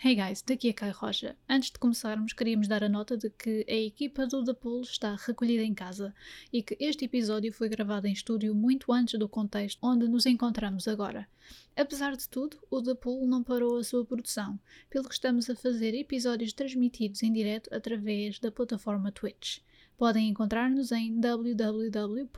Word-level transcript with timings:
Hey 0.00 0.14
guys, 0.14 0.42
daqui 0.42 0.68
é 0.68 0.72
Kai 0.72 0.92
Rocha. 0.92 1.36
Antes 1.48 1.72
de 1.72 1.78
começarmos, 1.80 2.32
queríamos 2.32 2.68
dar 2.68 2.84
a 2.84 2.88
nota 2.88 3.16
de 3.16 3.28
que 3.30 3.66
a 3.68 3.74
equipa 3.74 4.28
do 4.28 4.44
The 4.44 4.52
Pool 4.52 4.82
está 4.82 5.16
recolhida 5.16 5.64
em 5.64 5.74
casa 5.74 6.14
e 6.52 6.62
que 6.62 6.76
este 6.78 7.06
episódio 7.06 7.52
foi 7.52 7.68
gravado 7.68 8.06
em 8.06 8.12
estúdio 8.12 8.54
muito 8.54 8.92
antes 8.92 9.18
do 9.18 9.28
contexto 9.28 9.80
onde 9.82 10.06
nos 10.06 10.24
encontramos 10.24 10.86
agora. 10.86 11.26
Apesar 11.74 12.16
de 12.16 12.28
tudo, 12.28 12.58
o 12.70 12.80
The 12.80 12.94
Pool 12.94 13.26
não 13.26 13.42
parou 13.42 13.76
a 13.76 13.82
sua 13.82 14.04
produção, 14.04 14.56
pelo 14.88 15.08
que 15.08 15.14
estamos 15.14 15.50
a 15.50 15.56
fazer 15.56 15.94
episódios 15.94 16.52
transmitidos 16.52 17.24
em 17.24 17.32
direto 17.32 17.68
através 17.74 18.38
da 18.38 18.52
plataforma 18.52 19.10
Twitch. 19.10 19.58
Podem 19.96 20.28
encontrar-nos 20.28 20.92
em 20.92 21.18
www.twitch.tv 21.18 22.28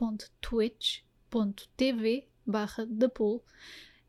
barra 2.43 2.87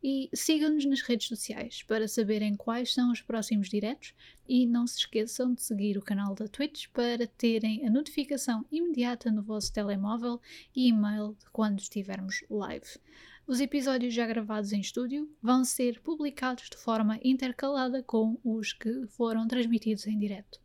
e 0.02 0.28
sigam-nos 0.34 0.84
nas 0.84 1.00
redes 1.00 1.28
sociais 1.28 1.82
para 1.82 2.08
saberem 2.08 2.56
quais 2.56 2.92
são 2.92 3.12
os 3.12 3.22
próximos 3.22 3.68
diretos 3.68 4.14
e 4.48 4.66
não 4.66 4.86
se 4.86 4.98
esqueçam 4.98 5.54
de 5.54 5.62
seguir 5.62 5.96
o 5.96 6.02
canal 6.02 6.34
da 6.34 6.48
Twitch 6.48 6.88
para 6.92 7.26
terem 7.26 7.86
a 7.86 7.90
notificação 7.90 8.66
imediata 8.70 9.30
no 9.30 9.42
vosso 9.42 9.72
telemóvel 9.72 10.40
e 10.74 10.88
e-mail 10.88 11.36
de 11.38 11.48
quando 11.52 11.78
estivermos 11.78 12.44
live. 12.50 12.98
Os 13.46 13.60
episódios 13.60 14.14
já 14.14 14.26
gravados 14.26 14.72
em 14.72 14.80
estúdio 14.80 15.28
vão 15.42 15.64
ser 15.64 16.00
publicados 16.00 16.68
de 16.70 16.76
forma 16.76 17.18
intercalada 17.22 18.02
com 18.02 18.38
os 18.44 18.72
que 18.72 19.06
foram 19.08 19.46
transmitidos 19.46 20.06
em 20.06 20.18
direto. 20.18 20.60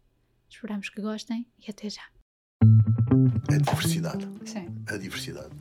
Esperamos 0.49 0.89
que 0.89 1.02
gostem 1.02 1.45
e 1.59 1.69
até 1.69 1.89
já. 1.89 2.03
A 3.49 3.58
diversidade. 3.58 4.27
Sim. 4.45 4.67
A 4.88 4.97
diversidade 4.97 5.55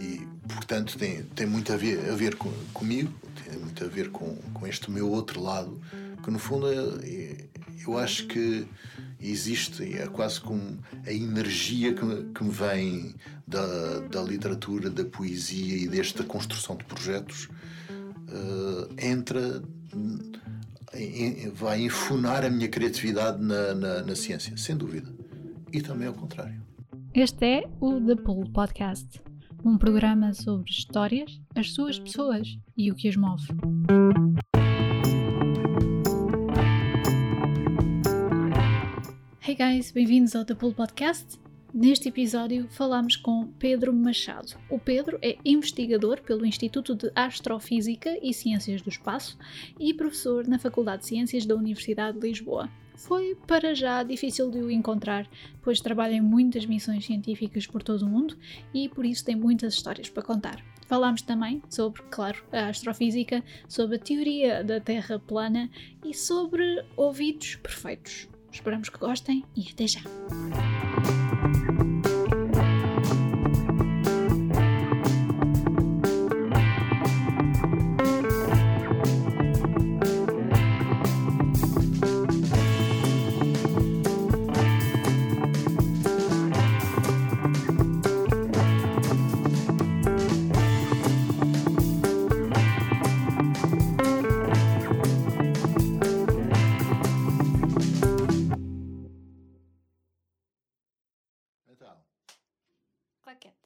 e, 0.00 0.26
portanto, 0.46 0.98
tem, 0.98 1.22
tem 1.22 1.46
muito 1.46 1.72
a 1.72 1.76
ver, 1.76 2.10
a 2.10 2.14
ver 2.14 2.36
com, 2.36 2.50
comigo, 2.72 3.12
tem 3.44 3.58
muito 3.58 3.84
a 3.84 3.88
ver 3.88 4.10
com, 4.10 4.36
com 4.54 4.66
este 4.66 4.90
meu 4.90 5.10
outro 5.10 5.40
lado, 5.42 5.80
que 6.22 6.30
no 6.30 6.38
fundo 6.38 6.66
é, 6.68 7.46
eu 7.86 7.98
acho 7.98 8.26
que 8.26 8.66
existe, 9.20 9.96
é 9.96 10.06
quase 10.06 10.40
como 10.40 10.78
a 11.06 11.12
energia 11.12 11.94
que, 11.94 12.24
que 12.34 12.44
me 12.44 12.50
vem 12.50 13.14
da, 13.46 14.00
da 14.00 14.22
literatura, 14.22 14.90
da 14.90 15.04
poesia 15.04 15.76
e 15.76 15.88
desta 15.88 16.22
construção 16.24 16.76
de 16.76 16.84
projetos, 16.84 17.48
uh, 18.28 18.94
entra, 18.98 19.62
vai 21.54 21.82
enfunar 21.82 22.44
a 22.44 22.50
minha 22.50 22.68
criatividade 22.68 23.42
na, 23.42 23.74
na, 23.74 24.02
na 24.02 24.16
ciência, 24.16 24.56
sem 24.56 24.76
dúvida. 24.76 25.12
E 25.72 25.80
também 25.80 26.08
ao 26.08 26.14
contrário. 26.14 26.60
Este 27.14 27.44
é 27.44 27.68
o 27.80 28.00
The 28.00 28.16
Pool 28.16 28.50
Podcast 28.52 29.25
um 29.66 29.76
programa 29.76 30.32
sobre 30.32 30.70
histórias, 30.70 31.40
as 31.52 31.72
suas 31.72 31.98
pessoas 31.98 32.56
e 32.76 32.92
o 32.92 32.94
que 32.94 33.08
as 33.08 33.16
move. 33.16 33.48
Hey 39.44 39.56
guys, 39.56 39.90
bem-vindos 39.90 40.36
ao 40.36 40.44
The 40.44 40.54
Pool 40.54 40.72
Podcast. 40.72 41.40
Neste 41.74 42.10
episódio 42.10 42.68
falamos 42.70 43.16
com 43.16 43.48
Pedro 43.58 43.92
Machado. 43.92 44.54
O 44.70 44.78
Pedro 44.78 45.18
é 45.20 45.36
investigador 45.44 46.20
pelo 46.22 46.46
Instituto 46.46 46.94
de 46.94 47.10
Astrofísica 47.12 48.16
e 48.22 48.32
Ciências 48.32 48.80
do 48.80 48.88
Espaço 48.88 49.36
e 49.80 49.92
professor 49.92 50.46
na 50.46 50.60
Faculdade 50.60 51.02
de 51.02 51.08
Ciências 51.08 51.44
da 51.44 51.56
Universidade 51.56 52.20
de 52.20 52.28
Lisboa 52.28 52.70
foi 52.96 53.36
para 53.46 53.74
já 53.74 54.02
difícil 54.02 54.50
de 54.50 54.58
o 54.58 54.70
encontrar, 54.70 55.28
pois 55.62 55.80
trabalha 55.80 56.14
em 56.14 56.20
muitas 56.20 56.66
missões 56.66 57.04
científicas 57.04 57.66
por 57.66 57.82
todo 57.82 58.02
o 58.02 58.08
mundo 58.08 58.36
e 58.74 58.88
por 58.88 59.04
isso 59.04 59.24
tem 59.24 59.36
muitas 59.36 59.74
histórias 59.74 60.08
para 60.08 60.22
contar. 60.22 60.64
Falámos 60.86 61.22
também 61.22 61.62
sobre, 61.68 62.02
claro, 62.10 62.42
a 62.52 62.68
astrofísica, 62.68 63.42
sobre 63.68 63.96
a 63.96 63.98
teoria 63.98 64.62
da 64.62 64.80
Terra 64.80 65.18
plana 65.18 65.68
e 66.04 66.14
sobre 66.14 66.84
ouvidos 66.96 67.56
perfeitos. 67.56 68.28
Esperamos 68.52 68.88
que 68.88 68.98
gostem 68.98 69.44
e 69.56 69.68
até 69.70 69.86
já! 69.86 70.00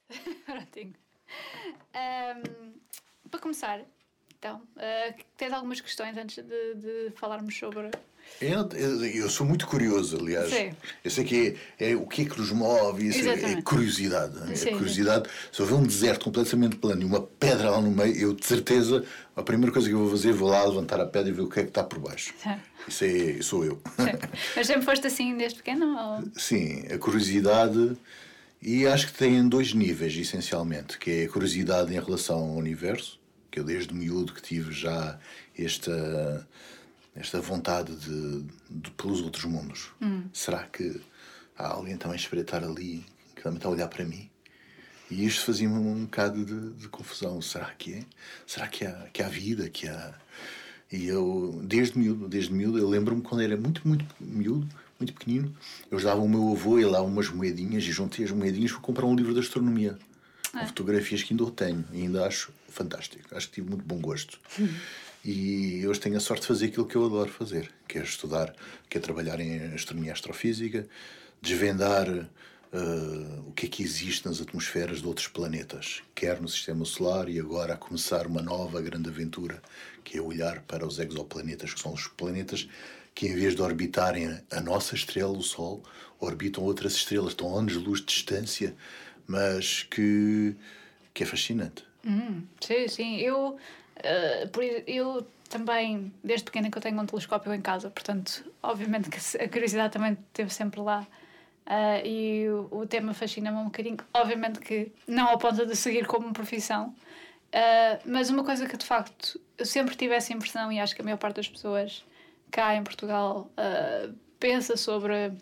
começar, 3.38 3.84
então, 4.36 4.66
uh, 4.76 5.24
tens 5.36 5.52
algumas 5.52 5.80
questões 5.80 6.16
antes 6.16 6.42
de, 6.42 6.74
de 6.74 7.10
falarmos 7.16 7.56
sobre. 7.56 7.90
Eu, 8.40 8.66
eu, 8.70 9.28
sou 9.28 9.46
muito 9.46 9.66
curioso, 9.66 10.16
aliás. 10.18 10.48
Sim. 10.48 10.72
Eu 11.04 11.10
sei 11.10 11.24
que 11.24 11.56
é, 11.78 11.90
é, 11.90 11.94
o 11.96 12.06
que 12.06 12.22
é 12.22 12.24
que 12.24 12.38
nos 12.38 12.50
move, 12.50 13.08
isso 13.08 13.28
é, 13.28 13.52
é, 13.52 13.62
curiosidade. 13.62 14.50
É 14.50 14.54
sim, 14.54 14.72
curiosidade. 14.72 15.28
Sim. 15.28 15.34
Se 15.52 15.62
houver 15.62 15.74
um 15.74 15.82
deserto 15.82 16.24
completamente 16.24 16.76
plano 16.76 17.02
e 17.02 17.04
uma 17.04 17.20
pedra 17.20 17.70
lá 17.70 17.80
no 17.82 17.90
meio, 17.90 18.16
eu 18.16 18.34
de 18.34 18.46
certeza, 18.46 19.04
a 19.36 19.42
primeira 19.42 19.70
coisa 19.70 19.86
que 19.86 19.94
eu 19.94 19.98
vou 19.98 20.10
fazer, 20.10 20.32
vou 20.32 20.48
lá 20.48 20.64
levantar 20.64 20.98
a 21.00 21.06
pedra 21.06 21.28
e 21.28 21.32
ver 21.32 21.42
o 21.42 21.50
que 21.50 21.60
é 21.60 21.62
que 21.64 21.68
está 21.68 21.84
por 21.84 21.98
baixo. 21.98 22.32
Isso 22.88 23.04
é, 23.04 23.42
sou 23.42 23.62
eu. 23.62 23.78
Mas 24.56 24.66
sempre 24.66 24.82
foste 24.86 25.06
assim 25.06 25.36
desde 25.36 25.58
pequeno? 25.58 25.98
Ou... 25.98 26.24
Sim, 26.34 26.86
a 26.90 26.96
curiosidade. 26.96 27.96
E 28.62 28.86
acho 28.86 29.06
que 29.06 29.14
tem 29.14 29.46
dois 29.48 29.74
níveis, 29.74 30.16
essencialmente, 30.16 30.98
que 30.98 31.10
é 31.10 31.24
a 31.24 31.28
curiosidade 31.28 31.94
em 31.94 32.00
relação 32.00 32.38
ao 32.38 32.56
universo 32.56 33.20
que 33.50 33.58
eu 33.58 33.64
desde 33.64 33.92
miúdo 33.92 34.32
que 34.32 34.42
tive 34.42 34.72
já 34.72 35.18
esta 35.58 36.46
esta 37.14 37.40
vontade 37.40 37.94
de, 37.96 38.44
de 38.68 38.90
pelos 38.92 39.20
outros 39.20 39.44
mundos. 39.44 39.90
Hum. 40.00 40.24
Será 40.32 40.64
que 40.64 41.00
há 41.56 41.68
alguém 41.68 41.96
também 41.96 42.16
a 42.16 42.20
espreitar 42.20 42.62
ali 42.64 43.04
que 43.34 43.42
também 43.42 43.58
está 43.58 43.68
a 43.68 43.72
olhar 43.72 43.88
para 43.88 44.04
mim? 44.04 44.30
E 45.10 45.26
isto 45.26 45.44
fazia-me 45.44 45.74
um 45.74 46.04
bocado 46.04 46.44
de, 46.44 46.70
de, 46.74 46.88
confusão. 46.88 47.42
Será 47.42 47.66
que 47.76 47.94
é? 47.94 48.04
Será 48.46 48.68
que 48.68 48.84
há, 48.84 49.08
que 49.12 49.22
há 49.22 49.28
vida? 49.28 49.68
Que 49.68 49.88
há... 49.88 50.14
E 50.92 51.06
eu, 51.06 51.60
desde 51.64 51.98
miúdo, 51.98 52.28
desde 52.28 52.52
miúdo, 52.52 52.78
eu 52.78 52.88
lembro-me 52.88 53.22
quando 53.22 53.42
era 53.42 53.56
muito, 53.56 53.86
muito 53.86 54.04
miúdo, 54.20 54.68
muito 54.98 55.14
pequenino, 55.14 55.54
eu 55.90 55.96
ajudava 55.96 56.20
o 56.20 56.28
meu 56.28 56.52
avô 56.52 56.78
e 56.78 56.84
lá 56.84 57.00
umas 57.00 57.28
moedinhas 57.28 57.84
e 57.84 57.92
juntei 57.92 58.24
as 58.24 58.30
moedinhas 58.30 58.72
para 58.72 58.80
comprar 58.80 59.06
um 59.06 59.14
livro 59.14 59.32
de 59.32 59.40
astronomia. 59.40 59.96
É. 60.54 60.66
Fotografias 60.66 61.22
que 61.22 61.32
ainda 61.32 61.44
eu 61.44 61.50
tenho 61.50 61.84
e 61.92 62.02
ainda 62.02 62.26
acho 62.26 62.52
fantástico. 62.68 63.34
Acho 63.34 63.48
que 63.48 63.54
tive 63.54 63.68
muito 63.68 63.84
bom 63.84 64.00
gosto. 64.00 64.38
Uhum. 64.58 64.68
E 65.24 65.86
hoje 65.86 66.00
tenho 66.00 66.16
a 66.16 66.20
sorte 66.20 66.42
de 66.42 66.48
fazer 66.48 66.66
aquilo 66.66 66.86
que 66.86 66.96
eu 66.96 67.04
adoro 67.04 67.30
fazer, 67.30 67.70
que 67.86 67.98
é 67.98 68.02
estudar, 68.02 68.54
que 68.88 68.96
é 68.96 69.00
trabalhar 69.00 69.38
em 69.38 69.74
astronomia 69.74 70.12
astrofísica, 70.12 70.88
desvendar 71.42 72.08
uh, 72.08 73.48
o 73.48 73.52
que 73.52 73.66
é 73.66 73.68
que 73.68 73.82
existe 73.82 74.26
nas 74.26 74.40
atmosferas 74.40 75.00
de 75.00 75.06
outros 75.06 75.28
planetas, 75.28 76.02
quer 76.14 76.40
no 76.40 76.48
sistema 76.48 76.84
solar 76.86 77.28
e 77.28 77.38
agora 77.38 77.74
a 77.74 77.76
começar 77.76 78.26
uma 78.26 78.40
nova 78.40 78.80
grande 78.80 79.10
aventura, 79.10 79.62
que 80.02 80.16
é 80.16 80.22
olhar 80.22 80.62
para 80.62 80.86
os 80.86 80.98
exoplanetas, 80.98 81.74
que 81.74 81.80
são 81.80 81.92
os 81.92 82.06
planetas 82.06 82.66
que 83.14 83.26
em 83.26 83.34
vez 83.34 83.54
de 83.54 83.60
orbitarem 83.60 84.40
a 84.50 84.60
nossa 84.60 84.94
estrela, 84.94 85.36
o 85.36 85.42
Sol, 85.42 85.82
orbitam 86.18 86.64
outras 86.64 86.94
estrelas, 86.94 87.32
estão 87.32 87.54
anos-luz 87.54 88.00
de 88.00 88.06
distância, 88.06 88.74
mas 89.26 89.82
que, 89.82 90.54
que 91.12 91.22
é 91.24 91.26
fascinante. 91.26 91.84
Hum, 92.04 92.44
sim, 92.60 92.88
sim. 92.88 93.16
Eu, 93.18 93.58
uh, 94.00 94.82
eu 94.86 95.26
também, 95.48 96.12
desde 96.22 96.44
pequena 96.44 96.70
que 96.70 96.78
eu 96.78 96.82
tenho 96.82 97.00
um 97.00 97.06
telescópio 97.06 97.52
em 97.52 97.60
casa, 97.60 97.90
portanto, 97.90 98.44
obviamente 98.62 99.10
que 99.10 99.42
a 99.42 99.48
curiosidade 99.48 99.92
também 99.92 100.12
esteve 100.12 100.52
sempre 100.52 100.80
lá. 100.80 101.06
Uh, 101.66 102.04
e 102.04 102.48
o, 102.48 102.80
o 102.80 102.86
tema 102.86 103.14
fascina-me 103.14 103.58
um 103.58 103.64
bocadinho. 103.64 103.98
Obviamente 104.12 104.58
que 104.58 104.90
não 105.06 105.28
ao 105.28 105.38
ponto 105.38 105.64
de 105.66 105.76
seguir 105.76 106.06
como 106.06 106.32
profissão, 106.32 106.88
uh, 106.88 108.00
mas 108.04 108.30
uma 108.30 108.42
coisa 108.44 108.66
que 108.66 108.76
de 108.76 108.84
facto 108.84 109.40
eu 109.56 109.66
sempre 109.66 109.94
tive 109.94 110.14
essa 110.14 110.32
impressão, 110.32 110.72
e 110.72 110.80
acho 110.80 110.94
que 110.94 111.02
a 111.02 111.04
maior 111.04 111.18
parte 111.18 111.36
das 111.36 111.48
pessoas 111.48 112.04
cá 112.50 112.74
em 112.74 112.82
Portugal 112.82 113.50
uh, 113.52 114.12
pensa 114.38 114.76
sobre 114.76 115.32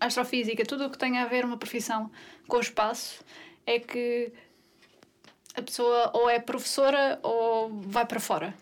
astrofísica, 0.00 0.64
tudo 0.64 0.86
o 0.86 0.90
que 0.90 0.98
tem 0.98 1.18
a 1.18 1.26
ver 1.26 1.44
uma 1.44 1.56
profissão 1.56 2.10
com 2.48 2.56
o 2.56 2.60
espaço, 2.60 3.22
é 3.66 3.78
que 3.78 4.32
a 5.54 5.62
pessoa 5.62 6.10
ou 6.14 6.28
é 6.28 6.38
professora 6.38 7.18
ou 7.22 7.80
vai 7.82 8.06
para 8.06 8.20
fora. 8.20 8.54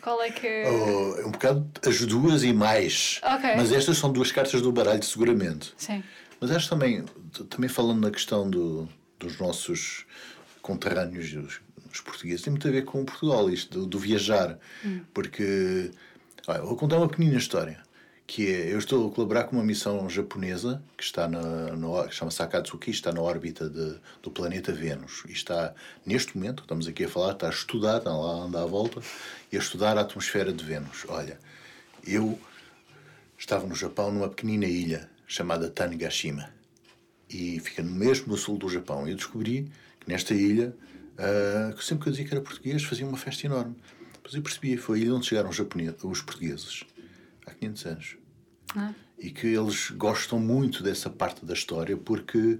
Qual 0.00 0.22
é 0.22 0.30
que. 0.30 0.64
Oh, 0.66 1.20
é 1.20 1.26
um 1.26 1.30
bocado 1.30 1.68
as 1.86 2.00
duas 2.06 2.42
e 2.42 2.52
mais. 2.52 3.20
Okay. 3.22 3.56
Mas 3.56 3.72
estas 3.72 3.98
são 3.98 4.12
duas 4.12 4.32
cartas 4.32 4.62
do 4.62 4.72
baralho, 4.72 5.02
seguramente. 5.02 5.74
Sim. 5.76 6.02
Mas 6.40 6.50
acho 6.50 6.68
também, 6.68 7.04
também 7.50 7.68
falando 7.68 8.00
na 8.00 8.10
questão 8.10 8.48
do, 8.48 8.88
dos 9.18 9.38
nossos 9.38 10.06
conterrâneos, 10.62 11.32
os, 11.34 11.60
os, 11.92 12.00
portugueses, 12.00 12.42
tem 12.42 12.52
muito 12.52 12.68
a 12.68 12.70
ver 12.70 12.84
com 12.84 13.04
Portugal, 13.04 13.50
isto 13.50 13.80
do, 13.80 13.86
do 13.86 13.98
viajar. 13.98 14.58
Hum. 14.84 15.00
Porque 15.12 15.90
Ah, 16.46 16.58
vou 16.58 16.76
contar 16.76 16.96
uma 16.96 17.08
pequenina 17.08 17.36
história. 17.36 17.82
Que 18.28 18.52
é, 18.52 18.72
eu 18.72 18.78
estou 18.78 19.08
a 19.08 19.12
colaborar 19.12 19.44
com 19.44 19.56
uma 19.56 19.64
missão 19.64 20.08
japonesa 20.08 20.80
que 20.96 21.02
está 21.02 21.26
na, 21.26 22.08
chama-se 22.10 22.42
Akatsuki, 22.42 22.90
está 22.90 23.10
na 23.10 23.22
órbita 23.22 23.68
de, 23.68 23.96
do 24.22 24.30
planeta 24.30 24.70
Vênus. 24.70 25.24
E 25.26 25.32
está, 25.32 25.74
neste 26.04 26.36
momento, 26.36 26.62
estamos 26.62 26.86
aqui 26.86 27.04
a 27.04 27.08
falar, 27.08 27.32
está 27.32 27.46
a 27.46 27.50
estudar, 27.50 27.98
está 27.98 28.14
lá 28.14 28.42
a 28.42 28.44
andar 28.44 28.62
à 28.62 28.66
volta, 28.66 29.00
e 29.50 29.56
a 29.56 29.58
estudar 29.58 29.96
a 29.96 30.02
atmosfera 30.02 30.52
de 30.52 30.62
Vênus. 30.62 31.06
Olha, 31.08 31.38
eu 32.06 32.38
estava 33.38 33.66
no 33.66 33.74
Japão, 33.74 34.12
numa 34.12 34.28
pequenina 34.28 34.66
ilha 34.66 35.08
chamada 35.26 35.70
Tanegashima. 35.70 36.50
E 37.30 37.58
fica 37.60 37.82
mesmo 37.82 38.28
no 38.28 38.36
sul 38.36 38.58
do 38.58 38.68
Japão. 38.68 39.08
E 39.08 39.12
eu 39.12 39.16
descobri 39.16 39.70
que 40.00 40.08
nesta 40.08 40.34
ilha, 40.34 40.74
uh, 41.14 41.74
que 41.74 41.84
sempre 41.84 42.04
que 42.04 42.08
eu 42.08 42.12
dizia 42.12 42.26
que 42.26 42.34
era 42.34 42.42
português, 42.42 42.82
fazia 42.84 43.06
uma 43.06 43.16
festa 43.16 43.46
enorme. 43.46 43.74
Depois 44.14 44.34
eu 44.34 44.42
percebi, 44.42 44.76
foi 44.76 44.98
a 44.98 45.02
ilha 45.02 45.14
onde 45.14 45.26
chegaram 45.26 45.48
os, 45.48 45.56
japoneses, 45.56 46.02
os 46.02 46.20
portugueses, 46.20 46.84
há 47.46 47.50
500 47.52 47.86
anos. 47.86 48.17
Ah. 48.76 48.92
E 49.18 49.30
que 49.30 49.48
eles 49.48 49.90
gostam 49.90 50.38
muito 50.38 50.82
dessa 50.82 51.10
parte 51.10 51.44
da 51.44 51.52
história 51.52 51.96
porque 51.96 52.58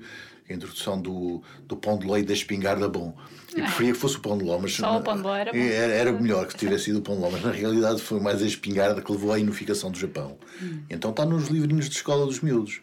a 0.48 0.54
introdução 0.54 1.00
do, 1.00 1.42
do 1.66 1.76
pão 1.76 1.98
de 1.98 2.06
ló 2.06 2.16
e 2.16 2.22
da 2.22 2.32
espingarda, 2.32 2.88
bom. 2.88 3.14
Eu 3.54 3.64
preferia 3.64 3.92
que 3.92 3.98
fosse 3.98 4.16
o 4.16 4.20
pão 4.20 4.38
de 4.38 4.44
ló, 4.44 4.58
mas. 4.58 4.72
Só 4.72 4.98
o 4.98 5.02
pão 5.02 5.16
de 5.16 5.22
ló 5.22 5.34
era 5.34 5.52
bom. 5.52 5.58
Era, 5.58 5.92
era 5.92 6.12
melhor 6.12 6.46
que 6.46 6.56
tivesse 6.56 6.84
sido 6.84 6.98
o 6.98 7.02
pão 7.02 7.16
de 7.16 7.20
ló, 7.20 7.30
mas 7.30 7.42
na 7.42 7.52
realidade 7.52 8.00
foi 8.00 8.18
mais 8.20 8.42
a 8.42 8.46
espingarda 8.46 9.02
que 9.02 9.12
levou 9.12 9.32
à 9.32 9.36
unificação 9.36 9.90
do 9.90 9.98
Japão. 9.98 10.38
Hum. 10.62 10.82
Então 10.88 11.10
está 11.10 11.24
nos 11.24 11.48
livrinhos 11.48 11.88
de 11.88 11.96
escola 11.96 12.24
dos 12.24 12.40
miúdos. 12.40 12.80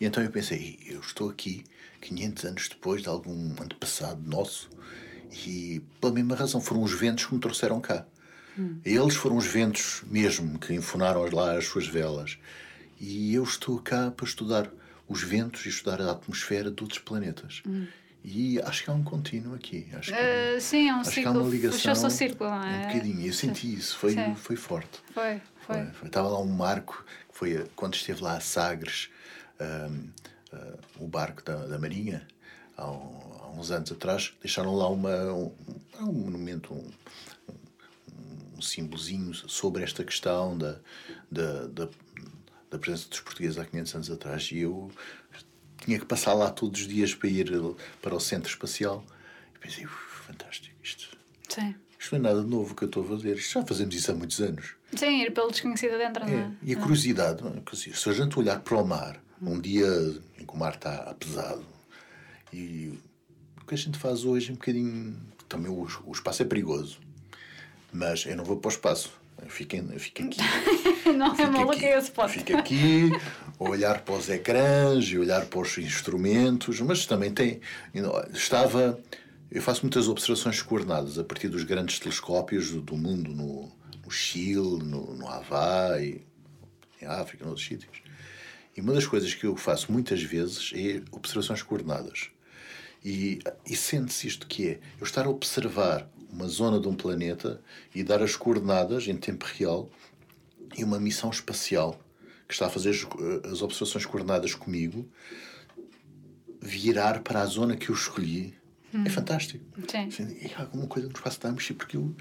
E 0.00 0.06
então 0.06 0.22
eu 0.22 0.30
pensei, 0.30 0.78
eu 0.86 1.00
estou 1.00 1.28
aqui 1.28 1.64
500 2.00 2.44
anos 2.44 2.68
depois 2.68 3.02
de 3.02 3.08
algum 3.08 3.52
antepassado 3.60 4.20
nosso 4.28 4.68
e 5.46 5.82
pela 6.00 6.12
mesma 6.12 6.34
razão 6.34 6.60
foram 6.60 6.82
os 6.82 6.92
ventos 6.92 7.26
que 7.26 7.34
me 7.34 7.40
trouxeram 7.40 7.80
cá. 7.80 8.06
Hum. 8.58 8.78
Eles 8.84 9.14
foram 9.14 9.36
os 9.36 9.46
ventos 9.46 10.02
mesmo 10.06 10.58
que 10.58 10.74
enfunaram 10.74 11.24
lá 11.32 11.56
as 11.56 11.66
suas 11.66 11.86
velas. 11.86 12.38
E 13.04 13.34
eu 13.34 13.42
estou 13.42 13.80
cá 13.80 14.12
para 14.12 14.24
estudar 14.24 14.70
os 15.08 15.24
ventos 15.24 15.66
e 15.66 15.68
estudar 15.68 16.00
a 16.00 16.12
atmosfera 16.12 16.70
de 16.70 16.80
outros 16.80 17.00
planetas. 17.00 17.60
Hum. 17.66 17.88
E 18.24 18.62
acho 18.62 18.84
que 18.84 18.90
há 18.90 18.92
um 18.92 19.02
contínuo 19.02 19.56
aqui. 19.56 19.88
Acho 19.92 20.12
que, 20.12 20.18
uh, 20.56 20.60
sim, 20.60 20.88
é 20.88 20.94
um 20.94 21.00
acho 21.00 21.10
círculo. 21.10 21.34
Que 21.34 21.40
há 21.40 21.42
uma 21.42 21.50
ligação. 21.50 22.10
círculo, 22.10 22.50
não 22.50 22.62
é? 22.62 22.76
Um 22.76 22.86
bocadinho. 22.86 23.26
Eu 23.26 23.32
senti 23.32 23.74
isso. 23.74 23.98
Foi, 23.98 24.14
foi 24.36 24.54
forte. 24.54 25.00
Foi, 25.12 25.42
foi. 25.66 25.86
foi, 25.86 26.06
Estava 26.06 26.28
lá 26.28 26.38
um 26.38 26.46
marco, 26.46 27.04
que 27.28 27.36
foi 27.36 27.66
quando 27.74 27.94
esteve 27.94 28.22
lá 28.22 28.36
a 28.36 28.40
Sagres, 28.40 29.10
um, 29.60 30.56
uh, 30.56 30.78
o 31.00 31.08
barco 31.08 31.42
da, 31.42 31.66
da 31.66 31.80
Marinha, 31.80 32.24
há, 32.76 32.88
um, 32.88 33.40
há, 33.40 33.50
uns 33.50 33.72
anos 33.72 33.90
atrás, 33.90 34.32
deixaram 34.40 34.76
lá 34.76 34.88
uma, 34.88 35.32
um, 35.32 35.52
um 35.98 36.12
monumento, 36.12 36.72
um, 36.72 36.88
um 38.56 38.62
símbolozinho 38.62 39.34
sobre 39.34 39.82
esta 39.82 40.04
questão 40.04 40.56
da, 40.56 40.78
da, 41.28 41.66
da, 41.66 41.88
da 42.72 42.78
presença 42.78 43.08
dos 43.08 43.20
portugueses 43.20 43.58
há 43.58 43.64
500 43.66 43.94
anos 43.94 44.10
atrás. 44.10 44.50
E 44.50 44.60
eu 44.60 44.90
tinha 45.84 45.98
que 45.98 46.06
passar 46.06 46.32
lá 46.32 46.50
todos 46.50 46.80
os 46.80 46.88
dias 46.88 47.14
para 47.14 47.28
ir 47.28 47.52
para 48.00 48.14
o 48.14 48.20
centro 48.20 48.50
espacial. 48.50 49.04
E 49.54 49.58
pensei, 49.58 49.86
fantástico, 49.86 50.74
isto. 50.82 51.16
Sim. 51.48 51.74
Isto 51.98 52.18
não 52.18 52.30
é 52.30 52.32
nada 52.34 52.42
novo 52.42 52.74
que 52.74 52.82
eu 52.82 52.86
estou 52.86 53.04
a 53.04 53.06
fazer. 53.06 53.36
Isto 53.36 53.60
já 53.60 53.66
fazemos 53.66 53.94
isso 53.94 54.10
há 54.10 54.14
muitos 54.14 54.40
anos. 54.40 54.74
Sim, 54.96 55.22
ir 55.22 55.32
pelo 55.32 55.50
desconhecido 55.50 55.98
dentro, 55.98 56.24
não 56.24 56.32
é? 56.32 56.40
é? 56.40 56.50
E 56.62 56.72
a 56.72 56.76
curiosidade, 56.76 57.42
é? 57.46 57.94
se 57.94 58.08
a 58.08 58.12
gente 58.12 58.38
olhar 58.38 58.60
para 58.60 58.78
o 58.78 58.84
mar, 58.84 59.22
um 59.40 59.60
dia 59.60 59.86
em 60.38 60.44
que 60.44 60.54
o 60.54 60.56
mar 60.56 60.74
está 60.74 61.14
pesado, 61.14 61.64
e 62.52 62.98
o 63.60 63.64
que 63.66 63.74
a 63.74 63.78
gente 63.78 63.98
faz 63.98 64.24
hoje 64.24 64.50
é 64.50 64.52
um 64.52 64.56
bocadinho. 64.56 65.16
Também 65.48 65.70
o, 65.70 65.86
o 66.06 66.12
espaço 66.12 66.42
é 66.42 66.46
perigoso, 66.46 66.98
mas 67.92 68.24
eu 68.24 68.36
não 68.36 68.44
vou 68.44 68.56
para 68.56 68.68
o 68.68 68.72
espaço. 68.72 69.12
Eu 69.92 70.00
fico 70.00 70.22
aqui. 70.22 70.38
não 71.12 71.34
é 71.34 71.46
maluco 71.46 71.84
esse 71.84 72.10
ponto. 72.10 72.28
Fico 72.28 72.56
aqui, 72.56 73.10
olhar 73.58 74.00
para 74.02 74.14
os 74.14 74.28
ecrãs 74.28 75.04
e 75.06 75.18
olhar 75.18 75.44
para 75.46 75.60
os 75.60 75.78
instrumentos, 75.78 76.80
mas 76.80 77.06
também 77.06 77.32
tem. 77.32 77.60
Estava. 78.32 78.98
Eu 79.50 79.60
faço 79.60 79.82
muitas 79.82 80.08
observações 80.08 80.62
coordenadas 80.62 81.18
a 81.18 81.24
partir 81.24 81.48
dos 81.48 81.62
grandes 81.64 81.98
telescópios 81.98 82.70
do 82.70 82.96
mundo, 82.96 83.30
no, 83.30 83.70
no 84.02 84.10
Chile, 84.10 84.82
no, 84.82 85.14
no 85.14 85.28
Havaí, 85.28 86.24
em 87.00 87.06
África, 87.06 87.44
noutros 87.44 87.66
sítios. 87.66 88.02
E 88.74 88.80
uma 88.80 88.94
das 88.94 89.06
coisas 89.06 89.34
que 89.34 89.44
eu 89.44 89.54
faço 89.54 89.92
muitas 89.92 90.22
vezes 90.22 90.72
é 90.74 91.02
observações 91.10 91.62
coordenadas. 91.62 92.30
E, 93.04 93.40
e 93.66 93.76
sente-se 93.76 94.26
isto 94.28 94.46
que 94.46 94.68
é 94.68 94.80
eu 94.98 95.04
estar 95.04 95.26
a 95.26 95.28
observar 95.28 96.08
uma 96.32 96.48
zona 96.48 96.80
de 96.80 96.88
um 96.88 96.94
planeta 96.94 97.60
e 97.94 98.02
dar 98.02 98.22
as 98.22 98.34
coordenadas 98.34 99.06
em 99.06 99.16
tempo 99.16 99.44
real 99.44 99.88
e 100.76 100.82
uma 100.82 100.98
missão 100.98 101.30
espacial 101.30 102.00
que 102.48 102.54
está 102.54 102.66
a 102.66 102.70
fazer 102.70 102.90
as, 102.90 103.06
as 103.52 103.62
observações 103.62 104.06
coordenadas 104.06 104.54
comigo 104.54 105.06
virar 106.60 107.20
para 107.20 107.42
a 107.42 107.46
zona 107.46 107.76
que 107.76 107.90
eu 107.90 107.94
escolhi 107.94 108.54
Hum. 108.94 109.04
É 109.06 109.10
fantástico. 109.10 109.64
Sim. 110.10 110.36
E 110.40 110.52
alguma 110.54 110.86
coisa 110.86 111.08
no 111.08 111.14
espaço 111.14 111.40
mexer, 111.50 111.74
porque 111.74 111.96
eu 111.96 112.14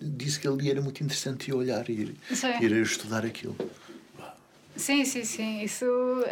disse 0.00 0.40
que 0.40 0.48
ali 0.48 0.70
era 0.70 0.80
muito 0.80 1.02
interessante 1.04 1.48
ir 1.48 1.52
olhar 1.52 1.88
e 1.90 1.92
ir, 1.92 2.16
ir 2.60 2.72
estudar 2.82 3.26
aquilo. 3.26 3.54
Sim, 4.76 5.04
sim, 5.04 5.24
sim. 5.24 5.62
Isso, 5.62 5.86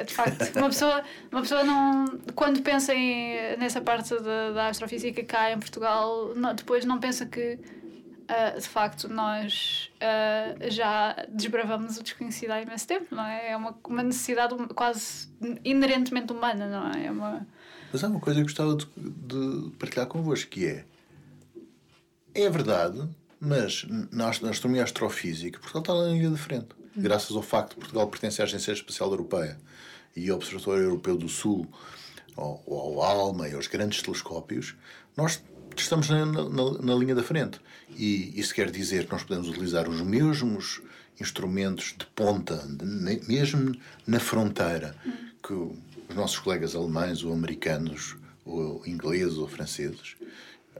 de 0.06 0.12
facto, 0.12 0.56
uma 0.56 0.68
pessoa, 0.68 1.02
uma 1.30 1.40
pessoa 1.42 1.62
não. 1.62 2.06
Quando 2.34 2.60
pensa 2.62 2.94
em, 2.94 3.56
nessa 3.56 3.80
parte 3.80 4.14
da, 4.20 4.52
da 4.52 4.68
astrofísica 4.68 5.22
cá 5.24 5.52
em 5.52 5.58
Portugal, 5.58 6.34
não, 6.34 6.54
depois 6.54 6.84
não 6.84 6.98
pensa 6.98 7.24
que, 7.24 7.54
uh, 7.54 8.60
de 8.60 8.68
facto, 8.68 9.08
nós 9.08 9.90
uh, 9.96 10.70
já 10.70 11.24
desbravamos 11.28 11.98
o 11.98 12.02
desconhecido 12.02 12.50
há 12.50 12.60
imenso 12.60 12.86
tempo, 12.86 13.14
não 13.14 13.24
é? 13.24 13.52
É 13.52 13.56
uma, 13.56 13.78
uma 13.86 14.02
necessidade 14.02 14.54
quase 14.74 15.28
inerentemente 15.64 16.32
humana, 16.32 16.66
não 16.66 16.90
é? 16.92 17.06
é 17.06 17.10
uma... 17.10 17.46
Mas 17.92 18.02
há 18.02 18.08
uma 18.08 18.20
coisa 18.20 18.40
que 18.40 18.44
gostava 18.44 18.74
de, 18.74 18.86
de 18.96 19.70
partilhar 19.78 20.06
convosco, 20.06 20.50
que 20.50 20.66
é. 20.66 20.84
É 22.34 22.48
verdade, 22.48 23.06
mas 23.38 23.86
na 24.10 24.30
astronomia 24.30 24.82
astrofísica, 24.82 25.60
Portugal 25.60 25.82
está 25.82 25.94
na 25.94 26.14
linha 26.14 26.30
de 26.30 26.38
frente 26.38 26.81
graças 26.96 27.34
ao 27.36 27.42
facto 27.42 27.70
de 27.70 27.76
Portugal 27.76 28.08
pertencer 28.08 28.42
à 28.42 28.44
Agência 28.44 28.72
Espacial 28.72 29.10
Europeia 29.10 29.58
e 30.14 30.28
ao 30.30 30.36
Observatório 30.36 30.84
Europeu 30.84 31.16
do 31.16 31.28
Sul, 31.28 31.66
ao, 32.36 32.62
ao 32.66 33.02
ALMA 33.02 33.48
e 33.48 33.54
aos 33.54 33.66
grandes 33.66 34.02
telescópios, 34.02 34.74
nós 35.16 35.42
estamos 35.76 36.08
na, 36.08 36.24
na, 36.26 36.48
na, 36.82 36.94
linha 36.94 37.14
da 37.14 37.22
frente. 37.22 37.60
E 37.90 38.38
isso 38.38 38.54
quer 38.54 38.70
dizer 38.70 39.06
que 39.06 39.12
nós 39.12 39.22
podemos 39.22 39.48
utilizar 39.48 39.88
os 39.88 40.00
mesmos 40.00 40.82
instrumentos 41.20 41.94
de 41.98 42.06
ponta, 42.06 42.56
de, 42.68 42.84
mesmo 43.28 43.74
na 44.06 44.20
fronteira, 44.20 44.94
que 45.42 45.52
os 45.52 46.14
nossos 46.14 46.38
colegas 46.38 46.74
alemães 46.74 47.22
ou 47.22 47.32
americanos 47.32 48.16
ou 48.44 48.86
ingleses 48.86 49.38
ou 49.38 49.48
franceses, 49.48 50.16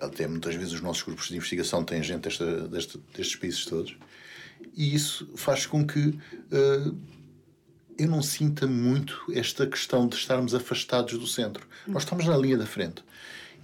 até 0.00 0.26
muitas 0.26 0.54
vezes 0.54 0.72
os 0.72 0.80
nossos 0.80 1.02
grupos 1.02 1.28
de 1.28 1.36
investigação 1.36 1.84
têm 1.84 2.02
gente 2.02 2.22
desta, 2.22 2.68
desta, 2.68 2.98
destes 3.14 3.36
países 3.36 3.64
todos, 3.64 3.96
e 4.74 4.94
isso 4.94 5.28
faz 5.34 5.66
com 5.66 5.86
que 5.86 6.08
uh, 6.08 6.96
eu 7.98 8.08
não 8.08 8.22
sinta 8.22 8.66
muito 8.66 9.20
esta 9.32 9.66
questão 9.66 10.06
de 10.06 10.16
estarmos 10.16 10.54
afastados 10.54 11.18
do 11.18 11.26
centro. 11.26 11.66
Nós 11.86 12.02
estamos 12.02 12.26
na 12.26 12.36
linha 12.36 12.56
da 12.56 12.66
frente. 12.66 13.04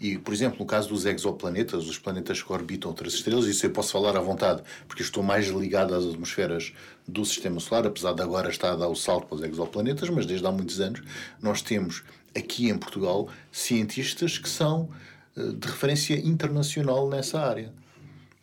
E, 0.00 0.16
por 0.16 0.32
exemplo, 0.32 0.60
no 0.60 0.66
caso 0.66 0.88
dos 0.90 1.04
exoplanetas, 1.04 1.88
os 1.88 1.98
planetas 1.98 2.40
que 2.40 2.52
orbitam 2.52 2.90
outras 2.90 3.14
estrelas, 3.14 3.46
isso 3.46 3.66
eu 3.66 3.70
posso 3.70 3.90
falar 3.90 4.16
à 4.16 4.20
vontade, 4.20 4.62
porque 4.86 5.02
estou 5.02 5.24
mais 5.24 5.48
ligado 5.48 5.92
às 5.92 6.04
atmosferas 6.04 6.72
do 7.06 7.24
Sistema 7.24 7.58
Solar, 7.58 7.86
apesar 7.86 8.12
de 8.12 8.22
agora 8.22 8.48
estar 8.48 8.72
a 8.72 8.76
dar 8.76 8.88
o 8.88 8.94
salto 8.94 9.26
para 9.26 9.36
os 9.36 9.42
exoplanetas, 9.42 10.08
mas 10.08 10.24
desde 10.24 10.46
há 10.46 10.52
muitos 10.52 10.80
anos 10.80 11.02
nós 11.42 11.62
temos 11.62 12.04
aqui 12.36 12.68
em 12.68 12.78
Portugal 12.78 13.28
cientistas 13.50 14.38
que 14.38 14.48
são 14.48 14.88
uh, 15.36 15.52
de 15.54 15.66
referência 15.66 16.14
internacional 16.14 17.08
nessa 17.08 17.40
área. 17.40 17.72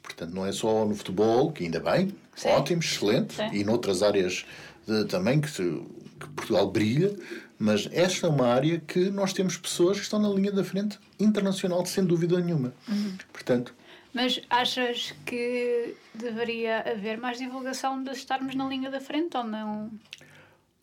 Portanto, 0.03 0.33
não 0.33 0.45
é 0.45 0.51
só 0.51 0.85
no 0.85 0.93
futebol, 0.93 1.51
que 1.53 1.63
ainda 1.63 1.79
bem, 1.79 2.13
Sim. 2.36 2.50
ótimo, 2.50 2.82
excelente, 2.82 3.36
Sim. 3.36 3.50
e 3.54 3.63
noutras 3.63 4.04
áreas 4.04 4.46
de, 4.86 5.06
também 5.06 5.39
que, 5.42 5.51
que, 5.51 6.27
Portugal 6.36 6.70
brilha, 6.70 7.15
mas 7.58 7.88
esta 7.92 8.27
é 8.27 8.30
uma 8.30 8.48
área 8.48 8.80
que 8.80 9.10
nós 9.10 9.34
temos 9.34 9.58
pessoas 9.58 9.98
que 9.98 10.04
estão 10.04 10.20
na 10.20 10.30
linha 10.30 10.51
da 10.51 10.63
frente 10.63 11.00
internacional, 11.20 11.86
sem 11.86 12.04
dúvida 12.04 12.39
nenhuma. 12.39 12.74
Uhum. 12.88 13.18
Portanto. 13.32 13.74
Mas 14.13 14.42
achas 14.50 15.13
que 15.25 15.96
deveria 16.13 16.80
haver 16.82 17.18
mais 17.18 17.38
divulgação 17.38 18.01
de 18.04 18.12
estarmos 18.12 18.56
na 18.56 18.68
linha 18.68 18.89
da 18.89 19.01
frente 19.01 19.36
ou 19.36 19.44
não? 19.44 19.92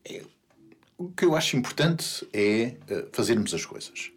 É, 0.04 0.23
o 0.99 1.09
que 1.09 1.25
eu 1.25 1.35
acho 1.35 1.56
importante 1.56 2.26
é 2.32 2.76
uh, 2.90 3.09
fazermos 3.12 3.52
as 3.54 3.64
coisas. 3.64 4.11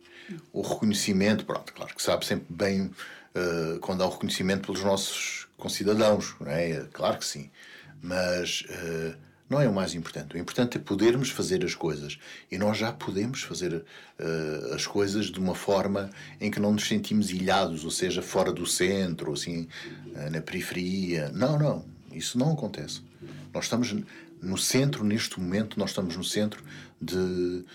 O 0.52 0.62
reconhecimento, 0.62 1.46
pronto, 1.46 1.74
claro 1.74 1.94
que 1.96 2.02
sabe 2.02 2.26
sempre 2.26 2.48
bem 2.50 2.86
uh, 2.88 3.80
quando 3.80 4.04
há 4.04 4.06
o 4.06 4.10
reconhecimento 4.10 4.66
pelos 4.66 4.84
nossos 4.84 5.45
concidadãos, 5.58 6.36
não 6.40 6.52
é? 6.52 6.86
Claro 6.92 7.18
que 7.18 7.26
sim. 7.26 7.50
Mas 8.02 8.62
uh, 8.62 9.16
não 9.50 9.62
é 9.62 9.68
o 9.68 9.74
mais 9.74 9.94
importante. 9.94 10.36
O 10.36 10.38
importante 10.38 10.78
é 10.78 10.80
podermos 10.80 11.30
fazer 11.30 11.64
as 11.64 11.74
coisas. 11.74 12.18
E 12.52 12.58
nós 12.58 12.78
já 12.78 12.92
podemos 12.92 13.42
fazer 13.42 13.74
uh, 13.74 14.74
as 14.74 14.86
coisas 14.86 15.28
de 15.28 15.40
uma 15.40 15.56
forma 15.56 16.10
em 16.40 16.52
que 16.52 16.60
não 16.60 16.72
nos 16.72 16.88
sentimos 16.88 17.32
ilhados, 17.32 17.84
ou 17.86 17.92
seja, 17.92 18.22
fora 18.22 18.52
do 18.52 18.66
centro, 18.66 19.34
assim, 19.34 19.68
na 20.32 20.42
periferia. 20.42 21.32
Não, 21.34 21.58
não. 21.58 21.86
Isso 22.12 22.38
não 22.38 22.54
acontece. 22.54 23.02
Nós 23.54 23.66
estamos 23.66 23.96
no 24.42 24.58
centro, 24.58 25.04
neste 25.04 25.40
momento, 25.40 25.80
nós 25.80 25.90
estamos 25.90 26.16
no 26.16 26.24
centro 26.24 26.64
de, 27.02 27.66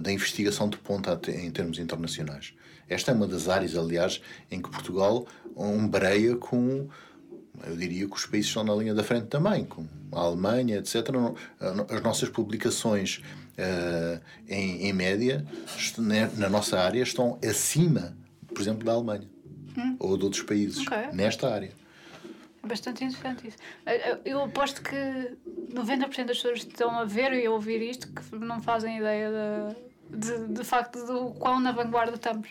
da 0.00 0.12
investigação 0.12 0.68
de 0.68 0.76
ponta 0.78 1.18
em 1.28 1.50
termos 1.50 1.78
internacionais. 1.78 2.52
Esta 2.88 3.12
é 3.12 3.14
uma 3.14 3.26
das 3.26 3.48
áreas, 3.48 3.76
aliás, 3.76 4.20
em 4.50 4.60
que 4.60 4.68
Portugal 4.68 5.26
ombreia 5.54 6.36
com, 6.36 6.88
eu 7.66 7.76
diria 7.76 8.06
que 8.06 8.14
os 8.14 8.26
países 8.26 8.48
estão 8.48 8.64
na 8.64 8.74
linha 8.74 8.94
da 8.94 9.02
frente 9.02 9.26
também, 9.26 9.64
com 9.64 9.86
a 10.12 10.20
Alemanha, 10.20 10.78
etc. 10.78 11.08
As 11.88 12.02
nossas 12.02 12.28
publicações, 12.28 13.22
uh, 13.58 14.20
em, 14.48 14.86
em 14.88 14.92
média, 14.92 15.44
na 16.36 16.48
nossa 16.48 16.78
área, 16.78 17.02
estão 17.02 17.38
acima, 17.44 18.16
por 18.48 18.60
exemplo, 18.60 18.84
da 18.84 18.92
Alemanha 18.92 19.28
hum. 19.76 19.96
ou 19.98 20.16
de 20.16 20.24
outros 20.24 20.42
países, 20.42 20.86
okay. 20.86 21.08
nesta 21.12 21.52
área. 21.52 21.72
É 22.62 22.66
bastante 22.66 23.04
interessante 23.04 23.48
isso. 23.48 23.56
Eu 24.24 24.44
aposto 24.44 24.82
que 24.82 24.94
90% 25.72 26.26
das 26.26 26.36
pessoas 26.36 26.64
que 26.64 26.72
estão 26.72 26.98
a 26.98 27.04
ver 27.04 27.32
e 27.32 27.46
a 27.46 27.50
ouvir 27.50 27.80
isto 27.80 28.08
que 28.08 28.36
não 28.36 28.60
fazem 28.60 28.98
ideia 28.98 29.30
de, 30.10 30.18
de, 30.18 30.48
de 30.48 30.64
facto 30.64 31.04
do 31.06 31.30
quão 31.38 31.58
na 31.58 31.72
vanguarda 31.72 32.16
estamos. 32.16 32.48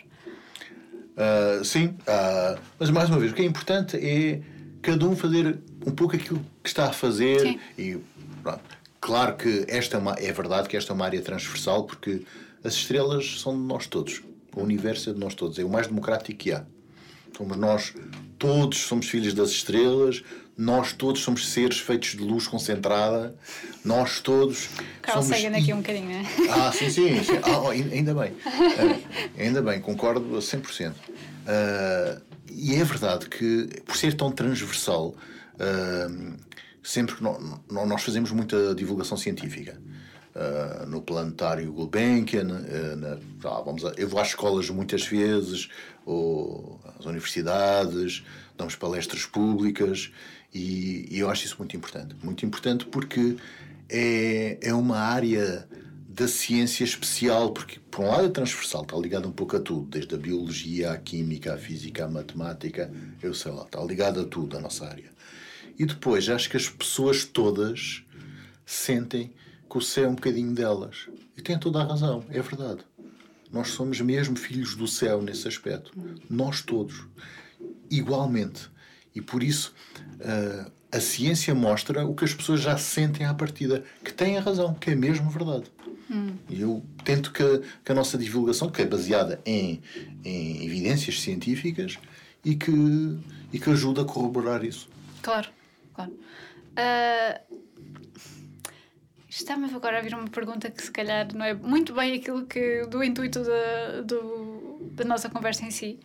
Uh, 1.20 1.64
sim, 1.64 1.86
uh, 1.86 2.60
mas 2.78 2.90
mais 2.90 3.08
uma 3.08 3.18
vez, 3.18 3.30
o 3.30 3.34
que 3.34 3.42
é 3.42 3.44
importante 3.44 3.96
é 3.96 4.42
cada 4.82 5.06
um 5.06 5.16
fazer 5.16 5.58
um 5.86 5.90
pouco 5.90 6.16
aquilo 6.16 6.40
que 6.62 6.68
está 6.68 6.86
a 6.86 6.92
fazer 6.92 7.40
sim. 7.40 7.60
e 7.78 7.98
pronto. 8.42 8.80
Claro 9.00 9.36
que 9.36 9.64
esta 9.68 9.96
é, 9.96 10.00
uma, 10.00 10.12
é 10.12 10.32
verdade 10.32 10.68
que 10.68 10.76
esta 10.76 10.92
é 10.92 10.94
uma 10.94 11.04
área 11.04 11.22
transversal 11.22 11.84
porque 11.84 12.22
as 12.62 12.74
estrelas 12.74 13.40
são 13.40 13.54
de 13.54 13.62
nós 13.62 13.86
todos. 13.86 14.22
O 14.54 14.62
universo 14.62 15.10
é 15.10 15.12
de 15.12 15.18
nós 15.18 15.34
todos. 15.34 15.58
É 15.58 15.64
o 15.64 15.68
mais 15.68 15.86
democrático 15.86 16.38
que 16.38 16.52
há. 16.52 16.64
Somos 17.36 17.56
nós 17.56 17.94
todos 18.40 18.78
somos 18.78 19.06
filhos 19.06 19.34
das 19.34 19.50
estrelas, 19.50 20.24
nós 20.56 20.92
todos 20.94 21.20
somos 21.20 21.48
seres 21.48 21.78
feitos 21.78 22.10
de 22.10 22.22
luz 22.22 22.48
concentrada, 22.48 23.34
nós 23.84 24.18
todos. 24.20 24.68
Carl 25.02 25.22
somos... 25.22 25.36
Sagan 25.36 25.56
aqui 25.56 25.72
um 25.72 25.76
bocadinho, 25.76 26.08
não 26.08 26.16
é? 26.16 26.50
Ah, 26.50 26.72
sim, 26.72 26.90
sim. 26.90 27.22
sim. 27.22 27.38
Ah, 27.44 27.70
ainda 27.70 28.14
bem. 28.14 28.32
Uh, 28.32 29.02
ainda 29.38 29.62
bem, 29.62 29.80
concordo 29.80 30.36
a 30.36 30.40
100%. 30.40 30.90
Uh, 30.90 30.94
ah, 31.46 32.20
e 32.50 32.74
é 32.74 32.84
verdade 32.84 33.28
que, 33.28 33.68
por 33.86 33.96
ser 33.96 34.14
tão 34.14 34.30
transversal, 34.30 35.14
uh, 35.54 36.36
sempre 36.82 37.16
que 37.16 37.22
nós, 37.22 37.60
nós 37.70 38.02
fazemos 38.02 38.30
muita 38.30 38.74
divulgação 38.74 39.16
científica. 39.16 39.80
Uh, 40.32 40.86
no 40.86 41.02
planetário 41.02 41.72
Gulbenkian, 41.72 42.46
uh, 42.46 42.96
na, 42.96 43.18
ah, 43.44 43.62
vamos 43.62 43.84
a, 43.84 43.92
eu 43.96 44.08
vou 44.08 44.20
às 44.20 44.28
escolas 44.28 44.70
muitas 44.70 45.04
vezes, 45.04 45.68
ou 46.06 46.80
às 46.98 47.04
universidades, 47.04 48.24
damos 48.56 48.76
palestras 48.76 49.26
públicas 49.26 50.12
e, 50.54 51.08
e, 51.10 51.18
eu 51.18 51.28
acho 51.28 51.46
isso 51.46 51.56
muito 51.58 51.76
importante. 51.76 52.14
Muito 52.22 52.46
importante 52.46 52.86
porque 52.86 53.36
é, 53.88 54.58
é 54.62 54.72
uma 54.72 54.98
área 54.98 55.68
da 56.12 56.26
ciência 56.26 56.82
especial, 56.82 57.52
porque 57.52 57.78
por 57.88 58.04
um 58.04 58.08
lado 58.08 58.26
é 58.26 58.28
transversal, 58.28 58.82
está 58.82 58.96
ligado 58.96 59.28
um 59.28 59.32
pouco 59.32 59.56
a 59.56 59.60
tudo, 59.60 59.86
desde 59.86 60.12
a 60.12 60.18
biologia, 60.18 60.90
à 60.90 60.98
química, 60.98 61.54
à 61.54 61.56
física, 61.56 62.04
à 62.04 62.08
matemática, 62.08 62.92
eu 63.22 63.32
sei 63.32 63.52
lá, 63.52 63.62
está 63.62 63.80
ligado 63.84 64.20
a 64.20 64.24
tudo, 64.24 64.56
a 64.56 64.60
nossa 64.60 64.86
área. 64.86 65.08
E 65.78 65.86
depois 65.86 66.28
acho 66.28 66.50
que 66.50 66.56
as 66.56 66.68
pessoas 66.68 67.24
todas 67.24 68.02
sentem 68.66 69.32
que 69.70 69.78
o 69.78 69.80
céu 69.80 70.06
é 70.06 70.08
um 70.08 70.16
bocadinho 70.16 70.52
delas. 70.52 71.08
E 71.36 71.42
têm 71.42 71.56
toda 71.56 71.80
a 71.80 71.84
razão, 71.84 72.24
é 72.28 72.42
verdade. 72.42 72.80
Nós 73.52 73.68
somos 73.68 74.00
mesmo 74.00 74.36
filhos 74.36 74.74
do 74.74 74.88
céu 74.88 75.22
nesse 75.22 75.46
aspecto. 75.46 75.92
Nós 76.28 76.60
todos. 76.60 77.06
Igualmente. 77.88 78.68
E 79.14 79.20
por 79.20 79.44
isso 79.44 79.72
uh, 80.16 80.70
a 80.92 81.00
ciência 81.00 81.54
mostra 81.54 82.04
o 82.04 82.14
que 82.14 82.24
as 82.24 82.34
pessoas 82.34 82.60
já 82.60 82.76
sentem 82.76 83.26
à 83.26 83.32
partida, 83.32 83.84
que 84.04 84.12
têm 84.12 84.36
a 84.36 84.40
razão, 84.40 84.74
que 84.74 84.90
é 84.90 84.94
mesmo 84.94 85.30
verdade. 85.30 85.70
Hum. 86.10 86.36
Eu 86.50 86.82
tento 87.04 87.32
que, 87.32 87.62
que, 87.84 87.92
a 87.92 87.94
nossa 87.94 88.18
divulgação, 88.18 88.68
que 88.68 88.82
é 88.82 88.86
baseada 88.86 89.40
em, 89.46 89.80
em 90.24 90.64
evidências 90.64 91.20
científicas, 91.20 91.98
e 92.44 92.56
que, 92.56 92.72
e 93.52 93.58
que 93.58 93.70
ajuda 93.70 94.02
a 94.02 94.04
corroborar 94.04 94.64
isso. 94.64 94.88
Claro, 95.22 95.48
claro. 95.94 96.12
Uh, 96.12 97.60
Está-me 99.28 99.72
agora 99.72 99.98
a 99.98 100.02
vir 100.02 100.12
uma 100.12 100.28
pergunta 100.28 100.68
que 100.70 100.82
se 100.82 100.90
calhar 100.90 101.32
não 101.32 101.44
é 101.44 101.54
muito 101.54 101.94
bem 101.94 102.14
aquilo 102.14 102.46
que 102.46 102.84
do 102.86 103.02
intuito 103.02 103.42
da, 103.44 104.00
do, 104.02 104.90
da 104.90 105.04
nossa 105.04 105.30
conversa 105.30 105.64
em 105.64 105.70
si, 105.70 106.00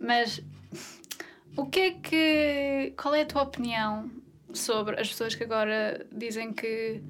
mas 0.00 0.42
o 1.56 1.64
que 1.66 1.80
é 1.80 1.90
que. 1.92 2.92
Qual 3.00 3.14
é 3.14 3.22
a 3.22 3.26
tua 3.26 3.42
opinião 3.42 4.10
sobre 4.52 5.00
as 5.00 5.08
pessoas 5.08 5.36
que 5.36 5.44
agora 5.44 6.04
dizem 6.10 6.52
que 6.52 7.00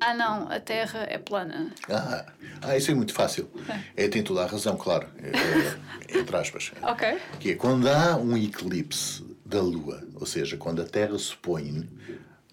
ah 0.00 0.14
não, 0.14 0.50
a 0.50 0.60
Terra 0.60 1.06
é 1.08 1.18
plana? 1.18 1.72
Ah, 1.88 2.26
ah 2.62 2.76
isso 2.76 2.90
é 2.90 2.94
muito 2.94 3.12
fácil. 3.12 3.50
É, 3.96 4.04
é 4.04 4.08
tem 4.08 4.22
toda 4.22 4.42
a 4.42 4.46
razão, 4.46 4.76
claro. 4.76 5.08
É, 5.18 6.16
é, 6.16 6.18
entre 6.18 6.36
aspas. 6.36 6.72
Ok. 6.82 7.18
Que 7.40 7.52
é 7.52 7.54
quando 7.54 7.88
há 7.88 8.16
um 8.16 8.36
eclipse 8.36 9.24
da 9.44 9.60
Lua, 9.60 10.02
ou 10.14 10.26
seja, 10.26 10.56
quando 10.56 10.82
a 10.82 10.84
Terra 10.84 11.18
se 11.18 11.36
põe 11.36 11.88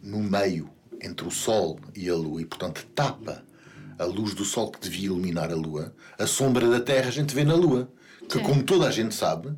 no 0.01 0.19
meio 0.19 0.69
entre 1.01 1.27
o 1.27 1.31
Sol 1.31 1.79
e 1.95 2.09
a 2.09 2.15
Lua 2.15 2.41
e, 2.41 2.45
portanto, 2.45 2.85
tapa 2.93 3.43
a 3.97 4.05
luz 4.05 4.33
do 4.33 4.43
Sol 4.43 4.71
que 4.71 4.79
devia 4.79 5.05
iluminar 5.05 5.51
a 5.51 5.55
Lua, 5.55 5.93
a 6.17 6.27
sombra 6.27 6.67
da 6.67 6.79
Terra 6.79 7.07
a 7.07 7.12
gente 7.12 7.33
vê 7.33 7.43
na 7.43 7.55
Lua. 7.55 7.89
Que, 8.27 8.38
Sim. 8.38 8.43
como 8.43 8.63
toda 8.63 8.88
a 8.88 8.91
gente 8.91 9.13
sabe, 9.13 9.51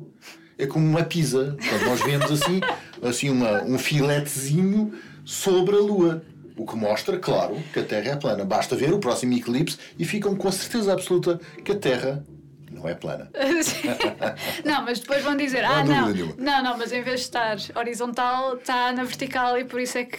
é 0.58 0.66
como 0.66 0.86
uma 0.86 1.04
pizza. 1.04 1.56
Portanto, 1.58 1.84
nós 1.84 2.00
vemos 2.02 2.30
assim, 2.30 2.60
assim 3.02 3.30
uma, 3.30 3.62
um 3.62 3.78
filetezinho 3.78 4.92
sobre 5.24 5.76
a 5.76 5.80
Lua. 5.80 6.22
O 6.56 6.64
que 6.66 6.74
mostra, 6.74 7.18
claro, 7.18 7.62
que 7.72 7.80
a 7.80 7.84
Terra 7.84 8.12
é 8.12 8.16
plana. 8.16 8.44
Basta 8.44 8.74
ver 8.74 8.92
o 8.92 8.98
próximo 8.98 9.34
eclipse 9.34 9.78
e 9.98 10.04
ficam 10.04 10.34
com 10.34 10.48
a 10.48 10.52
certeza 10.52 10.92
absoluta 10.92 11.38
que 11.64 11.72
a 11.72 11.76
Terra 11.76 12.24
não 12.70 12.88
é 12.88 12.94
plana. 12.94 13.30
não, 14.64 14.82
mas 14.82 15.00
depois 15.00 15.22
vão 15.22 15.36
dizer: 15.36 15.62
não 15.62 15.70
ah, 15.70 15.84
não, 15.84 16.12
não, 16.38 16.62
não, 16.62 16.78
mas 16.78 16.92
em 16.92 17.02
vez 17.02 17.20
de 17.20 17.26
estar 17.26 17.56
horizontal, 17.74 18.56
está 18.56 18.92
na 18.92 19.04
vertical 19.04 19.58
e 19.58 19.64
por 19.64 19.80
isso 19.80 19.98
é 19.98 20.04
que 20.04 20.18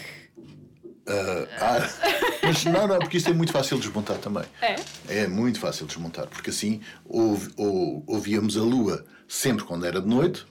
Uh, 1.07 1.47
ah, 1.61 1.89
mas 2.43 2.65
não, 2.65 2.85
não, 2.85 2.99
porque 2.99 3.15
isto 3.15 3.29
é 3.29 3.33
muito 3.33 3.53
fácil 3.53 3.77
de 3.77 3.83
desmontar 3.83 4.17
também. 4.17 4.43
É? 4.61 4.75
É 5.07 5.27
muito 5.27 5.57
fácil 5.57 5.85
de 5.85 5.93
desmontar, 5.93 6.27
porque 6.27 6.49
assim 6.49 6.81
ouv, 7.05 7.47
ou, 7.55 8.03
ouvíamos 8.05 8.57
a 8.57 8.61
lua 8.61 9.05
sempre 9.25 9.63
quando 9.63 9.85
era 9.85 10.01
de 10.01 10.07
noite, 10.07 10.45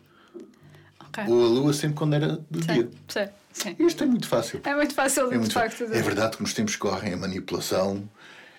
okay. 1.08 1.24
ou 1.28 1.44
a 1.44 1.48
lua 1.48 1.74
sempre 1.74 1.98
quando 1.98 2.14
era 2.14 2.38
de 2.50 2.64
sim, 2.64 2.72
dia. 2.72 2.90
Sim, 3.06 3.28
sim. 3.56 3.76
Isto 3.78 4.04
é 4.04 4.06
muito 4.06 4.28
fácil. 4.28 4.60
É 4.64 4.74
muito 4.74 4.94
fácil, 4.94 5.32
é, 5.32 5.38
muito 5.38 5.52
facto. 5.52 5.84
É 5.84 6.02
verdade 6.02 6.36
que 6.36 6.42
nos 6.42 6.54
tempos 6.54 6.74
que 6.74 6.80
correm 6.80 7.12
a 7.12 7.16
manipulação 7.16 8.08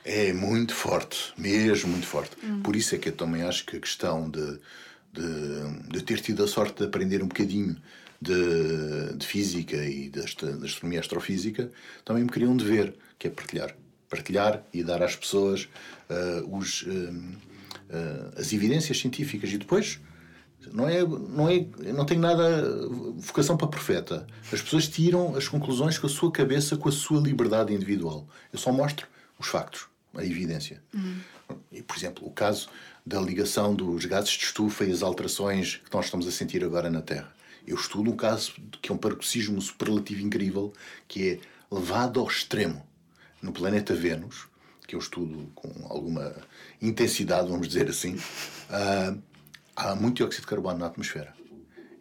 é 0.03 0.31
muito 0.33 0.73
forte, 0.73 1.33
mesmo 1.37 1.91
muito 1.91 2.07
forte. 2.07 2.35
Hum. 2.43 2.61
Por 2.61 2.75
isso 2.75 2.95
é 2.95 2.97
que 2.97 3.09
eu 3.09 3.13
também 3.13 3.43
acho 3.43 3.65
que 3.65 3.77
a 3.77 3.79
questão 3.79 4.29
de, 4.29 4.59
de, 5.13 5.89
de 5.89 6.03
ter 6.03 6.21
tido 6.21 6.43
a 6.43 6.47
sorte 6.47 6.79
de 6.79 6.85
aprender 6.85 7.21
um 7.21 7.27
bocadinho 7.27 7.75
de, 8.21 9.13
de 9.15 9.25
física 9.25 9.77
e 9.77 10.09
da 10.09 10.23
astronomia 10.23 10.99
astrofísica, 10.99 11.71
também 12.03 12.23
me 12.23 12.29
queriam 12.29 12.55
dever, 12.55 12.95
que 13.17 13.27
é 13.27 13.29
partilhar. 13.29 13.75
Partilhar 14.09 14.63
e 14.73 14.83
dar 14.83 15.03
às 15.03 15.15
pessoas 15.15 15.67
uh, 16.09 16.57
os, 16.57 16.83
uh, 16.83 16.87
uh, 16.87 18.39
as 18.39 18.53
evidências 18.53 18.97
científicas. 18.99 19.51
E 19.51 19.57
depois, 19.57 19.99
não 20.73 20.87
é, 20.87 21.03
não 21.03 21.49
é, 21.49 21.65
não 21.93 22.05
tenho 22.05 22.21
nada 22.21 22.87
vocação 23.17 23.57
para 23.57 23.67
profeta. 23.67 24.27
As 24.51 24.61
pessoas 24.61 24.87
tiram 24.87 25.35
as 25.35 25.47
conclusões 25.47 25.97
com 25.97 26.07
a 26.07 26.09
sua 26.09 26.31
cabeça, 26.31 26.77
com 26.77 26.89
a 26.89 26.91
sua 26.91 27.19
liberdade 27.19 27.73
individual. 27.73 28.27
Eu 28.51 28.59
só 28.59 28.71
mostro 28.71 29.07
os 29.39 29.47
factos, 29.47 29.87
a 30.15 30.23
evidência. 30.23 30.81
Uhum. 30.93 31.19
E, 31.71 31.81
por 31.81 31.95
exemplo, 31.95 32.27
o 32.27 32.31
caso 32.31 32.69
da 33.05 33.21
ligação 33.21 33.73
dos 33.73 34.05
gases 34.05 34.31
de 34.31 34.43
estufa 34.43 34.83
e 34.83 34.91
as 34.91 35.01
alterações 35.01 35.77
que 35.77 35.95
nós 35.95 36.05
estamos 36.05 36.27
a 36.27 36.31
sentir 36.31 36.63
agora 36.63 36.89
na 36.89 37.01
Terra. 37.01 37.31
Eu 37.65 37.75
estudo 37.75 38.11
um 38.11 38.15
caso 38.15 38.53
que 38.81 38.91
é 38.91 38.95
um 38.95 38.97
paroxismo 38.97 39.61
superlativo 39.61 40.21
incrível, 40.21 40.73
que 41.07 41.29
é 41.29 41.39
levado 41.71 42.19
ao 42.19 42.27
extremo 42.27 42.85
no 43.41 43.51
planeta 43.51 43.93
Vênus, 43.93 44.47
que 44.87 44.95
eu 44.95 44.99
estudo 44.99 45.51
com 45.53 45.69
alguma 45.89 46.33
intensidade, 46.81 47.49
vamos 47.49 47.67
dizer 47.67 47.89
assim, 47.89 48.15
uh, 48.15 49.21
há 49.77 49.95
muito 49.95 50.17
dióxido 50.17 50.41
de 50.41 50.47
carbono 50.47 50.79
na 50.79 50.87
atmosfera. 50.87 51.33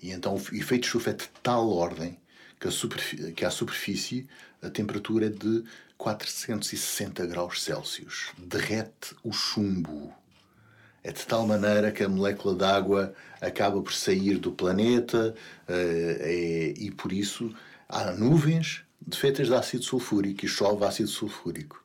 E 0.03 0.11
então 0.11 0.35
o 0.35 0.39
efeito 0.39 0.83
de 0.83 0.89
chuva 0.89 1.11
é 1.11 1.13
de 1.13 1.29
tal 1.43 1.69
ordem 1.71 2.19
que, 2.59 2.67
a 2.67 3.33
que 3.33 3.45
à 3.45 3.51
superfície 3.51 4.27
a 4.61 4.71
temperatura 4.71 5.27
é 5.27 5.31
de 5.31 5.63
460 5.97 7.27
graus 7.27 7.63
Celsius. 7.63 8.33
Derrete 8.39 9.15
o 9.23 9.33
chumbo 9.33 10.13
é 11.07 11.13
de 11.13 11.25
tal 11.25 11.47
maneira 11.47 11.93
que 11.93 12.03
a 12.03 12.09
molécula 12.09 12.53
d'água 12.57 13.15
acaba 13.41 13.81
por 13.81 13.93
sair 13.93 14.39
do 14.39 14.51
planeta 14.51 15.37
é, 15.69 16.75
e 16.77 16.91
por 16.91 17.13
isso 17.13 17.55
há 17.89 18.11
nuvens 18.11 18.83
feitas 19.13 19.47
de 19.47 19.55
ácido 19.55 19.85
sulfúrico 19.85 20.45
e 20.45 20.49
chove 20.49 20.85
ácido 20.85 21.09
sulfúrico. 21.09 21.81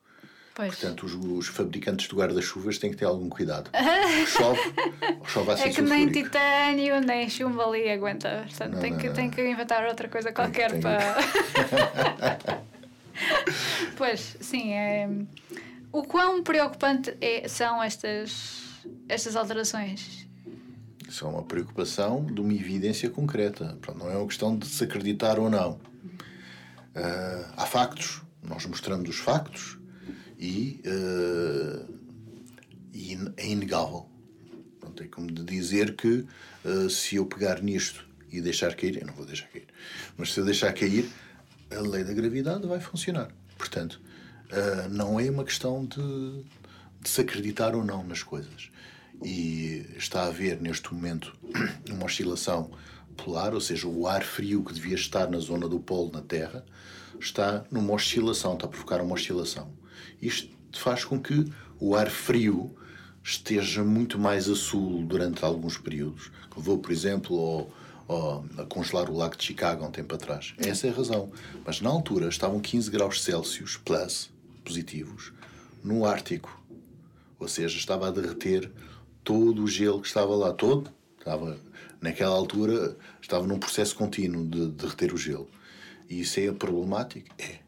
Pois. 0.53 0.75
Portanto, 0.75 1.05
os, 1.05 1.13
os 1.15 1.47
fabricantes 1.47 2.07
de 2.09 2.15
guarda-chuvas 2.15 2.77
têm 2.77 2.91
que 2.91 2.97
ter 2.97 3.05
algum 3.05 3.29
cuidado. 3.29 3.69
chove, 4.27 4.59
chove 5.27 5.49
É 5.49 5.53
ácido 5.53 5.75
que 5.75 5.81
nem 5.81 6.03
sulfúrico. 6.05 6.29
titânio, 6.29 6.99
nem 7.01 7.29
chumbo 7.29 7.61
ali 7.61 7.89
aguenta. 7.89 8.43
Portanto, 8.47 8.73
Não, 8.73 8.81
tem, 8.81 8.91
não, 8.91 8.97
que, 8.99 9.07
não. 9.07 9.13
tem 9.13 9.29
que 9.29 9.49
inventar 9.49 9.85
outra 9.87 10.09
coisa 10.09 10.31
qualquer 10.33 10.71
tem- 10.71 10.81
para. 10.81 11.15
pois, 13.97 14.37
sim. 14.41 14.73
É... 14.73 15.09
O 15.91 16.03
quão 16.03 16.41
preocupante 16.43 17.15
é- 17.21 17.47
são 17.47 17.81
estas, 17.83 18.79
estas 19.09 19.35
alterações? 19.35 20.27
Isso 21.07 21.25
é 21.25 21.27
uma 21.29 21.43
preocupação 21.43 22.23
de 22.25 22.39
uma 22.39 22.53
evidência 22.53 23.09
concreta. 23.09 23.77
Pronto, 23.81 23.99
não 23.99 24.09
é 24.11 24.15
uma 24.15 24.27
questão 24.27 24.57
de 24.57 24.65
se 24.67 24.83
acreditar 24.83 25.37
ou 25.39 25.49
não. 25.49 25.79
Ah, 26.95 27.53
há 27.57 27.65
factos, 27.65 28.21
nós 28.43 28.65
mostramos 28.65 29.09
os 29.09 29.17
factos 29.17 29.77
e, 30.41 30.81
ah, 30.87 31.85
e 32.91 33.17
é 33.37 33.47
inegável. 33.47 34.09
Pronto, 34.79 35.03
é 35.03 35.07
como 35.07 35.31
dizer 35.31 35.95
que 35.95 36.25
ah, 36.65 36.89
se 36.89 37.17
eu 37.17 37.25
pegar 37.25 37.61
nisto 37.61 38.05
e 38.31 38.41
deixar 38.41 38.75
cair, 38.75 38.97
eu 38.97 39.05
não 39.05 39.13
vou 39.13 39.25
deixar 39.25 39.47
cair, 39.47 39.67
mas 40.17 40.33
se 40.33 40.39
eu 40.39 40.45
deixar 40.45 40.73
cair, 40.73 41.07
a 41.69 41.79
lei 41.79 42.03
da 42.03 42.13
gravidade 42.13 42.67
vai 42.67 42.79
funcionar. 42.79 43.31
Portanto, 43.57 44.01
ah, 44.51 44.89
não 44.89 45.19
é 45.19 45.29
uma 45.29 45.43
questão 45.43 45.85
de, 45.85 46.43
de 46.99 47.09
se 47.09 47.21
acreditar 47.21 47.75
ou 47.75 47.85
não 47.85 48.03
nas 48.03 48.23
coisas. 48.23 48.71
E 49.23 49.85
está 49.97 50.23
a 50.23 50.27
haver 50.27 50.59
neste 50.59 50.91
momento 50.91 51.37
uma 51.87 52.05
oscilação 52.05 52.71
polar, 53.15 53.53
ou 53.53 53.61
seja, 53.61 53.87
o 53.87 54.07
ar 54.07 54.23
frio 54.23 54.63
que 54.63 54.73
devia 54.73 54.95
estar 54.95 55.29
na 55.29 55.37
zona 55.37 55.67
do 55.67 55.79
polo 55.79 56.11
na 56.11 56.21
Terra 56.21 56.65
está 57.19 57.63
numa 57.69 57.93
oscilação, 57.93 58.55
está 58.55 58.65
a 58.65 58.69
provocar 58.69 58.99
uma 58.99 59.13
oscilação. 59.13 59.71
Isto 60.21 60.49
faz 60.73 61.03
com 61.03 61.19
que 61.19 61.45
o 61.79 61.95
ar 61.95 62.09
frio 62.09 62.75
esteja 63.23 63.83
muito 63.83 64.17
mais 64.17 64.49
a 64.49 64.55
sul 64.55 65.03
durante 65.05 65.43
alguns 65.45 65.77
períodos. 65.77 66.31
Levou, 66.55 66.77
por 66.79 66.91
exemplo, 66.91 67.69
ao- 68.09 68.43
a 68.57 68.65
congelar 68.65 69.09
o 69.09 69.15
lago 69.15 69.37
de 69.37 69.43
Chicago 69.45 69.83
há 69.85 69.87
um 69.87 69.91
tempo 69.91 70.13
atrás. 70.15 70.53
Essa 70.57 70.87
é 70.87 70.89
a 70.89 70.93
razão. 70.93 71.31
Mas 71.65 71.79
na 71.81 71.89
altura 71.89 72.27
estavam 72.27 72.59
15 72.59 72.89
graus 72.91 73.21
Celsius 73.23 73.77
plus, 73.77 74.29
positivos, 74.65 75.31
no 75.83 76.05
Ártico. 76.05 76.61
Ou 77.39 77.47
seja, 77.47 77.77
estava 77.77 78.07
a 78.07 78.11
derreter 78.11 78.69
todo 79.23 79.63
o 79.63 79.67
gelo 79.67 80.01
que 80.01 80.07
estava 80.07 80.35
lá, 80.35 80.51
todo. 80.51 80.91
Estava, 81.17 81.57
naquela 82.01 82.35
altura, 82.35 82.97
estava 83.21 83.47
num 83.47 83.59
processo 83.59 83.95
contínuo 83.95 84.45
de 84.45 84.67
derreter 84.69 85.13
o 85.13 85.17
gelo. 85.17 85.49
E 86.09 86.19
isso 86.21 86.39
é 86.39 86.51
problemático? 86.51 87.27
É. 87.37 87.59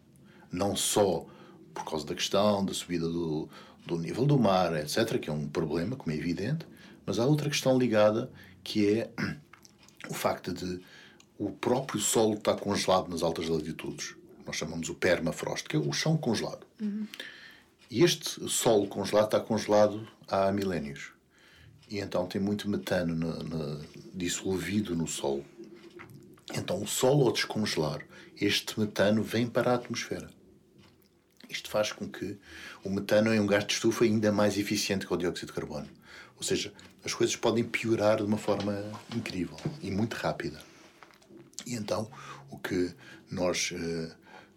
Não 0.52 0.76
só 0.76 1.26
por 1.74 1.84
causa 1.86 2.06
da 2.06 2.16
questão 2.16 2.64
da 2.66 2.74
subida 2.74 3.08
do, 3.08 3.50
do 3.86 3.98
nível 3.98 4.26
do 4.26 4.38
mar, 4.40 4.74
etc., 4.76 5.20
que 5.20 5.30
é 5.30 5.34
um 5.34 5.48
problema, 5.48 5.96
como 5.96 6.12
é 6.12 6.18
evidente, 6.18 6.66
mas 7.06 7.20
há 7.20 7.26
outra 7.26 7.50
questão 7.50 7.78
ligada 7.78 8.32
que 8.64 9.00
é 9.00 9.10
o 10.10 10.14
facto 10.14 10.54
de 10.54 10.80
o 11.38 11.50
próprio 11.52 12.00
solo 12.00 12.36
estar 12.36 12.56
congelado 12.56 13.10
nas 13.10 13.24
altas 13.24 13.48
latitudes. 13.50 14.16
Nós 14.46 14.56
chamamos 14.56 14.88
o 14.90 14.94
permafrost, 14.96 15.68
que 15.68 15.76
é 15.76 15.80
o 15.80 15.92
chão 15.92 16.16
congelado. 16.18 16.66
E 17.90 18.04
este 18.04 18.48
solo 18.50 18.88
congelado 18.88 19.26
está 19.26 19.40
congelado 19.40 20.08
há 20.28 20.52
milénios. 20.52 21.12
E 21.90 22.00
então 22.00 22.26
tem 22.28 22.42
muito 22.42 22.70
metano 22.70 23.16
na- 23.16 23.44
na- 23.44 23.80
dissolvido 24.14 24.96
no 24.96 25.08
solo. 25.08 25.44
Então 26.56 26.82
o 26.82 26.88
solo, 26.88 27.26
ao 27.28 27.34
descongelar, 27.34 28.02
este 28.40 28.80
metano 28.80 29.22
vem 29.24 29.48
para 29.48 29.72
a 29.72 29.76
atmosfera. 29.76 30.30
Isto 31.54 31.70
faz 31.70 31.92
com 31.92 32.10
que 32.10 32.38
o 32.84 32.90
metano 32.90 33.32
é 33.32 33.40
um 33.40 33.46
gás 33.46 33.66
de 33.66 33.74
estufa 33.74 34.04
ainda 34.04 34.32
mais 34.32 34.58
eficiente 34.58 35.06
que 35.06 35.14
o 35.14 35.18
dióxido 35.18 35.48
de 35.48 35.54
carbono. 35.54 35.88
Ou 36.36 36.44
seja, 36.44 36.74
as 37.06 37.14
coisas 37.14 37.36
podem 37.36 37.64
piorar 37.64 38.18
de 38.18 38.24
uma 38.24 38.38
forma 38.38 38.84
incrível 39.16 39.58
e 39.82 39.92
muito 39.92 40.16
rápida. 40.16 40.60
E 41.66 41.76
então, 41.76 42.10
o 42.50 42.58
que 42.58 42.94
nós 43.30 43.72
eh, 43.72 44.12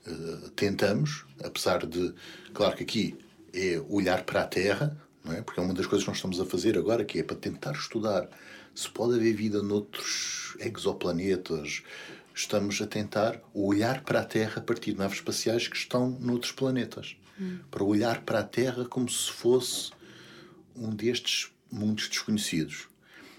eh, 0.06 0.50
tentamos, 0.56 1.24
apesar 1.44 1.86
de, 1.86 2.14
claro 2.54 2.76
que 2.76 2.82
aqui 2.82 3.18
é 3.52 3.80
olhar 3.88 4.24
para 4.24 4.42
a 4.42 4.46
Terra, 4.46 4.96
não 5.24 5.32
é? 5.32 5.42
porque 5.42 5.60
é 5.60 5.62
uma 5.62 5.74
das 5.74 5.86
coisas 5.86 6.04
que 6.04 6.10
nós 6.10 6.18
estamos 6.18 6.40
a 6.40 6.46
fazer 6.46 6.78
agora, 6.78 7.04
que 7.04 7.18
é 7.18 7.22
para 7.22 7.36
tentar 7.36 7.72
estudar 7.72 8.28
se 8.74 8.90
pode 8.90 9.14
haver 9.14 9.34
vida 9.34 9.62
noutros 9.62 10.56
exoplanetas. 10.60 11.82
Estamos 12.36 12.82
a 12.82 12.86
tentar 12.86 13.40
olhar 13.54 14.02
para 14.02 14.20
a 14.20 14.24
Terra 14.24 14.58
a 14.58 14.60
partir 14.60 14.92
de 14.92 14.98
naves 14.98 15.16
espaciais 15.16 15.68
que 15.68 15.76
estão 15.76 16.10
noutros 16.20 16.52
planetas. 16.52 17.16
Para 17.70 17.82
olhar 17.82 18.20
para 18.20 18.40
a 18.40 18.42
Terra 18.42 18.84
como 18.84 19.08
se 19.08 19.32
fosse 19.32 19.90
um 20.74 20.90
destes 20.90 21.50
mundos 21.72 22.08
desconhecidos 22.08 22.88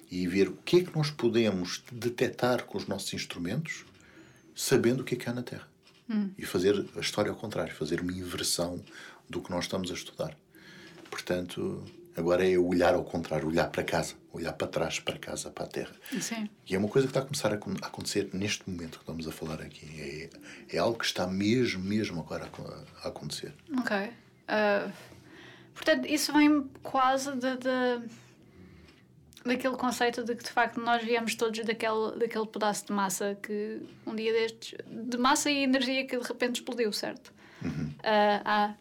e 0.09 0.25
ver 0.27 0.47
o 0.47 0.57
que 0.65 0.77
é 0.77 0.83
que 0.83 0.95
nós 0.97 1.11
podemos 1.11 1.83
detectar 1.91 2.63
com 2.65 2.75
os 2.75 2.87
nossos 2.87 3.13
instrumentos, 3.13 3.85
sabendo 4.55 5.01
o 5.01 5.03
que 5.03 5.13
é 5.13 5.17
que 5.17 5.29
há 5.29 5.33
na 5.33 5.43
Terra. 5.43 5.67
E 6.35 6.43
fazer 6.43 6.83
a 6.95 6.99
história 6.99 7.29
ao 7.29 7.37
contrário, 7.37 7.75
fazer 7.75 8.01
uma 8.01 8.11
inversão 8.11 8.83
do 9.29 9.41
que 9.41 9.51
nós 9.51 9.65
estamos 9.65 9.91
a 9.91 9.93
estudar. 9.93 10.35
Portanto, 11.11 11.85
agora 12.17 12.45
é 12.49 12.57
olhar 12.57 12.93
ao 12.95 13.03
contrário, 13.03 13.47
olhar 13.47 13.69
para 13.69 13.83
casa, 13.83 14.15
olhar 14.33 14.51
para 14.53 14.67
trás, 14.67 14.99
para 14.99 15.17
casa, 15.17 15.49
para 15.51 15.65
a 15.65 15.67
Terra. 15.67 15.95
Sim. 16.19 16.49
E 16.67 16.75
é 16.75 16.77
uma 16.77 16.87
coisa 16.89 17.07
que 17.07 17.11
está 17.11 17.19
a 17.21 17.23
começar 17.23 17.53
a, 17.53 17.57
con- 17.57 17.75
a 17.81 17.87
acontecer 17.87 18.29
neste 18.33 18.69
momento 18.69 18.97
que 18.97 19.03
estamos 19.03 19.27
a 19.27 19.31
falar 19.31 19.61
aqui. 19.61 20.29
É, 20.69 20.75
é 20.75 20.79
algo 20.79 20.97
que 20.97 21.05
está 21.05 21.25
mesmo, 21.27 21.83
mesmo 21.83 22.19
agora 22.19 22.45
a, 22.45 22.49
co- 22.49 22.73
a 23.03 23.07
acontecer. 23.07 23.53
Ok. 23.79 23.95
Ah, 24.47 24.91
portanto, 25.73 26.05
isso 26.07 26.33
vem 26.33 26.69
quase 26.83 27.31
de, 27.33 27.57
de- 27.57 28.09
daquele 29.45 29.75
conceito 29.77 30.23
de 30.23 30.35
que 30.35 30.43
de 30.43 30.49
facto 30.51 30.79
nós 30.81 31.03
viemos 31.03 31.35
todos 31.35 31.63
daquele, 31.63 32.17
daquele 32.19 32.47
pedaço 32.47 32.87
de 32.87 32.93
massa 32.93 33.37
que 33.41 33.81
um 34.05 34.13
dia 34.15 34.33
destes. 34.33 34.77
de 34.85 35.17
massa 35.17 35.49
e 35.49 35.63
energia 35.63 36.05
que 36.05 36.17
de 36.17 36.27
repente 36.27 36.55
explodiu, 36.55 36.91
certo? 36.91 37.31
Uhum. 37.63 37.89
Ah, 38.03 38.41
há 38.43 38.75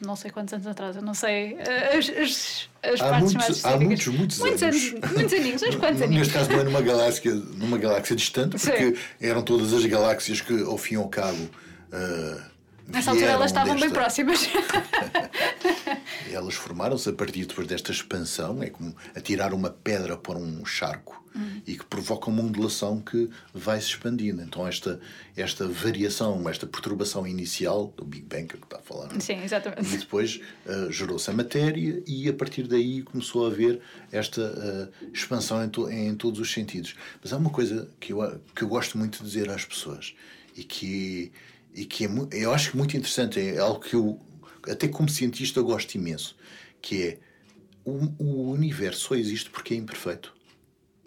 não 0.00 0.14
sei 0.16 0.30
quantos 0.30 0.54
anos 0.54 0.66
atrás, 0.66 0.96
eu 0.96 1.02
não 1.02 1.14
sei 1.14 1.56
ah, 1.58 1.96
as, 1.98 2.08
as, 2.08 2.68
as 2.82 3.00
Há 3.00 3.08
partes 3.08 3.32
muitos- 3.32 3.34
mais 3.34 3.64
há 3.64 3.76
específicas. 3.76 3.86
muitos, 4.14 4.38
muitos 4.38 4.62
anos. 4.62 4.82
anos. 4.92 5.12
Muitos 5.12 5.32
aninhos, 5.34 5.62
uns 5.62 5.74
quantos 5.76 6.02
aninhos. 6.02 6.18
Neste 6.28 6.32
caso 6.34 6.50
não 6.50 6.60
é 6.60 6.64
numa 6.64 6.80
galáxia, 6.82 7.34
numa 7.34 7.78
galáxia 7.78 8.16
distante, 8.16 8.58
porque 8.58 8.94
Sim. 8.96 8.96
eram 9.20 9.42
todas 9.42 9.72
as 9.72 9.84
galáxias 9.86 10.40
que, 10.40 10.62
ao 10.62 10.78
fim 10.78 10.94
e 10.94 10.98
ao 10.98 11.08
cabo, 11.08 11.48
ah, 11.92 12.48
Nessa 12.86 13.10
altura 13.10 13.26
vieram 13.26 13.34
elas 13.40 13.50
estavam 13.50 13.74
bem 13.74 13.82
desta- 13.90 13.98
próximas. 14.00 14.48
Elas 16.32 16.54
formaram-se 16.54 17.08
a 17.08 17.12
partir 17.12 17.46
depois 17.46 17.66
desta 17.66 17.92
expansão, 17.92 18.62
é 18.62 18.70
como 18.70 18.94
atirar 19.14 19.54
uma 19.54 19.70
pedra 19.70 20.16
para 20.16 20.38
um 20.38 20.64
charco 20.64 21.16
e 21.64 21.76
que 21.76 21.84
provoca 21.84 22.28
uma 22.30 22.42
ondulação 22.42 23.00
que 23.00 23.30
vai 23.54 23.80
se 23.80 23.88
expandindo. 23.90 24.42
Então, 24.42 24.66
esta, 24.66 24.98
esta 25.36 25.68
variação, 25.68 26.48
esta 26.48 26.66
perturbação 26.66 27.24
inicial 27.28 27.94
do 27.96 28.04
Big 28.04 28.24
Bang, 28.24 28.46
que 28.48 28.54
é 28.54 28.56
o 28.56 28.60
que 28.60 28.66
está 28.66 28.78
a 28.78 28.82
falar, 28.82 29.12
não? 29.12 29.20
Sim, 29.20 29.44
exatamente. 29.44 29.94
E 29.94 29.98
depois 29.98 30.40
ah, 30.66 30.88
gerou-se 30.90 31.30
a 31.30 31.32
matéria 31.32 32.02
e 32.06 32.28
a 32.28 32.32
partir 32.32 32.66
daí 32.66 33.02
começou 33.02 33.44
a 33.46 33.50
haver 33.50 33.80
esta 34.10 34.42
ah, 34.92 35.06
expansão 35.14 35.62
em, 35.64 35.68
to- 35.68 35.88
em 35.88 36.12
todos 36.16 36.40
os 36.40 36.52
sentidos. 36.52 36.96
Mas 37.22 37.32
há 37.32 37.36
uma 37.36 37.50
coisa 37.50 37.88
que 38.00 38.12
eu, 38.12 38.40
que 38.54 38.62
eu 38.62 38.68
gosto 38.68 38.98
muito 38.98 39.18
de 39.18 39.24
dizer 39.24 39.48
às 39.48 39.64
pessoas 39.64 40.14
e 40.56 40.64
que, 40.64 41.30
e 41.72 41.84
que 41.84 42.04
é, 42.04 42.10
eu 42.32 42.52
acho 42.52 42.72
que 42.72 42.76
muito 42.76 42.96
interessante, 42.96 43.38
é 43.38 43.58
algo 43.58 43.78
que 43.78 43.94
eu, 43.94 44.18
até 44.70 44.88
como 44.88 45.08
cientista, 45.08 45.60
gosto 45.62 45.94
imenso, 45.94 46.36
que 46.80 47.02
é 47.02 47.18
o, 47.84 48.12
o 48.22 48.50
universo 48.50 49.08
só 49.08 49.14
existe 49.14 49.50
porque 49.50 49.74
é 49.74 49.76
imperfeito. 49.76 50.34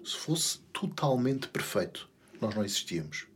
Se 0.04 0.15
fosse 0.15 0.60
totalmente 0.74 1.47
perfeito, 1.47 2.10
nós 2.39 2.56
não 2.56 2.65
existíamos. 2.65 3.28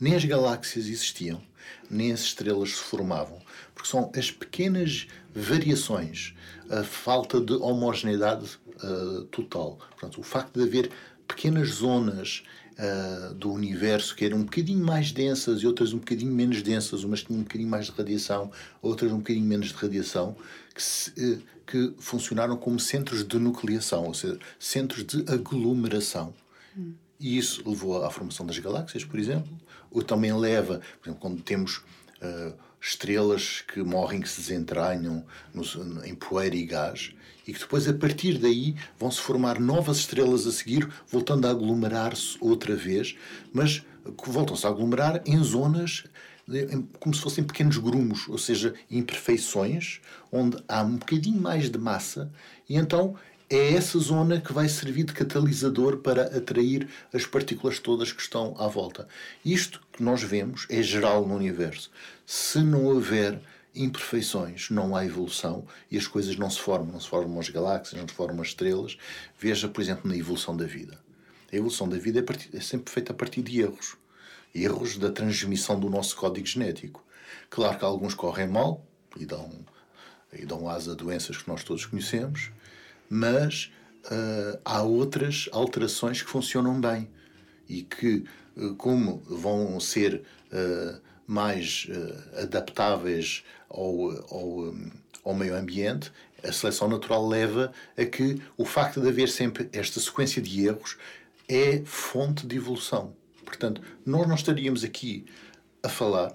Nem 0.00 0.14
as 0.14 0.24
galáxias 0.24 0.86
existiam, 0.86 1.42
nem 1.90 2.12
as 2.12 2.20
estrelas 2.20 2.70
se 2.70 2.82
formavam, 2.82 3.42
porque 3.74 3.88
são 3.88 4.12
as 4.16 4.30
pequenas 4.30 5.08
variações, 5.34 6.34
a 6.70 6.84
falta 6.84 7.40
de 7.40 7.54
homogeneidade 7.54 8.58
ah, 8.80 9.26
total. 9.30 9.76
Portanto, 9.90 10.20
o 10.20 10.22
facto 10.22 10.58
de 10.58 10.62
haver 10.66 10.90
pequenas 11.26 11.68
zonas 11.68 12.44
ah, 12.78 13.32
do 13.34 13.52
universo 13.52 14.14
que 14.14 14.24
eram 14.24 14.38
um 14.38 14.44
bocadinho 14.44 14.84
mais 14.84 15.10
densas 15.12 15.60
e 15.62 15.66
outras 15.66 15.92
um 15.92 15.98
bocadinho 15.98 16.32
menos 16.32 16.62
densas, 16.62 17.02
umas 17.04 17.22
tinham 17.22 17.40
um 17.40 17.42
bocadinho 17.42 17.68
mais 17.68 17.86
de 17.86 17.92
radiação, 17.92 18.50
outras 18.80 19.10
um 19.12 19.18
bocadinho 19.18 19.44
menos 19.46 19.68
de 19.68 19.74
radiação, 19.74 20.36
que, 20.74 20.82
se, 20.82 21.12
eh, 21.18 21.38
que 21.66 21.92
funcionaram 21.98 22.56
como 22.56 22.78
centros 22.78 23.26
de 23.26 23.38
nucleação, 23.38 24.04
ou 24.04 24.14
seja, 24.14 24.38
centros 24.58 25.04
de 25.04 25.24
aglomeração. 25.30 26.32
E 27.20 27.36
isso 27.36 27.68
levou 27.68 28.04
à 28.04 28.10
formação 28.10 28.46
das 28.46 28.58
galáxias, 28.58 29.04
por 29.04 29.18
exemplo, 29.18 29.50
ou 29.90 30.02
também 30.02 30.32
leva, 30.32 30.80
por 31.00 31.08
exemplo, 31.08 31.20
quando 31.20 31.42
temos 31.42 31.82
ah, 32.22 32.52
estrelas 32.80 33.62
que 33.62 33.80
morrem, 33.82 34.20
que 34.20 34.28
se 34.28 34.40
desentranham 34.40 35.24
no- 35.52 36.04
em 36.04 36.14
poeira 36.14 36.54
e 36.54 36.64
gás, 36.64 37.12
e 37.48 37.52
que 37.54 37.60
depois, 37.60 37.88
a 37.88 37.94
partir 37.94 38.36
daí, 38.36 38.76
vão 38.98 39.10
se 39.10 39.22
formar 39.22 39.58
novas 39.58 39.96
estrelas 39.96 40.46
a 40.46 40.52
seguir, 40.52 40.86
voltando 41.10 41.46
a 41.46 41.50
aglomerar-se 41.50 42.36
outra 42.42 42.76
vez, 42.76 43.16
mas 43.50 43.82
que 44.22 44.28
voltam-se 44.30 44.66
a 44.66 44.68
aglomerar 44.68 45.22
em 45.24 45.42
zonas 45.42 46.04
como 47.00 47.14
se 47.14 47.22
fossem 47.22 47.44
pequenos 47.44 47.78
grumos, 47.78 48.28
ou 48.28 48.36
seja, 48.36 48.74
imperfeições, 48.90 50.00
onde 50.30 50.62
há 50.68 50.82
um 50.82 50.96
bocadinho 50.96 51.40
mais 51.40 51.70
de 51.70 51.78
massa, 51.78 52.30
e 52.68 52.76
então 52.76 53.16
é 53.48 53.72
essa 53.72 53.98
zona 53.98 54.42
que 54.42 54.52
vai 54.52 54.68
servir 54.68 55.04
de 55.04 55.14
catalisador 55.14 55.98
para 55.98 56.24
atrair 56.36 56.86
as 57.14 57.24
partículas 57.24 57.78
todas 57.78 58.12
que 58.12 58.20
estão 58.20 58.54
à 58.58 58.68
volta. 58.68 59.08
Isto 59.42 59.80
que 59.90 60.02
nós 60.02 60.22
vemos 60.22 60.66
é 60.68 60.82
geral 60.82 61.26
no 61.26 61.34
universo. 61.34 61.90
Se 62.26 62.58
não 62.58 62.84
houver 62.84 63.40
imperfeições, 63.74 64.70
não 64.70 64.96
há 64.96 65.04
evolução 65.04 65.66
e 65.90 65.96
as 65.96 66.06
coisas 66.06 66.36
não 66.36 66.50
se 66.50 66.60
formam, 66.60 66.92
não 66.92 67.00
se 67.00 67.08
formam 67.08 67.38
as 67.38 67.48
galáxias, 67.48 68.00
não 68.00 68.08
se 68.08 68.14
formam 68.14 68.42
as 68.42 68.48
estrelas. 68.48 68.98
Veja, 69.38 69.68
por 69.68 69.80
exemplo, 69.80 70.08
na 70.08 70.16
evolução 70.16 70.56
da 70.56 70.64
vida. 70.64 70.98
A 71.52 71.56
evolução 71.56 71.88
da 71.88 71.96
vida 71.96 72.20
é, 72.20 72.56
é 72.56 72.60
sempre 72.60 72.92
feita 72.92 73.12
a 73.12 73.14
partir 73.14 73.42
de 73.42 73.60
erros. 73.60 73.96
Erros 74.54 74.98
da 74.98 75.10
transmissão 75.10 75.78
do 75.78 75.88
nosso 75.88 76.16
código 76.16 76.46
genético. 76.46 77.04
Claro 77.50 77.78
que 77.78 77.84
alguns 77.84 78.14
correm 78.14 78.48
mal 78.48 78.84
e 79.16 79.24
dão, 79.24 79.50
e 80.32 80.44
dão 80.44 80.68
asa 80.68 80.92
a 80.92 80.94
doenças 80.94 81.36
que 81.36 81.48
nós 81.48 81.64
todos 81.64 81.86
conhecemos, 81.86 82.50
mas 83.08 83.72
uh, 84.04 84.58
há 84.64 84.82
outras 84.82 85.48
alterações 85.52 86.22
que 86.22 86.30
funcionam 86.30 86.80
bem 86.80 87.08
e 87.68 87.82
que, 87.82 88.24
uh, 88.56 88.74
como 88.74 89.18
vão 89.26 89.78
ser 89.80 90.22
uh, 90.52 91.00
mais 91.28 91.86
adaptáveis 92.42 93.44
ao, 93.68 94.10
ao, 94.34 94.60
um, 94.60 94.90
ao 95.22 95.34
meio 95.34 95.54
ambiente, 95.54 96.10
a 96.42 96.50
seleção 96.50 96.88
natural 96.88 97.28
leva 97.28 97.72
a 97.96 98.04
que 98.04 98.40
o 98.56 98.64
facto 98.64 99.00
de 99.00 99.08
haver 99.08 99.28
sempre 99.28 99.68
esta 99.72 100.00
sequência 100.00 100.40
de 100.40 100.66
erros 100.66 100.96
é 101.46 101.82
fonte 101.84 102.46
de 102.46 102.56
evolução. 102.56 103.14
Portanto, 103.44 103.82
nós 104.04 104.26
não 104.26 104.34
estaríamos 104.34 104.84
aqui 104.84 105.26
a 105.82 105.88
falar 105.88 106.34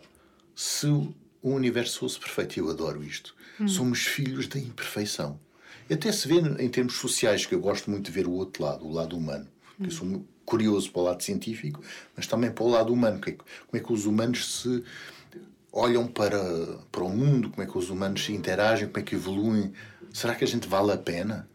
se 0.56 0.88
o 0.88 1.14
universo 1.42 2.00
fosse 2.00 2.20
perfeito. 2.20 2.60
Eu 2.60 2.70
adoro 2.70 3.04
isto. 3.04 3.36
Hum. 3.60 3.68
Somos 3.68 4.06
filhos 4.06 4.48
da 4.48 4.60
imperfeição. 4.60 5.40
Até 5.92 6.12
se 6.12 6.28
vê 6.28 6.36
em 6.36 6.70
termos 6.70 6.96
sociais, 6.96 7.46
que 7.46 7.54
eu 7.54 7.60
gosto 7.60 7.92
muito 7.92 8.06
de 8.06 8.12
ver 8.12 8.26
o 8.26 8.32
outro 8.32 8.64
lado, 8.64 8.86
o 8.86 8.92
lado 8.92 9.18
humano. 9.18 9.48
Hum. 9.80 9.86
Eu 9.86 9.92
sou 9.92 10.26
curioso 10.46 10.92
para 10.92 11.02
o 11.02 11.06
lado 11.06 11.24
científico, 11.24 11.82
mas 12.16 12.28
também 12.28 12.52
para 12.52 12.64
o 12.64 12.70
lado 12.70 12.94
humano. 12.94 13.20
Como 13.20 13.36
é 13.74 13.80
que 13.80 13.94
os 13.94 14.06
humanos 14.06 14.62
se 14.62 14.84
olham 15.74 16.06
para, 16.06 16.40
para 16.92 17.04
o 17.04 17.10
mundo, 17.10 17.50
como 17.50 17.64
é 17.64 17.66
que 17.66 17.78
os 17.78 17.90
humanos 17.90 18.24
se 18.24 18.32
interagem, 18.32 18.88
como 18.88 19.00
é 19.00 19.02
que 19.02 19.16
evoluem. 19.16 19.74
Será 20.14 20.36
que 20.36 20.44
a 20.44 20.48
gente 20.48 20.68
vale 20.68 20.92
a 20.92 20.98
pena? 20.98 21.50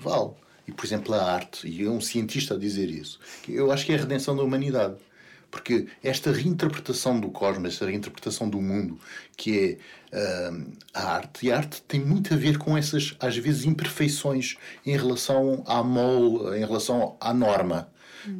Vale. 0.00 0.32
E, 0.66 0.72
por 0.72 0.84
exemplo, 0.84 1.14
a 1.14 1.22
arte, 1.22 1.68
e 1.68 1.84
é 1.84 1.88
um 1.88 2.00
cientista 2.00 2.54
a 2.54 2.58
dizer 2.58 2.90
isso, 2.90 3.18
eu 3.48 3.70
acho 3.70 3.86
que 3.86 3.92
é 3.92 3.94
a 3.94 3.98
redenção 3.98 4.36
da 4.36 4.42
humanidade. 4.42 4.96
Porque 5.50 5.88
esta 6.02 6.30
reinterpretação 6.30 7.18
do 7.18 7.28
cosmos, 7.28 7.72
esta 7.72 7.86
reinterpretação 7.86 8.48
do 8.48 8.60
mundo, 8.60 9.00
que 9.36 9.78
é 10.12 10.50
uh, 10.50 10.72
a 10.94 11.14
arte, 11.14 11.46
e 11.46 11.52
a 11.52 11.56
arte 11.56 11.82
tem 11.82 11.98
muito 11.98 12.32
a 12.32 12.36
ver 12.36 12.56
com 12.56 12.78
essas, 12.78 13.16
às 13.18 13.36
vezes, 13.36 13.64
imperfeições 13.64 14.56
em 14.86 14.96
relação 14.96 15.64
à 15.66 15.82
mole, 15.82 16.56
em 16.56 16.60
relação 16.60 17.16
à 17.20 17.34
norma. 17.34 17.90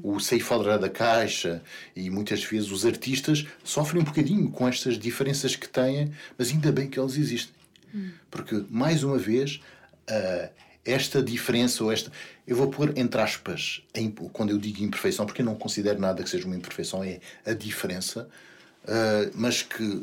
O 0.02 0.20
fora 0.40 0.78
da 0.78 0.88
caixa 0.88 1.62
e 1.94 2.10
muitas 2.10 2.42
vezes 2.44 2.70
os 2.70 2.84
artistas 2.84 3.46
sofrem 3.64 4.02
um 4.02 4.04
bocadinho 4.04 4.50
com 4.50 4.68
estas 4.68 4.98
diferenças 4.98 5.56
que 5.56 5.68
têm, 5.68 6.12
mas 6.36 6.50
ainda 6.50 6.70
bem 6.70 6.88
que 6.88 6.98
eles 6.98 7.16
existem. 7.16 7.54
Porque, 8.30 8.64
mais 8.70 9.02
uma 9.02 9.18
vez, 9.18 9.60
uh, 10.08 10.50
esta 10.84 11.22
diferença 11.22 11.84
ou 11.84 11.92
esta. 11.92 12.10
Eu 12.46 12.56
vou 12.56 12.68
pôr 12.68 12.96
entre 12.96 13.20
aspas, 13.20 13.82
quando 14.32 14.50
eu 14.50 14.58
digo 14.58 14.82
imperfeição, 14.82 15.26
porque 15.26 15.42
eu 15.42 15.46
não 15.46 15.54
considero 15.54 16.00
nada 16.00 16.22
que 16.22 16.30
seja 16.30 16.46
uma 16.46 16.56
imperfeição, 16.56 17.02
é 17.04 17.20
a 17.44 17.52
diferença, 17.52 18.28
uh, 18.84 19.30
mas 19.34 19.62
que 19.62 20.02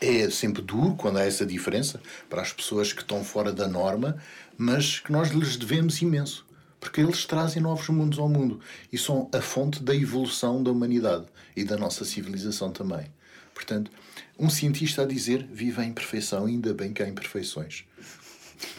é 0.00 0.30
sempre 0.30 0.62
duro 0.62 0.94
quando 0.96 1.18
há 1.18 1.24
essa 1.24 1.44
diferença 1.44 2.00
para 2.28 2.40
as 2.40 2.52
pessoas 2.52 2.92
que 2.92 3.02
estão 3.02 3.22
fora 3.22 3.52
da 3.52 3.68
norma, 3.68 4.16
mas 4.56 4.98
que 4.98 5.12
nós 5.12 5.30
lhes 5.30 5.56
devemos 5.56 6.00
imenso. 6.00 6.46
Porque 6.80 7.02
eles 7.02 7.26
trazem 7.26 7.62
novos 7.62 7.88
mundos 7.90 8.18
ao 8.18 8.28
mundo 8.28 8.58
e 8.90 8.96
são 8.96 9.28
a 9.34 9.40
fonte 9.40 9.82
da 9.82 9.94
evolução 9.94 10.62
da 10.62 10.70
humanidade 10.70 11.26
e 11.54 11.62
da 11.62 11.76
nossa 11.76 12.04
civilização 12.04 12.72
também. 12.72 13.06
Portanto, 13.54 13.90
um 14.38 14.48
cientista 14.48 15.02
a 15.02 15.06
dizer 15.06 15.44
viva 15.44 15.82
a 15.82 15.84
imperfeição, 15.84 16.46
ainda 16.46 16.72
bem 16.72 16.94
que 16.94 17.02
há 17.02 17.08
imperfeições. 17.08 17.84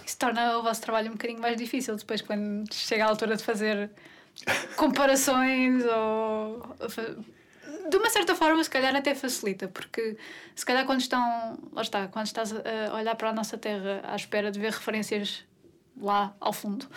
Isso 0.06 0.18
torna 0.18 0.58
o 0.58 0.64
vosso 0.64 0.82
trabalho 0.82 1.10
um 1.10 1.14
bocadinho 1.14 1.40
mais 1.40 1.56
difícil 1.56 1.96
depois, 1.96 2.22
quando 2.22 2.74
chega 2.74 3.06
a 3.06 3.10
altura 3.10 3.38
de 3.38 3.44
fazer 3.44 3.92
comparações 4.76 5.84
ou. 5.86 6.76
De 7.90 7.98
uma 7.98 8.10
certa 8.10 8.36
forma, 8.36 8.64
se 8.64 8.70
calhar 8.70 8.96
até 8.96 9.14
facilita, 9.14 9.68
porque 9.68 10.18
se 10.56 10.66
calhar 10.66 10.86
quando 10.86 11.02
estão. 11.02 11.58
Lá 11.72 11.82
está, 11.82 12.08
quando 12.08 12.26
estás 12.26 12.54
a 12.54 12.96
olhar 12.96 13.16
para 13.16 13.30
a 13.30 13.34
nossa 13.34 13.58
terra 13.58 14.02
à 14.04 14.16
espera 14.16 14.52
de 14.52 14.60
ver 14.60 14.72
referências 14.72 15.44
lá 15.98 16.36
ao 16.40 16.54
fundo, 16.54 16.88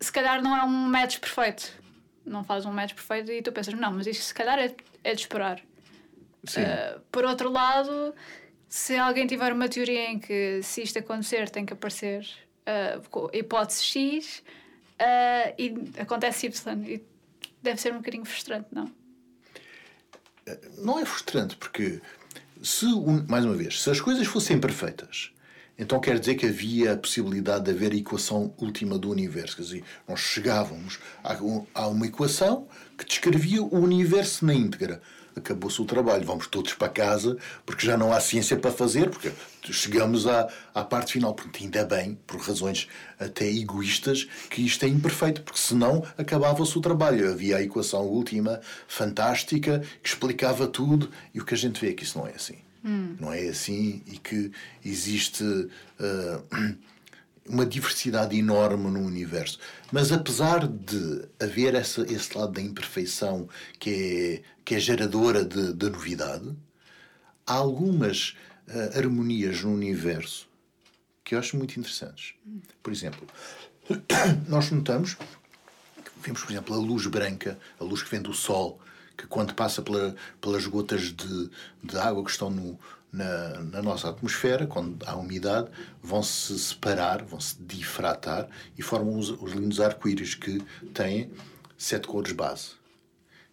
se 0.00 0.12
calhar 0.12 0.42
não 0.42 0.56
é 0.56 0.62
um 0.62 0.68
match 0.68 1.18
perfeito. 1.18 1.72
Não 2.24 2.42
faz 2.42 2.66
um 2.66 2.72
match 2.72 2.94
perfeito 2.94 3.30
e 3.30 3.40
tu 3.40 3.52
pensas, 3.52 3.74
não, 3.74 3.92
mas 3.92 4.06
isto 4.06 4.22
se 4.22 4.34
calhar 4.34 4.58
é, 4.58 4.74
é 5.04 5.14
de 5.14 5.20
esperar. 5.20 5.60
Uh, 6.44 7.00
por 7.10 7.24
outro 7.24 7.50
lado, 7.50 8.14
se 8.68 8.96
alguém 8.96 9.26
tiver 9.26 9.52
uma 9.52 9.68
teoria 9.68 10.10
em 10.10 10.18
que 10.18 10.60
se 10.62 10.82
isto 10.82 10.98
acontecer 10.98 11.48
tem 11.50 11.64
que 11.64 11.72
aparecer 11.72 12.26
uh, 12.66 13.30
hipótese 13.32 13.82
X 13.82 14.42
uh, 15.00 15.54
e 15.58 15.74
acontece 16.00 16.46
Y 16.46 16.84
e 16.84 17.04
deve 17.62 17.80
ser 17.80 17.92
um 17.92 17.98
bocadinho 17.98 18.24
frustrante, 18.24 18.68
não? 18.72 18.90
Não 20.78 20.98
é 21.00 21.04
frustrante 21.04 21.56
porque 21.56 22.00
se, 22.62 22.86
mais 23.28 23.44
uma 23.44 23.54
vez, 23.54 23.82
se 23.82 23.90
as 23.90 24.00
coisas 24.00 24.26
fossem 24.26 24.60
perfeitas, 24.60 25.32
então 25.78 26.00
quer 26.00 26.18
dizer 26.18 26.36
que 26.36 26.46
havia 26.46 26.92
a 26.92 26.96
possibilidade 26.96 27.64
de 27.64 27.70
haver 27.70 27.92
a 27.92 27.96
equação 27.96 28.52
última 28.58 28.98
do 28.98 29.10
universo. 29.10 29.56
Quer 29.56 29.62
dizer, 29.62 29.84
nós 30.08 30.20
chegávamos 30.20 30.98
a 31.74 31.86
uma 31.86 32.06
equação 32.06 32.66
que 32.96 33.04
descrevia 33.04 33.62
o 33.62 33.78
universo 33.78 34.44
na 34.46 34.54
íntegra 34.54 35.02
acabou-se 35.36 35.80
o 35.80 35.84
trabalho, 35.84 36.24
vamos 36.24 36.46
todos 36.46 36.72
para 36.72 36.88
casa, 36.88 37.36
porque 37.64 37.86
já 37.86 37.96
não 37.96 38.12
há 38.12 38.20
ciência 38.20 38.56
para 38.56 38.72
fazer, 38.72 39.10
porque 39.10 39.30
chegamos 39.70 40.26
à, 40.26 40.48
à 40.74 40.82
parte 40.82 41.12
final. 41.12 41.34
Porque 41.34 41.64
ainda 41.64 41.84
bem, 41.84 42.18
por 42.26 42.40
razões 42.40 42.88
até 43.20 43.46
egoístas, 43.46 44.26
que 44.48 44.64
isto 44.64 44.84
é 44.84 44.88
imperfeito, 44.88 45.42
porque 45.42 45.60
senão 45.60 46.02
acabava-se 46.16 46.76
o 46.76 46.80
trabalho. 46.80 47.30
Havia 47.30 47.58
a 47.58 47.62
equação 47.62 48.02
última, 48.06 48.60
fantástica, 48.88 49.82
que 50.02 50.08
explicava 50.08 50.66
tudo, 50.66 51.10
e 51.34 51.40
o 51.40 51.44
que 51.44 51.54
a 51.54 51.58
gente 51.58 51.80
vê 51.80 51.90
é 51.90 51.92
que 51.92 52.04
isso 52.04 52.18
não 52.18 52.26
é 52.26 52.32
assim. 52.32 52.65
Hum. 52.86 53.16
Não 53.20 53.32
é 53.32 53.48
assim 53.48 54.02
e 54.06 54.18
que 54.18 54.50
existe. 54.84 55.42
Uh, 55.44 56.76
uma 57.48 57.64
diversidade 57.64 58.36
enorme 58.36 58.90
no 58.90 59.00
universo. 59.00 59.60
Mas 59.92 60.10
apesar 60.10 60.66
de 60.66 61.28
haver 61.40 61.76
essa, 61.76 62.02
esse 62.02 62.36
lado 62.36 62.52
da 62.52 62.60
imperfeição 62.60 63.48
que 63.78 64.42
é, 64.42 64.42
que 64.64 64.74
é 64.74 64.80
geradora 64.80 65.44
de, 65.44 65.72
de 65.72 65.90
novidade, 65.90 66.52
há 67.46 67.54
algumas 67.54 68.36
uh, 68.68 68.98
harmonias 68.98 69.62
no 69.62 69.72
universo 69.72 70.48
que 71.24 71.34
eu 71.34 71.38
acho 71.38 71.56
muito 71.56 71.78
interessantes. 71.78 72.34
Por 72.82 72.92
exemplo, 72.92 73.26
nós 74.48 74.70
notamos, 74.70 75.16
vemos, 76.22 76.42
por 76.42 76.50
exemplo, 76.52 76.74
a 76.74 76.78
luz 76.78 77.06
branca, 77.06 77.58
a 77.80 77.84
luz 77.84 78.02
que 78.02 78.10
vem 78.10 78.22
do 78.22 78.32
Sol, 78.32 78.80
que 79.16 79.26
quando 79.26 79.54
passa 79.54 79.82
pela, 79.82 80.14
pelas 80.40 80.66
gotas 80.66 81.12
de, 81.12 81.50
de 81.82 81.96
água 81.98 82.24
que 82.24 82.30
estão 82.30 82.50
no, 82.50 82.78
na, 83.12 83.60
na, 83.62 83.82
nossa 83.82 84.10
atmosfera, 84.10 84.66
quando 84.66 85.02
há 85.06 85.16
umidade, 85.16 85.70
vão 86.02 86.22
se 86.22 86.58
separar, 86.58 87.24
vão 87.24 87.40
se 87.40 87.56
difratar 87.60 88.48
e 88.76 88.82
formam 88.82 89.18
os, 89.18 89.30
os 89.30 89.52
lindos 89.52 89.80
arco-íris 89.80 90.34
que 90.34 90.62
têm 90.92 91.30
sete 91.78 92.06
cores 92.06 92.32
base. 92.32 92.72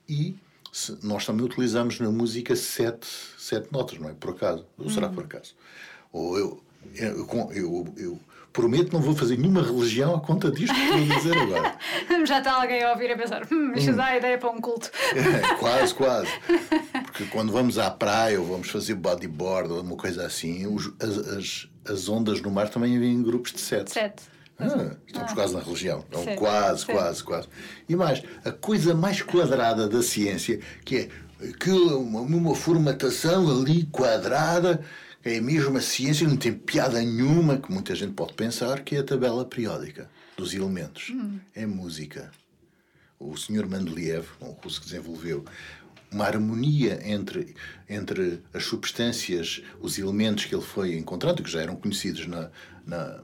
E 0.07 0.35
se, 0.71 0.97
nós 1.01 1.25
também 1.25 1.45
utilizamos 1.45 1.99
na 1.99 2.11
música 2.11 2.55
sete, 2.55 3.07
sete 3.37 3.71
notas, 3.71 3.99
não 3.99 4.09
é? 4.09 4.13
Por 4.13 4.31
acaso? 4.31 4.65
Ou 4.77 4.89
será 4.89 5.07
por 5.07 5.23
acaso? 5.23 5.55
Ou 6.11 6.37
eu, 6.37 6.63
eu, 6.95 7.51
eu, 7.53 7.93
eu 7.97 8.19
prometo 8.53 8.93
não 8.93 9.01
vou 9.01 9.15
fazer 9.15 9.37
nenhuma 9.37 9.63
religião 9.63 10.15
à 10.15 10.21
conta 10.21 10.51
disto 10.51 10.73
que 10.73 11.11
a 11.11 11.17
dizer 11.17 11.35
agora. 11.35 11.75
Já 12.25 12.37
está 12.37 12.53
alguém 12.53 12.83
a 12.83 12.91
ouvir 12.91 13.11
a 13.11 13.17
pensar, 13.17 13.41
hum, 13.51 13.73
isto 13.75 13.91
hum. 13.91 13.95
dá 13.95 14.05
a 14.05 14.17
ideia 14.17 14.37
para 14.37 14.51
um 14.51 14.61
culto. 14.61 14.91
É, 15.15 15.55
quase, 15.55 15.93
quase. 15.93 16.29
Porque 17.03 17.25
quando 17.25 17.51
vamos 17.51 17.79
à 17.79 17.89
praia 17.89 18.39
ou 18.39 18.45
vamos 18.45 18.69
fazer 18.69 18.93
bodyboard 18.93 19.71
ou 19.71 19.81
uma 19.81 19.95
coisa 19.95 20.25
assim, 20.25 20.67
os, 20.67 20.93
as, 20.99 21.67
as, 21.91 22.07
ondas 22.07 22.41
no 22.41 22.51
mar 22.51 22.69
também 22.69 22.97
vêm 22.99 23.13
em 23.13 23.23
grupos 23.23 23.51
de 23.51 23.59
sete. 23.59 23.91
Sete. 23.91 24.23
Ah, 24.59 24.95
estamos 25.07 25.31
ah. 25.31 25.35
quase 25.35 25.53
na 25.55 25.59
religião. 25.59 26.05
Então, 26.07 26.35
quase, 26.35 26.85
quase, 26.85 27.23
quase. 27.23 27.47
E 27.89 27.95
mais, 27.95 28.21
a 28.45 28.51
coisa 28.51 28.93
mais 28.93 29.21
quadrada 29.21 29.89
da 29.89 30.03
ciência, 30.03 30.59
que 30.85 30.97
é 30.97 31.09
que 31.59 31.71
uma, 31.71 32.21
uma 32.21 32.55
formatação 32.55 33.49
ali 33.49 33.85
quadrada 33.91 34.81
é 35.23 35.37
a 35.37 35.81
ciência, 35.81 36.27
não 36.27 36.35
tem 36.35 36.53
piada 36.53 36.99
nenhuma, 36.99 37.57
que 37.57 37.71
muita 37.71 37.95
gente 37.95 38.13
pode 38.13 38.33
pensar, 38.33 38.83
que 38.83 38.95
é 38.95 38.99
a 38.99 39.03
tabela 39.03 39.45
periódica 39.45 40.09
dos 40.35 40.53
elementos. 40.53 41.11
Hum. 41.11 41.39
É 41.55 41.65
música. 41.65 42.29
O 43.17 43.37
senhor 43.37 43.65
Mendeleev, 43.67 44.25
um 44.41 44.51
russo 44.51 44.81
que 44.81 44.87
desenvolveu 44.87 45.45
uma 46.11 46.25
harmonia 46.25 46.99
entre, 47.03 47.55
entre 47.89 48.41
as 48.53 48.65
substâncias, 48.65 49.63
os 49.79 49.97
elementos 49.97 50.45
que 50.45 50.53
ele 50.53 50.61
foi 50.61 50.95
encontrando, 50.95 51.41
que 51.41 51.49
já 51.49 51.61
eram 51.61 51.75
conhecidos 51.75 52.27
na, 52.27 52.51
na, 52.85 53.21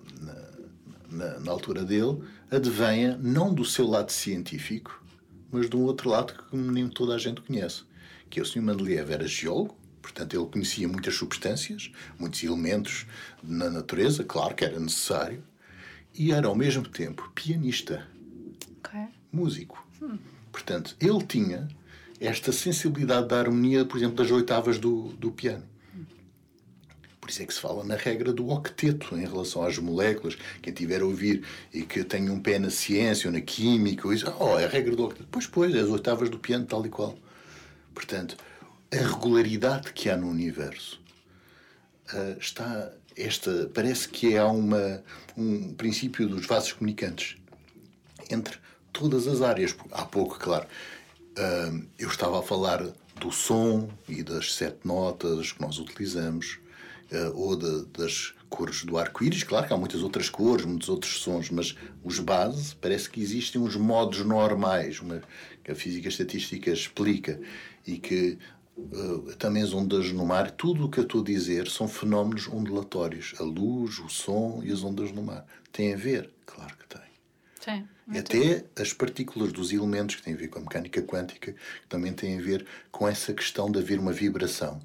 na, 1.12 1.40
na 1.40 1.52
altura 1.52 1.84
dele, 1.84 2.20
advenha 2.50 3.18
não 3.22 3.54
do 3.54 3.66
seu 3.66 3.86
lado 3.86 4.12
científico, 4.12 5.04
mas 5.52 5.70
de 5.70 5.76
um 5.76 5.82
outro 5.82 6.10
lado 6.10 6.34
que 6.34 6.56
nem 6.56 6.88
toda 6.88 7.14
a 7.14 7.18
gente 7.18 7.42
conhece, 7.42 7.84
que 8.30 8.40
é 8.40 8.44
o 8.44 8.46
Sr. 8.46 8.62
Mendeleev 8.62 9.12
era 9.12 9.28
geólogo, 9.28 9.79
portanto 10.10 10.36
ele 10.36 10.46
conhecia 10.48 10.88
muitas 10.88 11.16
substâncias, 11.16 11.92
muitos 12.18 12.44
elementos 12.44 13.06
na 13.44 13.70
natureza, 13.70 14.24
claro 14.24 14.56
que 14.56 14.66
era 14.66 14.80
necessário, 14.80 15.44
e 16.14 16.32
era 16.32 16.48
ao 16.48 16.56
mesmo 16.56 16.88
tempo 16.88 17.32
pianista, 17.36 18.08
Okay. 18.80 19.08
músico. 19.32 19.86
Portanto, 20.52 20.96
ele 21.00 21.22
tinha 21.24 21.68
esta 22.20 22.52
sensibilidade 22.52 23.28
da 23.28 23.40
harmonia, 23.40 23.86
por 23.86 23.98
exemplo, 23.98 24.16
das 24.16 24.32
oitavas 24.32 24.80
do, 24.80 25.10
do 25.10 25.32
piano. 25.32 25.64
Por 27.20 27.30
isso 27.30 27.44
é 27.44 27.46
que 27.46 27.54
se 27.54 27.60
fala 27.60 27.84
na 27.84 27.96
regra 27.96 28.34
do 28.34 28.50
octeto 28.50 29.16
em 29.16 29.26
relação 29.26 29.64
às 29.64 29.78
moléculas. 29.78 30.38
Quem 30.62 30.74
tiver 30.74 31.02
a 31.02 31.06
ouvir 31.06 31.44
e 31.72 31.84
que 31.84 32.04
tenha 32.04 32.32
um 32.32 32.40
pé 32.40 32.58
na 32.58 32.70
ciência 32.70 33.28
ou 33.28 33.34
na 33.34 33.42
química, 33.42 34.08
ou 34.08 34.14
isso, 34.14 34.34
oh, 34.40 34.58
é 34.58 34.66
a 34.66 34.70
regra 34.70 34.96
do 34.96 35.04
octeto. 35.04 35.28
Pois, 35.30 35.46
pois, 35.46 35.76
é 35.76 35.80
as 35.82 35.90
oitavas 35.90 36.30
do 36.30 36.40
piano, 36.40 36.66
tal 36.66 36.84
e 36.86 36.90
qual. 36.90 37.16
Portanto, 37.94 38.38
a 38.92 38.96
regularidade 38.98 39.94
que 39.94 40.10
há 40.10 40.18
no 40.18 40.28
universo 40.30 41.00
ah, 42.14 42.36
está. 42.40 42.92
Esta, 43.18 43.70
parece 43.74 44.08
que 44.08 44.38
há 44.38 44.48
uma, 44.48 45.04
um 45.36 45.74
princípio 45.74 46.30
dos 46.30 46.46
vasos 46.46 46.72
comunicantes 46.72 47.36
entre 48.32 48.58
todas 48.94 49.28
as 49.28 49.42
áreas. 49.42 49.76
Há 49.92 50.06
pouco, 50.06 50.40
claro, 50.40 50.66
ah, 51.38 51.80
eu 51.98 52.08
estava 52.08 52.40
a 52.40 52.44
falar 52.44 52.82
do 53.20 53.30
som 53.30 53.90
e 54.08 54.24
das 54.24 54.54
sete 54.54 54.88
notas 54.88 55.52
que 55.52 55.60
nós 55.62 55.80
utilizamos, 55.80 56.60
ah, 57.12 57.32
ou 57.34 57.58
de- 57.58 57.86
das 57.88 58.34
cores 58.50 58.86
do 58.86 58.98
arco-íris. 58.98 59.44
Claro 59.44 59.68
que 59.68 59.74
há 59.74 59.78
muitas 59.78 60.02
outras 60.02 60.30
cores, 60.30 60.66
muitos 60.66 60.88
outros 60.88 61.20
sons, 61.22 61.50
mas 61.50 61.76
os 62.02 62.20
base 62.20 62.74
parece 62.76 63.10
que 63.10 63.22
existem 63.22 63.60
uns 63.62 63.76
modos 63.76 64.20
normais, 64.24 65.02
uma, 65.02 65.22
que 65.62 65.72
a 65.72 65.76
física 65.76 66.08
estatística 66.08 66.72
explica, 66.72 67.40
e 67.86 67.98
que 67.98 68.38
ah, 68.94 69.36
também 69.38 69.64
as 69.64 69.74
ondas 69.74 70.12
no 70.12 70.26
mar, 70.26 70.52
tudo 70.52 70.86
o 70.86 70.90
que 70.90 71.00
eu 71.00 71.04
estou 71.04 71.22
a 71.22 71.24
dizer 71.26 71.68
são 71.68 71.88
fenómenos 71.88 72.48
ondulatórios. 72.48 73.34
A 73.40 73.44
luz, 73.44 74.00
o 74.00 74.10
som 74.10 74.62
e 74.64 74.72
as 74.72 74.84
ondas 74.84 75.12
no 75.12 75.24
mar. 75.24 75.46
Tem 75.72 75.94
a 75.94 75.98
ver? 75.98 76.30
Claro 76.46 76.76
que 76.78 76.88
tem. 76.88 77.02
Sim. 77.60 77.88
Até 78.18 78.66
as 78.82 78.94
partículas 78.94 79.52
dos 79.52 79.72
elementos 79.72 80.16
que 80.16 80.24
têm 80.24 80.34
a 80.34 80.38
ver 80.38 80.48
com 80.48 80.60
a 80.60 80.62
mecânica 80.62 81.02
quântica, 81.02 81.52
que 81.52 81.88
também 81.88 82.14
têm 82.14 82.40
a 82.40 82.42
ver 82.42 82.66
com 82.92 83.08
essa 83.08 83.34
questão 83.34 83.70
de 83.72 83.80
haver 83.80 84.00
uma 84.00 84.14
vibração. 84.14 84.82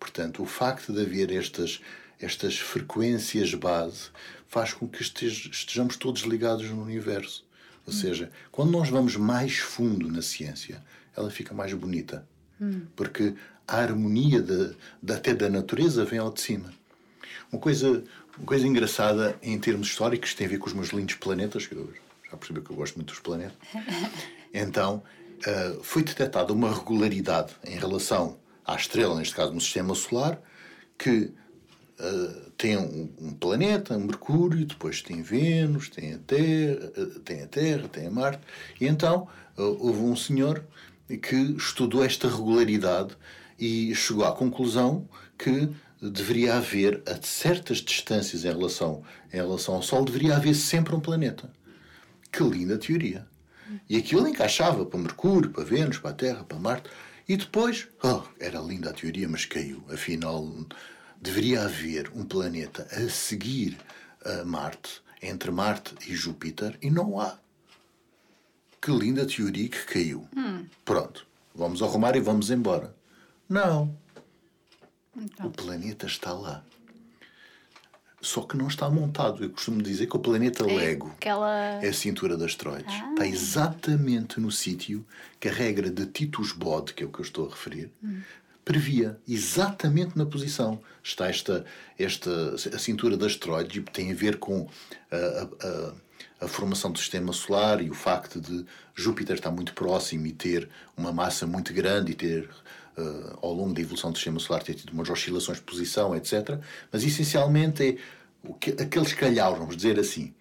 Portanto, 0.00 0.42
o 0.42 0.46
facto 0.46 0.92
de 0.92 1.00
haver 1.02 1.30
estas, 1.30 1.80
estas 2.18 2.58
frequências 2.58 3.52
base 3.54 4.10
faz 4.48 4.72
com 4.72 4.88
que 4.88 5.02
estej- 5.02 5.50
estejamos 5.50 5.96
todos 5.96 6.22
ligados 6.22 6.68
no 6.70 6.82
universo. 6.82 7.44
Ou 7.86 7.92
seja, 7.92 8.30
quando 8.50 8.70
nós 8.70 8.88
vamos 8.88 9.16
mais 9.16 9.58
fundo 9.58 10.08
na 10.08 10.22
ciência, 10.22 10.82
ela 11.16 11.30
fica 11.30 11.52
mais 11.52 11.72
bonita. 11.74 12.26
Porque 12.96 13.34
a 13.66 13.76
harmonia 13.78 14.40
de, 14.42 14.74
de- 15.02 15.12
até 15.12 15.34
da 15.34 15.48
natureza 15.48 16.04
vem 16.04 16.18
ao 16.18 16.32
de 16.32 16.40
cima. 16.40 16.72
Uma 17.50 17.60
coisa, 17.60 18.02
uma 18.36 18.46
coisa 18.46 18.66
engraçada 18.66 19.36
em 19.42 19.58
termos 19.58 19.88
históricos 19.88 20.34
tem 20.34 20.46
a 20.46 20.50
ver 20.50 20.58
com 20.58 20.66
os 20.66 20.72
meus 20.74 20.88
lindos 20.88 21.14
planetas, 21.16 21.66
que 21.66 21.74
eu 21.74 21.92
já 22.30 22.36
percebi 22.36 22.60
que 22.60 22.70
eu 22.70 22.76
gosto 22.76 22.96
muito 22.96 23.08
dos 23.10 23.20
planetas. 23.20 23.56
Então, 24.54 25.02
ah, 25.46 25.78
foi 25.82 26.02
detectada 26.02 26.52
uma 26.52 26.70
regularidade 26.74 27.54
em 27.64 27.78
relação 27.78 28.36
à 28.66 28.76
estrela, 28.76 29.14
neste 29.16 29.34
caso 29.34 29.50
no 29.54 29.60
sistema 29.62 29.94
solar, 29.94 30.38
que 30.98 31.32
ah, 31.98 32.50
tem 32.58 32.76
um, 32.76 33.08
um 33.18 33.32
planeta, 33.32 33.96
Mercúrio, 33.98 34.66
depois 34.66 35.00
tem 35.00 35.22
Vênus, 35.22 35.88
tem 35.88 36.12
a 36.12 36.18
Terra, 36.18 36.92
ah, 36.98 37.20
tem 37.24 37.42
a 37.42 37.46
Terra, 37.46 37.88
tem 37.88 38.06
a 38.06 38.10
Marte, 38.10 38.42
e 38.78 38.86
então 38.86 39.26
houve 39.56 40.00
um 40.00 40.14
senhor 40.14 40.62
que 41.16 41.36
estudou 41.56 42.04
esta 42.04 42.28
regularidade 42.28 43.16
e 43.58 43.94
chegou 43.94 44.24
à 44.24 44.32
conclusão 44.32 45.08
que 45.38 45.68
deveria 46.00 46.56
haver, 46.56 47.02
a 47.06 47.20
certas 47.22 47.78
distâncias 47.78 48.44
em 48.44 48.48
relação, 48.48 49.02
em 49.32 49.36
relação 49.36 49.74
ao 49.74 49.82
Sol, 49.82 50.04
deveria 50.04 50.36
haver 50.36 50.54
sempre 50.54 50.94
um 50.94 51.00
planeta. 51.00 51.50
Que 52.30 52.42
linda 52.42 52.78
teoria! 52.78 53.26
E 53.88 53.96
aquilo 53.96 54.28
encaixava 54.28 54.84
para 54.84 54.98
Mercúrio, 54.98 55.50
para 55.50 55.64
Vênus, 55.64 55.98
para 55.98 56.10
a 56.10 56.14
Terra, 56.14 56.44
para 56.44 56.58
Marte. 56.58 56.90
E 57.28 57.36
depois, 57.36 57.88
oh, 58.02 58.22
era 58.38 58.58
linda 58.60 58.90
a 58.90 58.92
teoria, 58.92 59.28
mas 59.28 59.44
caiu. 59.44 59.82
Afinal, 59.90 60.46
deveria 61.20 61.62
haver 61.62 62.10
um 62.14 62.24
planeta 62.24 62.86
a 62.90 63.08
seguir 63.08 63.78
a 64.24 64.44
Marte, 64.44 65.00
entre 65.22 65.50
Marte 65.50 65.94
e 66.06 66.14
Júpiter, 66.14 66.76
e 66.82 66.90
não 66.90 67.20
há. 67.20 67.38
Que 68.82 68.90
linda 68.90 69.24
teoria 69.24 69.68
que 69.68 69.84
caiu. 69.86 70.26
Pronto, 70.84 71.24
vamos 71.54 71.80
arrumar 71.82 72.16
e 72.16 72.20
vamos 72.20 72.50
embora. 72.50 72.94
Não. 73.48 73.96
O 75.44 75.50
planeta 75.50 76.06
está 76.06 76.32
lá. 76.32 76.64
Só 78.20 78.42
que 78.42 78.56
não 78.56 78.68
está 78.68 78.88
montado. 78.88 79.42
Eu 79.42 79.50
costumo 79.50 79.82
dizer 79.82 80.06
que 80.06 80.16
o 80.16 80.20
planeta 80.20 80.64
Lego 80.64 81.08
Aquela. 81.16 81.82
é 81.82 81.88
a 81.88 81.92
cintura 81.92 82.36
de 82.36 82.44
asteroides. 82.44 82.92
Está 83.10 83.26
exatamente 83.26 84.40
no 84.40 84.50
sítio 84.50 85.04
que 85.40 85.48
a 85.48 85.52
regra 85.52 85.90
de 85.90 86.06
Titus 86.06 86.52
Bode, 86.52 86.94
que 86.94 87.02
é 87.02 87.06
o 87.06 87.10
que 87.10 87.18
eu 87.18 87.24
estou 87.24 87.46
a 87.46 87.50
referir, 87.50 87.90
previa. 88.64 89.18
Exatamente 89.28 90.16
na 90.16 90.24
posição. 90.24 90.80
Está 91.02 91.28
esta, 91.28 91.64
esta 91.98 92.30
a 92.74 92.78
cintura 92.78 93.16
de 93.16 93.26
asteroides 93.26 93.76
e 93.76 93.80
tem 93.82 94.12
a 94.12 94.14
ver 94.14 94.38
com 94.38 94.68
a, 95.10 95.16
a- 95.16 95.68
a- 95.68 95.94
a 96.42 96.48
formação 96.48 96.90
do 96.90 96.98
sistema 96.98 97.32
solar 97.32 97.80
e 97.80 97.88
o 97.88 97.94
facto 97.94 98.40
de 98.40 98.66
Júpiter 98.94 99.36
estar 99.36 99.50
muito 99.50 99.72
próximo 99.74 100.26
e 100.26 100.32
ter 100.32 100.68
uma 100.96 101.12
massa 101.12 101.46
muito 101.46 101.72
grande 101.72 102.12
e 102.12 102.14
ter, 102.14 102.50
eh, 102.96 103.36
ao 103.40 103.52
longo 103.52 103.72
da 103.72 103.80
evolução 103.80 104.10
do 104.10 104.18
sistema 104.18 104.40
solar, 104.40 104.62
ter 104.62 104.74
tido 104.74 104.92
umas 104.92 105.08
oscilações 105.08 105.58
de 105.58 105.64
posição, 105.64 106.16
etc. 106.16 106.58
Mas 106.90 107.04
essencialmente 107.04 107.82
é 107.82 107.96
o 108.42 108.54
que, 108.54 108.70
aqueles 108.70 109.12
calhaus, 109.14 109.56
vamos 109.56 109.76
dizer 109.76 110.00
assim, 110.00 110.34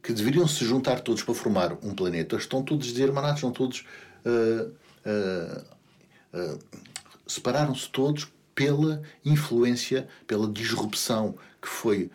que 0.00 0.12
deveriam 0.12 0.46
se 0.46 0.64
juntar 0.64 1.00
todos 1.00 1.24
para 1.24 1.34
formar 1.34 1.72
um 1.82 1.92
planeta, 1.92 2.36
estão 2.36 2.62
todos 2.62 2.92
desirmanados, 2.92 3.38
estão 3.38 3.50
todos. 3.50 3.84
ah, 4.24 5.64
ah, 6.32 6.58
separaram-se 7.26 7.88
todos 7.90 8.28
pela 8.54 9.02
influência, 9.24 10.08
pela 10.26 10.50
disrupção 10.50 11.36
que 11.60 11.68
foi 11.68 12.10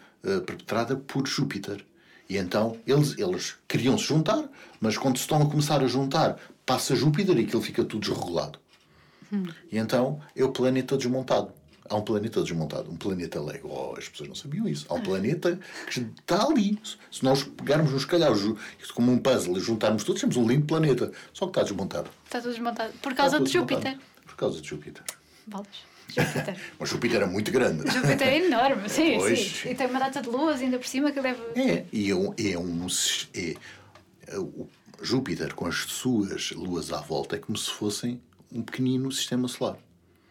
perpetrada 0.45 0.95
por 0.95 1.27
Júpiter. 1.27 1.85
E 2.29 2.37
então 2.37 2.77
eles, 2.87 3.17
eles 3.17 3.55
queriam 3.67 3.97
se 3.97 4.05
juntar, 4.05 4.43
mas 4.79 4.97
quando 4.97 5.17
se 5.17 5.23
estão 5.23 5.41
a 5.41 5.45
começar 5.45 5.81
a 5.81 5.87
juntar, 5.87 6.37
passa 6.65 6.95
Júpiter 6.95 7.37
e 7.37 7.43
aquilo 7.43 7.61
fica 7.61 7.83
tudo 7.83 8.01
desregulado. 8.01 8.59
E 9.71 9.77
então 9.77 10.19
é 10.35 10.43
o 10.43 10.51
planeta 10.51 10.95
desmontado. 10.95 11.51
Há 11.89 11.95
um 11.95 12.01
planeta 12.01 12.41
desmontado, 12.41 12.89
um 12.89 12.95
planeta 12.95 13.41
Lego. 13.41 13.67
Oh, 13.69 13.97
as 13.97 14.07
pessoas 14.07 14.29
não 14.29 14.35
sabiam 14.35 14.67
isso. 14.67 14.85
Há 14.89 14.93
um 14.93 15.01
planeta 15.01 15.59
que 15.91 15.99
está 15.99 16.45
ali. 16.45 16.79
Se 17.11 17.23
nós 17.23 17.43
pegarmos 17.43 17.91
nos 17.91 18.05
isso 18.81 18.93
como 18.93 19.11
um 19.11 19.17
puzzle, 19.17 19.57
e 19.57 19.59
juntarmos 19.59 20.03
todos, 20.03 20.21
temos 20.21 20.37
um 20.37 20.47
lindo 20.47 20.65
planeta. 20.65 21.11
Só 21.33 21.45
que 21.45 21.51
está 21.51 21.63
desmontado. 21.63 22.09
Está 22.25 22.39
tudo 22.39 22.51
desmontado. 22.51 22.93
Por 23.01 23.13
causa 23.13 23.39
de 23.39 23.51
Júpiter. 23.51 23.99
Por 24.25 24.35
causa 24.35 24.61
de 24.61 24.67
Júpiter. 24.67 25.03
Bolas. 25.45 25.92
Júpiter. 26.15 26.59
Mas 26.79 26.89
Júpiter 26.89 27.21
é 27.21 27.25
muito 27.25 27.51
grande. 27.51 27.89
Júpiter 27.91 28.27
é 28.27 28.45
enorme, 28.45 28.87
sim, 28.89 29.15
Pois. 29.17 29.39
sim. 29.39 29.69
E 29.69 29.75
tem 29.75 29.87
uma 29.87 29.99
data 29.99 30.21
de 30.21 30.29
luas 30.29 30.61
ainda 30.61 30.77
por 30.77 30.87
cima 30.87 31.11
que 31.11 31.21
deve. 31.21 31.39
É, 31.55 31.85
e 31.91 32.09
é 32.11 32.15
um. 32.15 32.33
É 32.37 32.57
um 32.57 32.87
é, 33.33 33.55
é 34.27 34.37
o 34.39 34.67
Júpiter, 35.01 35.53
com 35.53 35.65
as 35.67 35.75
suas 35.75 36.51
luas 36.51 36.93
à 36.93 37.01
volta, 37.01 37.35
é 37.35 37.39
como 37.39 37.57
se 37.57 37.69
fossem 37.71 38.21
um 38.51 38.61
pequenino 38.61 39.11
sistema 39.11 39.47
solar. 39.47 39.77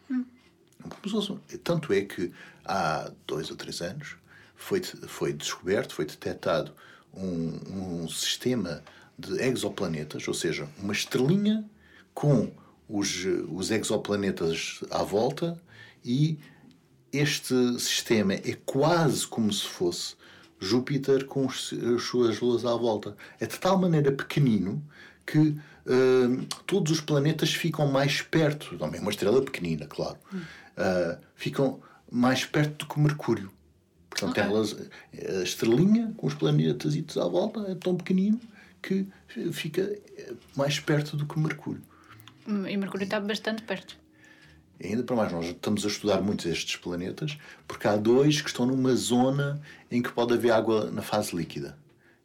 Como 0.09 0.27
se 1.05 1.11
fosse- 1.11 1.59
Tanto 1.59 1.93
é 1.93 2.01
que 2.03 2.33
há 2.65 3.11
dois 3.27 3.51
ou 3.51 3.57
três 3.57 3.81
anos 3.81 4.17
foi, 4.57 4.83
foi 4.83 5.33
descoberto, 5.33 5.95
foi 5.95 6.05
detectado 6.07 6.73
um, 7.15 8.03
um 8.03 8.09
sistema 8.09 8.83
de 9.19 9.41
exoplanetas, 9.43 10.27
ou 10.27 10.35
seja, 10.35 10.69
uma 10.79 10.93
estrelinha 10.93 11.65
com 12.15 12.51
os, 12.89 13.25
os 13.49 13.71
exoplanetas 13.71 14.81
à 14.91 15.03
volta 15.03 15.61
e 16.05 16.39
este 17.13 17.79
sistema 17.79 18.35
é 18.35 18.57
quase 18.65 19.27
como 19.27 19.53
se 19.53 19.67
fosse 19.67 20.15
Júpiter 20.59 21.27
com 21.27 21.47
as 21.49 21.73
suas 22.03 22.41
luas 22.41 22.65
à 22.65 22.75
volta. 22.75 23.17
É 23.41 23.47
de 23.47 23.59
tal 23.59 23.79
maneira 23.79 24.13
pequenino 24.13 24.83
que 25.27 25.39
hum, 25.87 26.45
todos 26.67 26.93
os 26.93 27.01
planetas 27.01 27.53
ficam 27.53 27.87
mais 27.91 28.23
perto, 28.23 28.77
também 28.79 29.01
uma 29.01 29.11
estrela 29.11 29.43
pequenina, 29.43 29.87
claro, 29.87 30.17
ah, 30.77 31.19
ficam 31.35 31.81
mais 32.11 32.45
perto 32.45 32.85
do 32.87 32.93
que 32.95 33.01
Mercúrio. 33.01 33.51
Portanto, 34.09 34.31
Ok. 34.31 34.43
elas, 34.43 34.77
a 35.41 35.43
estrelinha 35.43 36.13
com 36.17 36.27
os 36.27 36.35
planetas 36.35 36.95
à 37.17 37.27
volta 37.27 37.61
é 37.71 37.75
tão 37.75 37.97
pequenino 37.97 38.41
que 38.83 39.07
fica 39.53 39.91
mais 40.57 40.79
perto 40.79 41.17
do 41.17 41.27
que 41.27 41.39
Mercúrio. 41.39 41.83
Hum, 42.47 42.67
E 42.67 42.77
Mercúrio 42.77 43.05
está 43.05 43.19
bastante 43.21 43.63
perto. 43.63 43.97
E 44.83 44.89
ainda 44.89 45.05
para 45.05 45.15
mais, 45.15 45.31
nós 45.31 45.47
estamos 45.47 45.85
a 45.85 45.89
estudar 45.89 46.21
muitos 46.21 46.45
destes 46.45 46.75
planetas, 46.75 47.39
porque 47.69 47.87
há 47.87 47.95
dois 47.95 48.41
que 48.41 48.49
estão 48.49 48.67
numa 48.67 48.97
zona 48.97 49.63
em 49.89 50.03
que 50.03 50.11
pode 50.11 50.35
haver 50.35 50.51
água 50.51 50.91
na 50.91 51.03
fase 51.03 51.37
líquida. 51.37 51.79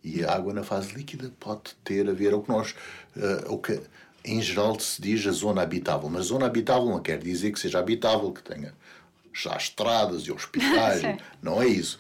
E 0.04 0.26
a 0.26 0.34
água 0.34 0.52
na 0.54 0.64
fase 0.64 0.92
líquida 0.96 1.32
pode 1.40 1.76
ter 1.84 2.10
a 2.10 2.14
ver 2.14 2.34
o 2.34 2.42
que 2.42 2.50
nós, 2.50 2.74
uh, 3.16 3.58
que 3.60 3.80
em 4.26 4.42
geral 4.42 4.80
se 4.80 5.00
diz 5.00 5.28
a 5.28 5.32
zona 5.32 5.62
habitável. 5.62 6.10
Mas 6.10 6.26
zona 6.26 6.48
habitável 6.48 6.88
não 6.88 7.00
quer 7.00 7.20
dizer 7.20 7.52
que 7.52 7.60
seja 7.60 7.78
habitável, 7.78 8.32
que 8.32 8.42
tenha 8.42 8.74
já 9.32 9.56
estradas 9.56 10.24
e 10.24 10.32
hospitais. 10.32 11.04
não 11.40 11.62
é 11.62 11.68
isso. 11.68 12.00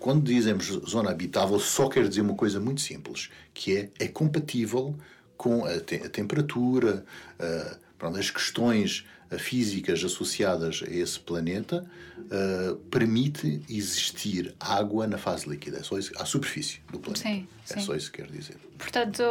Quando 0.00 0.24
dizemos 0.24 0.66
zona 0.66 1.12
habitável, 1.12 1.60
só 1.60 1.88
quer 1.88 2.08
dizer 2.08 2.22
uma 2.22 2.34
coisa 2.34 2.58
muito 2.58 2.80
simples, 2.80 3.30
que 3.54 3.76
é, 3.76 3.90
é 4.00 4.08
compatível 4.08 4.96
com 5.36 5.64
a, 5.64 5.78
te 5.78 5.94
a 5.94 6.08
temperatura, 6.08 7.04
uh, 7.38 8.16
as 8.18 8.30
questões 8.30 9.06
físicas 9.38 10.02
associadas 10.04 10.82
a 10.86 10.90
esse 10.90 11.18
planeta 11.18 11.84
uh, 12.18 12.76
permite 12.90 13.62
existir 13.68 14.54
água 14.58 15.06
na 15.06 15.18
fase 15.18 15.48
líquida, 15.48 15.78
é 15.78 15.82
só 15.82 15.98
isso, 15.98 16.12
à 16.16 16.24
superfície 16.24 16.80
do 16.90 16.98
planeta. 16.98 17.28
Sim, 17.28 17.48
é 17.70 17.74
sim. 17.74 17.80
só 17.80 17.94
isso 17.94 18.10
que 18.10 18.22
quer 18.22 18.30
dizer. 18.30 18.56
Portanto, 18.78 19.22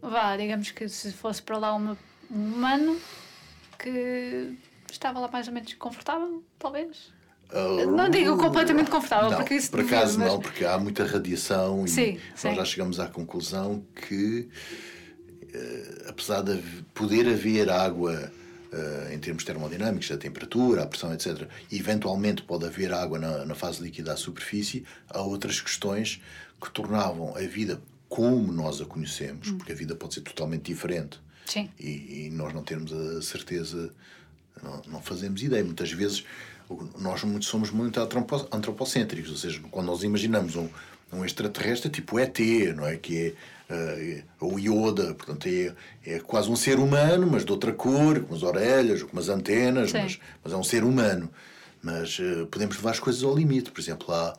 vá, 0.00 0.36
digamos 0.36 0.70
que 0.70 0.88
se 0.88 1.12
fosse 1.12 1.42
para 1.42 1.58
lá 1.58 1.74
uma, 1.74 1.98
um 2.30 2.54
humano 2.54 2.98
que 3.78 4.56
estava 4.90 5.20
lá 5.20 5.28
mais 5.30 5.48
ou 5.48 5.54
menos 5.54 5.72
confortável, 5.74 6.42
talvez. 6.58 7.12
Uh, 7.52 7.90
não 7.90 8.08
digo 8.08 8.36
completamente 8.38 8.90
confortável, 8.90 9.30
não, 9.30 9.38
porque 9.38 9.54
isso 9.54 9.70
por 9.70 9.80
acaso 9.80 10.18
mas... 10.18 10.28
não, 10.28 10.40
porque 10.40 10.64
há 10.64 10.78
muita 10.78 11.04
radiação 11.04 11.86
sim, 11.86 12.18
e 12.34 12.38
sim. 12.38 12.48
nós 12.48 12.56
já 12.56 12.64
chegamos 12.64 12.98
à 12.98 13.06
conclusão 13.06 13.84
que, 14.08 14.48
uh, 15.42 16.08
apesar 16.08 16.42
de 16.42 16.56
poder 16.94 17.28
haver 17.28 17.70
água 17.70 18.32
uh, 18.74 19.12
em 19.12 19.18
termos 19.18 19.44
termodinâmicos, 19.44 20.10
a 20.10 20.16
temperatura, 20.16 20.82
a 20.82 20.86
pressão, 20.86 21.12
etc., 21.14 21.48
eventualmente 21.70 22.42
pode 22.42 22.66
haver 22.66 22.92
água 22.92 23.18
na, 23.18 23.44
na 23.44 23.54
fase 23.54 23.82
líquida 23.82 24.12
à 24.12 24.16
superfície, 24.16 24.84
há 25.08 25.20
outras 25.22 25.60
questões 25.60 26.20
que 26.60 26.70
tornavam 26.70 27.36
a 27.36 27.40
vida 27.40 27.80
como 28.08 28.52
nós 28.52 28.80
a 28.80 28.84
conhecemos, 28.84 29.48
hum. 29.48 29.58
porque 29.58 29.72
a 29.72 29.74
vida 29.74 29.94
pode 29.94 30.14
ser 30.14 30.20
totalmente 30.20 30.64
diferente. 30.64 31.20
Sim. 31.46 31.70
E, 31.78 32.26
e 32.26 32.30
nós 32.30 32.52
não 32.52 32.62
termos 32.62 32.92
a 32.92 33.22
certeza, 33.22 33.92
não, 34.62 34.82
não 34.86 35.02
fazemos 35.02 35.42
ideia. 35.42 35.64
Muitas 35.64 35.92
vezes 35.92 36.24
nós 36.98 37.20
somos 37.42 37.70
muito 37.70 38.00
antropocêntricos, 38.00 39.30
ou 39.30 39.36
seja, 39.36 39.60
quando 39.70 39.86
nós 39.86 40.02
imaginamos 40.02 40.56
um, 40.56 40.68
um 41.12 41.24
extraterrestre 41.24 41.90
tipo 41.90 42.18
ET, 42.18 42.38
não 42.74 42.86
é? 42.86 42.96
Que 42.96 43.34
é 43.68 44.24
uh, 44.40 44.46
o 44.46 44.58
Yoda, 44.58 45.14
portanto 45.14 45.46
é, 45.46 45.74
é 46.04 46.18
quase 46.20 46.50
um 46.50 46.56
ser 46.56 46.78
humano, 46.78 47.26
mas 47.30 47.44
de 47.44 47.52
outra 47.52 47.72
cor, 47.72 48.20
com 48.20 48.34
as 48.34 48.42
orelhas, 48.42 49.02
com 49.02 49.18
as 49.18 49.28
antenas, 49.28 49.92
mas, 49.92 50.18
mas, 50.42 50.52
é 50.52 50.56
um 50.56 50.64
ser 50.64 50.84
humano. 50.84 51.30
Mas 51.82 52.18
uh, 52.18 52.46
podemos 52.46 52.76
levar 52.76 52.92
as 52.92 53.00
coisas 53.00 53.22
ao 53.22 53.34
limite. 53.34 53.70
Por 53.70 53.80
exemplo, 53.80 54.12
há 54.12 54.36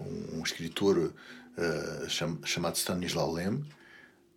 um, 0.00 0.38
um 0.38 0.42
escritor 0.42 0.98
uh, 0.98 2.08
cham, 2.08 2.38
chamado 2.44 2.76
Stanislau 2.76 3.32
Lem, 3.32 3.64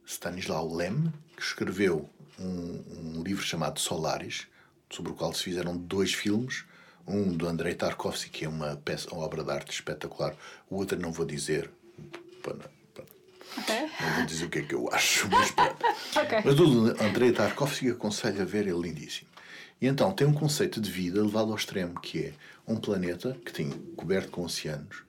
Stanislau 0.06 0.74
Lem, 0.74 1.12
que 1.36 1.42
escreveu 1.42 2.10
um, 2.40 3.18
um 3.18 3.24
livro 3.24 3.44
chamado 3.44 3.80
Solaris, 3.80 4.48
sobre 4.90 5.12
o 5.12 5.16
qual 5.16 5.34
se 5.34 5.44
fizeram 5.44 5.76
dois 5.76 6.14
filmes 6.14 6.66
um 7.08 7.32
do 7.32 7.48
Andrei 7.48 7.74
Tarkovsky, 7.74 8.30
que 8.30 8.46
é 8.46 8.50
uma, 8.50 8.76
peça, 8.78 9.10
uma 9.14 9.24
obra 9.24 9.44
de 9.44 9.52
arte 9.52 9.72
espetacular. 9.72 10.36
O 10.70 10.78
outro 10.78 11.00
não 11.00 11.12
vou 11.12 11.26
dizer. 11.26 11.70
Para, 12.42 12.56
para, 12.94 13.06
okay. 13.58 13.90
Não 14.00 14.16
vou 14.16 14.26
dizer 14.26 14.46
o 14.46 14.50
que 14.50 14.60
é 14.60 14.62
que 14.64 14.76
eu 14.76 14.90
acho, 14.92 15.30
mas 15.30 15.52
okay. 16.16 16.40
Mas 16.44 16.60
o 16.60 16.66
do 16.66 17.04
Andrei 17.04 17.32
Tarkovsky 17.32 17.92
aconselho 17.92 18.42
a 18.42 18.46
ver, 18.46 18.68
é 18.68 18.72
lindíssimo. 18.72 19.30
E 19.82 19.88
então 19.88 20.12
tem 20.12 20.26
um 20.26 20.34
conceito 20.34 20.80
de 20.80 20.90
vida 20.90 21.22
levado 21.22 21.52
ao 21.52 21.58
extremo, 21.58 22.00
que 22.00 22.26
é 22.26 22.34
um 22.68 22.78
planeta 22.78 23.38
que 23.46 23.52
tem 23.52 23.70
coberto 23.96 24.32
com 24.32 24.44
oceanos 24.44 25.04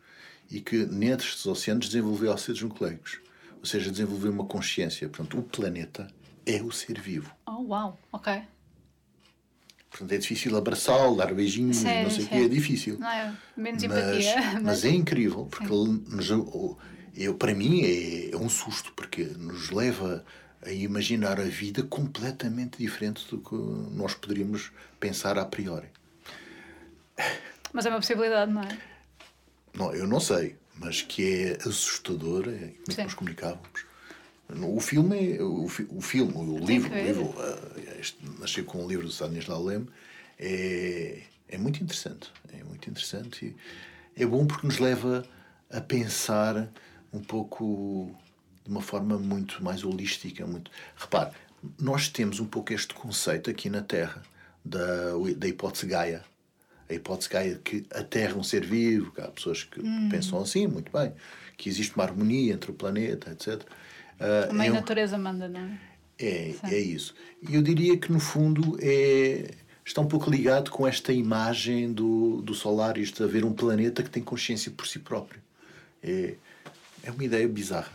e 0.51 0.61
que 0.61 0.85
nestes 0.87 1.47
oceanos 1.47 1.87
desenvolveu 1.87 2.33
ácidos 2.33 2.63
nucleicos. 2.63 3.21
Ou 3.59 3.67
seja, 3.67 3.91
desenvolveu 3.91 4.31
uma 4.31 4.45
consciência. 4.45 5.09
Portanto, 5.09 5.39
o 5.39 5.43
planeta 5.43 6.07
é 6.45 6.63
o 6.63 6.71
ser 6.71 7.01
vivo. 7.01 7.35
Oh, 7.47 7.63
uau, 7.69 7.99
ok. 8.13 8.43
Portanto, 9.95 10.11
é 10.11 10.19
difícil 10.19 10.57
abraçá-lo, 10.57 11.17
dar 11.17 11.33
beijinhos, 11.33 11.77
sim, 11.77 12.03
não 12.03 12.11
sei 12.11 12.25
o 12.25 12.29
quê, 12.29 12.35
é 12.35 12.49
difícil. 12.49 12.99
Não, 12.99 13.09
é 13.09 13.33
menos 13.57 13.81
mas, 13.85 13.93
empatia. 13.93 14.61
Mas... 14.61 14.85
é 14.85 14.91
incrível, 14.91 15.47
porque 15.47 15.73
nos, 15.73 16.29
eu, 17.15 17.35
para 17.37 17.55
mim 17.55 17.83
é, 17.85 18.33
é 18.33 18.37
um 18.37 18.49
susto, 18.49 18.93
porque 18.97 19.23
nos 19.23 19.71
leva 19.71 20.25
a 20.63 20.73
imaginar 20.73 21.39
a 21.39 21.45
vida 21.45 21.85
completamente 21.85 22.77
diferente 22.77 23.25
do 23.31 23.39
que 23.39 23.55
nós 23.95 24.15
poderíamos 24.15 24.73
pensar 24.99 25.39
a 25.39 25.45
priori. 25.45 25.87
Mas 27.73 27.87
é 27.87 27.89
uma 27.89 28.01
possibilidade, 28.01 28.51
não 28.51 28.63
é? 28.63 28.79
Não, 29.75 29.95
eu 29.95 30.09
não 30.09 30.19
sei, 30.19 30.57
mas 30.75 31.03
que 31.03 31.45
é 31.45 31.69
assustador, 31.69 32.49
é 32.49 32.59
como 32.59 32.85
é 32.89 32.95
que 32.95 33.03
nós 33.05 33.15
comunicávamos. 33.15 33.87
O 34.49 34.81
filme, 34.81 35.39
o, 35.41 35.65
o 35.65 36.01
filme, 36.01 36.33
o 36.35 36.59
livro, 36.59 36.93
o 36.93 36.97
livro 36.97 37.25
uh, 37.25 38.01
este, 38.01 38.19
nasceu 38.39 38.65
com 38.65 38.85
o 38.85 38.89
livro 38.89 39.07
do 39.07 39.13
Stanislau 39.13 39.65
Lem, 39.65 39.87
é, 40.39 41.23
é 41.49 41.59
muito 41.59 41.83
interessante. 41.83 42.31
É 42.53 42.63
muito 42.63 42.89
interessante 42.89 43.57
e 44.17 44.23
é 44.23 44.27
bom 44.27 44.47
porque 44.47 44.67
nos 44.67 44.79
leva 44.79 45.25
a 45.71 45.81
pensar 45.81 46.69
um 47.13 47.21
pouco 47.21 48.15
de 48.65 48.71
uma 48.71 48.81
forma 48.81 49.19
muito 49.19 49.63
mais 49.63 49.85
holística. 49.85 50.47
Muito... 50.47 50.71
Repare, 50.97 51.33
nós 51.79 52.09
temos 52.09 52.41
um 52.41 52.47
pouco 52.47 52.73
este 52.73 52.95
conceito 52.95 53.51
aqui 53.51 53.69
na 53.69 53.83
Terra 53.83 54.23
da, 54.65 55.13
da 55.37 55.49
hipótese 55.49 55.87
Gaia. 55.87 56.25
A 56.89 56.95
hipótese 56.95 57.29
Gaia 57.29 57.55
de 57.55 57.61
que 57.61 57.87
a 57.93 58.03
Terra 58.03 58.35
é 58.35 58.37
um 58.37 58.43
ser 58.43 58.65
vivo, 58.65 59.11
que 59.11 59.21
há 59.21 59.29
pessoas 59.29 59.65
que 59.65 59.81
hum. 59.81 60.09
pensam 60.11 60.41
assim, 60.41 60.67
muito 60.67 60.93
bem, 60.93 61.13
que 61.57 61.69
existe 61.69 61.95
uma 61.97 62.05
harmonia 62.05 62.53
entre 62.53 62.71
o 62.71 62.75
planeta, 62.75 63.31
etc. 63.31 63.63
Uh, 64.21 64.51
a 64.51 64.53
mãe 64.53 64.69
eu, 64.69 64.75
natureza 64.75 65.19
manda, 65.19 65.49
não 65.49 65.61
é? 65.61 65.79
É, 66.19 66.55
é 66.65 66.79
isso. 66.79 67.15
E 67.43 67.55
eu 67.55 67.63
diria 67.63 67.97
que, 67.97 68.13
no 68.13 68.21
fundo, 68.21 68.79
é, 68.81 69.51
está 69.85 70.01
um 70.01 70.07
pouco 70.07 70.31
ligado 70.31 70.71
com 70.71 70.87
esta 70.87 71.13
imagem 71.13 71.93
do, 71.93 72.41
do 72.43 72.55
solar, 72.55 72.97
isto 72.99 73.19
de 73.19 73.29
haver 73.29 73.45
um 73.45 73.53
planeta 73.53 74.03
que 74.03 74.11
tem 74.11 74.23
consciência 74.23 74.71
por 74.71 74.87
si 74.87 74.99
próprio. 74.99 75.41
É, 76.03 76.35
é 77.03 77.11
uma 77.11 77.25
ideia 77.25 77.47
bizarra. 77.49 77.93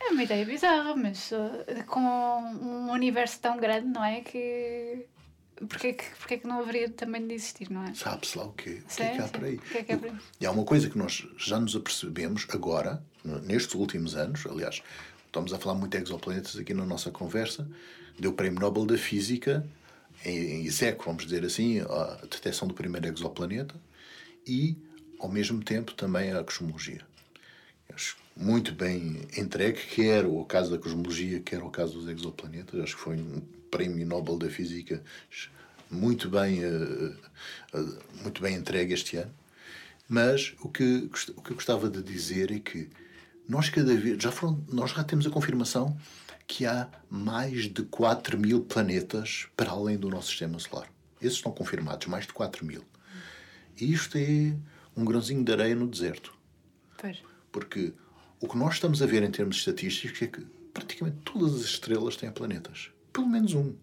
É 0.00 0.10
uma 0.10 0.22
ideia 0.22 0.44
bizarra, 0.44 0.94
mas 0.96 1.32
uh, 1.32 1.84
com 1.86 2.00
um 2.00 2.90
universo 2.92 3.40
tão 3.40 3.58
grande, 3.58 3.86
não 3.88 4.04
é? 4.04 4.20
Que. 4.20 5.04
Porquê 5.66 5.92
que, 5.92 6.04
porquê 6.18 6.38
que 6.38 6.46
não 6.46 6.60
haveria 6.60 6.88
também 6.88 7.26
de 7.26 7.34
existir, 7.34 7.70
não 7.70 7.84
é? 7.84 7.94
Sabe-se 7.94 8.38
lá 8.38 8.44
o 8.44 8.52
quê? 8.52 8.82
O 8.84 8.96
que 8.96 9.02
é 9.02 9.16
que 9.16 9.20
há 9.20 9.28
por 9.28 9.44
aí? 9.44 9.58
Que 9.58 9.78
é 9.78 9.82
que 9.82 9.92
há 9.92 9.98
por 9.98 10.08
aí? 10.08 10.16
E 10.40 10.46
há 10.46 10.50
uma 10.50 10.64
coisa 10.64 10.88
que 10.88 10.96
nós 10.96 11.26
já 11.36 11.58
nos 11.58 11.74
apercebemos 11.74 12.46
agora, 12.50 13.02
nestes 13.24 13.74
últimos 13.74 14.14
anos, 14.14 14.46
aliás, 14.46 14.82
estamos 15.26 15.52
a 15.52 15.58
falar 15.58 15.74
muito 15.74 15.96
de 15.96 16.02
exoplanetas 16.02 16.56
aqui 16.56 16.72
na 16.72 16.84
nossa 16.84 17.10
conversa, 17.10 17.68
deu 18.18 18.30
o 18.30 18.34
Prémio 18.34 18.60
Nobel 18.60 18.86
da 18.86 18.96
Física, 18.96 19.66
em 20.24 20.64
execo, 20.64 21.04
vamos 21.04 21.24
dizer 21.24 21.44
assim, 21.44 21.80
a 21.80 22.18
detecção 22.22 22.66
do 22.66 22.74
primeiro 22.74 23.06
exoplaneta 23.08 23.74
e, 24.46 24.76
ao 25.18 25.28
mesmo 25.28 25.62
tempo, 25.62 25.92
também 25.94 26.32
a 26.32 26.42
cosmologia. 26.42 27.07
Acho 27.98 28.16
muito 28.36 28.72
bem 28.72 29.22
entregue, 29.36 29.80
quer 29.92 30.24
o 30.24 30.44
caso 30.44 30.70
da 30.70 30.78
cosmologia, 30.78 31.40
quer 31.40 31.60
o 31.64 31.68
caso 31.68 31.94
dos 31.94 32.08
exoplanetas. 32.08 32.80
Acho 32.80 32.94
que 32.94 33.02
foi 33.02 33.16
um 33.16 33.40
Prémio 33.72 34.06
Nobel 34.06 34.38
da 34.38 34.48
Física 34.48 35.02
muito 35.90 36.30
bem, 36.30 36.64
uh, 36.64 37.16
uh, 37.74 37.98
muito 38.22 38.40
bem 38.40 38.54
entregue 38.54 38.94
este 38.94 39.16
ano. 39.16 39.34
Mas 40.08 40.54
o 40.60 40.68
que, 40.68 41.10
o 41.36 41.42
que 41.42 41.50
eu 41.50 41.56
gostava 41.56 41.90
de 41.90 42.00
dizer 42.00 42.52
é 42.52 42.60
que 42.60 42.88
nós 43.48 43.68
cada 43.68 43.96
vez 43.96 44.22
já 44.22 44.30
foram, 44.30 44.64
nós 44.68 44.92
já 44.92 45.02
temos 45.02 45.26
a 45.26 45.30
confirmação 45.30 45.98
que 46.46 46.66
há 46.66 46.88
mais 47.10 47.64
de 47.64 47.82
4 47.82 48.38
mil 48.38 48.62
planetas 48.62 49.48
para 49.56 49.72
além 49.72 49.98
do 49.98 50.08
nosso 50.08 50.28
sistema 50.28 50.56
solar. 50.60 50.88
Esses 51.20 51.38
estão 51.38 51.50
confirmados, 51.50 52.06
mais 52.06 52.28
de 52.28 52.32
4 52.32 52.64
mil. 52.64 52.84
E 53.76 53.92
isto 53.92 54.16
é 54.16 54.54
um 54.96 55.04
grãozinho 55.04 55.42
de 55.42 55.50
areia 55.50 55.74
no 55.74 55.88
deserto. 55.88 56.32
Pois. 56.96 57.20
Porque 57.58 57.92
o 58.40 58.46
que 58.46 58.56
nós 58.56 58.74
estamos 58.74 59.02
a 59.02 59.06
ver 59.06 59.24
em 59.24 59.30
termos 59.30 59.56
estatísticos 59.56 60.22
é 60.22 60.26
que 60.28 60.40
praticamente 60.72 61.16
todas 61.24 61.54
as 61.56 61.62
estrelas 61.62 62.16
têm 62.16 62.30
planetas. 62.30 62.90
Pelo 63.12 63.26
menos 63.26 63.52
um. 63.52 63.74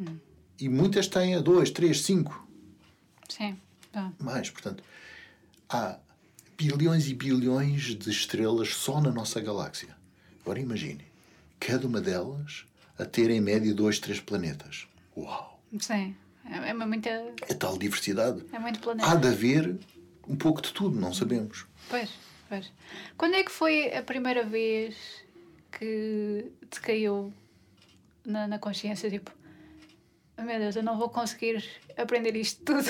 Hum. 0.00 0.18
E 0.58 0.68
muitas 0.68 1.06
têm 1.06 1.36
a 1.36 1.40
dois, 1.40 1.70
três, 1.70 2.02
cinco. 2.02 2.46
Sim. 3.28 3.56
Tá. 3.92 4.12
Mais, 4.18 4.50
portanto, 4.50 4.82
há 5.68 5.98
bilhões 6.58 7.06
e 7.06 7.14
bilhões 7.14 7.94
de 7.94 8.10
estrelas 8.10 8.74
só 8.74 9.00
na 9.00 9.12
nossa 9.12 9.40
galáxia. 9.40 9.96
Agora 10.40 10.58
imagine, 10.58 11.04
cada 11.60 11.86
uma 11.86 12.00
delas 12.00 12.64
a 12.98 13.04
ter 13.04 13.30
em 13.30 13.40
média 13.40 13.72
dois, 13.72 14.00
três 14.00 14.20
planetas. 14.20 14.88
Uau! 15.16 15.62
Sim, 15.78 16.16
é, 16.44 16.70
é 16.70 16.74
muita. 16.74 17.08
É 17.48 17.54
tal 17.54 17.78
diversidade. 17.78 18.44
É 18.52 18.58
muito 18.58 18.80
planeta. 18.80 19.08
Há 19.08 19.14
de 19.14 19.28
haver 19.28 19.78
um 20.26 20.34
pouco 20.34 20.60
de 20.60 20.72
tudo, 20.72 20.98
não 20.98 21.14
sabemos. 21.14 21.66
Pois, 21.88 22.10
pois. 22.52 22.70
Quando 23.16 23.34
é 23.34 23.42
que 23.42 23.50
foi 23.50 23.96
a 23.96 24.02
primeira 24.02 24.44
vez 24.44 24.94
que 25.78 26.52
te 26.70 26.80
caiu 26.82 27.32
na, 28.26 28.46
na 28.46 28.58
consciência, 28.58 29.08
tipo, 29.08 29.32
oh, 30.36 30.42
meu 30.42 30.58
Deus, 30.58 30.76
eu 30.76 30.82
não 30.82 30.98
vou 30.98 31.08
conseguir 31.08 31.64
aprender 31.96 32.36
isto 32.36 32.62
tudo? 32.62 32.86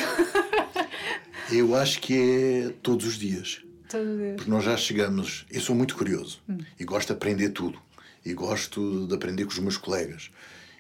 eu 1.52 1.76
acho 1.76 2.00
que 2.00 2.14
é 2.14 2.70
todos 2.82 3.06
os 3.06 3.16
dias. 3.16 3.62
Todos 3.88 4.08
os 4.08 4.18
dias. 4.18 4.36
Porque 4.36 4.50
nós 4.50 4.64
já 4.64 4.76
chegamos. 4.76 5.46
Eu 5.48 5.60
sou 5.60 5.76
muito 5.76 5.96
curioso 5.96 6.42
hum. 6.48 6.58
e 6.80 6.84
gosto 6.84 7.08
de 7.08 7.12
aprender 7.12 7.50
tudo. 7.50 7.80
E 8.24 8.34
gosto 8.34 9.06
de 9.06 9.14
aprender 9.14 9.44
com 9.44 9.52
os 9.52 9.58
meus 9.60 9.76
colegas. 9.76 10.32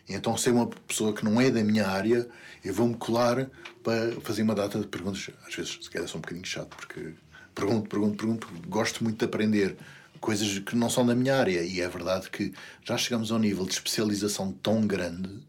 Então, 0.08 0.36
ser 0.36 0.50
uma 0.50 0.66
pessoa 0.66 1.14
que 1.14 1.24
não 1.24 1.40
é 1.40 1.50
da 1.52 1.62
minha 1.62 1.86
área, 1.86 2.28
eu 2.64 2.74
vou-me 2.74 2.96
colar 2.96 3.48
para 3.84 4.20
fazer 4.22 4.42
uma 4.42 4.56
data 4.56 4.80
de 4.80 4.88
perguntas. 4.88 5.30
Às 5.46 5.54
vezes, 5.54 5.78
se 5.80 5.88
calhar, 5.88 6.08
sou 6.08 6.18
um 6.18 6.22
bocadinho 6.22 6.44
chato, 6.44 6.76
porque 6.76 7.14
pergunto, 7.54 7.88
pergunto, 7.88 8.16
pergunto, 8.16 8.48
gosto 8.68 9.02
muito 9.04 9.18
de 9.18 9.24
aprender 9.24 9.76
coisas 10.20 10.58
que 10.60 10.76
não 10.76 10.88
são 10.88 11.04
da 11.04 11.14
minha 11.14 11.36
área. 11.36 11.62
E 11.62 11.80
é 11.80 11.88
verdade 11.88 12.30
que 12.30 12.52
já 12.84 12.96
chegamos 12.96 13.30
a 13.30 13.36
um 13.36 13.38
nível 13.38 13.64
de 13.66 13.72
especialização 13.72 14.52
tão 14.52 14.86
grande 14.86 15.40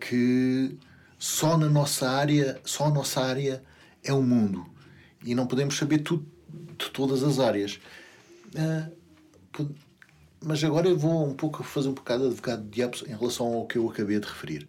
que 0.00 0.76
só 1.18 1.58
na 1.58 1.68
nossa 1.68 2.08
área, 2.08 2.60
só 2.64 2.86
a 2.86 2.90
nossa 2.90 3.20
área 3.20 3.62
é 4.02 4.12
o 4.12 4.22
mundo. 4.22 4.64
E 5.22 5.34
não 5.34 5.46
podemos 5.46 5.76
saber 5.76 5.98
tudo 5.98 6.26
de 6.78 6.90
todas 6.90 7.22
as 7.22 7.38
áreas. 7.38 7.78
Uh, 8.54 9.00
mas 10.42 10.64
agora 10.64 10.88
eu 10.88 10.96
vou 10.96 11.28
um 11.28 11.34
pouco 11.34 11.62
fazer 11.62 11.88
um 11.88 11.94
bocado 11.94 12.22
de 12.22 12.28
advogado 12.28 12.62
de 12.64 12.70
diabo 12.70 12.96
em 13.06 13.14
relação 13.14 13.46
ao 13.52 13.66
que 13.66 13.76
eu 13.76 13.88
acabei 13.88 14.18
de 14.18 14.26
referir. 14.26 14.66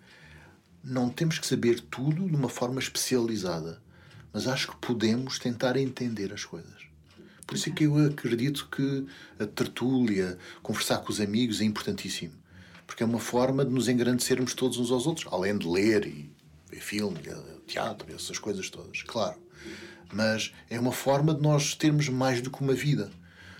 Não 0.84 1.10
temos 1.10 1.40
que 1.40 1.48
saber 1.48 1.80
tudo 1.80 2.28
de 2.28 2.36
uma 2.36 2.50
forma 2.50 2.80
especializada, 2.80 3.82
mas 4.34 4.48
acho 4.48 4.72
que 4.72 4.78
podemos 4.78 5.40
tentar 5.40 5.78
entender 5.78 6.34
as 6.34 6.46
coisas. 6.46 6.82
Por 7.46 7.56
isso 7.56 7.70
é 7.70 7.72
que 7.74 7.84
eu 7.84 7.98
acredito 8.06 8.70
que 8.70 9.06
a 9.38 9.46
tertúlia, 9.46 10.38
conversar 10.64 11.00
com 11.00 11.12
os 11.12 11.20
amigos 11.20 11.60
é 11.60 11.66
importantíssimo. 11.66 12.34
Porque 12.88 13.04
é 13.04 13.06
uma 13.06 13.20
forma 13.20 13.66
de 13.66 13.72
nos 13.72 13.90
engrandecermos 13.90 14.54
todos 14.54 14.78
uns 14.78 14.92
aos 14.92 15.06
outros, 15.06 15.28
além 15.32 15.58
de 15.58 15.68
ler 15.68 16.06
e 16.06 16.32
ver 16.70 16.80
filme, 16.80 17.20
teatro, 17.68 18.14
essas 18.14 18.40
coisas 18.40 18.70
todas, 18.70 19.04
claro. 19.04 19.38
Mas 20.14 20.54
é 20.70 20.80
uma 20.80 20.92
forma 20.92 21.34
de 21.34 21.42
nós 21.42 21.76
termos 21.76 22.08
mais 22.10 22.42
do 22.42 22.50
que 22.50 22.62
uma 22.62 22.74
vida. 22.74 23.12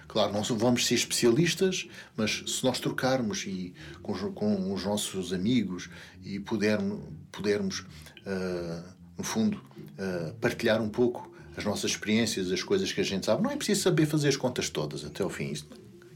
Claro, 0.08 0.34
não 0.34 0.44
vamos 0.44 0.86
ser 0.86 0.96
especialistas, 0.96 1.88
mas 2.18 2.44
se 2.46 2.64
nós 2.66 2.80
trocarmos 2.82 3.46
e 3.46 3.74
com, 4.02 4.14
com 4.34 4.74
os 4.74 4.84
nossos 4.84 5.32
amigos 5.32 5.90
e 6.22 6.38
pudermos, 6.38 7.02
pudermos 7.32 7.80
uh, 7.80 8.84
no 9.18 9.24
fundo, 9.24 9.62
uh, 10.02 10.34
partilhar 10.36 10.82
um 10.82 10.90
pouco 10.90 11.32
as 11.56 11.64
nossas 11.64 11.92
experiências, 11.92 12.52
as 12.52 12.64
coisas 12.64 12.92
que 12.92 13.02
a 13.02 13.04
gente 13.04 13.26
sabe, 13.26 13.44
não 13.44 13.52
é 13.52 13.56
preciso 13.56 13.82
saber 13.82 14.06
fazer 14.06 14.30
as 14.30 14.38
contas 14.38 14.70
todas 14.70 15.06
até 15.06 15.24
ao 15.24 15.30
fim. 15.30 15.52
Isso, 15.52 15.68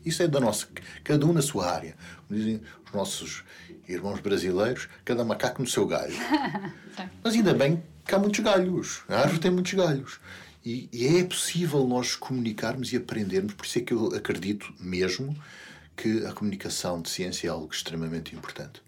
isso 0.04 0.24
é 0.24 0.28
da 0.28 0.40
nossa, 0.40 0.68
cada 1.04 1.26
um 1.26 1.34
na 1.34 1.42
sua 1.42 1.72
área. 1.72 1.96
Como 2.28 2.40
dizem 2.40 2.62
os 2.86 2.92
nossos 2.92 3.44
irmãos 3.88 4.20
brasileiros, 4.20 4.88
cada 5.04 5.24
macaco 5.24 5.62
no 5.62 5.68
seu 5.68 5.86
galho. 5.86 6.16
mas 7.24 7.34
ainda 7.34 7.54
bem 7.54 7.84
que 8.06 8.16
há 8.16 8.20
muitos 8.20 8.40
galhos. 8.40 9.04
A 9.08 9.20
árvore 9.20 9.40
tem 9.40 9.52
muitos 9.52 9.74
galhos. 9.74 10.20
E, 10.66 10.90
e, 10.92 11.20
é 11.20 11.24
possível 11.24 11.86
nós 11.88 12.16
comunicarmos 12.16 12.92
e 12.92 12.98
aprendermos, 12.98 13.54
por 13.54 13.66
isso 13.68 13.78
é 13.78 13.82
que 13.82 13.94
eu 13.94 14.08
acredito 14.16 14.74
mesmo 14.80 15.36
que 15.96 16.26
a 16.26 16.34
comunicação 16.34 17.02
de 17.02 17.10
ciência 17.10 17.48
é 17.48 17.52
algo 17.52 17.72
extremamente 17.72 18.36
importante. 18.36 18.82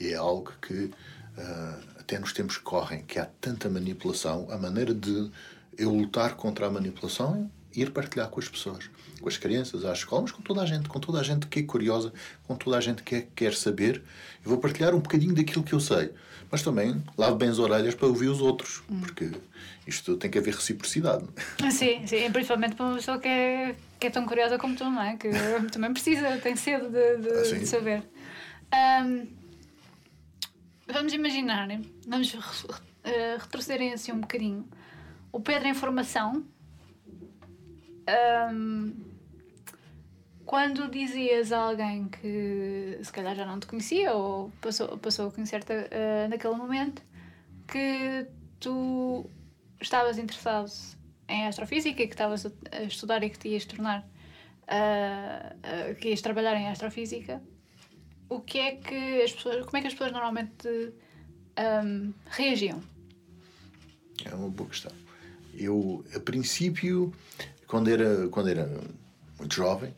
E 0.00 0.08
é 0.08 0.14
algo 0.14 0.52
que 0.62 0.84
uh, 0.84 1.91
até 2.02 2.18
nos 2.18 2.32
tempos 2.32 2.58
que 2.58 2.64
correm, 2.64 3.02
que 3.04 3.18
há 3.18 3.26
tanta 3.40 3.70
manipulação, 3.70 4.48
a 4.50 4.58
maneira 4.58 4.92
de 4.92 5.30
eu 5.78 5.90
lutar 5.90 6.34
contra 6.34 6.66
a 6.66 6.70
manipulação 6.70 7.48
é 7.74 7.80
ir 7.80 7.90
partilhar 7.90 8.28
com 8.28 8.38
as 8.38 8.48
pessoas, 8.48 8.90
com 9.20 9.28
as 9.28 9.38
crianças, 9.38 9.84
às 9.84 9.98
escolas, 9.98 10.30
com 10.30 10.42
toda 10.42 10.60
a 10.60 10.66
gente, 10.66 10.88
com 10.88 11.00
toda 11.00 11.20
a 11.20 11.22
gente 11.22 11.46
que 11.46 11.60
é 11.60 11.62
curiosa, 11.62 12.12
com 12.46 12.54
toda 12.54 12.76
a 12.76 12.80
gente 12.80 13.02
que 13.02 13.14
é, 13.14 13.26
quer 13.34 13.54
saber. 13.54 14.02
Eu 14.44 14.50
vou 14.50 14.58
partilhar 14.58 14.94
um 14.94 14.98
bocadinho 14.98 15.34
daquilo 15.34 15.62
que 15.62 15.72
eu 15.72 15.80
sei, 15.80 16.10
mas 16.50 16.62
também 16.62 17.02
lavo 17.16 17.36
bem 17.36 17.48
as 17.48 17.58
orelhas 17.58 17.94
para 17.94 18.08
ouvir 18.08 18.28
os 18.28 18.40
outros, 18.40 18.82
hum. 18.90 19.00
porque 19.00 19.30
isto 19.86 20.16
tem 20.16 20.30
que 20.30 20.38
haver 20.38 20.54
reciprocidade. 20.54 21.24
Ah, 21.62 21.70
sim, 21.70 22.06
sim, 22.06 22.30
principalmente 22.30 22.74
para 22.74 22.84
uma 22.84 22.96
pessoa 22.96 23.18
que 23.18 23.28
é, 23.28 23.74
que 23.98 24.08
é 24.08 24.10
tão 24.10 24.26
curiosa 24.26 24.58
como 24.58 24.74
tu, 24.74 24.84
não 24.84 25.00
é? 25.00 25.16
Que 25.16 25.30
também 25.72 25.92
precisa, 25.92 26.36
tem 26.38 26.56
sede 26.56 26.88
de, 26.88 27.16
de, 27.18 27.28
ah, 27.30 27.58
de 27.58 27.66
saber. 27.66 28.02
Um, 28.74 29.41
vamos 30.92 31.12
imaginar, 31.12 31.68
vamos 32.06 32.34
uh, 32.34 33.38
retroceder 33.38 33.92
assim 33.92 34.12
um 34.12 34.20
bocadinho. 34.20 34.68
O 35.32 35.40
Pedro 35.40 35.68
em 35.68 35.74
formação. 35.74 36.44
Um, 38.52 39.12
quando 40.44 40.90
dizias 40.90 41.52
a 41.52 41.58
alguém 41.58 42.08
que 42.08 42.98
se 43.02 43.12
calhar 43.12 43.34
já 43.34 43.46
não 43.46 43.58
te 43.58 43.66
conhecia 43.66 44.12
ou 44.12 44.50
passou, 44.60 44.98
passou 44.98 45.28
a 45.28 45.32
conhecer-te 45.32 45.72
uh, 45.72 46.28
naquele 46.28 46.54
momento 46.54 47.02
que 47.66 48.26
tu 48.60 49.30
estavas 49.80 50.18
interessado 50.18 50.70
em 51.28 51.46
astrofísica 51.46 52.02
e 52.02 52.06
que 52.06 52.12
estavas 52.12 52.46
a 52.46 52.82
estudar 52.82 53.22
e 53.22 53.30
que 53.30 53.38
te 53.38 53.48
ias 53.48 53.64
tornar, 53.64 54.00
uh, 54.68 55.92
uh, 55.92 55.94
que 55.94 56.10
ias 56.10 56.20
trabalhar 56.20 56.54
em 56.56 56.68
astrofísica, 56.68 57.42
o 58.34 58.40
que 58.40 58.58
é 58.58 58.76
que 58.76 59.22
as 59.22 59.32
pessoas, 59.32 59.64
como 59.64 59.76
é 59.76 59.80
que 59.80 59.86
as 59.86 59.92
pessoas 59.92 60.12
normalmente 60.12 60.92
um, 61.84 62.12
reagiam? 62.26 62.82
É 64.24 64.34
uma 64.34 64.48
boa 64.48 64.68
questão. 64.68 64.92
Eu, 65.54 66.04
a 66.14 66.20
princípio, 66.20 67.12
quando 67.66 67.90
era, 67.90 68.28
quando 68.28 68.48
era 68.48 68.68
muito 69.38 69.54
jovem, 69.54 69.94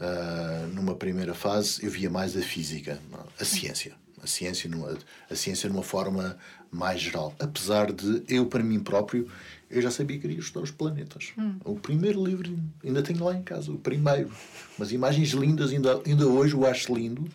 uh, 0.00 0.66
numa 0.74 0.94
primeira 0.94 1.34
fase, 1.34 1.84
eu 1.84 1.90
via 1.90 2.10
mais 2.10 2.36
a 2.36 2.42
física, 2.42 3.00
a 3.38 3.44
ciência 3.44 3.94
a 4.22 4.26
ciência 4.26 4.68
numa, 4.68 4.96
a 5.30 5.34
ciência 5.34 5.68
numa 5.68 5.82
forma 5.82 6.36
mais 6.70 7.00
geral. 7.00 7.34
Apesar 7.38 7.92
de 7.92 8.22
eu, 8.28 8.46
para 8.46 8.62
mim 8.62 8.80
próprio, 8.80 9.28
eu 9.70 9.80
já 9.80 9.90
sabia 9.90 10.16
que 10.16 10.22
queria 10.22 10.38
estudar 10.38 10.62
os 10.62 10.70
planetas. 10.70 11.32
Hum. 11.38 11.56
O 11.64 11.76
primeiro 11.76 12.24
livro 12.24 12.58
ainda 12.84 13.02
tenho 13.02 13.24
lá 13.24 13.34
em 13.34 13.42
casa, 13.42 13.72
o 13.72 13.78
primeiro. 13.78 14.30
Mas 14.78 14.92
imagens 14.92 15.30
lindas, 15.30 15.70
ainda, 15.70 16.00
ainda 16.06 16.26
hoje 16.26 16.54
o 16.54 16.66
acho 16.66 16.94
lindo. 16.94 17.26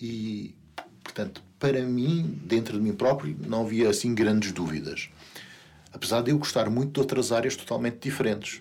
E, 0.00 0.54
portanto, 1.02 1.42
para 1.58 1.82
mim, 1.82 2.38
dentro 2.44 2.74
de 2.74 2.82
mim 2.82 2.92
próprio, 2.92 3.36
não 3.46 3.62
havia 3.62 3.88
assim 3.88 4.14
grandes 4.14 4.52
dúvidas. 4.52 5.08
Apesar 5.92 6.22
de 6.22 6.30
eu 6.30 6.38
gostar 6.38 6.68
muito 6.68 6.92
de 6.92 7.00
outras 7.00 7.32
áreas 7.32 7.56
totalmente 7.56 7.98
diferentes. 7.98 8.60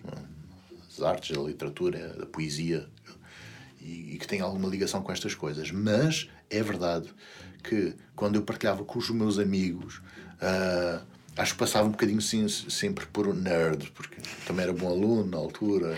As 0.90 1.02
artes, 1.02 1.36
a 1.36 1.42
literatura, 1.42 2.18
a 2.22 2.26
poesia, 2.26 2.88
e, 3.82 4.16
e 4.16 4.18
que 4.18 4.28
têm 4.28 4.42
alguma 4.42 4.70
ligação 4.70 5.02
com 5.02 5.12
estas 5.12 5.36
coisas. 5.36 5.72
Mas 5.72 6.30
é 6.50 6.62
verdade 6.64 7.10
que 7.64 7.96
quando 8.16 8.36
eu 8.36 8.44
partilhava 8.44 8.84
com 8.84 9.00
os 9.00 9.10
meus 9.10 9.40
amigos, 9.40 9.98
uh, 10.42 11.04
acho 11.36 11.54
que 11.54 11.60
passava 11.60 11.88
um 11.88 11.92
bocadinho 11.92 12.22
sim, 12.22 12.48
sempre 12.48 13.06
por 13.08 13.28
um 13.28 13.34
nerd, 13.34 13.92
porque 13.92 14.18
também 14.46 14.64
era 14.64 14.74
bom 14.74 14.88
aluno 14.88 15.26
na 15.26 15.38
altura. 15.38 15.98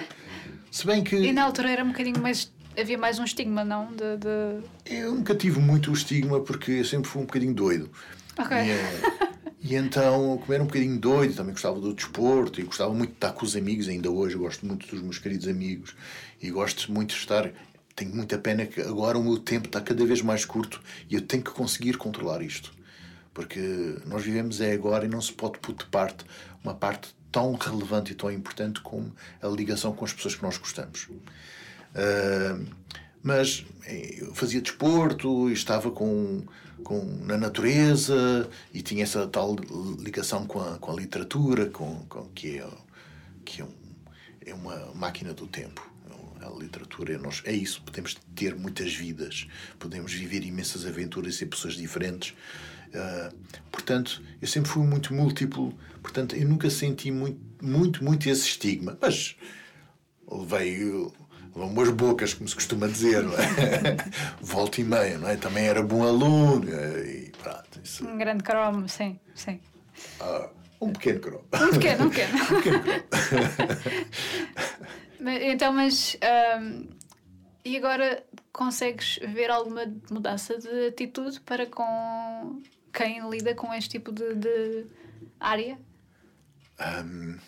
Se 0.71 0.85
bem 0.85 1.03
que. 1.03 1.15
E 1.15 1.31
na 1.31 1.43
altura 1.43 1.71
era 1.71 1.83
um 1.83 1.89
bocadinho 1.89 2.21
mais. 2.21 2.51
Havia 2.77 2.97
mais 2.97 3.19
um 3.19 3.23
estigma, 3.23 3.63
não? 3.63 3.87
De, 3.87 4.17
de... 4.17 4.67
Eu 4.85 5.15
nunca 5.15 5.33
tive 5.33 5.59
muito 5.59 5.91
o 5.91 5.93
estigma 5.93 6.41
porque 6.41 6.71
eu 6.71 6.85
sempre 6.85 7.09
fui 7.09 7.21
um 7.21 7.25
bocadinho 7.25 7.53
doido. 7.53 7.89
Ok. 8.37 8.57
E, 8.57 8.71
eh, 8.71 9.29
e 9.61 9.75
então, 9.75 10.37
como 10.39 10.53
era 10.53 10.61
um 10.61 10.67
bocadinho 10.67 10.99
doido, 10.99 11.35
também 11.35 11.53
gostava 11.53 11.79
do 11.79 11.93
desporto 11.93 12.59
e 12.59 12.63
gostava 12.63 12.93
muito 12.93 13.11
de 13.11 13.15
estar 13.17 13.31
com 13.31 13.45
os 13.45 13.55
amigos, 13.55 13.87
ainda 13.87 14.11
hoje 14.11 14.35
gosto 14.35 14.65
muito 14.65 14.87
dos 14.87 15.01
meus 15.01 15.17
queridos 15.17 15.47
amigos 15.47 15.95
e 16.41 16.51
gosto 16.51 16.91
muito 16.91 17.11
de 17.11 17.19
estar 17.19 17.51
tenho 17.95 18.13
muita 18.13 18.37
pena 18.37 18.65
que 18.65 18.81
agora 18.81 19.17
o 19.17 19.23
meu 19.23 19.37
tempo 19.37 19.67
está 19.67 19.79
cada 19.79 20.05
vez 20.05 20.21
mais 20.21 20.43
curto 20.43 20.81
e 21.09 21.15
eu 21.15 21.21
tenho 21.21 21.41
que 21.41 21.51
conseguir 21.51 21.97
controlar 21.97 22.41
isto. 22.41 22.73
Porque 23.33 23.97
nós 24.05 24.23
vivemos 24.23 24.59
é 24.59 24.73
agora 24.73 25.05
e 25.05 25.07
não 25.07 25.21
se 25.21 25.31
pode 25.31 25.59
pôr 25.59 25.73
de 25.73 25.85
parte 25.85 26.25
uma 26.63 26.73
parte 26.73 27.15
tão 27.31 27.53
relevante 27.53 28.11
e 28.11 28.15
tão 28.15 28.31
importante 28.31 28.81
como 28.81 29.13
a 29.41 29.47
ligação 29.47 29.93
com 29.93 30.03
as 30.03 30.13
pessoas 30.13 30.35
que 30.35 30.43
nós 30.43 30.57
gostamos. 30.57 31.07
Uh, 31.95 32.65
mas 33.23 33.65
eh, 33.87 34.17
eu 34.19 34.35
fazia 34.35 34.61
desporto 34.61 35.49
estava 35.49 35.89
com, 35.89 36.43
com, 36.83 37.03
na 37.23 37.37
natureza 37.37 38.47
e 38.71 38.83
tinha 38.83 39.01
essa 39.01 39.25
tal 39.25 39.55
ligação 39.99 40.45
com 40.45 40.61
a, 40.61 40.77
com 40.77 40.91
a 40.91 40.95
literatura, 40.95 41.65
com, 41.67 42.05
com, 42.07 42.25
que, 42.35 42.59
é, 42.59 42.67
que 43.43 43.61
é, 43.61 43.65
um, 43.65 43.73
é 44.45 44.53
uma 44.53 44.93
máquina 44.93 45.33
do 45.33 45.47
tempo 45.47 45.95
a 46.45 46.49
literatura. 46.59 47.17
Nós, 47.17 47.41
é 47.45 47.51
isso, 47.51 47.81
podemos 47.81 48.15
ter 48.35 48.55
muitas 48.55 48.93
vidas, 48.93 49.47
podemos 49.79 50.13
viver 50.13 50.43
imensas 50.43 50.85
aventuras 50.85 51.35
e 51.35 51.37
ser 51.39 51.47
pessoas 51.47 51.75
diferentes. 51.75 52.35
Uh, 52.89 53.35
portanto, 53.71 54.21
eu 54.41 54.47
sempre 54.47 54.69
fui 54.69 54.85
muito 54.85 55.13
múltiplo, 55.13 55.73
portanto, 56.01 56.35
eu 56.35 56.47
nunca 56.47 56.69
senti 56.69 57.11
muito, 57.11 57.39
muito, 57.61 58.03
muito 58.03 58.29
esse 58.29 58.47
estigma. 58.47 58.97
Mas 59.01 59.35
levei 60.29 61.11
umas 61.55 61.89
bocas, 61.89 62.33
como 62.33 62.47
se 62.47 62.55
costuma 62.55 62.87
dizer, 62.87 63.23
não 63.23 63.33
é? 63.33 63.95
Volta 64.41 64.81
e 64.81 64.83
meia, 64.83 65.17
não 65.17 65.29
é? 65.29 65.37
Também 65.37 65.65
era 65.65 65.81
bom 65.81 66.03
aluno 66.03 66.69
e 66.69 67.31
pronto. 67.41 67.79
Isso... 67.83 68.05
Um 68.05 68.17
grande 68.17 68.43
cromo, 68.43 68.87
sim, 68.89 69.19
sim. 69.33 69.59
Ah, 70.19 70.49
um 70.81 70.91
pequeno 70.91 71.19
cromo. 71.19 71.45
Um 71.53 71.69
pequeno, 71.71 72.05
um 72.05 72.09
pequeno. 72.09 72.37
um 72.43 72.61
pequeno 72.61 72.83
cromo. 72.83 73.05
Então, 75.27 75.73
mas. 75.73 76.15
Um, 76.61 76.87
e 77.63 77.75
agora 77.77 78.23
consegues 78.53 79.17
ver 79.33 79.49
alguma 79.49 79.91
mudança 80.11 80.55
de 80.59 80.87
atitude 80.87 81.41
para 81.41 81.65
com 81.65 82.61
quem 82.93 83.27
lida 83.27 83.55
com 83.55 83.73
este 83.73 83.89
tipo 83.89 84.11
de, 84.11 84.35
de 84.35 84.85
área? 85.39 85.79
Um, 86.79 87.39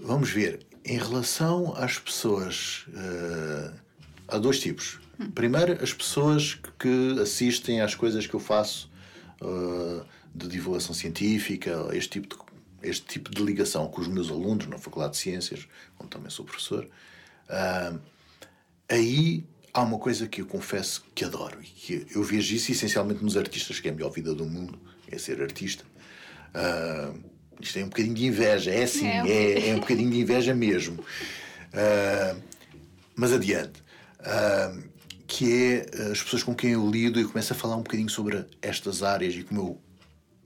vamos 0.00 0.30
ver. 0.30 0.66
Em 0.84 0.98
relação 0.98 1.74
às 1.76 1.98
pessoas, 1.98 2.86
uh, 2.88 3.72
há 4.28 4.38
dois 4.38 4.58
tipos. 4.58 4.98
Hum. 5.18 5.30
Primeiro, 5.30 5.82
as 5.82 5.92
pessoas 5.92 6.58
que 6.78 7.20
assistem 7.20 7.80
às 7.80 7.94
coisas 7.94 8.26
que 8.26 8.34
eu 8.34 8.40
faço 8.40 8.90
uh, 9.40 10.04
de 10.34 10.48
divulgação 10.48 10.94
científica, 10.94 11.88
este 11.92 12.20
tipo 12.20 12.28
de 12.28 12.52
este 12.82 13.06
tipo 13.06 13.30
de 13.30 13.42
ligação 13.42 13.86
com 13.88 14.00
os 14.00 14.08
meus 14.08 14.30
alunos 14.30 14.66
na 14.66 14.76
Faculdade 14.76 15.12
de 15.12 15.18
Ciências, 15.18 15.68
onde 15.98 16.10
também 16.10 16.30
sou 16.30 16.44
professor, 16.44 16.84
uh, 16.84 18.00
aí 18.88 19.46
há 19.72 19.82
uma 19.82 19.98
coisa 19.98 20.26
que 20.26 20.40
eu 20.42 20.46
confesso 20.46 21.04
que 21.14 21.24
adoro 21.24 21.58
e 21.62 21.66
que 21.66 22.06
eu 22.14 22.22
vejo 22.22 22.54
isso 22.54 22.72
essencialmente 22.72 23.22
nos 23.22 23.36
artistas, 23.36 23.80
que 23.80 23.88
é 23.88 23.90
a 23.90 23.94
melhor 23.94 24.10
vida 24.10 24.34
do 24.34 24.44
mundo, 24.44 24.78
é 25.08 25.16
ser 25.16 25.40
artista. 25.40 25.84
Uh, 26.54 27.31
isto 27.60 27.78
é 27.78 27.84
um 27.84 27.88
bocadinho 27.88 28.14
de 28.14 28.26
inveja, 28.26 28.70
é 28.70 28.82
assim, 28.82 29.06
é, 29.06 29.28
é, 29.28 29.68
é 29.70 29.74
um 29.74 29.80
bocadinho 29.80 30.10
de 30.10 30.20
inveja 30.20 30.54
mesmo. 30.54 31.00
Uh, 31.72 32.42
mas 33.14 33.32
adiante. 33.32 33.82
Uh, 34.20 34.92
que 35.26 35.50
é 35.50 36.10
as 36.10 36.22
pessoas 36.22 36.42
com 36.42 36.54
quem 36.54 36.72
eu 36.72 36.90
lido 36.90 37.18
e 37.18 37.24
começo 37.24 37.54
a 37.54 37.56
falar 37.56 37.76
um 37.76 37.82
bocadinho 37.82 38.10
sobre 38.10 38.44
estas 38.60 39.02
áreas 39.02 39.34
e 39.34 39.42
como 39.42 39.60
eu 39.60 39.80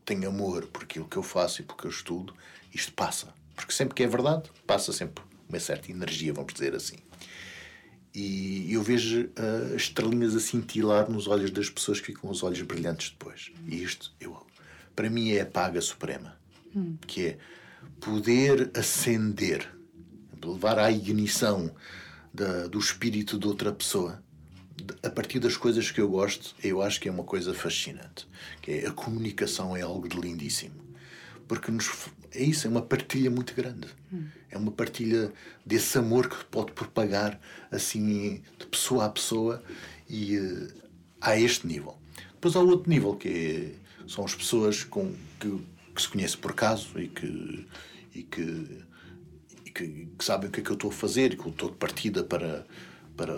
tenho 0.05 0.29
amor 0.29 0.67
por 0.67 0.85
aquilo 0.85 1.09
que 1.09 1.17
eu 1.17 1.25
faço 1.25 1.61
e 1.61 1.65
porque 1.65 1.89
eu 1.89 1.91
estudo, 1.91 2.33
isto 2.73 2.93
passa. 2.93 3.35
Porque 3.57 3.73
sempre 3.73 3.97
que 3.97 4.05
é 4.05 4.07
verdade, 4.07 4.49
passa 4.65 4.93
sempre 4.93 5.25
uma 5.49 5.59
certa 5.59 5.91
energia, 5.91 6.33
vamos 6.33 6.53
dizer 6.53 6.73
assim. 6.73 6.97
E 8.15 8.73
eu 8.73 8.81
vejo 8.81 9.25
uh, 9.25 9.75
as 9.75 9.83
estrelinhas 9.83 10.37
a 10.37 10.41
cintilar 10.41 11.11
nos 11.11 11.27
olhos 11.27 11.51
das 11.51 11.69
pessoas 11.69 11.99
que 11.99 12.07
ficam 12.07 12.31
os 12.31 12.45
olhos 12.45 12.63
brilhantes 12.63 13.11
depois. 13.11 13.51
E 13.67 13.83
isto, 13.83 14.15
eu, 14.21 14.47
para 14.95 15.11
mim, 15.11 15.33
é 15.33 15.41
a 15.41 15.47
paga 15.47 15.81
suprema. 15.81 16.39
Hum. 16.75 16.97
Que 17.07 17.27
é 17.27 17.39
poder 18.01 18.71
acender, 18.75 19.69
levar 20.45 20.79
à 20.79 20.91
ignição 20.91 21.75
da, 22.33 22.67
do 22.67 22.79
espírito 22.79 23.39
de 23.39 23.47
outra 23.47 23.73
pessoa 23.73 24.23
a 25.03 25.11
partir 25.11 25.39
das 25.39 25.57
coisas 25.57 25.91
que 25.91 26.01
eu 26.01 26.09
gosto, 26.09 26.55
eu 26.63 26.83
acho 26.83 27.01
que 27.01 27.09
é 27.09 27.13
uma 27.13 27.25
coisa 27.25 27.55
fascinante. 27.55 28.29
Que 28.61 28.73
é 28.73 28.87
a 28.87 28.93
comunicação 28.93 29.77
é 29.77 29.83
algo 29.83 30.09
de 30.09 30.19
lindíssimo. 30.19 30.85
Porque 31.49 31.71
nos, 31.71 31.91
é 32.33 32.43
isso, 32.43 32.67
é 32.67 32.71
uma 32.71 32.83
partilha 32.83 33.31
muito 33.31 33.55
grande. 33.55 33.89
Hum. 34.13 34.27
É 34.51 34.59
uma 34.59 34.73
partilha 34.73 35.33
desse 35.65 35.97
amor 35.99 36.29
que 36.29 36.45
pode 36.47 36.73
propagar 36.73 37.41
assim 37.71 38.43
de 38.59 38.67
pessoa 38.67 39.07
a 39.07 39.09
pessoa 39.09 39.63
e 40.09 40.39
uh, 40.39 40.73
a 41.21 41.39
este 41.39 41.67
nível. 41.67 41.99
Depois 42.33 42.55
há 42.57 42.61
outro 42.61 42.91
nível 42.91 43.15
que 43.17 43.29
é, 43.29 44.09
são 44.09 44.25
as 44.25 44.35
pessoas 44.35 44.85
com, 44.85 45.15
que, 45.41 45.59
que 45.97 46.03
se 46.03 46.09
conhecem 46.09 46.39
por 46.39 46.53
acaso 46.53 46.99
e 47.01 47.09
que, 47.09 47.67
e 48.15 48.23
que, 48.23 48.85
e 49.65 49.71
que, 49.71 50.09
que 50.19 50.25
sabem 50.25 50.49
o 50.49 50.53
que 50.53 50.61
é 50.61 50.63
que 50.63 50.71
eu 50.71 50.75
estou 50.75 50.91
a 50.91 50.93
fazer 50.93 51.33
e 51.33 51.37
que 51.37 51.47
eu 51.47 51.51
estou 51.51 51.71
de 51.71 51.77
partida 51.77 52.23
para 52.23 52.65
para, 53.17 53.35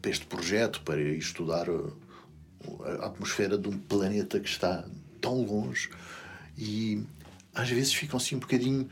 para 0.00 0.10
este 0.10 0.26
projeto, 0.26 0.82
para 0.82 1.00
estudar 1.00 1.66
a 1.70 3.06
atmosfera 3.06 3.58
de 3.58 3.68
um 3.68 3.78
planeta 3.78 4.38
que 4.38 4.48
está 4.48 4.84
tão 5.20 5.42
longe 5.42 5.90
e 6.56 7.02
às 7.54 7.70
vezes 7.70 7.94
ficam 7.94 8.18
assim 8.18 8.36
um 8.36 8.40
bocadinho 8.40 8.88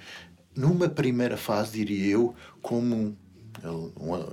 numa 0.54 0.88
primeira 0.88 1.36
fase, 1.36 1.72
diria 1.72 2.06
eu, 2.06 2.34
como 2.60 3.16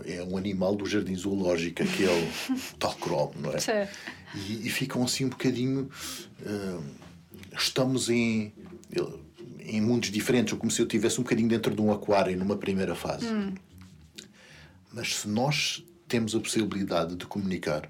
é 0.05 0.23
um 0.23 0.38
animal 0.38 0.75
do 0.75 0.86
jardim 0.86 1.15
zoológico, 1.15 1.84
aquele 1.84 2.30
tal 2.80 2.95
cromo, 2.95 3.34
não 3.38 3.51
é? 3.51 3.89
E, 4.36 4.67
e, 4.67 4.69
ficam 4.69 5.03
assim 5.03 5.25
um 5.25 5.30
bocadinho. 5.30 5.89
Uh, 6.41 6.84
estamos 7.57 8.09
em, 8.09 8.53
em 9.60 9.82
mundos 9.82 10.10
diferentes, 10.10 10.54
ou 10.54 10.60
como 10.60 10.72
se 10.72 10.82
eu 10.82 10.86
estivesse 10.86 11.20
um 11.20 11.24
bocadinho 11.24 11.48
dentro 11.48 11.74
de 11.74 11.82
um 11.82 11.92
aquário 11.92 12.38
numa 12.38 12.58
primeira 12.58 12.96
fase. 12.96 13.26
Hum. 13.28 13.54
Mas 14.92 15.18
se 15.18 15.28
nós 15.28 15.84
temos 16.08 16.34
a 16.34 16.40
possibilidade 16.40 17.16
de 17.16 17.26
comunicar, 17.26 17.90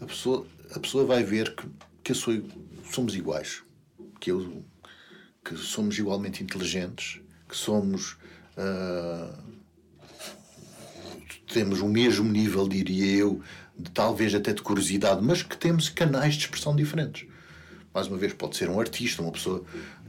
a 0.00 0.06
pessoa, 0.06 0.46
a 0.74 0.78
pessoa 0.78 1.04
vai 1.04 1.24
ver 1.24 1.54
que, 1.54 1.66
que 2.04 2.14
sou, 2.14 2.40
somos 2.90 3.14
iguais, 3.16 3.62
que, 4.20 4.30
eu, 4.30 4.64
que 5.44 5.56
somos 5.56 5.98
igualmente 5.98 6.42
inteligentes, 6.42 7.20
que 7.48 7.56
somos. 7.56 8.16
Uh, 8.56 9.48
temos 11.52 11.80
o 11.80 11.88
mesmo 11.88 12.30
nível, 12.30 12.68
diria 12.68 13.16
eu, 13.16 13.42
de, 13.76 13.90
talvez 13.90 14.34
até 14.34 14.52
de 14.52 14.62
curiosidade, 14.62 15.24
mas 15.24 15.42
que 15.42 15.56
temos 15.56 15.88
canais 15.88 16.34
de 16.34 16.40
expressão 16.44 16.76
diferentes. 16.76 17.27
Mais 17.92 18.06
uma 18.06 18.16
vez, 18.16 18.32
pode 18.32 18.56
ser 18.56 18.68
um 18.68 18.78
artista, 18.78 19.22
uma 19.22 19.32
pessoa 19.32 19.64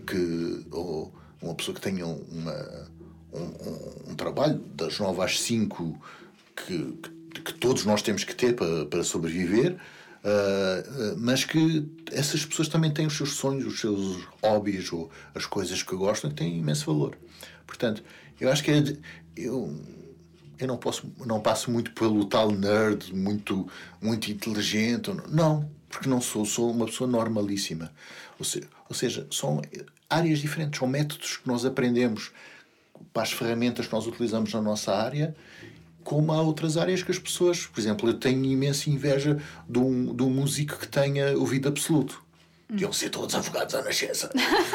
que. 0.05 0.65
ou 0.71 1.13
uma 1.41 1.55
pessoa 1.55 1.73
que 1.73 1.81
tenha 1.81 2.05
uma, 2.05 2.87
um, 3.33 3.39
um, 3.39 4.11
um 4.11 4.15
trabalho 4.15 4.59
das 4.75 4.99
9 4.99 5.21
às 5.21 5.39
5 5.39 6.01
que, 6.55 6.99
que 7.43 7.53
todos 7.53 7.85
nós 7.85 8.01
temos 8.01 8.23
que 8.23 8.35
ter 8.35 8.55
para, 8.55 8.85
para 8.85 9.03
sobreviver, 9.03 9.73
uh, 9.73 11.15
mas 11.17 11.45
que 11.45 11.87
essas 12.11 12.45
pessoas 12.45 12.67
também 12.67 12.91
têm 12.91 13.07
os 13.07 13.15
seus 13.15 13.33
sonhos, 13.35 13.65
os 13.65 13.79
seus 13.79 14.27
hobbies 14.43 14.91
ou 14.91 15.09
as 15.33 15.45
coisas 15.45 15.81
que 15.83 15.95
gostam 15.95 16.29
que 16.29 16.35
têm 16.35 16.57
imenso 16.57 16.85
valor. 16.85 17.17
Portanto, 17.65 18.03
eu 18.39 18.51
acho 18.51 18.63
que 18.63 18.71
é, 18.71 18.83
eu, 19.35 19.73
eu 20.57 20.67
não, 20.67 20.77
posso, 20.77 21.11
não 21.25 21.39
passo 21.39 21.71
muito 21.71 21.91
pelo 21.91 22.25
tal 22.25 22.51
nerd, 22.51 23.13
muito, 23.15 23.67
muito 24.01 24.29
inteligente. 24.31 25.11
Não, 25.29 25.69
porque 25.89 26.07
não 26.07 26.21
sou, 26.21 26.45
sou 26.45 26.71
uma 26.71 26.85
pessoa 26.85 27.09
normalíssima. 27.09 27.91
Ou, 28.37 28.45
se, 28.45 28.63
ou 28.87 28.95
seja, 28.95 29.27
são 29.31 29.61
áreas 30.09 30.39
diferentes, 30.39 30.79
são 30.79 30.87
métodos 30.87 31.37
que 31.37 31.47
nós 31.47 31.65
aprendemos 31.65 32.31
para 33.11 33.23
as 33.23 33.31
ferramentas 33.31 33.87
que 33.87 33.93
nós 33.93 34.07
utilizamos 34.07 34.53
na 34.53 34.61
nossa 34.61 34.93
área 34.95 35.35
como 36.03 36.31
há 36.31 36.41
outras 36.41 36.75
áreas 36.75 37.03
que 37.03 37.11
as 37.11 37.19
pessoas, 37.19 37.67
por 37.67 37.79
exemplo, 37.79 38.09
eu 38.09 38.13
tenho 38.15 38.43
imensa 38.43 38.89
inveja 38.89 39.37
de 39.67 39.77
um, 39.77 40.15
de 40.15 40.23
um 40.23 40.29
músico 40.29 40.77
que 40.77 40.87
tenha 40.87 41.37
ouvido 41.37 41.67
absoluto. 41.67 42.23
Deviam 42.67 42.91
ser 42.91 43.09
todos 43.09 43.35
afogados 43.35 43.75
à 43.75 43.83
nascença. 43.83 44.29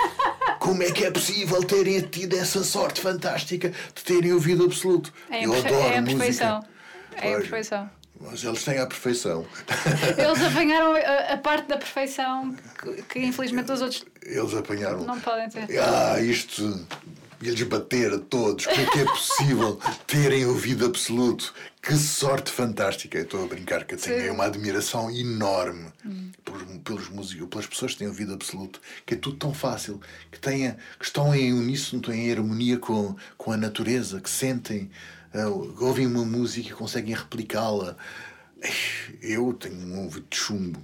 Como 0.60 0.82
é 0.82 0.90
que 0.92 1.04
é 1.04 1.10
possível 1.10 1.62
terem 1.64 2.00
tido 2.02 2.36
essa 2.36 2.62
sorte 2.62 3.00
fantástica 3.00 3.70
de 3.94 4.04
terem 4.04 4.32
ouvido 4.32 4.64
absoluto? 4.64 5.12
É 5.30 5.44
eu 5.44 5.52
adoro 5.52 5.74
é 5.74 5.98
a 5.98 6.02
perfeição. 6.02 6.56
Música. 6.56 6.74
É 7.16 7.34
a 7.34 7.36
perfeição. 7.36 7.90
Mas 8.20 8.44
eles 8.44 8.64
têm 8.64 8.78
a 8.78 8.86
perfeição. 8.86 9.44
Eles 10.16 10.42
apanharam 10.42 10.94
a, 10.94 11.34
a 11.34 11.36
parte 11.36 11.68
da 11.68 11.76
perfeição 11.76 12.54
que, 12.80 13.02
que, 13.02 13.18
infelizmente 13.20 13.72
os 13.72 13.82
outros 13.82 14.04
eles 14.22 14.54
apanharam. 14.54 15.04
Não 15.04 15.20
podem 15.20 15.48
ter. 15.48 15.66
Ah, 15.78 16.20
isto 16.20 16.86
e 17.44 17.50
lhes 17.50 17.62
bater 17.64 18.12
a 18.12 18.18
todos. 18.18 18.66
Como 18.66 18.80
é 18.80 18.86
que 18.86 19.00
é 19.00 19.04
possível 19.04 19.78
terem 20.06 20.46
ouvido 20.46 20.86
absoluto? 20.86 21.52
Que 21.82 21.94
sorte 21.94 22.50
fantástica! 22.50 23.18
Eu 23.18 23.24
estou 23.24 23.44
a 23.44 23.46
brincar 23.46 23.84
que 23.84 23.94
eu 23.94 23.98
tenho 23.98 24.22
Sim. 24.22 24.30
uma 24.30 24.44
admiração 24.44 25.10
enorme 25.10 25.92
hum. 26.04 26.30
pelos, 26.42 26.62
pelos 26.82 27.08
músicos, 27.10 27.48
pelas 27.48 27.66
pessoas 27.66 27.92
que 27.92 27.98
têm 27.98 28.08
ouvido 28.08 28.32
absoluto, 28.32 28.80
que 29.04 29.14
é 29.14 29.16
tudo 29.16 29.36
tão 29.36 29.52
fácil, 29.52 30.00
que, 30.32 30.38
tenha, 30.40 30.78
que 30.98 31.04
estão 31.04 31.34
em 31.34 31.52
uníssono, 31.52 32.00
estão 32.00 32.14
em 32.14 32.32
harmonia 32.32 32.78
com, 32.78 33.14
com 33.36 33.52
a 33.52 33.56
natureza, 33.56 34.20
que 34.20 34.30
sentem, 34.30 34.90
uh, 35.34 35.84
ouvem 35.84 36.06
uma 36.06 36.24
música 36.24 36.68
e 36.68 36.72
conseguem 36.72 37.14
replicá-la. 37.14 37.96
Eu 39.20 39.52
tenho 39.52 39.76
um 39.76 40.04
ouvido 40.04 40.26
de 40.30 40.36
chumbo, 40.36 40.80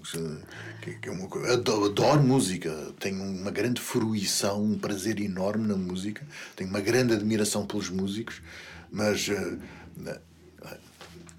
que, 0.83 0.95
que 0.99 1.09
é 1.09 1.13
uma 1.13 1.29
coisa, 1.29 1.55
adoro, 1.55 1.87
adoro, 1.87 2.23
música, 2.23 2.71
tenho 2.99 3.23
uma 3.23 3.51
grande 3.51 3.81
fruição, 3.81 4.63
um 4.63 4.79
prazer 4.79 5.19
enorme 5.19 5.67
na 5.67 5.77
música, 5.77 6.27
tenho 6.57 6.69
uma 6.69 6.81
grande 6.81 7.15
admiração 7.15 7.65
pelos 7.65 7.89
músicos, 7.89 8.43
mas, 8.91 9.29
uh, 9.29 9.59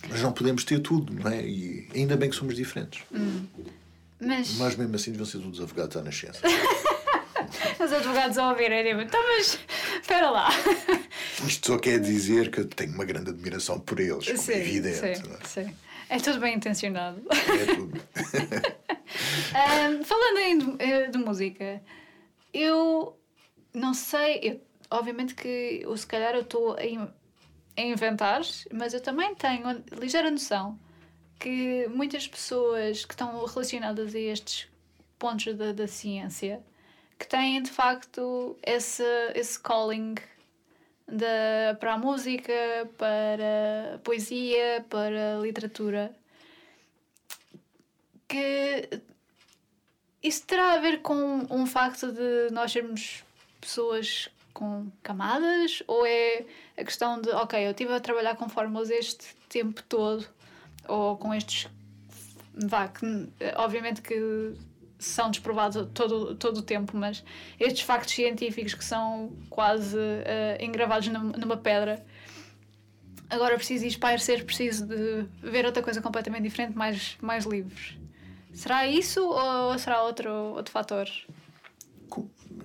mas 0.09 0.21
não 0.21 0.31
podemos 0.31 0.63
ter 0.63 0.79
tudo, 0.79 1.13
não 1.13 1.29
é? 1.29 1.45
E 1.45 1.87
ainda 1.93 2.17
bem 2.17 2.29
que 2.29 2.35
somos 2.35 2.55
diferentes. 2.55 3.03
Hum. 3.13 3.45
Mas... 4.19 4.55
mas 4.57 4.75
mesmo 4.75 4.95
assim 4.95 5.11
deviam 5.11 5.25
ser 5.25 5.39
todos 5.39 5.59
advogados 5.59 5.97
à 5.97 6.01
nascença. 6.01 6.41
Os 7.83 7.91
advogados 7.91 8.37
a 8.37 8.49
ouvirem, 8.49 8.83
tipo, 8.83 9.01
então, 9.01 9.21
mas 9.27 9.59
espera 10.01 10.29
lá. 10.29 10.49
Isto 11.45 11.67
só 11.67 11.79
quer 11.79 11.99
dizer 11.99 12.51
que 12.51 12.59
eu 12.59 12.67
tenho 12.67 12.93
uma 12.93 13.05
grande 13.05 13.29
admiração 13.31 13.79
por 13.79 13.99
eles, 13.99 14.25
como 14.25 14.37
sim, 14.37 14.53
é 14.53 14.59
evidente. 14.59 14.97
Sim, 14.97 15.33
é? 15.33 15.47
sim. 15.47 15.75
É 16.09 16.19
tudo 16.19 16.39
bem 16.39 16.55
intencionado. 16.55 17.21
É 17.31 17.73
tudo. 17.73 17.97
um, 19.55 20.03
falando 20.03 20.37
em 20.39 20.57
de, 20.57 20.83
eh, 20.83 21.07
de, 21.07 21.17
música, 21.17 21.81
eu 22.53 23.17
não 23.73 23.93
sei, 23.93 24.39
eu, 24.43 24.61
obviamente 24.89 25.33
que 25.33 25.79
eu, 25.83 25.95
se 25.95 26.05
calhar 26.05 26.35
eu 26.35 26.41
estou 26.41 26.73
a, 26.73 26.79
a 27.77 27.81
inventar, 27.81 28.41
mas 28.73 28.93
eu 28.93 28.99
também 28.99 29.33
tenho 29.35 29.83
ligeira 29.97 30.29
noção 30.29 30.77
que 31.39 31.87
muitas 31.87 32.27
pessoas 32.27 33.05
que 33.05 33.13
estão 33.13 33.43
relacionadas 33.45 34.13
a 34.13 34.19
estes 34.19 34.67
pontos 35.17 35.55
da, 35.55 35.71
da 35.71 35.87
ciência 35.87 36.61
que 37.17 37.27
têm 37.27 37.61
de 37.61 37.71
facto 37.71 38.57
esse, 38.63 39.03
esse 39.33 39.59
calling 39.59 40.15
da, 41.11 41.75
para 41.79 41.93
a 41.93 41.97
música, 41.97 42.53
para 42.97 43.95
a 43.95 43.97
poesia, 43.99 44.85
para 44.89 45.37
a 45.37 45.39
literatura, 45.41 46.15
que 48.27 48.89
isso 50.23 50.45
terá 50.45 50.73
a 50.73 50.79
ver 50.79 51.01
com 51.01 51.45
um 51.49 51.65
facto 51.65 52.11
de 52.11 52.49
nós 52.51 52.71
sermos 52.71 53.23
pessoas 53.59 54.29
com 54.53 54.89
camadas? 55.03 55.83
Ou 55.87 56.05
é 56.05 56.45
a 56.77 56.83
questão 56.83 57.19
de, 57.19 57.29
ok, 57.29 57.65
eu 57.65 57.71
estive 57.71 57.93
a 57.93 57.99
trabalhar 57.99 58.35
com 58.35 58.47
fórmulas 58.47 58.89
este 58.89 59.35
tempo 59.49 59.83
todo, 59.83 60.27
ou 60.87 61.17
com 61.17 61.33
estes. 61.33 61.67
Vá, 62.53 62.87
que, 62.87 63.05
obviamente 63.55 64.01
que 64.01 64.53
são 65.05 65.29
desprovados 65.29 65.87
todo, 65.93 66.35
todo 66.35 66.57
o 66.57 66.61
tempo, 66.61 66.95
mas 66.95 67.23
estes 67.59 67.81
factos 67.81 68.13
científicos 68.13 68.73
que 68.73 68.83
são 68.83 69.31
quase 69.49 69.97
uh, 69.97 70.63
engravados 70.63 71.07
numa, 71.07 71.57
pedra. 71.57 72.03
Agora 73.29 73.55
preciso 73.55 73.85
espairecer, 73.85 74.45
preciso 74.45 74.85
de 74.85 75.25
ver 75.41 75.65
outra 75.65 75.81
coisa 75.81 76.01
completamente 76.01 76.43
diferente, 76.43 76.77
mais, 76.77 77.17
mais 77.21 77.45
livres. 77.45 77.97
Será 78.53 78.85
isso 78.85 79.23
ou 79.23 79.77
será 79.79 80.03
outro, 80.03 80.29
outro 80.29 80.71
fator? 80.71 81.09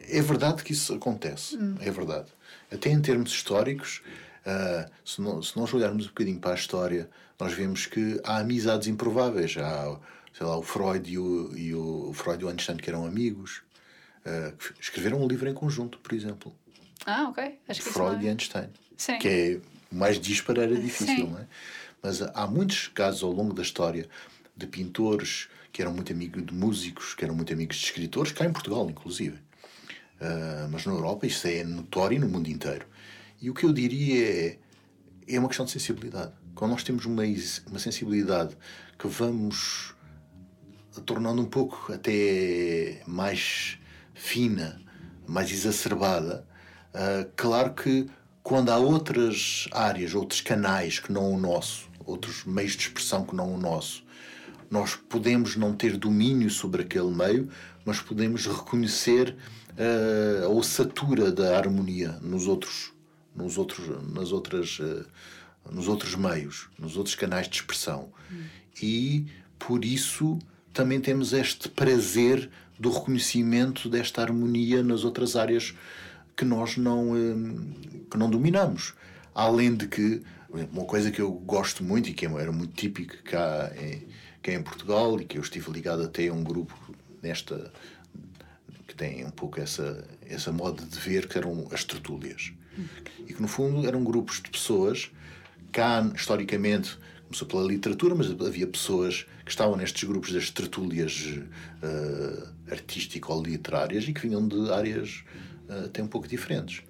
É 0.09 0.21
verdade 0.21 0.63
que 0.63 0.73
isso 0.73 0.95
acontece, 0.95 1.57
hum. 1.57 1.77
é 1.81 1.91
verdade. 1.91 2.27
Até 2.71 2.91
em 2.91 3.01
termos 3.01 3.31
históricos, 3.31 4.03
uh, 4.45 4.91
se, 5.05 5.21
não, 5.21 5.41
se 5.43 5.57
nós 5.57 5.73
olharmos 5.73 6.05
um 6.05 6.09
bocadinho 6.09 6.39
para 6.39 6.53
a 6.53 6.55
história, 6.55 7.09
nós 7.39 7.53
vemos 7.53 7.87
que 7.87 8.21
há 8.25 8.39
amizades 8.39 8.89
improváveis. 8.89 9.57
Há, 9.57 9.99
sei 10.37 10.47
lá, 10.47 10.57
o 10.59 10.63
Freud 10.63 11.11
e 11.11 11.19
o, 11.19 11.57
e 11.57 11.75
o, 11.75 12.13
Freud 12.13 12.43
e 12.43 12.45
o 12.45 12.49
Einstein 12.49 12.77
que 12.77 12.91
eram 12.91 13.07
amigos, 13.07 13.63
uh, 14.27 14.55
que 14.57 14.83
escreveram 14.83 15.23
um 15.23 15.27
livro 15.27 15.49
em 15.49 15.55
conjunto, 15.55 15.99
por 15.99 16.13
exemplo. 16.13 16.55
Ah, 17.07 17.29
ok. 17.31 17.59
Acho 17.67 17.83
que 17.83 17.89
Freud 17.89 18.23
e 18.23 18.29
Einstein. 18.29 18.69
Sim. 18.99 19.19
Que 19.19 19.29
é 19.29 19.61
mais 19.91 20.21
disparo 20.21 20.61
era 20.61 20.77
difícil, 20.77 21.17
Sim. 21.17 21.31
não 21.31 21.39
é? 21.39 21.47
Mas 22.03 22.21
há 22.21 22.47
muitos 22.47 22.89
casos 22.89 23.23
ao 23.23 23.31
longo 23.31 23.55
da 23.55 23.63
história 23.63 24.07
de 24.55 24.67
pintores 24.67 25.49
que 25.73 25.81
eram 25.81 25.95
muito 25.95 26.13
amigos 26.13 26.45
de 26.45 26.53
músicos, 26.53 27.15
que 27.15 27.25
eram 27.25 27.35
muito 27.35 27.53
amigos 27.53 27.77
de 27.77 27.85
escritores, 27.85 28.33
cá 28.33 28.45
em 28.45 28.53
Portugal, 28.53 28.89
inclusive. 28.91 29.39
Uh, 30.21 30.69
mas 30.71 30.85
na 30.85 30.93
Europa 30.93 31.27
isso 31.27 31.47
é 31.47 31.65
notório 31.65 32.21
no 32.21 32.29
mundo 32.29 32.49
inteiro. 32.49 32.87
E 33.41 33.49
o 33.49 33.55
que 33.55 33.65
eu 33.65 33.73
diria 33.73 34.29
é, 34.29 34.59
é 35.27 35.39
uma 35.39 35.49
questão 35.49 35.65
de 35.65 35.73
sensibilidade. 35.73 36.33
Quando 36.55 36.73
nós 36.73 36.83
temos 36.83 37.07
uma, 37.07 37.23
uma 37.69 37.79
sensibilidade 37.79 38.57
que 38.99 39.07
vamos 39.09 39.96
tornando 41.05 41.43
um 41.43 41.47
pouco 41.47 41.93
até 41.93 43.03
mais 43.07 43.79
fina, 44.15 44.81
mais 45.27 45.51
exacerbada, 45.51 46.47
uh, 46.95 47.31
claro 47.37 47.75
que 47.75 48.09
quando 48.43 48.71
há 48.71 48.79
outras 48.79 49.69
áreas, 49.73 50.15
outros 50.15 50.41
canais 50.41 50.99
que 50.99 51.13
não 51.13 51.33
o 51.33 51.39
nosso, 51.39 51.89
outros 52.05 52.45
meios 52.45 52.73
de 52.73 52.83
expressão 52.83 53.25
que 53.25 53.35
não 53.35 53.53
o 53.53 53.59
nosso, 53.59 54.05
nós 54.71 54.95
podemos 54.95 55.57
não 55.57 55.75
ter 55.75 55.97
domínio 55.97 56.51
sobre 56.51 56.83
aquele 56.83 57.11
meio, 57.11 57.49
mas 57.85 58.01
podemos 58.01 58.47
reconhecer 58.47 59.37
uh, 59.73 60.47
a 60.47 60.49
ossatura 60.49 61.31
da 61.31 61.57
harmonia 61.57 62.13
nos 62.23 62.47
outros, 62.47 62.93
nos 63.35 63.59
outros, 63.59 63.87
nas 64.13 64.33
outras, 64.33 64.79
uh, 64.79 65.07
nos 65.71 65.89
outros 65.89 66.15
meios, 66.15 66.69
nos 66.79 66.97
outros 66.97 67.15
canais 67.15 67.49
de 67.49 67.57
expressão. 67.57 68.13
Hum. 68.31 68.45
E 68.83 69.27
por 69.59 69.85
isso 69.85 70.39
também 70.77 71.01
temos 71.01 71.33
este 71.33 71.71
prazer 71.71 72.51
do 72.79 72.91
reconhecimento 72.91 73.89
desta 73.89 74.21
harmonia 74.21 74.83
nas 74.83 75.05
outras 75.05 75.35
áreas 75.35 75.75
que 76.37 76.45
nós 76.45 76.77
não, 76.77 77.13
uh, 77.13 78.05
que 78.11 78.19
não 78.19 78.29
dominamos. 78.29 78.93
Além 79.35 79.75
de 79.75 79.89
que, 79.89 80.23
uma 80.71 80.85
coisa 80.85 81.11
que 81.11 81.23
eu 81.23 81.33
gosto 81.33 81.83
muito 81.83 82.11
e 82.11 82.13
que 82.13 82.27
era 82.27 82.53
muito 82.53 82.75
típico 82.75 83.17
cá 83.25 83.73
em, 83.81 84.07
cá 84.43 84.53
em 84.53 84.63
Portugal 84.63 85.19
e 85.19 85.25
que 85.25 85.39
eu 85.39 85.43
estive 85.43 85.71
ligado 85.73 86.03
até 86.03 86.29
a 86.29 86.33
um 86.35 86.45
grupo 86.45 86.75
nesta 87.23 87.73
que 88.87 88.95
tem 88.95 89.25
um 89.25 89.31
pouco 89.31 89.59
essa, 89.59 90.07
essa 90.29 90.53
moda 90.53 90.85
de 90.85 90.99
ver, 90.99 91.27
que 91.27 91.39
eram 91.39 91.67
as 91.73 91.85
tertúlias. 91.85 92.53
E 93.27 93.33
que, 93.33 93.41
no 93.41 93.49
fundo, 93.49 93.87
eram 93.89 94.05
grupos 94.05 94.43
de 94.43 94.51
pessoas, 94.51 95.11
cá, 95.73 96.09
historicamente, 96.15 96.99
começou 97.27 97.47
pela 97.47 97.63
literatura, 97.65 98.15
mas 98.15 98.31
havia 98.31 98.67
pessoas 98.67 99.27
que 99.45 99.51
estavam 99.51 99.77
nestes 99.77 100.05
grupos 100.05 100.33
das 100.33 100.51
tertúlias 100.51 101.39
uh, 101.83 102.49
artístico-literárias 102.71 104.05
e 104.09 104.13
que 104.13 104.23
vinham 104.23 104.47
de 104.47 104.71
áreas 104.71 105.25
uh, 105.69 105.87
até 105.87 106.03
um 106.03 106.07
pouco 106.07 106.29
diferentes. 106.29 106.83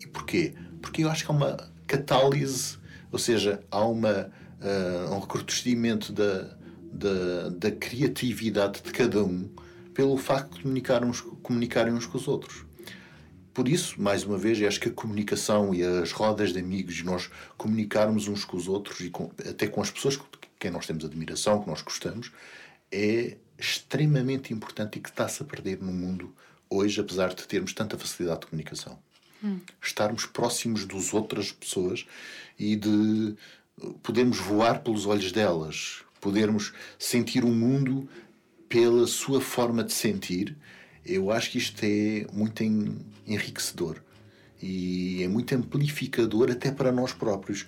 E 0.00 0.06
porquê? 0.06 0.54
Porque 0.80 1.04
eu 1.04 1.10
acho 1.10 1.24
que 1.24 1.30
há 1.30 1.34
uma 1.34 1.56
catálise, 1.86 2.78
ou 3.10 3.18
seja, 3.18 3.60
há 3.70 3.84
uma, 3.84 4.30
uh, 4.60 5.14
um 5.14 5.18
recrudescimento 5.18 6.12
da, 6.12 6.56
da, 6.92 7.48
da 7.50 7.70
criatividade 7.70 8.82
de 8.82 8.92
cada 8.92 9.24
um 9.24 9.48
pelo 9.92 10.16
facto 10.18 10.56
de 10.56 10.62
comunicar 10.62 11.02
uns, 11.02 11.22
comunicarem 11.42 11.94
uns 11.94 12.04
com 12.04 12.18
os 12.18 12.28
outros. 12.28 12.65
Por 13.56 13.68
isso, 13.68 13.98
mais 13.98 14.22
uma 14.22 14.36
vez, 14.36 14.62
acho 14.62 14.78
que 14.78 14.90
a 14.90 14.92
comunicação 14.92 15.74
e 15.74 15.82
as 15.82 16.12
rodas 16.12 16.52
de 16.52 16.58
amigos, 16.58 17.02
nós 17.02 17.30
comunicarmos 17.56 18.28
uns 18.28 18.44
com 18.44 18.54
os 18.54 18.68
outros 18.68 19.00
e 19.00 19.08
com, 19.08 19.30
até 19.48 19.66
com 19.66 19.80
as 19.80 19.90
pessoas 19.90 20.14
com 20.14 20.26
quem 20.58 20.70
nós 20.70 20.86
temos 20.86 21.06
admiração, 21.06 21.62
que 21.62 21.66
nós 21.66 21.80
gostamos, 21.80 22.30
é 22.92 23.38
extremamente 23.58 24.52
importante 24.52 24.98
e 24.98 25.00
que 25.00 25.08
está-se 25.08 25.42
a 25.42 25.46
perder 25.46 25.80
no 25.80 25.90
mundo 25.90 26.34
hoje, 26.68 27.00
apesar 27.00 27.32
de 27.32 27.46
termos 27.46 27.72
tanta 27.72 27.96
facilidade 27.96 28.40
de 28.40 28.46
comunicação. 28.48 28.98
Hum. 29.42 29.58
Estarmos 29.80 30.26
próximos 30.26 30.84
das 30.84 31.14
outras 31.14 31.50
pessoas 31.50 32.04
e 32.58 32.76
de 32.76 33.36
podermos 34.02 34.36
voar 34.36 34.80
pelos 34.82 35.06
olhos 35.06 35.32
delas, 35.32 36.02
podermos 36.20 36.74
sentir 36.98 37.42
o 37.42 37.48
mundo 37.48 38.06
pela 38.68 39.06
sua 39.06 39.40
forma 39.40 39.82
de 39.82 39.94
sentir, 39.94 40.54
eu 41.06 41.30
acho 41.30 41.50
que 41.50 41.58
isto 41.58 41.82
é 41.82 42.26
muito 42.32 42.62
enriquecedor 43.26 43.96
e 44.62 45.22
é 45.22 45.28
muito 45.28 45.54
amplificador 45.54 46.50
até 46.50 46.70
para 46.70 46.90
nós 46.90 47.12
próprios. 47.12 47.66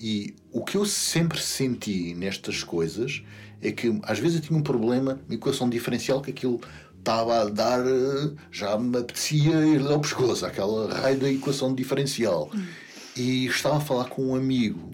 E 0.00 0.34
o 0.52 0.64
que 0.64 0.76
eu 0.76 0.84
sempre 0.84 1.40
senti 1.40 2.14
nestas 2.14 2.62
coisas 2.62 3.22
é 3.60 3.72
que 3.72 3.98
às 4.02 4.18
vezes 4.18 4.36
eu 4.36 4.42
tinha 4.42 4.58
um 4.58 4.62
problema, 4.62 5.20
uma 5.26 5.34
equação 5.34 5.68
diferencial, 5.68 6.20
que 6.20 6.30
aquilo 6.30 6.60
estava 6.98 7.42
a 7.42 7.44
dar, 7.50 7.84
já 8.50 8.78
me 8.78 8.98
apetecia 8.98 9.64
ir 9.66 9.80
ao 9.86 10.00
pescoço, 10.00 10.44
aquela 10.46 10.92
raio 10.92 11.18
da 11.18 11.30
equação 11.30 11.74
diferencial. 11.74 12.50
Hum. 12.54 12.64
E 13.16 13.46
estava 13.46 13.76
a 13.76 13.80
falar 13.80 14.06
com 14.06 14.26
um 14.26 14.34
amigo 14.34 14.90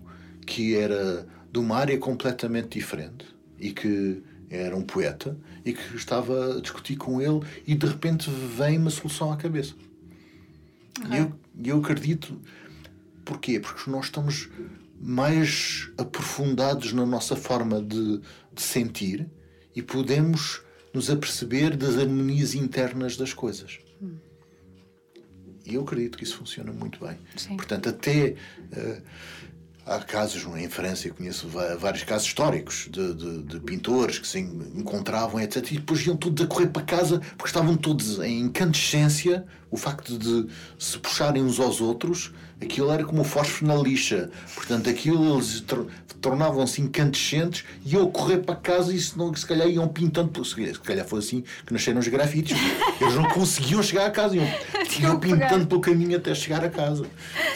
que 0.46 0.76
era 0.76 1.26
de 1.50 1.58
uma 1.58 1.76
área 1.76 1.96
completamente 1.98 2.78
diferente 2.78 3.24
e 3.58 3.72
que 3.72 4.22
era 4.50 4.76
um 4.76 4.82
poeta 4.82 5.36
e 5.64 5.72
que 5.72 5.96
estava 5.96 6.56
a 6.56 6.60
discutir 6.60 6.96
com 6.96 7.20
ele 7.20 7.40
e 7.66 7.74
de 7.74 7.86
repente 7.86 8.30
vem 8.30 8.78
uma 8.78 8.90
solução 8.90 9.32
à 9.32 9.36
cabeça. 9.36 9.74
E 11.10 11.16
eu, 11.16 11.32
eu 11.64 11.78
acredito. 11.78 12.38
Porquê? 13.24 13.60
Porque 13.60 13.90
nós 13.90 14.06
estamos 14.06 14.48
mais 15.00 15.90
aprofundados 15.96 16.92
na 16.92 17.06
nossa 17.06 17.34
forma 17.36 17.80
de, 17.80 18.20
de 18.52 18.62
sentir 18.62 19.26
e 19.74 19.80
podemos 19.80 20.62
nos 20.92 21.08
aperceber 21.08 21.76
das 21.76 21.96
harmonias 21.96 22.54
internas 22.54 23.16
das 23.16 23.32
coisas. 23.32 23.78
Hum. 24.02 24.16
E 25.64 25.74
eu 25.74 25.82
acredito 25.82 26.18
que 26.18 26.24
isso 26.24 26.36
funciona 26.36 26.72
muito 26.72 27.04
bem. 27.04 27.16
Sim. 27.36 27.56
Portanto, 27.56 27.88
até. 27.88 28.34
Uh, 28.72 29.02
há 29.86 29.98
casos, 29.98 30.44
em 30.56 30.68
França 30.68 31.08
eu 31.08 31.14
conheço 31.14 31.48
vários 31.78 32.04
casos 32.04 32.26
históricos 32.26 32.88
de, 32.90 33.14
de, 33.14 33.42
de, 33.42 33.60
pintores 33.60 34.18
que 34.18 34.26
se 34.26 34.38
encontravam, 34.38 35.40
etc. 35.40 35.56
E 35.72 35.74
depois 35.78 36.04
iam 36.06 36.16
todos 36.16 36.44
a 36.44 36.46
correr 36.46 36.68
para 36.68 36.82
casa 36.82 37.20
porque 37.36 37.46
estavam 37.46 37.76
todos 37.76 38.18
em 38.20 38.40
incandescência. 38.40 39.44
O 39.70 39.76
facto 39.76 40.18
de 40.18 40.46
se 40.78 40.98
puxarem 40.98 41.42
uns 41.42 41.60
aos 41.60 41.80
outros, 41.80 42.32
aquilo 42.60 42.90
era 42.90 43.04
como 43.04 43.22
o 43.22 43.24
fósforo 43.24 43.66
na 43.66 43.76
lixa. 43.76 44.30
Portanto, 44.54 44.90
aquilo 44.90 45.36
eles 45.36 45.64
tornavam-se 46.20 46.80
incandescentes 46.82 47.64
e 47.84 47.94
iam 47.94 48.10
correr 48.10 48.38
para 48.38 48.54
casa 48.54 48.92
e 48.94 49.00
se, 49.00 49.16
não, 49.16 49.34
se 49.34 49.46
calhar 49.46 49.68
iam 49.68 49.88
pintando. 49.88 50.44
Se 50.44 50.54
calhar 50.80 51.06
foi 51.06 51.18
assim 51.18 51.44
que 51.64 51.72
nasceram 51.72 51.98
os 51.98 52.08
grafites. 52.08 52.56
Eles 53.00 53.14
não 53.14 53.28
conseguiam 53.28 53.82
chegar 53.82 54.06
a 54.06 54.10
casa, 54.10 54.36
iam, 54.36 54.46
iam 55.00 55.18
pintando 55.18 55.66
pelo 55.66 55.80
caminho 55.80 56.16
até 56.16 56.34
chegar 56.34 56.64
a 56.64 56.68
casa. 56.68 57.06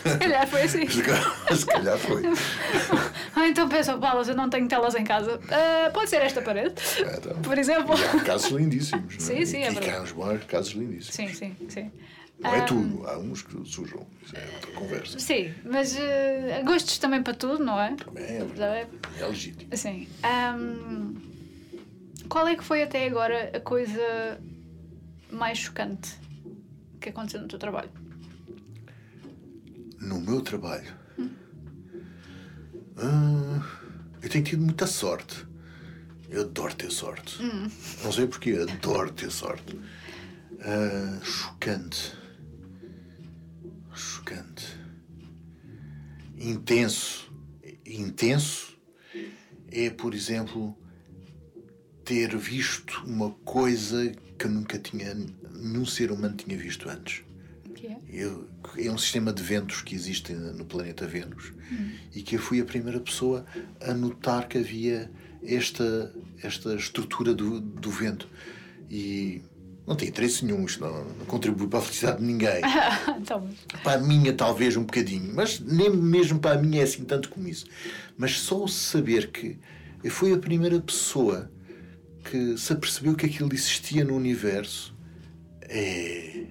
Se 0.03 0.19
calhar 0.19 0.47
foi 0.47 0.63
assim. 0.63 0.89
se 0.89 1.67
calhar 1.67 1.99
foi. 1.99 2.23
ah, 3.37 3.49
então 3.49 3.69
pensa, 3.69 3.97
Paulo, 3.99 4.23
eu 4.27 4.35
não 4.35 4.49
tenho 4.49 4.67
telas 4.67 4.95
em 4.95 5.05
casa. 5.05 5.37
Uh, 5.37 5.93
pode 5.93 6.11
ser 6.11 6.23
esta 6.23 6.41
parede, 6.41 6.75
é, 6.99 7.17
então, 7.17 7.43
por 7.43 7.59
exemplo. 7.59 7.95
há 7.95 8.21
casos 8.21 8.51
lindíssimos. 8.51 9.17
Sim, 9.19 9.43
é? 9.43 9.47
sim, 9.47 9.63
é 9.63 9.71
verdade. 9.71 9.97
E 9.97 10.01
uns 10.01 10.13
bons 10.13 10.45
casos 10.45 10.73
lindíssimos. 10.73 11.15
Sim, 11.15 11.29
sim, 11.35 11.57
sim. 11.69 11.91
Não 12.39 12.55
é 12.55 12.63
tudo, 12.63 13.07
há 13.07 13.17
uns 13.19 13.43
que 13.43 13.53
sujam, 13.65 14.07
isso 14.23 14.37
é 14.37 14.45
outra 14.55 14.73
conversa. 14.73 15.19
Sim, 15.19 15.55
mas 15.65 15.95
uh, 15.95 16.65
gostos 16.65 16.99
também 16.99 17.23
para 17.23 17.33
tudo, 17.35 17.65
não 17.65 17.81
é? 17.81 17.95
Também 17.95 18.25
é 18.25 18.45
verdade. 18.45 18.91
É 19.19 19.27
legítimo. 19.27 19.77
Sim. 19.77 20.09
Um, 20.25 21.15
qual 22.29 22.49
é 22.49 22.57
que 22.57 22.65
foi 22.65 22.83
até 22.83 23.07
agora 23.07 23.53
a 23.57 23.61
coisa 23.61 24.41
mais 25.31 25.59
chocante 25.59 26.19
que 27.01 27.09
aconteceu 27.09 27.41
no 27.41 27.49
teu 27.49 27.59
trabalho? 27.59 27.91
No 30.01 30.21
meu 30.21 30.41
trabalho? 30.41 30.93
Uh, 32.97 33.63
eu 34.23 34.29
tenho 34.29 34.45
tido 34.45 34.63
muita 34.63 34.87
sorte. 34.87 35.47
Eu 36.29 36.43
adoro 36.43 36.75
ter 36.75 36.91
sorte. 36.91 37.41
Não 38.03 38.11
sei 38.11 38.27
porquê, 38.27 38.59
adoro 38.69 39.13
ter 39.13 39.31
sorte. 39.31 39.79
Ah, 40.61 41.21
chocante. 41.23 42.13
Chocante. 43.95 44.67
Intenso. 46.37 47.33
Intenso 47.87 48.75
é, 49.71 49.91
por 49.91 50.15
exemplo, 50.15 50.77
ter 52.05 52.37
visto 52.37 53.03
uma 53.07 53.31
coisa 53.45 54.13
que 54.39 54.47
nunca 54.47 54.79
tinha, 54.79 55.15
nenhum 55.53 55.85
ser 55.85 56.13
humano 56.13 56.37
tinha 56.37 56.57
visto 56.57 56.89
antes. 56.89 57.25
Que 57.75 57.89
é? 57.89 57.99
Eu, 58.09 58.49
é 58.79 58.91
um 58.91 58.99
sistema 58.99 59.33
de 59.33 59.43
ventos 59.43 59.83
que 59.83 59.95
existe 59.95 60.33
no 60.33 60.65
planeta 60.65 61.07
Vênus 61.07 61.53
e 62.15 62.23
que 62.23 62.37
eu 62.37 62.41
fui 62.41 62.61
a 62.61 62.65
primeira 62.65 63.01
pessoa 63.01 63.45
a 63.81 63.93
notar 63.93 64.49
que 64.49 64.59
havia 64.59 65.11
esta, 65.43 66.15
esta 66.43 66.75
estrutura 66.75 67.35
do, 67.35 67.61
do 67.61 67.91
vento. 67.91 68.29
E 68.89 69.43
não 69.87 69.95
tem 69.95 70.09
interesse 70.09 70.45
nenhum, 70.45 70.65
isto 70.65 70.81
não, 70.81 71.05
não 71.05 71.27
contribui 71.27 71.69
para 71.69 71.79
a 71.79 71.83
felicidade 71.83 72.19
de 72.19 72.25
ninguém. 72.25 72.63
então, 73.21 73.49
Para 73.83 74.01
a 74.01 74.03
minha, 74.03 74.33
talvez 74.33 74.77
um 74.77 74.85
bocadinho, 74.85 75.35
mas 75.35 75.61
nem 75.61 75.91
mesmo 75.91 76.39
para 76.39 76.59
a 76.59 76.63
minha 76.63 76.81
é 76.81 76.85
assim 76.85 77.05
tanto 77.05 77.29
como 77.29 77.49
isso. 77.49 77.67
Mas 78.17 78.41
só 78.41 78.65
o 78.65 78.69
saber 78.69 79.31
que 79.31 79.59
eu 80.03 80.11
fui 80.11 80.33
a 80.33 80.39
primeira 80.39 80.81
pessoa 80.81 81.51
que 82.31 82.57
se 82.57 82.73
apercebeu 82.73 83.15
que 83.15 83.27
aquilo 83.27 83.53
existia 83.53 84.05
no 84.05 84.15
universo 84.15 84.95
é. 85.63 86.47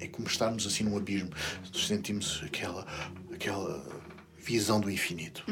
É 0.00 0.06
como 0.06 0.28
estarmos 0.28 0.64
assim 0.64 0.84
num 0.84 0.96
abismo. 0.96 1.30
Sentimos 1.74 2.40
aquela, 2.46 2.86
aquela 3.32 3.84
visão 4.48 4.80
do 4.80 4.90
infinito. 4.90 5.44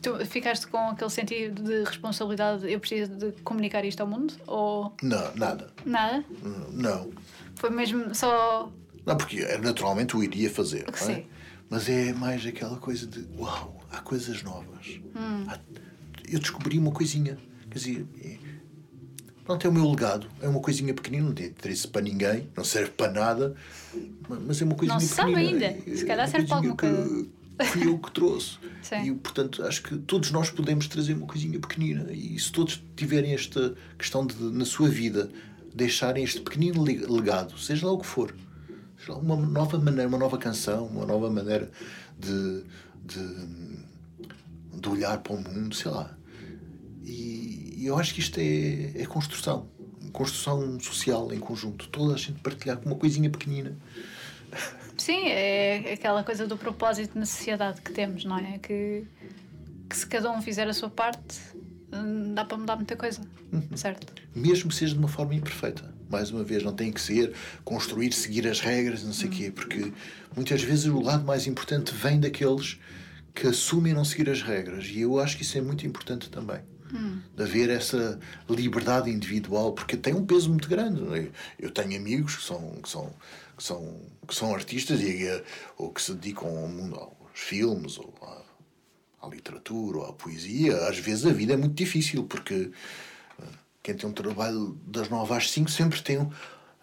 tu 0.00 0.24
ficaste 0.26 0.66
com 0.68 0.78
aquele 0.90 1.10
sentido 1.10 1.60
de 1.62 1.82
responsabilidade, 1.84 2.70
eu 2.70 2.78
preciso 2.78 3.16
de 3.16 3.32
comunicar 3.42 3.84
isto 3.84 4.00
ao 4.00 4.06
mundo? 4.06 4.34
Ou 4.46 4.94
Não, 5.02 5.34
nada. 5.34 5.72
nada? 5.84 6.24
Não. 6.72 7.10
Foi 7.56 7.70
mesmo 7.70 8.14
só. 8.14 8.70
Não, 9.04 9.16
porque 9.16 9.40
eh, 9.40 9.58
naturalmente 9.58 10.16
o 10.16 10.22
iria 10.22 10.48
fazer. 10.48 10.84
não 10.86 10.94
é? 10.94 10.96
Sim. 10.96 11.26
Mas 11.68 11.88
é 11.88 12.12
mais 12.12 12.46
aquela 12.46 12.76
coisa 12.76 13.06
de 13.06 13.26
uau, 13.36 13.82
há 13.90 14.00
coisas 14.00 14.42
novas. 14.42 15.00
Há- 15.48 15.58
eu 16.30 16.38
descobri 16.38 16.78
uma 16.78 16.92
coisinha. 16.92 17.36
Quer 17.70 17.78
dizer, 17.78 18.06
é, 18.24 18.36
pronto, 19.44 19.66
é 19.66 19.70
o 19.70 19.72
meu 19.72 19.90
legado. 19.90 20.28
É 20.40 20.48
uma 20.48 20.60
coisinha 20.60 20.94
pequenina, 20.94 21.26
não 21.26 21.34
tem 21.34 21.46
interesse 21.46 21.88
para 21.88 22.02
ninguém, 22.02 22.48
não 22.56 22.62
serve 22.64 22.90
para 22.92 23.10
nada, 23.12 23.54
ma- 24.28 24.38
mas 24.46 24.62
é 24.62 24.64
uma 24.64 24.74
coisinha 24.76 24.94
Não 24.94 25.00
se 25.00 25.14
sabe 25.14 25.34
pequenina. 25.34 25.66
ainda. 25.66 25.90
É 25.90 25.96
Se 25.96 26.04
calhar 26.06 26.24
uma 26.26 26.30
serve 26.30 26.46
para 26.46 26.56
alguma 26.56 26.76
que 26.76 27.28
Fui 27.64 27.86
eu 27.86 27.98
que 27.98 28.10
trouxe. 28.12 28.58
Sim. 28.82 29.02
E, 29.04 29.14
portanto, 29.14 29.62
acho 29.64 29.82
que 29.82 29.96
todos 29.98 30.30
nós 30.30 30.50
podemos 30.50 30.86
trazer 30.86 31.14
uma 31.14 31.26
coisinha 31.26 31.58
pequenina. 31.58 32.12
E 32.12 32.38
se 32.38 32.52
todos 32.52 32.82
tiverem 32.96 33.34
esta 33.34 33.74
questão 33.98 34.26
de, 34.26 34.36
na 34.36 34.64
sua 34.64 34.88
vida, 34.88 35.30
deixarem 35.74 36.24
este 36.24 36.40
pequenino 36.40 36.82
legado, 36.82 37.58
seja 37.58 37.86
lá 37.86 37.92
o 37.92 37.98
que 37.98 38.06
for, 38.06 38.34
seja 38.98 39.12
lá 39.12 39.18
uma 39.18 39.36
nova 39.36 39.78
maneira, 39.78 40.08
uma 40.08 40.18
nova 40.18 40.38
canção, 40.38 40.86
uma 40.86 41.04
nova 41.04 41.30
maneira 41.30 41.70
de, 42.18 42.64
de, 43.04 44.78
de 44.80 44.88
olhar 44.88 45.18
para 45.18 45.32
o 45.32 45.36
mundo, 45.36 45.74
sei 45.74 45.90
lá. 45.90 46.16
E, 47.04 47.74
e 47.78 47.86
eu 47.86 47.98
acho 47.98 48.14
que 48.14 48.20
isto 48.20 48.38
é, 48.38 49.02
é 49.02 49.06
construção. 49.06 49.68
Construção 50.12 50.80
social 50.80 51.32
em 51.32 51.38
conjunto. 51.38 51.88
Toda 51.88 52.14
a 52.14 52.16
gente 52.16 52.40
partilhar 52.40 52.78
com 52.78 52.86
uma 52.86 52.96
coisinha 52.96 53.30
pequenina. 53.30 53.76
Sim, 54.98 55.28
é 55.28 55.92
aquela 55.92 56.22
coisa 56.22 56.46
do 56.46 56.56
propósito 56.56 57.18
na 57.18 57.24
sociedade 57.24 57.80
que 57.80 57.92
temos, 57.92 58.24
não 58.24 58.38
é? 58.38 58.58
Que, 58.58 59.04
que 59.88 59.96
se 59.96 60.06
cada 60.06 60.30
um 60.30 60.42
fizer 60.42 60.68
a 60.68 60.74
sua 60.74 60.90
parte, 60.90 61.38
hum, 61.92 62.34
dá 62.34 62.44
para 62.44 62.58
mudar 62.58 62.76
muita 62.76 62.96
coisa. 62.96 63.22
Certo? 63.74 64.18
mesmo 64.38 64.68
que 64.68 64.74
seja 64.74 64.92
de 64.92 64.98
uma 64.98 65.08
forma 65.08 65.34
imperfeita. 65.34 65.92
Mais 66.08 66.30
uma 66.30 66.42
vez, 66.42 66.62
não 66.62 66.72
tem 66.72 66.90
que 66.90 67.00
ser 67.00 67.34
construir, 67.64 68.12
seguir 68.12 68.46
as 68.46 68.60
regras, 68.60 69.02
não 69.02 69.12
sei 69.12 69.28
o 69.28 69.30
quê, 69.30 69.50
porque 69.54 69.92
muitas 70.34 70.62
vezes 70.62 70.86
o 70.86 71.00
lado 71.00 71.24
mais 71.24 71.46
importante 71.46 71.92
vem 71.94 72.18
daqueles 72.18 72.78
que 73.34 73.46
assumem 73.46 73.92
não 73.92 74.04
seguir 74.04 74.30
as 74.30 74.40
regras. 74.40 74.86
E 74.86 75.02
eu 75.02 75.18
acho 75.18 75.36
que 75.36 75.42
isso 75.42 75.58
é 75.58 75.60
muito 75.60 75.86
importante 75.86 76.30
também. 76.30 76.60
De 77.36 77.42
haver 77.42 77.68
essa 77.68 78.18
liberdade 78.48 79.10
individual, 79.10 79.72
porque 79.72 79.94
tem 79.94 80.14
um 80.14 80.24
peso 80.24 80.48
muito 80.48 80.66
grande. 80.70 81.02
é? 81.18 81.28
Eu 81.58 81.70
tenho 81.70 81.94
amigos 81.94 82.36
que 82.36 82.42
são, 82.42 82.80
que 82.82 82.88
são, 82.88 83.12
que 83.58 83.64
são, 83.64 84.00
que 84.26 84.34
são 84.34 84.54
artistas 84.54 85.00
e, 85.00 85.26
eh, 85.26 85.44
ou 85.76 85.92
que 85.92 86.00
se 86.00 86.14
dedicam 86.14 86.48
ao 86.48 86.68
mundo, 86.68 86.94
aos 86.94 87.12
filmes 87.34 87.98
ou 87.98 88.14
à, 88.22 89.26
à 89.26 89.28
literatura 89.28 89.98
ou 89.98 90.06
à 90.06 90.12
poesia. 90.14 90.88
Às 90.88 90.98
vezes 90.98 91.26
a 91.26 91.32
vida 91.32 91.52
é 91.52 91.56
muito 91.56 91.74
difícil, 91.74 92.24
porque 92.24 92.70
quem 93.82 93.94
tem 93.94 94.08
um 94.08 94.12
trabalho 94.12 94.78
das 94.86 95.08
9 95.08 95.34
às 95.34 95.50
5 95.50 95.70
sempre 95.70 96.00
tem 96.00 96.18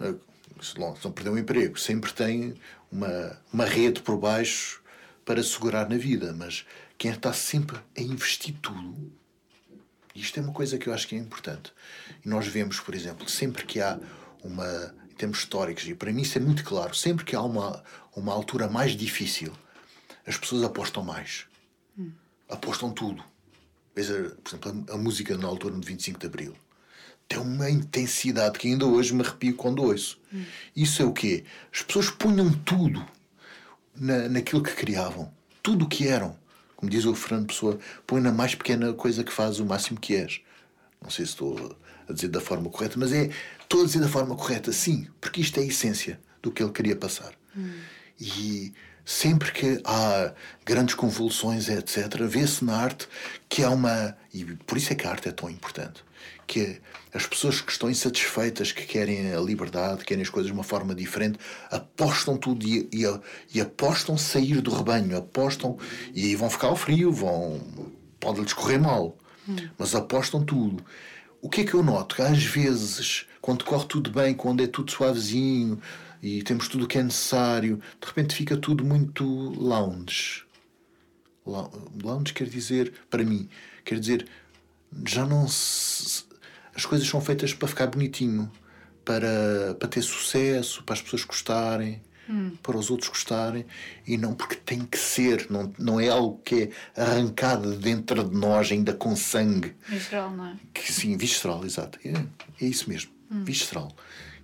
eh, 0.02 0.16
se 0.62 0.80
não 0.80 0.94
perder 1.12 1.30
um 1.30 1.38
emprego, 1.38 1.80
sempre 1.80 2.14
tem 2.14 2.56
uma, 2.92 3.40
uma 3.52 3.66
rede 3.66 4.02
por 4.02 4.18
baixo 4.18 4.82
para 5.24 5.44
segurar 5.44 5.90
na 5.90 5.98
vida. 5.98 6.34
Mas 6.34 6.66
quem 6.98 7.12
está 7.12 7.34
sempre 7.34 7.78
a 7.98 8.02
investir 8.02 8.56
tudo, 8.62 9.12
isto 10.16 10.40
é 10.40 10.44
uma 10.44 10.54
coisa 10.54 10.78
que 10.78 10.88
eu 10.88 10.94
acho 10.94 11.08
que 11.08 11.16
é 11.16 11.20
importante. 11.20 11.74
E 12.24 12.30
nós 12.30 12.48
vemos, 12.48 12.80
por 12.80 12.96
exemplo, 12.96 13.28
sempre 13.30 13.66
que 13.66 13.82
há 13.82 14.00
uma. 14.44 14.96
Em 15.16 15.18
termos 15.18 15.40
históricos, 15.40 15.88
e 15.88 15.96
para 15.96 16.12
mim 16.12 16.24
isso 16.24 16.38
é 16.38 16.42
muito 16.42 16.66
claro, 16.66 16.94
sempre 16.94 17.24
que 17.24 17.36
há 17.36 17.42
uma, 17.42 17.82
uma 18.14 18.34
altura 18.34 18.68
mais 18.68 18.92
difícil, 18.92 19.54
as 20.28 20.38
pessoas 20.38 20.62
apostam 20.62 21.04
mais. 21.04 21.46
Apostam 22.50 22.92
tudo. 22.92 23.24
Veja, 23.96 24.36
por 24.44 24.50
exemplo, 24.50 24.86
a, 24.90 24.94
a 24.94 24.98
música 24.98 25.38
na 25.38 25.48
altura 25.48 25.80
de 25.80 25.88
25 25.88 26.20
de 26.20 26.28
Abril 26.28 26.56
tem 27.28 27.40
uma 27.40 27.70
intensidade 27.70 28.60
que 28.60 28.68
ainda 28.68 28.86
hoje 28.86 29.14
me 29.14 29.24
arrepio 29.24 29.56
quando 29.56 29.84
ouço. 29.84 30.20
Isso 30.76 31.02
é 31.02 31.06
o 31.06 31.14
quê? 31.14 31.44
As 31.74 31.82
pessoas 31.82 32.10
punham 32.10 32.52
tudo 32.52 33.04
na, 33.96 34.30
naquilo 34.30 34.62
que 34.62 34.76
criavam. 34.76 35.34
Tudo 35.64 35.86
o 35.86 35.88
que 35.88 36.08
eram. 36.08 36.38
Como 36.76 36.90
diz 36.90 37.06
o 37.06 37.16
Fernando 37.16 37.48
Pessoa, 37.48 37.80
põe 38.06 38.22
na 38.22 38.32
mais 38.32 38.54
pequena 38.54 38.94
coisa 38.94 39.24
que 39.24 39.32
faz 39.32 39.60
o 39.60 39.66
máximo 39.66 40.00
que 40.00 40.16
és. 40.16 40.42
Não 41.02 41.10
sei 41.10 41.26
se 41.26 41.32
estou 41.32 41.76
a 42.08 42.14
dizer 42.14 42.28
da 42.30 42.42
forma 42.42 42.70
correta, 42.70 42.96
mas 42.98 43.12
é. 43.12 43.30
Estou 43.62 43.82
a 43.82 43.86
dizer 43.86 44.00
da 44.00 44.08
forma 44.08 44.36
correta, 44.36 44.72
sim, 44.72 45.08
porque 45.20 45.42
isto 45.42 45.60
é 45.60 45.64
a 45.64 45.66
essência 45.66 46.20
do 46.42 46.52
que 46.52 46.62
ele 46.62 46.72
queria 46.72 46.96
passar. 46.96 47.34
E 48.20 48.74
sempre 49.06 49.52
que 49.52 49.82
há 49.86 50.34
grandes 50.66 50.96
convulsões, 50.96 51.70
etc., 51.70 52.24
vê-se 52.28 52.66
na 52.66 52.76
arte 52.76 53.08
que 53.48 53.64
há 53.64 53.70
uma. 53.70 54.18
E 54.34 54.44
por 54.44 54.78
isso 54.78 54.92
é 54.92 54.96
que 54.96 55.06
a 55.06 55.12
arte 55.12 55.30
é 55.30 55.32
tão 55.32 55.50
importante. 55.50 56.04
Que 56.48 56.82
as 57.14 57.26
pessoas 57.26 57.62
que 57.62 57.72
estão 57.72 57.90
insatisfeitas, 57.90 58.72
que 58.72 58.86
querem 58.86 59.34
a 59.34 59.40
liberdade, 59.40 60.04
querem 60.04 60.22
as 60.22 60.30
coisas 60.30 60.48
de 60.48 60.54
uma 60.54 60.64
forma 60.64 60.94
diferente, 60.94 61.40
apostam 61.72 62.38
tudo 62.38 62.66
e, 62.68 62.90
e, 62.92 63.04
e 63.54 63.62
apostam 63.62 64.18
sair 64.18 64.62
do 64.62 64.76
rebanho, 64.76 65.18
apostam 65.18 65.78
e 66.14 66.26
aí 66.26 66.36
vão 66.36 66.50
ficar 66.50 66.68
ao 66.68 66.76
frio, 66.76 67.12
vão. 67.12 67.60
pode-lhes 68.20 68.54
correr 68.54 68.78
mal, 68.78 69.18
mas 69.78 69.96
apostam 69.96 70.44
tudo. 70.44 70.84
O 71.46 71.50
que 71.50 71.62
é 71.62 71.64
que 71.64 71.76
eu 71.76 71.84
noto? 71.84 72.16
Que 72.16 72.24
às 72.24 72.44
vezes, 72.44 73.28
quando 73.40 73.64
corre 73.66 73.86
tudo 73.86 74.10
bem, 74.10 74.34
quando 74.34 74.64
é 74.64 74.68
tudo 74.68 74.90
suavezinho 74.92 75.80
e 76.20 76.42
temos 76.42 76.68
tudo 76.68 76.86
o 76.86 76.88
que 76.88 76.98
é 76.98 77.04
necessário, 77.04 77.80
de 78.02 78.08
repente 78.08 78.34
fica 78.34 78.58
tudo 78.58 78.84
muito 78.84 79.24
lounge. 79.24 80.44
Lou- 81.46 81.72
Lounge 82.04 82.34
quer 82.34 82.48
dizer, 82.50 82.92
para 83.12 83.24
mim, 83.24 83.48
quer 83.84 84.00
dizer, 84.00 84.28
já 85.06 85.24
não 85.24 85.48
se. 85.48 86.24
As 86.74 86.84
coisas 86.84 87.08
são 87.08 87.22
feitas 87.22 87.54
para 87.54 87.68
ficar 87.68 87.86
bonitinho, 87.86 88.52
para, 89.06 89.76
para 89.80 89.88
ter 89.88 90.02
sucesso, 90.02 90.84
para 90.84 90.96
as 90.96 91.02
pessoas 91.04 91.24
gostarem, 91.26 92.02
para 92.62 92.78
os 92.78 92.90
outros 92.90 93.10
gostarem, 93.10 93.66
e 94.06 94.18
não 94.18 94.34
porque 94.34 94.56
tem 94.56 94.86
que 94.86 94.98
ser, 94.98 95.48
não, 95.50 95.72
não 95.78 96.00
é 96.00 96.10
algo 96.10 96.40
que 96.44 96.72
é 96.96 97.02
arrancado 97.02 97.72
de 97.72 97.78
dentro 97.78 98.24
de 98.28 98.36
nós, 98.36 98.72
ainda 98.72 98.94
com 98.94 99.16
sangue 99.16 99.76
Em 99.90 100.00
geral, 100.00 100.32
não 100.32 100.48
é? 100.48 100.56
que 100.74 100.92
sim, 100.92 101.16
visceral, 101.18 101.66
exato. 101.66 102.00
É, 102.04 102.14
é 102.64 102.68
isso 102.68 102.90
mesmo, 102.90 103.12
visceral. 103.30 103.96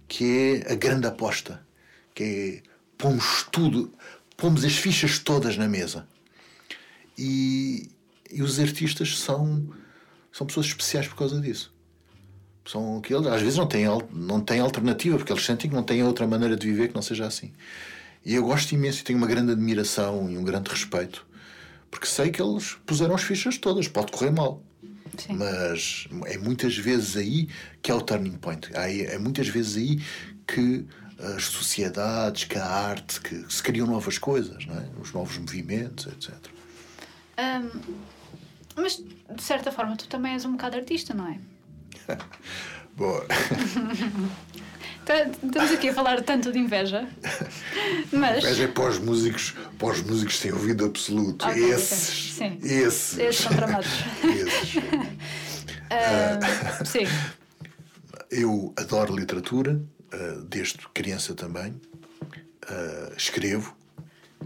Que 0.07 0.61
é 0.65 0.71
a 0.71 0.75
grande 0.75 1.07
aposta. 1.07 1.65
Que 2.13 2.63
é 2.65 2.69
pomos 2.97 3.47
tudo, 3.51 3.91
pomos 4.37 4.63
as 4.63 4.75
fichas 4.75 5.17
todas 5.17 5.57
na 5.57 5.67
mesa. 5.67 6.07
E, 7.17 7.89
e 8.31 8.41
os 8.41 8.59
artistas 8.59 9.17
são, 9.19 9.67
são 10.31 10.45
pessoas 10.45 10.67
especiais 10.67 11.07
por 11.07 11.15
causa 11.15 11.39
disso. 11.39 11.73
São 12.65 12.97
aqueles, 12.97 13.25
às 13.27 13.41
vezes 13.41 13.57
não 13.57 13.67
têm, 13.67 13.85
não 14.13 14.39
têm 14.39 14.59
alternativa, 14.59 15.17
porque 15.17 15.33
eles 15.33 15.45
sentem 15.45 15.69
que 15.69 15.75
não 15.75 15.83
têm 15.83 16.03
outra 16.03 16.27
maneira 16.27 16.55
de 16.55 16.67
viver 16.67 16.89
que 16.89 16.95
não 16.95 17.01
seja 17.01 17.25
assim. 17.25 17.51
E 18.23 18.35
eu 18.35 18.43
gosto 18.43 18.71
imenso 18.73 19.01
e 19.01 19.03
tenho 19.03 19.17
uma 19.17 19.27
grande 19.27 19.51
admiração 19.51 20.29
e 20.29 20.37
um 20.37 20.43
grande 20.43 20.69
respeito, 20.69 21.25
porque 21.89 22.05
sei 22.05 22.29
que 22.29 22.41
eles 22.41 22.77
puseram 22.85 23.15
as 23.15 23.23
fichas 23.23 23.57
todas, 23.57 23.87
pode 23.87 24.11
correr 24.11 24.31
mal. 24.31 24.61
Sim. 25.17 25.33
Mas 25.33 26.07
é 26.27 26.37
muitas 26.37 26.77
vezes 26.77 27.17
aí 27.17 27.49
que 27.81 27.91
é 27.91 27.93
o 27.93 28.01
turning 28.01 28.37
point. 28.37 28.69
É 28.73 29.17
muitas 29.17 29.47
vezes 29.47 29.77
aí 29.77 30.01
que 30.47 30.85
as 31.35 31.45
sociedades, 31.45 32.45
que 32.45 32.57
a 32.57 32.65
arte, 32.65 33.21
que 33.21 33.45
se 33.51 33.61
criam 33.61 33.85
novas 33.85 34.17
coisas, 34.17 34.65
não 34.65 34.75
é? 34.75 34.85
os 34.99 35.11
novos 35.13 35.37
movimentos, 35.37 36.07
etc. 36.07 36.33
Hum, 37.37 37.81
Mas, 38.75 39.03
de 39.35 39.41
certa 39.43 39.71
forma, 39.71 39.95
tu 39.95 40.07
também 40.07 40.33
és 40.33 40.45
um 40.45 40.53
bocado 40.53 40.77
artista, 40.77 41.13
não 41.13 41.27
é? 41.27 41.39
Boa. 42.95 43.25
Tá- 45.03 45.25
Estamos 45.25 45.71
aqui 45.71 45.89
a 45.89 45.93
falar 45.95 46.21
tanto 46.21 46.51
de 46.51 46.59
inveja. 46.59 47.07
Mas. 48.13 48.43
Mas 48.43 48.59
é 48.59 48.67
para 48.67 48.89
os 48.89 48.99
músicos, 48.99 49.55
para 49.79 49.87
os 49.87 50.01
músicos 50.03 50.37
sem 50.37 50.51
ouvido 50.51 50.85
absoluto. 50.85 51.43
Ok. 51.47 51.71
esses. 51.71 52.33
Sim. 52.33 52.59
Esses. 52.61 53.17
Esses 53.17 53.41
são 53.41 53.51
tramados. 53.51 53.89
Esses. 54.23 54.83
Ah, 55.89 56.85
sim. 56.85 57.05
Eu 58.29 58.73
adoro 58.77 59.15
literatura, 59.15 59.81
uh, 60.13 60.41
desde 60.43 60.77
criança 60.93 61.33
também. 61.33 61.71
Uh, 62.69 63.13
escrevo 63.17 63.75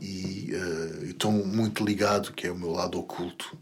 e 0.01 0.51
uh, 0.53 1.05
estou 1.05 1.31
muito 1.31 1.83
ligado, 1.85 2.31
que 2.31 2.47
é 2.47 2.51
o 2.51 2.55
meu 2.55 2.71
lado 2.71 2.97
oculto. 2.97 3.57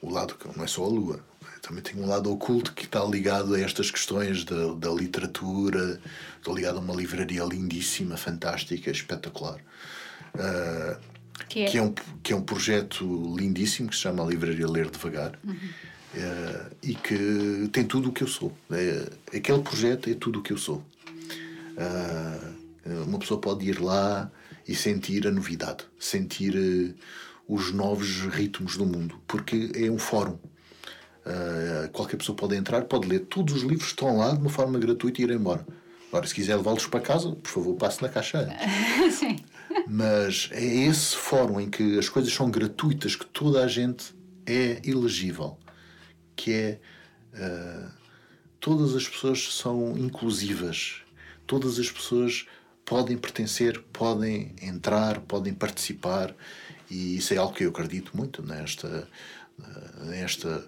O 0.00 0.10
lado 0.10 0.34
que 0.34 0.48
não 0.56 0.64
é 0.64 0.66
só 0.66 0.82
a 0.84 0.88
lua. 0.88 1.20
Também 1.62 1.80
tenho 1.82 2.02
um 2.02 2.08
lado 2.08 2.30
oculto 2.30 2.72
que 2.72 2.84
está 2.84 3.02
ligado 3.04 3.54
a 3.54 3.60
estas 3.60 3.90
questões 3.90 4.44
da, 4.44 4.74
da 4.74 4.90
literatura. 4.90 6.00
Estou 6.36 6.54
ligado 6.56 6.78
a 6.78 6.80
uma 6.80 6.94
livraria 6.94 7.44
lindíssima, 7.44 8.16
fantástica, 8.16 8.90
espetacular. 8.90 9.58
Uh, 10.34 10.96
Que 11.48 11.60
é? 11.60 11.66
que 11.66 11.78
é 11.78 11.82
um, 11.82 11.94
que 12.22 12.32
é 12.32 12.36
um 12.36 12.42
projeto 12.42 13.04
lindíssimo 13.36 13.88
que 13.88 13.94
se 13.96 14.02
chama 14.02 14.22
a 14.22 14.26
Livraria 14.26 14.66
Ler 14.68 14.90
Devagar 14.90 15.38
Uhum. 15.44 15.56
eh, 16.14 16.66
e 16.82 16.94
que 16.94 17.68
tem 17.72 17.84
tudo 17.84 18.08
o 18.10 18.12
que 18.12 18.22
eu 18.22 18.28
sou. 18.28 18.52
É, 18.70 19.10
aquele 19.36 19.60
projeto 19.62 20.08
é 20.10 20.14
tudo 20.14 20.38
o 20.40 20.42
que 20.42 20.52
eu 20.52 20.58
sou. 20.58 20.82
Ah, 21.76 22.52
uma 23.06 23.18
pessoa 23.18 23.40
pode 23.40 23.68
ir 23.68 23.80
lá 23.80 24.30
e 24.66 24.74
sentir 24.74 25.26
a 25.26 25.30
novidade, 25.30 25.84
sentir 25.98 26.54
eh, 26.56 26.94
os 27.48 27.72
novos 27.72 28.20
ritmos 28.22 28.76
do 28.76 28.86
mundo, 28.86 29.20
porque 29.26 29.70
é 29.74 29.90
um 29.90 29.98
fórum. 29.98 30.38
Ah, 31.24 31.88
qualquer 31.92 32.16
pessoa 32.16 32.36
pode 32.36 32.56
entrar, 32.56 32.82
pode 32.84 33.08
ler 33.08 33.20
todos 33.20 33.54
os 33.54 33.62
livros 33.62 33.84
que 33.84 33.90
estão 33.90 34.16
lá 34.16 34.32
de 34.32 34.40
uma 34.40 34.50
forma 34.50 34.78
gratuita 34.78 35.20
e 35.20 35.24
ir 35.24 35.30
embora. 35.30 35.64
Agora, 36.08 36.26
se 36.26 36.34
quiser 36.34 36.56
levá-los 36.56 36.86
para 36.86 37.00
casa, 37.00 37.30
por 37.30 37.48
favor, 37.48 37.74
passe 37.76 38.02
na 38.02 38.08
caixa 38.08 38.38
antes. 38.40 39.14
sim. 39.16 39.36
Mas 39.88 40.50
é 40.52 40.62
esse 40.62 41.16
fórum 41.16 41.60
em 41.60 41.70
que 41.70 41.98
as 41.98 42.08
coisas 42.08 42.32
são 42.32 42.50
gratuitas, 42.50 43.16
que 43.16 43.24
toda 43.24 43.64
a 43.64 43.68
gente 43.68 44.14
é 44.44 44.80
elegível, 44.84 45.56
que 46.36 46.52
é 46.52 46.80
ah, 47.34 47.90
todas 48.60 48.94
as 48.94 49.08
pessoas 49.08 49.54
são 49.54 49.96
inclusivas, 49.96 51.02
todas 51.46 51.78
as 51.78 51.90
pessoas 51.90 52.46
podem 52.84 53.16
pertencer, 53.16 53.80
podem 53.92 54.54
entrar, 54.60 55.20
podem 55.20 55.54
participar, 55.54 56.34
e 56.90 57.16
isso 57.16 57.32
é 57.32 57.36
algo 57.36 57.54
que 57.54 57.64
eu 57.64 57.70
acredito 57.70 58.14
muito 58.14 58.42
nesta, 58.42 59.08
nesta 60.04 60.62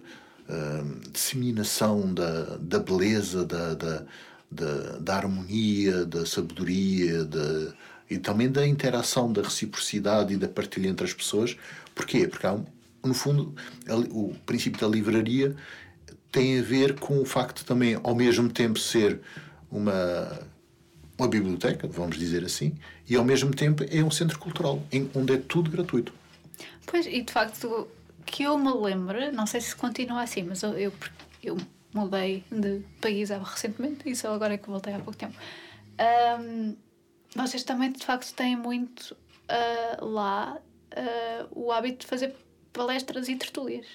ah, 0.48 0.84
disseminação 1.10 2.12
da, 2.12 2.56
da 2.58 2.78
beleza, 2.78 3.44
da, 3.44 3.74
da, 3.74 4.02
da, 4.50 4.98
da 4.98 5.16
harmonia, 5.16 6.04
da 6.04 6.26
sabedoria, 6.26 7.24
da, 7.24 7.72
e 8.10 8.18
também 8.18 8.50
da 8.50 8.66
interação, 8.66 9.32
da 9.32 9.42
reciprocidade 9.42 10.34
e 10.34 10.36
da 10.36 10.48
partilha 10.48 10.88
entre 10.88 11.06
as 11.06 11.14
pessoas. 11.14 11.56
Porquê? 11.94 12.28
Porque 12.28 12.46
há, 12.46 12.58
no 13.02 13.14
fundo, 13.14 13.54
o 14.10 14.34
princípio 14.44 14.80
da 14.80 14.86
livraria 14.86 15.56
tem 16.30 16.58
a 16.58 16.62
ver 16.62 16.98
com 16.98 17.20
o 17.20 17.24
facto 17.24 17.64
também, 17.64 17.98
ao 18.02 18.14
mesmo 18.14 18.50
tempo, 18.50 18.78
ser 18.78 19.20
uma, 19.70 20.40
uma 21.16 21.28
biblioteca, 21.28 21.86
vamos 21.86 22.18
dizer 22.18 22.44
assim, 22.44 22.74
e 23.08 23.16
ao 23.16 23.24
mesmo 23.24 23.52
tempo 23.52 23.84
é 23.88 24.02
um 24.02 24.10
centro 24.10 24.38
cultural, 24.38 24.82
onde 25.14 25.34
é 25.34 25.36
tudo 25.36 25.70
gratuito. 25.70 26.12
Pois, 26.86 27.06
e 27.06 27.22
de 27.22 27.32
facto, 27.32 27.88
que 28.26 28.42
eu 28.42 28.58
me 28.58 28.72
lembre, 28.72 29.30
não 29.30 29.46
sei 29.46 29.60
se 29.60 29.74
continua 29.76 30.22
assim, 30.22 30.42
mas 30.42 30.62
eu, 30.62 30.72
eu, 30.78 30.92
eu 31.42 31.56
mudei 31.92 32.44
de 32.50 32.80
país 33.00 33.30
há- 33.30 33.38
recentemente 33.38 34.08
e 34.08 34.16
só 34.16 34.34
agora 34.34 34.54
é 34.54 34.58
que 34.58 34.68
voltei 34.68 34.92
há 34.94 34.98
pouco 34.98 35.16
tempo. 35.16 35.34
Ahm, 35.98 36.74
vocês 37.36 37.62
também, 37.64 37.92
de 37.92 38.04
facto, 38.04 38.32
têm 38.34 38.56
muito 38.56 39.16
ah, 39.48 39.98
lá 40.04 40.58
ah, 40.96 41.46
o 41.50 41.70
hábito 41.72 42.00
de 42.00 42.06
fazer 42.06 42.34
palestras 42.72 43.28
e 43.28 43.36
tertúlias, 43.36 43.86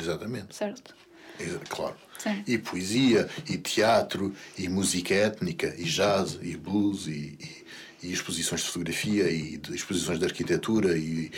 Exatamente. 0.00 0.54
certo? 0.54 0.94
Claro. 1.68 1.96
Sim. 2.18 2.42
E 2.48 2.58
poesia, 2.58 3.28
e 3.48 3.56
teatro, 3.58 4.34
e 4.56 4.68
música 4.68 5.14
étnica, 5.14 5.72
e 5.78 5.84
jazz, 5.84 6.36
e 6.42 6.56
blues, 6.56 7.06
e, 7.06 7.38
e- 7.40 7.66
e 8.02 8.12
exposições 8.12 8.60
de 8.62 8.66
fotografia, 8.68 9.30
e 9.30 9.56
de 9.56 9.74
exposições 9.74 10.18
de 10.18 10.24
arquitetura, 10.24 10.96
e, 10.98 11.30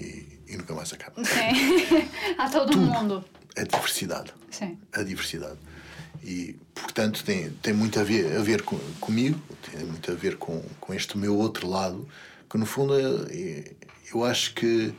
e, 0.00 0.37
e 0.48 0.56
nunca 0.56 0.74
mais 0.74 0.92
acaba. 0.92 1.14
Sim. 1.24 2.08
Há 2.36 2.48
todo 2.48 2.76
um 2.78 2.80
mundo. 2.82 3.24
A 3.56 3.62
diversidade. 3.62 4.32
Sim. 4.50 4.78
A 4.92 5.02
diversidade. 5.02 5.58
E, 6.22 6.56
portanto, 6.74 7.22
tem, 7.24 7.50
tem 7.62 7.72
muito 7.72 7.98
a 8.00 8.02
ver, 8.02 8.36
a 8.36 8.42
ver 8.42 8.62
com, 8.62 8.78
comigo, 9.00 9.40
tem 9.70 9.84
muito 9.84 10.10
a 10.10 10.14
ver 10.14 10.36
com, 10.36 10.62
com 10.80 10.92
este 10.94 11.16
meu 11.16 11.36
outro 11.36 11.68
lado, 11.68 12.08
que 12.50 12.56
no 12.58 12.66
fundo 12.66 12.94
é- 12.94 13.32
é- 13.32 13.72
eu 14.12 14.24
acho 14.24 14.54
que 14.54 14.92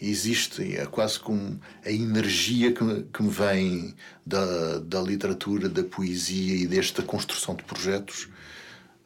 existe, 0.00 0.76
é 0.76 0.86
quase 0.86 1.18
como 1.18 1.60
a 1.84 1.90
energia 1.90 2.72
que, 2.72 2.82
me- 2.84 3.02
que 3.12 3.22
me 3.22 3.30
vem 3.30 3.94
da, 4.24 4.78
da 4.78 5.00
literatura, 5.02 5.68
da 5.68 5.82
poesia 5.84 6.54
e 6.56 6.66
desta 6.66 7.02
construção 7.02 7.54
de 7.54 7.64
projetos, 7.64 8.28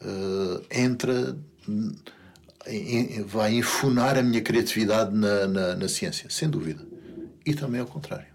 eh, 0.00 0.82
entra, 0.82 1.36
vai 3.26 3.54
enfunar 3.54 4.16
a 4.18 4.22
minha 4.22 4.40
criatividade 4.40 5.14
na, 5.14 5.46
na, 5.46 5.76
na 5.76 5.88
ciência, 5.88 6.28
sem 6.30 6.48
dúvida. 6.48 6.84
E 7.44 7.54
também 7.54 7.80
ao 7.80 7.86
contrário. 7.86 8.26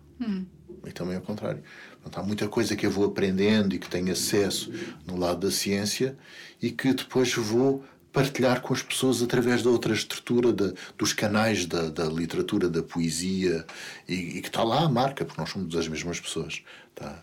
E 0.86 0.92
também 0.92 1.16
ao 1.16 1.22
contrário. 1.22 1.64
Portanto, 2.02 2.20
há 2.24 2.24
muita 2.26 2.48
coisa 2.48 2.76
que 2.76 2.86
eu 2.86 2.92
vou 2.92 3.06
aprendendo 3.06 3.74
e 3.76 3.80
que 3.80 3.90
tenho 3.90 4.12
acesso 4.12 4.72
no 5.06 5.18
lado 5.18 5.40
da 5.48 5.52
ciência 5.52 6.18
e 6.62 6.72
que 6.72 6.94
depois 6.94 7.34
vou 7.34 7.84
partilhar 8.14 8.62
com 8.62 8.74
as 8.74 8.82
pessoas 8.82 9.22
através 9.22 9.62
da 9.62 9.70
outra 9.70 9.94
estrutura 9.94 10.52
da- 10.54 10.74
dos 10.98 11.14
canais 11.14 11.66
da, 11.66 11.90
da 11.90 12.06
literatura, 12.06 12.70
da 12.70 12.82
poesia 12.82 13.66
e, 14.08 14.38
e 14.38 14.42
que 14.42 14.48
está 14.48 14.64
lá 14.64 14.82
a 14.86 14.90
marca, 14.90 15.26
porque 15.26 15.40
nós 15.40 15.50
somos 15.52 15.76
as 15.76 15.88
mesmas 15.88 16.20
pessoas. 16.20 16.62
Tá? 16.96 17.22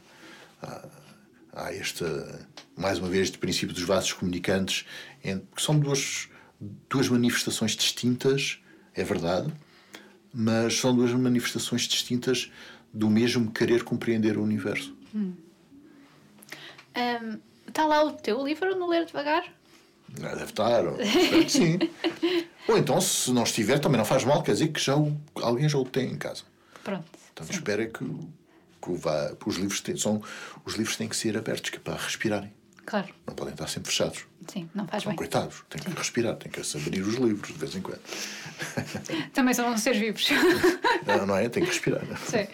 Há, 0.63 0.89
há 1.55 1.73
esta, 1.75 2.47
mais 2.77 2.99
uma 2.99 3.09
vez, 3.09 3.25
este 3.25 3.39
princípio 3.39 3.75
dos 3.75 3.83
vasos 3.85 4.13
comunicantes, 4.13 4.85
em- 5.25 5.41
que 5.55 5.63
são 5.63 5.79
duas, 5.79 6.29
duas 6.61 7.09
manifestações 7.09 7.73
distintas, 7.77 8.59
é 8.95 9.05
verdade, 9.05 9.53
mas 10.33 10.79
são 10.79 10.95
duas 10.95 11.13
manifestações 11.13 11.83
distintas 11.83 12.51
do 12.93 13.09
mesmo 13.11 13.51
querer 13.51 13.83
compreender 13.85 14.37
o 14.39 14.43
universo. 14.43 14.95
Ahm, 16.95 17.39
Está 17.69 17.85
lá 17.85 18.03
o 18.05 18.13
teu 18.13 18.43
livro 18.47 18.75
no 18.77 18.87
Ler 18.89 19.05
Devagar? 19.05 19.45
Ah, 20.23 20.35
Deve 20.35 20.45
estar, 20.45 20.83
sim. 21.49 21.79
ou 22.69 22.79
então, 22.79 22.99
se 23.01 23.31
não 23.33 23.43
estiver, 23.43 23.79
também 23.81 23.99
não 23.99 24.05
faz 24.05 24.25
mal, 24.25 24.43
quer 24.43 24.53
dizer 24.53 24.69
que 24.69 24.81
já 24.81 24.97
o- 24.97 25.15
alguém 25.35 25.69
já 25.69 25.77
o 25.77 25.85
tem 25.85 26.11
em 26.13 26.17
casa. 26.17 26.45
Pronto. 26.85 27.05
Portanto, 27.35 27.53
espera 27.53 27.87
que, 27.87 28.05
que 28.05 28.93
vá, 28.95 29.35
os 29.45 29.57
livros 29.57 29.81
têm, 29.81 29.97
são, 29.97 30.23
os 30.65 30.75
livros 30.77 30.97
têm 30.97 31.09
que 31.09 31.17
ser 31.17 31.37
abertos, 31.37 31.69
que 31.71 31.77
é 31.77 31.81
para 31.81 31.97
respirarem. 31.97 32.53
Claro. 32.87 33.09
Não 33.27 33.35
podem 33.35 33.53
estar 33.53 33.67
sempre 33.67 33.91
fechados. 33.91 34.25
Sim, 34.49 34.69
não 34.75 34.87
faz 34.87 35.03
São 35.03 35.11
bem. 35.11 35.17
coitados, 35.17 35.63
têm 35.69 35.83
que 35.83 35.91
respirar, 35.99 36.37
têm 36.37 36.51
que 36.53 36.61
abrir 36.61 37.01
os 37.03 37.15
livros 37.17 37.49
de 37.53 37.59
vez 37.59 37.75
em 37.75 37.81
quando. 37.81 38.01
Também 39.35 39.53
são 39.55 39.77
seres 39.77 39.99
vivos. 40.01 40.29
Não, 41.07 41.27
não 41.27 41.37
é? 41.37 41.49
Tem 41.49 41.63
que 41.63 41.69
respirar. 41.71 42.03
Sim. 42.25 42.47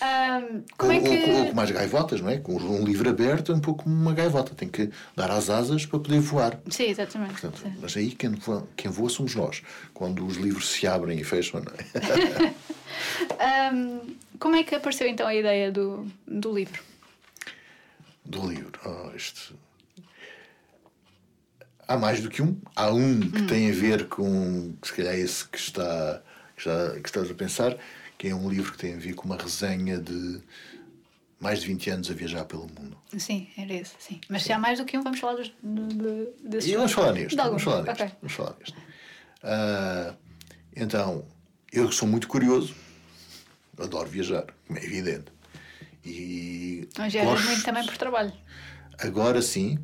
Ahm, 0.00 0.62
como 0.76 0.92
é 0.92 0.96
ou, 0.98 1.04
ou- 1.04 1.10
ou 1.10 1.42
que. 1.44 1.48
com 1.50 1.54
mais 1.56 1.70
gaivotas, 1.70 2.20
não 2.20 2.28
é? 2.28 2.38
Com 2.38 2.54
um 2.56 2.84
livro 2.84 3.08
aberto 3.08 3.50
é 3.52 3.54
um 3.54 3.60
pouco 3.60 3.84
como 3.84 3.94
uma 3.96 4.12
gaivota, 4.14 4.54
tem 4.54 4.68
que 4.68 4.90
dar 5.16 5.30
as 5.30 5.48
asas 5.50 5.84
para 5.86 5.98
poder 5.98 6.20
voar. 6.20 6.58
Sim, 6.70 6.84
exatamente. 6.84 7.32
Portanto, 7.32 7.60
Sim. 7.62 7.72
mas 7.80 7.96
aí 7.96 8.10
quem 8.12 8.30
voa, 8.30 8.68
quem 8.76 8.90
voa 8.90 9.08
somos 9.08 9.34
nós, 9.34 9.62
quando 9.94 10.24
os 10.26 10.36
livros 10.36 10.68
se 10.68 10.86
abrem 10.86 11.18
e 11.18 11.24
fecham, 11.24 11.60
não 11.62 11.72
é? 11.72 12.54
Ahm, 13.70 14.00
como 14.38 14.56
é 14.56 14.62
que 14.62 14.74
apareceu 14.74 15.06
então 15.08 15.26
a 15.26 15.34
ideia 15.34 15.70
do, 15.72 16.06
do 16.26 16.54
livro? 16.54 16.82
Do 18.24 18.46
livro. 18.46 18.78
Oh, 18.84 19.10
este... 19.16 19.54
Há 21.88 21.96
mais 21.96 22.20
do 22.20 22.28
que 22.28 22.42
um. 22.42 22.60
Há 22.76 22.90
um 22.92 23.18
que 23.18 23.42
tem 23.46 23.70
a 23.70 23.74
ver 23.74 24.08
com, 24.08 24.74
se 24.82 24.92
calhar, 24.92 25.14
esse 25.14 25.48
que, 25.48 25.56
está, 25.58 26.22
que, 26.54 26.60
está, 26.60 27.00
que 27.00 27.08
estás 27.08 27.30
a 27.30 27.34
pensar, 27.34 27.76
que 28.18 28.28
é 28.28 28.34
um 28.34 28.48
livro 28.50 28.72
que 28.72 28.78
tem 28.78 28.94
a 28.94 28.98
ver 28.98 29.14
com 29.14 29.24
uma 29.24 29.38
resenha 29.38 29.98
de 29.98 30.40
mais 31.40 31.60
de 31.60 31.66
20 31.68 31.88
anos 31.90 32.10
a 32.10 32.14
viajar 32.14 32.44
pelo 32.44 32.64
mundo. 32.64 32.96
Sim, 33.16 33.48
era 33.56 33.72
esse, 33.72 33.94
sim. 33.98 34.20
Mas 34.28 34.42
se 34.42 34.52
há 34.52 34.58
mais 34.58 34.78
do 34.78 34.84
que 34.84 34.98
um, 34.98 35.02
vamos 35.02 35.18
falar 35.18 35.36
dos, 35.36 35.48
de, 35.62 36.28
desses. 36.48 36.70
E 36.70 36.76
vamos 36.76 36.92
falar 36.92 37.12
neste. 37.12 37.40
Alguns, 37.40 37.62
Vamos 37.62 37.64
falar 37.64 37.82
neste. 37.84 38.02
ok. 38.02 38.14
Vamos 38.20 38.34
falar 38.34 38.56
neste. 38.58 38.76
Ah, 39.42 40.14
então, 40.76 41.24
eu 41.72 41.90
sou 41.90 42.06
muito 42.06 42.28
curioso, 42.28 42.74
adoro 43.78 44.08
viajar, 44.10 44.44
como 44.66 44.78
é 44.78 44.84
evidente. 44.84 45.26
E 46.04 46.86
Mas 46.98 47.12
viajas 47.14 47.32
gosto- 47.32 47.46
muito 47.46 47.64
também 47.64 47.86
por 47.86 47.96
trabalho. 47.96 48.32
Agora 48.98 49.40
sim, 49.40 49.78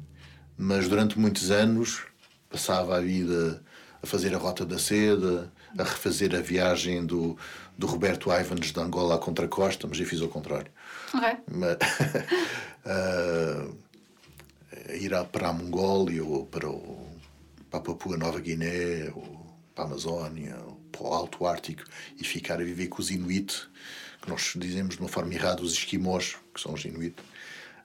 mas 0.57 0.89
durante 0.89 1.19
muitos 1.19 1.51
anos 1.51 2.03
passava 2.51 2.97
a 2.97 3.01
vida 3.01 3.63
a 4.03 4.07
fazer 4.07 4.35
a 4.35 4.39
Rota 4.39 4.65
da 4.65 4.79
Seda, 4.79 5.51
a 5.77 5.83
refazer 5.83 6.35
a 6.35 6.41
viagem 6.41 7.05
do, 7.05 7.37
do 7.77 7.87
Roberto 7.87 8.31
Ivans 8.31 8.73
de 8.73 8.81
Angola 8.81 9.17
à 9.17 9.19
Contracosta, 9.19 9.87
mas 9.89 9.99
eu 9.99 10.07
fiz 10.07 10.21
ao 10.21 10.29
contrário. 10.29 10.71
Ok. 11.13 11.37
Mas, 11.51 11.77
uh, 12.87 13.77
ir 14.95 15.13
para 15.33 15.49
a 15.49 15.53
Mongólia 15.53 16.25
ou 16.25 16.47
para, 16.47 16.69
o, 16.69 17.09
para 17.71 17.81
a 17.81 17.83
Papua 17.83 18.17
Nova 18.17 18.41
Guiné 18.41 19.11
ou 19.15 19.57
para 19.75 19.85
a 19.85 19.87
Amazónia 19.89 20.57
ou 20.67 20.75
para 20.93 21.03
o 21.03 21.13
Alto 21.13 21.47
Ártico 21.47 21.83
e 22.21 22.25
ficar 22.25 22.61
a 22.61 22.65
viver 22.65 22.89
com 22.89 23.01
os 23.01 23.11
Inuit, 23.11 23.69
que 24.23 24.29
nós 24.29 24.53
dizemos 24.57 24.97
de 24.97 25.01
uma 25.01 25.09
forma 25.09 25.35
errada 25.35 25.63
os 25.63 25.73
esquimós, 25.73 26.37
que 26.53 26.61
são 26.61 26.75
os 26.75 26.85
Inuit, 26.85 27.17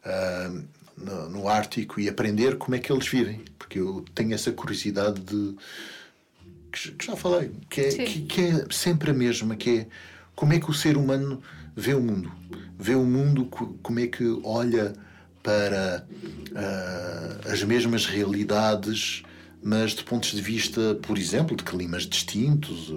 uh, 0.06 0.68
no, 1.04 1.30
no, 1.30 1.48
Ártico 1.48 2.00
e 2.00 2.10
aprender 2.10 2.58
como 2.58 2.76
é 2.76 2.80
que 2.80 2.92
eles 2.92 3.08
vivem, 3.08 3.42
porque 3.58 3.80
eu 3.80 4.06
tenho 4.14 4.34
essa 4.34 4.52
curiosidade 4.52 5.20
de 5.22 5.56
que, 6.72 7.06
já 7.06 7.16
falei, 7.16 7.52
que 7.70 7.82
é, 7.82 7.90
que, 7.90 8.22
que 8.22 8.42
é 8.42 8.66
sempre 8.70 9.12
a 9.12 9.14
mesma, 9.14 9.56
que 9.56 9.80
é 9.80 9.88
como 10.36 10.54
é 10.54 10.60
que 10.60 10.70
o 10.70 10.74
ser 10.74 10.98
humano 10.98 11.42
vê 11.76 11.94
o 11.94 12.02
mundo, 12.02 12.32
vê 12.78 12.96
o 12.96 13.04
mundo 13.04 13.46
como 13.82 14.00
é 14.00 14.08
que 14.08 14.24
olha 14.44 14.94
para 15.42 16.06
uh, 16.52 17.52
as 17.52 17.64
mesmas 17.64 18.06
realidades, 18.06 19.24
mas 19.62 19.92
de 19.92 20.04
pontos 20.04 20.32
de 20.32 20.42
vista, 20.42 20.96
por 21.02 21.18
exemplo, 21.18 21.56
de 21.56 21.64
climas 21.64 22.04
distintos. 22.04 22.90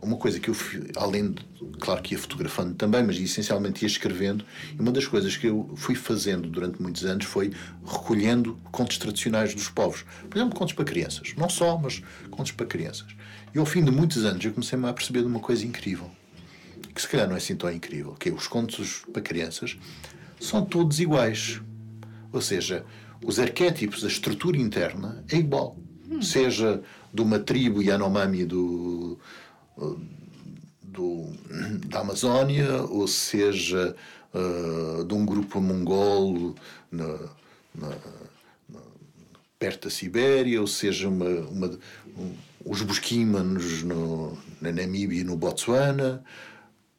Uma 0.00 0.16
coisa 0.16 0.38
que 0.38 0.48
eu, 0.48 0.56
além 0.96 1.32
de, 1.32 1.44
claro 1.80 2.02
que 2.02 2.14
ia 2.14 2.18
fotografando 2.18 2.74
também, 2.74 3.02
mas 3.02 3.18
essencialmente 3.18 3.84
ia 3.84 3.86
escrevendo, 3.86 4.44
e 4.76 4.80
uma 4.80 4.92
das 4.92 5.06
coisas 5.06 5.36
que 5.36 5.46
eu 5.46 5.70
fui 5.76 5.94
fazendo 5.94 6.48
durante 6.48 6.80
muitos 6.80 7.04
anos 7.04 7.24
foi 7.24 7.52
recolhendo 7.84 8.58
contos 8.70 8.98
tradicionais 8.98 9.54
dos 9.54 9.68
povos. 9.68 10.04
Por 10.28 10.38
exemplo, 10.38 10.56
contos 10.56 10.74
para 10.74 10.84
crianças. 10.84 11.34
Não 11.36 11.48
só, 11.48 11.76
mas 11.78 12.02
contos 12.30 12.52
para 12.52 12.66
crianças. 12.66 13.08
E 13.54 13.58
ao 13.58 13.66
fim 13.66 13.84
de 13.84 13.90
muitos 13.90 14.24
anos 14.24 14.44
eu 14.44 14.52
comecei 14.52 14.78
a 14.78 14.92
perceber 14.92 15.20
de 15.20 15.26
uma 15.26 15.40
coisa 15.40 15.66
incrível, 15.66 16.10
que 16.94 17.00
se 17.00 17.08
calhar 17.08 17.26
não 17.26 17.34
é 17.34 17.38
assim 17.38 17.56
tão 17.56 17.70
incrível, 17.70 18.14
que 18.14 18.28
é 18.28 18.32
os 18.32 18.46
contos 18.46 19.02
para 19.12 19.22
crianças 19.22 19.76
são 20.40 20.64
todos 20.64 21.00
iguais. 21.00 21.60
Ou 22.32 22.40
seja, 22.40 22.84
os 23.24 23.38
arquétipos, 23.38 24.04
a 24.04 24.08
estrutura 24.08 24.56
interna 24.56 25.24
é 25.30 25.36
igual. 25.36 25.76
Hum. 26.10 26.22
Seja 26.22 26.82
de 27.12 27.22
uma 27.22 27.38
tribo 27.38 27.82
Yanomami 27.82 28.44
do, 28.44 29.18
do, 30.82 31.32
da 31.86 32.00
Amazónia, 32.00 32.82
ou 32.82 33.06
seja 33.06 33.94
uh, 34.34 35.04
de 35.04 35.14
um 35.14 35.24
grupo 35.24 35.60
mongol 35.60 36.54
na, 36.90 37.06
na, 37.74 37.88
na, 38.68 38.80
perto 39.58 39.84
da 39.84 39.90
Sibéria, 39.90 40.60
ou 40.60 40.66
seja 40.66 41.08
uma, 41.08 41.28
uma 41.48 41.78
um, 42.16 42.34
os 42.64 42.82
busquímanos 42.82 43.82
no, 43.82 44.36
na 44.60 44.72
Namíbia 44.72 45.20
e 45.20 45.24
no 45.24 45.36
Botsuana, 45.36 46.24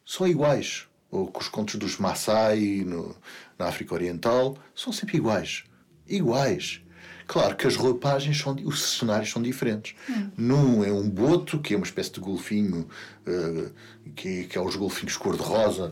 são 0.06 0.28
iguais 0.28 0.90
ou 1.12 1.28
com 1.28 1.40
os 1.40 1.48
contos 1.48 1.76
dos 1.76 1.98
Maasai 1.98 2.84
no, 2.86 3.16
na 3.58 3.68
África 3.68 3.94
Oriental, 3.94 4.58
são 4.76 4.94
sempre 4.94 5.18
iguais. 5.18 5.64
Iguais. 6.08 6.82
Claro 7.30 7.56
que 7.56 7.68
as 7.68 7.76
roupagens 7.76 8.40
são, 8.40 8.56
os 8.66 8.98
cenários 8.98 9.30
são 9.30 9.40
diferentes. 9.40 9.94
Hum. 10.10 10.32
Num 10.36 10.84
é 10.84 10.92
um 10.92 11.08
boto, 11.08 11.60
que 11.60 11.76
é 11.76 11.78
uma 11.78 11.86
espécie 11.86 12.12
de 12.14 12.20
golfinho, 12.20 12.88
uh, 13.28 13.72
que, 14.16 14.46
que 14.46 14.58
é 14.58 14.62
os 14.62 14.76
golfinhos 14.76 15.16
cor-de-rosa 15.16 15.92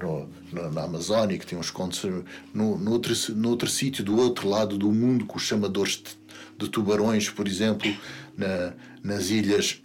na, 0.51 0.71
na 0.71 0.81
Amazónia, 0.81 1.38
que 1.38 1.45
tem 1.45 1.55
uns 1.55 1.69
contos. 1.69 2.03
No, 2.51 2.75
no, 2.79 2.91
outro, 2.91 3.13
no 3.35 3.49
outro 3.49 3.69
sítio, 3.69 4.03
do 4.03 4.17
outro 4.17 4.49
lado 4.49 4.79
do 4.79 4.91
mundo, 4.91 5.27
com 5.27 5.38
os 5.38 5.43
chamadores 5.43 5.97
de, 5.97 6.17
de 6.57 6.71
tubarões, 6.71 7.29
por 7.29 7.47
exemplo, 7.47 7.88
na, 8.35 8.73
nas 9.03 9.29
ilhas 9.29 9.79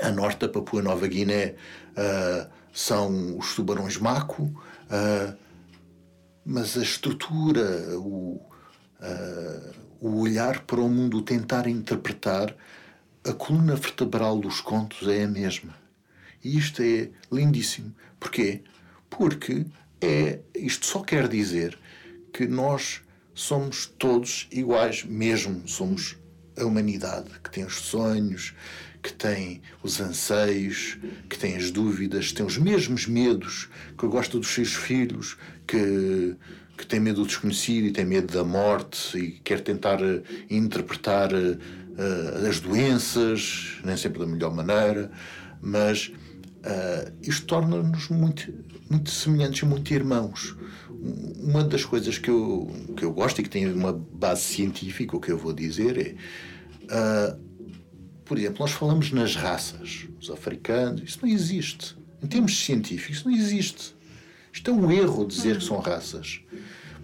a 0.00 0.10
norte 0.10 0.40
da 0.40 0.48
Papua 0.48 0.80
Nova 0.80 1.06
Guiné. 1.06 1.56
Uh, 1.90 2.50
são 2.72 3.36
os 3.36 3.54
tubarões 3.54 3.98
maco, 3.98 4.44
uh, 4.44 5.36
mas 6.42 6.74
a 6.78 6.82
estrutura, 6.82 7.98
o, 7.98 8.40
uh, 8.98 9.83
o 10.04 10.20
olhar 10.20 10.60
para 10.60 10.82
o 10.82 10.88
mundo, 10.90 11.16
o 11.16 11.22
tentar 11.22 11.66
interpretar, 11.66 12.54
a 13.26 13.32
coluna 13.32 13.74
vertebral 13.74 14.38
dos 14.38 14.60
contos 14.60 15.08
é 15.08 15.24
a 15.24 15.26
mesma. 15.26 15.74
E 16.44 16.58
isto 16.58 16.82
é 16.82 17.08
lindíssimo. 17.32 17.96
Porquê? 18.20 18.60
Porque 19.08 19.64
é, 20.02 20.40
isto 20.54 20.84
só 20.84 21.00
quer 21.00 21.26
dizer 21.26 21.78
que 22.34 22.46
nós 22.46 23.00
somos 23.32 23.86
todos 23.86 24.46
iguais, 24.52 25.04
mesmo 25.04 25.66
somos 25.66 26.18
a 26.54 26.64
humanidade 26.66 27.30
que 27.42 27.50
tem 27.50 27.64
os 27.64 27.76
sonhos, 27.76 28.54
que 29.02 29.10
tem 29.10 29.62
os 29.82 30.02
anseios, 30.02 30.98
que 31.30 31.38
tem 31.38 31.56
as 31.56 31.70
dúvidas, 31.70 32.28
que 32.28 32.34
tem 32.34 32.44
os 32.44 32.58
mesmos 32.58 33.06
medos, 33.06 33.70
que 33.96 34.06
gosta 34.06 34.38
dos 34.38 34.48
seus 34.48 34.74
filhos, 34.74 35.38
que, 35.66 36.36
que 36.76 36.86
tem 36.86 37.00
medo 37.00 37.22
do 37.22 37.26
desconhecido 37.26 37.86
e 37.86 37.92
tem 37.92 38.04
medo 38.04 38.32
da 38.32 38.44
morte 38.44 39.16
e 39.18 39.30
quer 39.44 39.60
tentar 39.60 40.00
uh, 40.00 40.22
interpretar 40.50 41.32
uh, 41.32 42.48
as 42.48 42.60
doenças, 42.60 43.78
nem 43.84 43.96
sempre 43.96 44.18
da 44.18 44.26
melhor 44.26 44.54
maneira, 44.54 45.10
mas 45.60 46.08
uh, 46.08 47.12
isto 47.22 47.46
torna-nos 47.46 48.08
muito, 48.08 48.52
muito 48.90 49.10
semelhantes 49.10 49.62
e 49.62 49.66
muito 49.66 49.92
irmãos. 49.92 50.56
Uma 51.38 51.62
das 51.62 51.84
coisas 51.84 52.18
que 52.18 52.30
eu, 52.30 52.70
que 52.96 53.04
eu 53.04 53.12
gosto 53.12 53.40
e 53.40 53.44
que 53.44 53.50
tem 53.50 53.70
uma 53.70 53.92
base 53.92 54.42
científica, 54.42 55.16
o 55.16 55.20
que 55.20 55.30
eu 55.30 55.36
vou 55.36 55.52
dizer 55.52 55.98
é 55.98 57.36
por 58.24 58.38
exemplo, 58.38 58.60
nós 58.60 58.72
falamos 58.72 59.12
nas 59.12 59.36
raças, 59.36 60.06
os 60.20 60.30
africanos, 60.30 61.02
isso 61.02 61.18
não 61.22 61.28
existe. 61.28 61.96
Em 62.22 62.26
termos 62.26 62.58
científicos, 62.58 63.18
isso 63.18 63.28
não 63.28 63.36
existe. 63.36 63.94
Isto 64.54 64.70
é 64.70 64.72
um 64.72 64.88
erro 64.88 65.26
dizer 65.26 65.58
que 65.58 65.64
são 65.64 65.78
raças. 65.80 66.40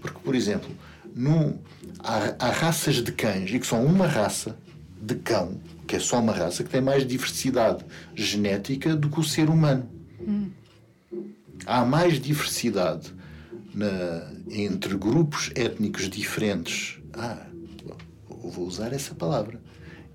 Porque, 0.01 0.21
por 0.21 0.37
exemplo, 0.37 0.71
no, 1.17 1.59
há, 1.99 2.37
há 2.39 2.51
raças 2.51 3.03
de 3.03 3.11
cães, 3.11 3.51
e 3.53 3.59
que 3.59 3.67
são 3.67 3.85
uma 3.85 4.07
raça 4.07 4.57
de 5.03 5.17
cão, 5.17 5.61
que 5.85 5.97
é 5.97 5.99
só 5.99 6.21
uma 6.21 6.33
raça, 6.33 6.63
que 6.63 6.71
tem 6.71 6.81
mais 6.81 7.05
diversidade 7.05 7.85
genética 8.15 8.95
do 8.95 9.11
que 9.11 9.19
o 9.19 9.25
ser 9.25 9.51
humano. 9.51 9.91
Hum. 10.21 10.51
Há 11.67 11.85
mais 11.85 12.21
diversidade 12.21 13.13
na, 13.75 14.33
entre 14.49 14.97
grupos 14.97 15.51
étnicos 15.57 16.09
diferentes. 16.09 17.01
Ah, 17.13 17.47
vou 18.29 18.65
usar 18.65 18.93
essa 18.93 19.13
palavra 19.13 19.61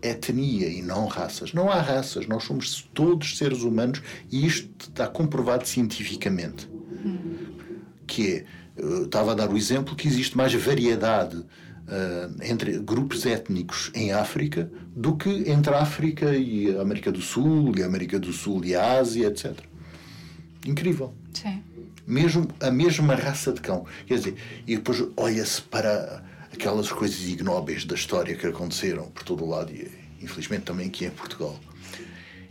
etnia 0.01 0.69
e 0.69 0.81
não 0.81 1.07
raças. 1.07 1.51
Não 1.51 1.69
há 1.69 1.81
raças, 1.81 2.27
nós 2.27 2.45
somos 2.45 2.88
todos 2.93 3.38
seres 3.38 3.61
humanos 3.61 4.01
e 4.31 4.45
isto 4.45 4.89
está 4.89 5.07
comprovado 5.07 5.67
cientificamente. 5.67 6.69
Que 8.08 8.34
é, 8.34 8.45
eu 8.78 9.06
estava 9.06 9.32
a 9.32 9.36
dar 9.36 9.49
o 9.49 9.58
exemplo 9.58 9.95
que 9.95 10.08
existe 10.08 10.36
mais 10.36 10.53
variedade 10.53 11.38
uh, 11.38 12.43
entre 12.43 12.78
grupos 12.80 13.26
étnicos 13.26 13.91
em 13.93 14.12
África 14.12 14.70
do 14.95 15.16
que 15.16 15.30
entre 15.49 15.74
a 15.74 15.82
África 15.82 16.36
e 16.36 16.76
a 16.76 16.82
América 16.82 17.12
do 17.12 17.22
Sul, 17.22 17.74
e 17.78 17.84
a 17.84 17.86
América 17.86 18.20
do 18.20 18.32
Sul 18.32 18.64
e 18.66 18.76
a 18.76 18.99
Ásia, 18.99 19.28
etc. 19.28 19.60
Incrível. 20.66 21.14
Sim. 21.34 21.62
Mesmo 22.08 22.47
a 22.60 22.72
mesma 22.72 23.16
raça 23.16 23.51
de 23.51 23.62
cão. 23.62 23.86
Quer 24.06 24.16
dizer, 24.16 24.36
e 24.68 24.76
depois 24.76 25.03
olha-se 25.18 25.62
para 25.62 26.24
aquelas 26.53 26.91
coisas 26.91 27.28
ignóbeis 27.28 27.84
da 27.86 27.95
história 27.95 28.36
que 28.36 28.47
aconteceram 28.47 29.06
por 29.10 29.24
todo 29.24 29.43
o 29.43 29.49
lado 29.49 29.72
e 29.72 29.91
infelizmente 30.22 30.64
também 30.64 30.88
aqui 30.88 31.06
em 31.06 31.12
Portugal. 31.12 31.60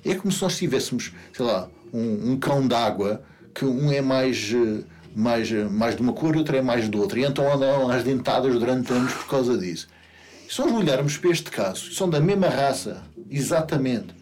É 0.04 0.14
como 0.14 0.30
se 0.30 0.42
nós 0.42 0.58
tivéssemos, 0.58 1.12
sei 1.32 1.46
lá, 1.46 1.68
um, 1.92 2.32
um 2.32 2.38
cão 2.38 2.66
d'água 2.66 3.24
que 3.54 3.64
um 3.64 3.92
é 3.92 4.00
mais, 4.00 4.52
eh, 4.52 4.82
mais, 5.14 5.50
eh, 5.50 5.64
mais 5.64 5.94
de 5.94 6.02
uma 6.02 6.12
cor 6.12 6.34
e 6.34 6.38
outro 6.38 6.56
é 6.56 6.62
mais 6.62 6.90
de 6.90 6.96
outra. 6.96 7.20
E 7.20 7.24
então 7.24 7.50
andam 7.52 7.88
às 7.88 8.02
dentadas 8.02 8.58
durante 8.58 8.92
anos 8.92 9.12
por 9.12 9.28
causa 9.28 9.56
disso. 9.56 9.86
E 10.48 10.52
se 10.52 10.60
nós 10.60 10.72
olharmos 10.72 11.16
para 11.16 11.30
este 11.30 11.50
caso, 11.50 11.92
são 11.92 12.10
da 12.10 12.20
mesma 12.20 12.48
raça, 12.48 13.02
exatamente. 13.30 14.14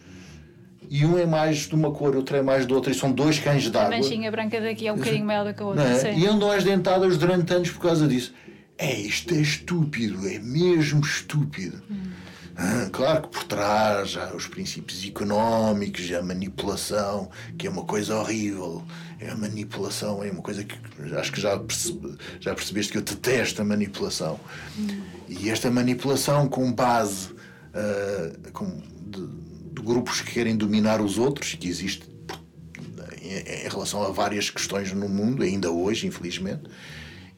E 0.89 1.05
um 1.05 1.17
é 1.17 1.25
mais 1.25 1.67
de 1.67 1.73
uma 1.73 1.91
cor, 1.91 2.15
outro 2.15 2.35
é 2.35 2.41
mais 2.41 2.67
de 2.67 2.73
outra, 2.73 2.91
e 2.91 2.95
são 2.95 3.11
dois 3.11 3.39
cães 3.39 3.67
d'água. 3.69 3.95
A 3.95 3.97
manchinha 3.97 4.29
branca 4.29 4.61
daqui 4.61 4.87
é 4.87 4.93
um 4.93 4.97
bocadinho 4.97 5.25
maior 5.25 5.45
do 5.45 5.53
que 5.53 5.63
a 5.63 5.65
outra. 5.65 5.83
É? 5.83 6.15
E 6.15 6.27
andam 6.27 6.51
às 6.51 6.63
dentadas 6.63 7.17
durante 7.17 7.51
anos 7.51 7.71
por 7.71 7.81
causa 7.81 8.07
disso. 8.07 8.31
É, 8.77 8.93
isto 8.93 9.33
é 9.33 9.37
estúpido, 9.37 10.27
é 10.27 10.39
mesmo 10.39 11.01
estúpido. 11.01 11.81
Hum. 11.89 12.11
Ah, 12.55 12.87
claro 12.91 13.23
que 13.23 13.29
por 13.29 13.43
trás 13.45 14.15
há 14.15 14.35
os 14.35 14.47
princípios 14.47 15.03
económicos, 15.03 16.11
a 16.11 16.21
manipulação, 16.21 17.29
que 17.57 17.65
é 17.65 17.69
uma 17.69 17.83
coisa 17.83 18.15
horrível. 18.15 18.83
É 19.23 19.29
a 19.29 19.35
manipulação 19.35 20.23
é 20.23 20.29
uma 20.29 20.41
coisa 20.41 20.63
que 20.63 20.75
acho 21.17 21.31
que 21.31 21.39
já, 21.39 21.57
percebe, 21.57 22.17
já 22.39 22.53
percebeste 22.53 22.91
que 22.91 22.97
eu 22.97 23.01
detesto 23.01 23.61
a 23.61 23.65
manipulação. 23.65 24.39
Hum. 24.77 25.01
E 25.29 25.49
esta 25.49 25.71
manipulação 25.71 26.47
com 26.47 26.71
base 26.71 27.31
uh, 27.31 28.51
com, 28.51 28.81
de, 29.07 29.25
de, 29.73 29.81
grupos 29.81 30.21
que 30.21 30.33
querem 30.33 30.57
dominar 30.57 31.01
os 31.01 31.17
outros, 31.17 31.55
que 31.55 31.67
existe 31.67 32.09
em, 33.21 33.65
em, 33.65 33.69
relação 33.69 34.03
a 34.03 34.11
várias 34.11 34.49
questões 34.49 34.91
no 34.91 35.07
mundo, 35.07 35.43
ainda 35.43 35.71
hoje, 35.71 36.05
infelizmente. 36.05 36.63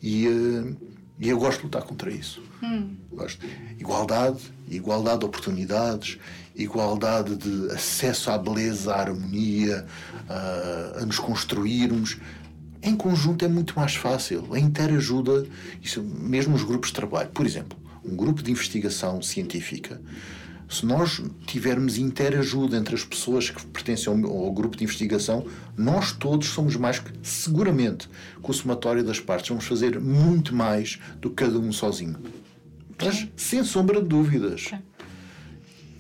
E. 0.02 0.28
Uh, 0.28 0.96
e 1.18 1.30
eu 1.30 1.38
gosto 1.38 1.60
de 1.60 1.64
lutar 1.66 1.84
contra 1.84 2.12
isso. 2.12 2.44
Hum. 2.62 2.96
Gosto. 3.12 3.46
Igualdade, 3.80 4.40
igualdade 4.70 5.20
de 5.20 5.26
oportunidades, 5.26 6.20
igualdade 6.56 7.36
de 7.36 7.72
acesso 7.72 8.32
à 8.32 8.38
beleza, 8.38 8.94
à 8.94 9.02
harmonia, 9.02 9.86
a, 10.30 11.02
a 11.02 11.06
nos 11.06 11.20
construirmos. 11.20 12.18
Em 12.82 12.96
conjunto 12.96 13.44
é 13.44 13.48
muito 13.48 13.78
mais 13.78 13.96
fácil. 13.96 14.48
A 14.54 14.60
interajuda, 14.60 15.46
isso, 15.82 16.02
mesmo 16.02 16.56
os 16.56 16.64
grupos 16.64 16.90
de 16.90 16.96
trabalho. 16.96 17.30
Por 17.30 17.46
exemplo, 17.46 17.78
um 18.04 18.16
grupo 18.16 18.44
de 18.44 18.52
investigação 18.52 19.22
científica 19.22 20.00
se 20.68 20.86
nós 20.86 21.22
tivermos 21.46 21.98
interajuda 21.98 22.78
entre 22.78 22.96
as 22.96 23.04
pessoas 23.04 23.50
que 23.50 23.64
pertencem 23.68 24.12
ao, 24.12 24.46
ao, 24.46 24.52
grupo 24.52 24.76
de 24.76 24.84
investigação, 24.84 25.46
nós 25.78 26.12
todos 26.12 26.48
somos 26.48 26.76
mais 26.76 27.00
que, 27.00 27.12
seguramente, 27.22 28.10
com 28.42 28.52
o 28.52 28.54
somatório 28.54 29.04
das 29.04 29.20
partes, 29.20 29.50
vamos 29.50 29.66
fazer 29.66 30.00
muito 30.00 30.56
mais 30.56 31.00
do 31.22 31.30
que 31.30 31.36
cada 31.36 31.60
um 31.60 31.72
sozinho. 31.72 32.18
Mas, 33.02 33.28
sem 33.36 33.64
sombra 33.64 34.02
de 34.02 34.08
dúvidas. 34.08 34.72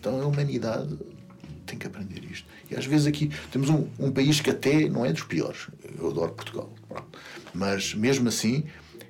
Então, 0.05 0.21
a 0.21 0.27
humanidade 0.27 0.99
tem 1.65 1.79
que 1.79 1.87
aprender 1.87 2.23
isto. 2.31 2.47
E 2.69 2.75
às 2.75 2.85
vezes 2.85 3.07
aqui 3.07 3.31
temos 3.51 3.69
um, 3.69 3.87
um 3.97 4.11
país 4.11 4.39
que 4.39 4.51
até 4.51 4.87
não 4.87 5.03
é 5.03 5.11
dos 5.11 5.23
piores. 5.23 5.67
Eu 5.97 6.11
adoro 6.11 6.31
Portugal. 6.33 6.71
Mas, 7.51 7.95
mesmo 7.95 8.27
assim, 8.27 8.65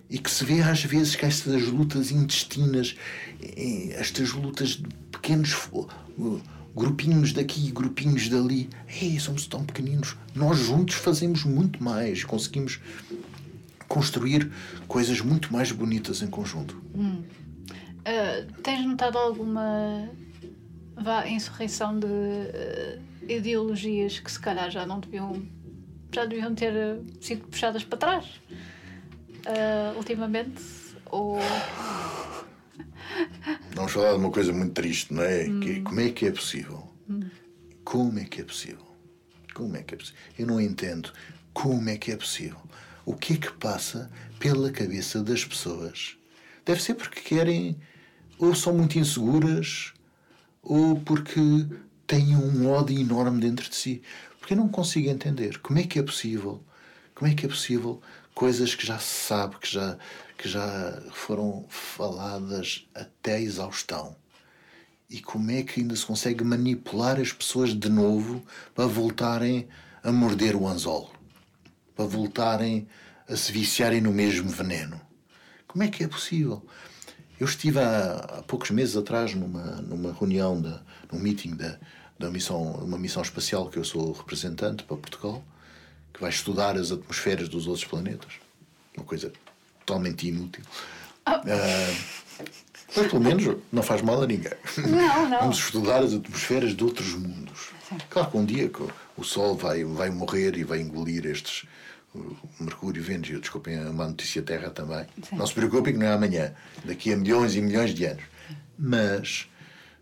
e 0.09 0.17
que 0.17 0.31
se 0.31 0.45
vê 0.45 0.61
às 0.61 0.81
vezes 0.85 1.13
que 1.13 1.25
estas 1.25 1.63
lutas 1.63 2.11
intestinas, 2.11 2.95
estas 3.91 4.31
lutas 4.31 4.69
de 4.69 4.87
pequenos 5.11 5.53
grupinhos 6.73 7.33
daqui, 7.33 7.71
grupinhos 7.71 8.29
dali, 8.29 8.69
ei, 9.01 9.19
somos 9.19 9.47
tão 9.47 9.65
pequeninos, 9.65 10.15
nós 10.33 10.57
juntos 10.59 10.95
fazemos 10.95 11.43
muito 11.43 11.83
mais, 11.83 12.23
conseguimos 12.23 12.79
construir 13.89 14.49
coisas 14.87 15.19
muito 15.19 15.51
mais 15.51 15.73
bonitas 15.73 16.21
em 16.21 16.27
conjunto. 16.27 16.81
Hum. 16.95 17.21
Uh, 18.07 18.61
tens 18.61 18.85
notado 18.85 19.17
alguma 19.17 20.09
vá, 20.95 21.27
insurreição 21.27 21.99
de 21.99 22.07
uh, 22.07 23.01
ideologias 23.27 24.19
que 24.19 24.31
se 24.31 24.39
calhar 24.39 24.69
já 24.71 24.85
não 24.85 24.99
deviam 24.99 25.41
já 26.13 26.25
deviam 26.25 26.55
ter 26.55 26.73
sido 27.19 27.47
puxadas 27.47 27.83
para 27.83 27.97
trás? 27.97 28.39
uh, 29.45 29.97
ultimamente? 29.97 30.61
Ou. 31.11 31.39
Vamos 33.73 33.91
falar 33.91 34.11
de 34.11 34.17
uma 34.17 34.31
coisa 34.31 34.51
muito 34.51 34.73
triste, 34.73 35.13
não 35.13 35.23
é? 35.23 35.45
Hum. 35.47 35.59
Que, 35.59 35.81
como 35.81 35.99
é 35.99 36.09
que 36.09 36.25
é 36.25 36.31
possível? 36.31 36.89
Hum. 37.09 37.29
Como 37.83 38.19
é 38.19 38.25
que 38.25 38.41
é 38.41 38.43
possível? 38.43 38.85
Como 39.53 39.75
é 39.77 39.83
que 39.83 39.93
é 39.93 39.97
possível? 39.97 40.19
Eu 40.37 40.47
não 40.47 40.59
entendo 40.59 41.11
como 41.53 41.89
é 41.89 41.97
que 41.97 42.11
é 42.11 42.17
possível. 42.17 42.57
O 43.05 43.13
que 43.13 43.33
é 43.33 43.37
que 43.37 43.53
passa 43.53 44.09
pela 44.39 44.71
cabeça 44.71 45.23
das 45.23 45.45
pessoas? 45.45 46.17
Deve 46.65 46.81
ser 46.81 46.95
porque 46.95 47.21
querem, 47.21 47.77
ou 48.39 48.55
são 48.55 48.73
muito 48.73 48.97
inseguras, 48.97 49.93
ou 50.65 50.99
porque 50.99 51.39
têm 52.07 52.35
um 52.35 52.69
ódio 52.69 52.99
enorme 52.99 53.39
dentro 53.39 53.69
de 53.69 53.75
si. 53.75 54.01
Porque 54.39 54.53
eu 54.53 54.57
não 54.57 54.67
consigo 54.67 55.09
entender 55.09 55.59
como 55.59 55.79
é 55.79 55.83
que 55.83 55.99
é 55.99 56.03
possível, 56.03 56.61
como 57.13 57.31
é 57.31 57.35
que 57.35 57.45
é 57.45 57.49
possível 57.49 58.01
coisas 58.33 58.75
que 58.75 58.85
já 58.85 58.99
se 58.99 59.27
sabe, 59.27 59.57
que 59.59 59.71
já, 59.71 59.97
que 60.37 60.49
já 60.49 61.01
foram 61.13 61.65
faladas 61.69 62.85
até 62.93 63.35
a 63.35 63.41
exaustão. 63.41 64.15
E 65.09 65.21
como 65.21 65.51
é 65.51 65.61
que 65.61 65.81
ainda 65.81 65.95
se 65.95 66.05
consegue 66.05 66.43
manipular 66.43 67.19
as 67.19 67.31
pessoas 67.31 67.73
de 67.73 67.89
novo 67.89 68.43
para 68.73 68.87
voltarem 68.87 69.67
a 70.03 70.11
morder 70.11 70.55
o 70.55 70.67
anzol? 70.67 71.13
Para 71.95 72.05
voltarem 72.05 72.87
a 73.29 73.35
se 73.35 73.51
viciarem 73.51 74.01
no 74.01 74.11
mesmo 74.11 74.49
veneno? 74.49 74.99
Como 75.67 75.83
é 75.83 75.87
que 75.87 76.03
é 76.03 76.07
possível? 76.07 76.65
Eu 77.39 77.45
estive 77.45 77.79
há, 77.79 78.15
há 78.15 78.43
poucos 78.43 78.71
meses 78.71 78.95
atrás 78.95 79.33
numa, 79.33 79.81
numa 79.81 80.13
reunião, 80.13 80.61
de, 80.61 80.73
num 81.11 81.19
meeting 81.19 81.55
da, 81.55 81.77
da 82.17 82.29
missão, 82.29 82.61
uma 82.75 82.97
missão 82.97 83.21
espacial 83.21 83.69
que 83.69 83.77
eu 83.77 83.83
sou 83.83 84.11
representante 84.13 84.83
para 84.83 84.97
Portugal 84.97 85.43
que 86.15 86.21
vai 86.21 86.29
estudar 86.29 86.77
as 86.77 86.91
atmosferas 86.91 87.49
dos 87.49 87.67
outros 87.67 87.85
planetas. 87.85 88.33
Uma 88.95 89.05
coisa 89.05 89.33
totalmente 89.85 90.27
inútil. 90.27 90.63
Oh. 91.27 91.31
Uh, 91.31 92.45
mas 92.95 93.07
pelo 93.07 93.21
menos 93.21 93.57
não 93.71 93.83
faz 93.83 94.01
mal 94.01 94.21
a 94.21 94.27
ninguém. 94.27 94.53
Não, 94.77 95.29
não. 95.29 95.39
Vamos 95.39 95.57
estudar 95.57 96.01
as 96.01 96.13
atmosferas 96.13 96.73
de 96.73 96.83
outros 96.83 97.13
mundos. 97.13 97.71
Sim. 97.89 97.97
Claro 98.09 98.31
que 98.31 98.37
um 98.37 98.45
dia 98.45 98.71
o 99.17 99.23
Sol 99.23 99.57
vai, 99.57 99.83
vai 99.83 100.09
morrer 100.09 100.57
e 100.57 100.63
vai 100.63 100.79
engolir 100.79 101.25
estes. 101.25 101.65
Mercúrio, 102.59 103.03
Vênus, 103.03 103.29
e 103.29 103.39
desculpem 103.39 103.77
a 103.77 103.91
má 103.91 104.07
notícia 104.07 104.41
Terra 104.41 104.69
também. 104.69 105.05
Sim. 105.23 105.35
Não 105.35 105.45
se 105.47 105.53
preocupem 105.53 105.93
que 105.93 105.99
não 105.99 106.07
é 106.07 106.13
amanhã, 106.13 106.53
daqui 106.83 107.13
a 107.13 107.17
milhões 107.17 107.55
e 107.55 107.61
milhões 107.61 107.93
de 107.93 108.05
anos. 108.05 108.23
Mas 108.77 109.47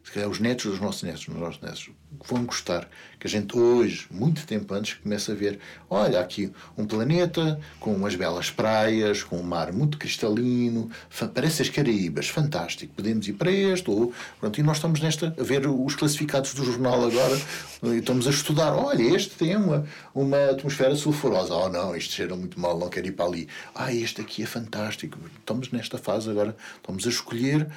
se 0.04 0.12
calhar 0.12 0.30
os 0.30 0.40
netos 0.40 0.66
dos 0.66 0.80
nossos 0.80 1.04
netos, 1.04 1.26
dos 1.26 1.36
nossos 1.36 1.62
netos, 1.62 1.90
vão 2.28 2.46
gostar 2.46 2.90
que 3.20 3.26
a 3.26 3.30
gente 3.30 3.58
hoje, 3.58 4.06
muito 4.12 4.46
tempo 4.46 4.74
antes, 4.74 4.96
comece 4.96 5.32
a 5.32 5.36
ver, 5.36 5.60
olha, 5.90 6.20
aqui 6.20 6.52
um 6.78 6.86
planeta 6.86 7.60
com 7.80 7.94
umas 7.94 8.16
belas 8.16 8.52
praias, 8.52 9.24
com 9.24 9.38
um 9.38 9.44
mar 9.44 9.72
muito 9.72 9.98
cristalino, 9.98 10.92
parece 11.34 11.62
as 11.62 11.70
Caraíbas, 11.70 12.28
fantástico, 12.28 12.94
podemos 12.96 13.28
ir 13.28 13.34
para 13.34 13.52
este, 13.52 13.90
ou, 13.90 14.14
pronto, 14.40 14.60
e 14.60 14.64
nós 14.64 14.78
estamos 14.78 15.00
nesta, 15.00 15.34
a 15.40 15.44
ver 15.44 15.66
os 15.68 15.96
classificados 15.96 16.54
do 16.54 16.66
jornal 16.66 17.06
agora, 17.06 17.40
e 17.84 17.98
estamos 17.98 18.28
a 18.28 18.30
estudar, 18.30 18.74
olha, 18.74 19.04
este 19.16 19.32
tem 19.36 19.56
uma, 19.56 19.86
uma 20.14 20.50
atmosfera 20.50 20.96
sulfurosa, 20.96 21.54
oh 21.54 21.70
não, 21.70 21.96
isto 21.96 22.14
cheira 22.14 22.36
muito 22.36 22.60
mal, 22.60 22.78
não 22.78 22.90
quero 22.90 23.08
ir 23.08 23.14
para 23.14 23.26
ali, 23.26 23.48
ah, 23.74 23.94
este 23.94 24.20
aqui 24.20 24.44
é 24.44 24.46
fantástico, 24.46 25.18
estamos 25.40 25.72
nesta 25.72 25.98
fase 25.98 26.30
agora, 26.30 26.56
estamos 26.78 27.08
a 27.08 27.10
escolher 27.10 27.68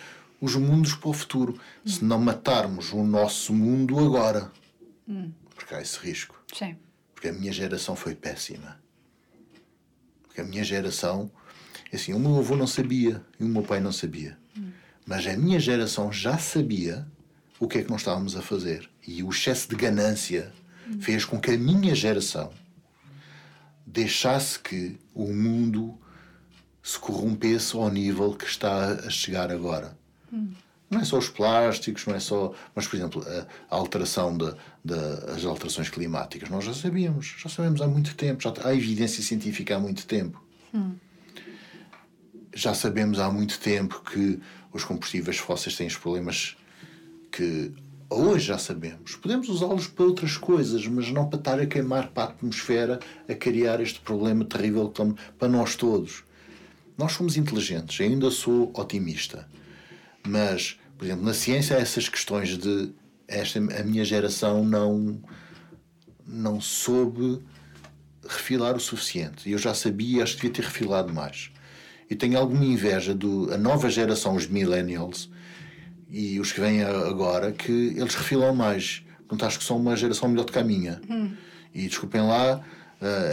os 0.40 0.54
mundos 0.56 0.94
para 0.94 1.08
o 1.08 1.12
futuro, 1.12 1.58
hum. 1.84 1.88
se 1.88 2.04
não 2.04 2.18
matarmos 2.18 2.92
o 2.92 3.02
nosso 3.02 3.54
mundo 3.54 3.98
agora. 3.98 4.50
Hum. 5.08 5.32
Porque 5.54 5.74
há 5.74 5.80
esse 5.80 5.98
risco. 5.98 6.40
Sim. 6.52 6.76
Porque 7.14 7.28
a 7.28 7.32
minha 7.32 7.52
geração 7.52 7.96
foi 7.96 8.14
péssima. 8.14 8.78
Porque 10.22 10.40
a 10.40 10.44
minha 10.44 10.62
geração, 10.62 11.30
assim, 11.92 12.12
o 12.12 12.18
meu 12.18 12.36
avô 12.38 12.56
não 12.56 12.66
sabia 12.66 13.24
e 13.40 13.44
o 13.44 13.48
meu 13.48 13.62
pai 13.62 13.80
não 13.80 13.92
sabia. 13.92 14.38
Hum. 14.56 14.70
Mas 15.06 15.26
a 15.26 15.36
minha 15.36 15.58
geração 15.58 16.12
já 16.12 16.36
sabia 16.38 17.06
o 17.58 17.66
que 17.66 17.78
é 17.78 17.82
que 17.82 17.90
nós 17.90 18.02
estávamos 18.02 18.36
a 18.36 18.42
fazer. 18.42 18.88
E 19.06 19.22
o 19.22 19.30
excesso 19.30 19.68
de 19.68 19.76
ganância 19.76 20.52
hum. 20.86 21.00
fez 21.00 21.24
com 21.24 21.40
que 21.40 21.52
a 21.52 21.58
minha 21.58 21.94
geração 21.94 22.52
deixasse 23.86 24.58
que 24.58 24.98
o 25.14 25.32
mundo 25.32 25.98
se 26.82 26.98
corrompesse 26.98 27.74
ao 27.74 27.90
nível 27.90 28.34
que 28.34 28.44
está 28.44 28.90
a 28.92 29.10
chegar 29.10 29.50
agora. 29.50 29.96
Não 30.88 31.00
é 31.00 31.04
só 31.04 31.18
os 31.18 31.28
plásticos, 31.28 32.06
não 32.06 32.14
é 32.14 32.20
só. 32.20 32.52
Mas, 32.74 32.86
por 32.86 32.96
exemplo, 32.96 33.24
a, 33.70 33.74
alteração 33.74 34.36
das 34.84 35.44
alterações 35.44 35.88
climáticas, 35.88 36.48
nós 36.48 36.64
já 36.64 36.72
sabíamos, 36.72 37.34
já 37.38 37.48
sabemos 37.48 37.80
há 37.80 37.88
muito 37.88 38.14
tempo, 38.14 38.42
já 38.42 38.52
há 38.64 38.74
evidência 38.74 39.22
científica 39.22 39.76
há 39.76 39.80
muito 39.80 40.06
tempo. 40.06 40.40
Hum. 40.72 40.94
Já 42.54 42.72
sabemos 42.72 43.18
há 43.18 43.30
muito 43.30 43.58
tempo 43.58 44.00
que 44.00 44.40
os 44.72 44.84
combustíveis 44.84 45.38
fósseis 45.38 45.76
têm 45.76 45.88
os 45.88 45.96
problemas 45.96 46.56
que 47.32 47.72
hoje 48.08 48.46
já 48.46 48.56
sabemos. 48.56 49.16
Podemos 49.16 49.48
usá-los 49.48 49.88
para 49.88 50.04
outras 50.04 50.36
coisas, 50.36 50.86
mas 50.86 51.10
não 51.10 51.28
para 51.28 51.38
estar 51.38 51.60
a 51.60 51.66
queimar 51.66 52.08
para 52.10 52.24
a 52.24 52.26
atmosfera, 52.28 53.00
a 53.28 53.34
criar 53.34 53.80
este 53.80 54.00
problema 54.00 54.44
terrível 54.44 54.92
para 55.36 55.48
nós 55.48 55.74
todos. 55.74 56.22
Nós 56.96 57.12
somos 57.12 57.36
inteligentes, 57.36 58.00
ainda 58.00 58.30
sou 58.30 58.70
otimista 58.72 59.46
mas, 60.26 60.78
por 60.98 61.04
exemplo, 61.04 61.24
na 61.24 61.34
ciência, 61.34 61.74
essas 61.74 62.08
questões 62.08 62.56
de 62.56 62.92
esta, 63.28 63.58
a 63.58 63.82
minha 63.82 64.04
geração 64.04 64.64
não, 64.64 65.20
não 66.26 66.60
soube 66.60 67.42
refilar 68.28 68.76
o 68.76 68.80
suficiente. 68.80 69.50
Eu 69.50 69.58
já 69.58 69.74
sabia, 69.74 70.22
acho 70.22 70.36
que 70.36 70.42
devia 70.42 70.54
ter 70.54 70.64
refilado 70.64 71.12
mais. 71.12 71.50
E 72.08 72.14
tenho 72.14 72.38
alguma 72.38 72.64
inveja 72.64 73.14
do 73.14 73.52
a 73.52 73.58
nova 73.58 73.90
geração, 73.90 74.36
os 74.36 74.46
millennials 74.46 75.30
e 76.08 76.38
os 76.38 76.52
que 76.52 76.60
vêm 76.60 76.82
agora, 76.82 77.50
que 77.50 77.72
eles 77.72 78.14
refilam 78.14 78.54
mais. 78.54 79.04
Portanto, 79.18 79.44
acho 79.44 79.58
que 79.58 79.64
são 79.64 79.76
uma 79.76 79.96
geração 79.96 80.28
melhor 80.28 80.44
do 80.44 80.52
que 80.52 80.58
a 80.58 80.64
minha. 80.64 81.00
Hum. 81.10 81.32
E 81.74 81.88
desculpem 81.88 82.20
lá, 82.20 82.64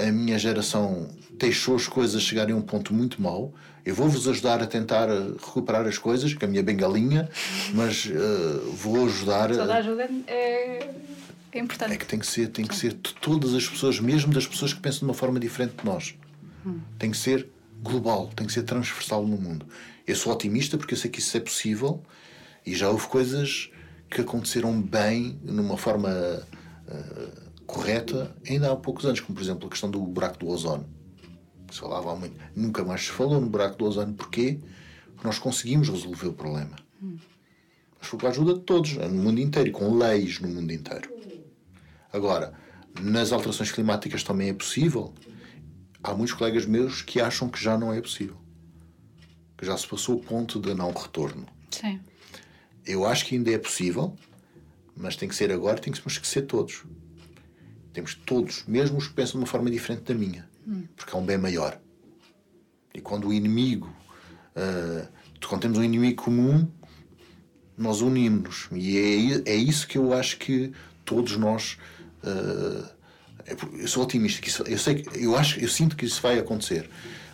a 0.07 0.11
minha 0.11 0.38
geração 0.40 1.07
deixou 1.38 1.76
as 1.76 1.88
coisas 1.88 2.22
chegarem 2.22 2.53
a 2.53 2.57
um 2.57 2.61
ponto 2.61 2.94
muito 2.94 3.22
mau. 3.22 3.53
Eu 3.85 3.93
vou-vos 3.93 4.27
ajudar 4.30 4.64
a 4.64 4.65
tentar 4.65 5.10
recuperar 5.10 5.85
as 5.85 5.97
coisas, 5.97 6.34
com 6.34 6.45
a 6.45 6.47
minha 6.47 6.64
bengalinha, 6.64 7.30
mas 7.73 8.05
uh, 8.05 8.72
vou 8.72 9.05
ajudar. 9.05 9.49
Toda 9.49 9.73
a 9.73 9.77
ajuda 9.77 10.10
é, 10.26 10.89
é 11.51 11.60
importante. 11.60 11.93
É 11.93 11.97
que 11.97 12.05
tem 12.05 12.18
que 12.18 12.27
ser, 12.27 12.47
tem 12.47 12.65
que 12.65 12.76
ser 12.76 12.93
de 12.93 13.14
todas 13.15 13.53
as 13.53 13.68
pessoas, 13.68 13.99
mesmo 13.99 14.34
das 14.34 14.47
pessoas 14.47 14.73
que 14.73 14.80
pensam 14.80 14.99
de 14.99 15.05
uma 15.05 15.14
forma 15.14 15.38
diferente 15.38 15.76
de 15.77 15.85
nós. 15.85 16.15
Hum. 16.65 16.80
Tem 16.97 17.11
que 17.11 17.18
ser 17.18 17.49
global, 17.81 18.31
tem 18.34 18.47
que 18.47 18.53
ser 18.53 18.64
transversal 18.64 19.27
no 19.27 19.35
mundo. 19.35 19.65
Eu 20.07 20.15
sou 20.15 20.31
otimista 20.31 20.77
porque 20.77 20.93
eu 20.93 20.97
sei 20.97 21.11
que 21.11 21.19
isso 21.19 21.35
é 21.35 21.41
possível 21.41 22.01
e 22.65 22.73
já 22.73 22.89
houve 22.89 23.05
coisas 23.07 23.69
que 24.10 24.22
aconteceram 24.22 24.81
bem, 24.81 25.38
numa 25.43 25.76
forma 25.76 26.10
uh, 26.88 27.51
correta, 27.65 28.34
ainda 28.47 28.72
há 28.72 28.76
poucos 28.77 29.05
anos, 29.05 29.19
como 29.19 29.35
por 29.35 29.43
exemplo 29.43 29.68
a 29.68 29.69
questão 29.69 29.91
do 29.91 29.99
buraco 29.99 30.39
do 30.39 30.47
ozono 30.47 30.88
se 31.74 31.80
falava 31.80 32.16
muito, 32.16 32.36
nunca 32.56 32.84
mais 32.84 33.02
se 33.02 33.12
falou 33.12 33.41
no 33.41 33.50
buraco 33.50 33.78
do 33.78 33.86
ozono. 33.86 34.14
Porquê? 34.14 34.60
Porque 35.08 35.28
nós 35.28 35.40
conseguimos 35.40 35.90
resolver 35.90 36.28
o 36.28 36.34
problema. 36.34 36.76
Hum. 37.02 37.18
mas 38.00 38.08
foi 38.08 38.20
com 38.20 38.28
a 38.28 38.30
ajuda 38.30 38.54
de 38.54 38.62
todos, 38.62 38.94
no 38.94 39.10
mundo 39.10 39.40
inteiro, 39.40 39.72
com 39.72 39.98
leis 39.98 40.40
no 40.40 40.48
mundo 40.48 40.72
inteiro. 40.72 41.12
Agora, 42.14 42.54
nas 43.02 43.32
alterações 43.32 43.72
climáticas 43.72 44.24
também 44.24 44.50
é 44.50 44.54
possível. 44.54 45.14
Há 46.04 46.14
muitos 46.14 46.36
colegas 46.36 46.66
meus 46.66 47.02
que 47.02 47.20
acham 47.20 47.50
que 47.50 47.62
já 47.62 47.78
não 47.78 47.91
é 47.91 48.00
possível. 48.00 48.38
Que 49.58 49.66
já 49.66 49.76
se 49.76 49.88
passou 49.88 50.18
o 50.18 50.24
ponto 50.24 50.60
de 50.60 50.74
não 50.74 50.91
retorno. 50.91 51.48
Sim. 51.72 52.00
Eu 52.86 53.06
acho 53.06 53.26
que 53.26 53.36
ainda 53.36 53.52
é 53.52 53.58
possível, 53.58 54.16
mas 54.95 55.16
tem 55.16 55.28
que 55.28 55.36
ser 55.36 55.52
agora, 55.52 55.80
tem 55.80 55.91
que 55.91 56.28
ser 56.28 56.44
todos. 56.44 56.84
Temos 57.94 58.14
todos, 58.14 58.64
mesmo 58.68 58.98
os 58.98 59.08
que 59.08 59.14
pensam 59.14 59.34
de 59.34 59.38
uma 59.38 59.48
forma 59.48 59.72
diferente 59.72 60.04
da 60.04 60.14
minha. 60.14 60.48
Porque 60.95 61.15
é 61.15 61.19
um 61.19 61.26
bem 61.26 61.38
maior. 61.38 61.80
E 62.94 63.02
quando 63.02 63.27
o 63.27 63.34
inimigo, 63.34 63.94
uh, 64.56 65.07
quando 65.48 65.61
temos 65.61 65.77
um 65.77 65.84
inimigo 65.84 66.23
comum, 66.23 66.68
nós 67.77 68.02
unimos-nos. 68.02 68.69
E 68.72 68.98
é, 69.45 69.52
é 69.52 69.56
isso 69.56 69.88
que 69.88 69.98
eu 69.98 70.14
acho 70.14 70.38
que 70.38 70.72
todos 71.03 71.38
nós. 71.38 71.77
Uh, 72.23 72.94
eu 73.73 73.88
sou 73.90 74.03
otimista, 74.03 74.41
que 74.41 74.48
isso, 74.48 74.64
eu, 74.64 74.77
sei, 74.77 75.06
eu, 75.15 75.35
acho, 75.35 75.60
eu 75.60 75.68
sinto 75.68 75.98
que 75.98 76.06
isso 76.06 76.22
vai 76.22 76.40
acontecer. 76.40 76.90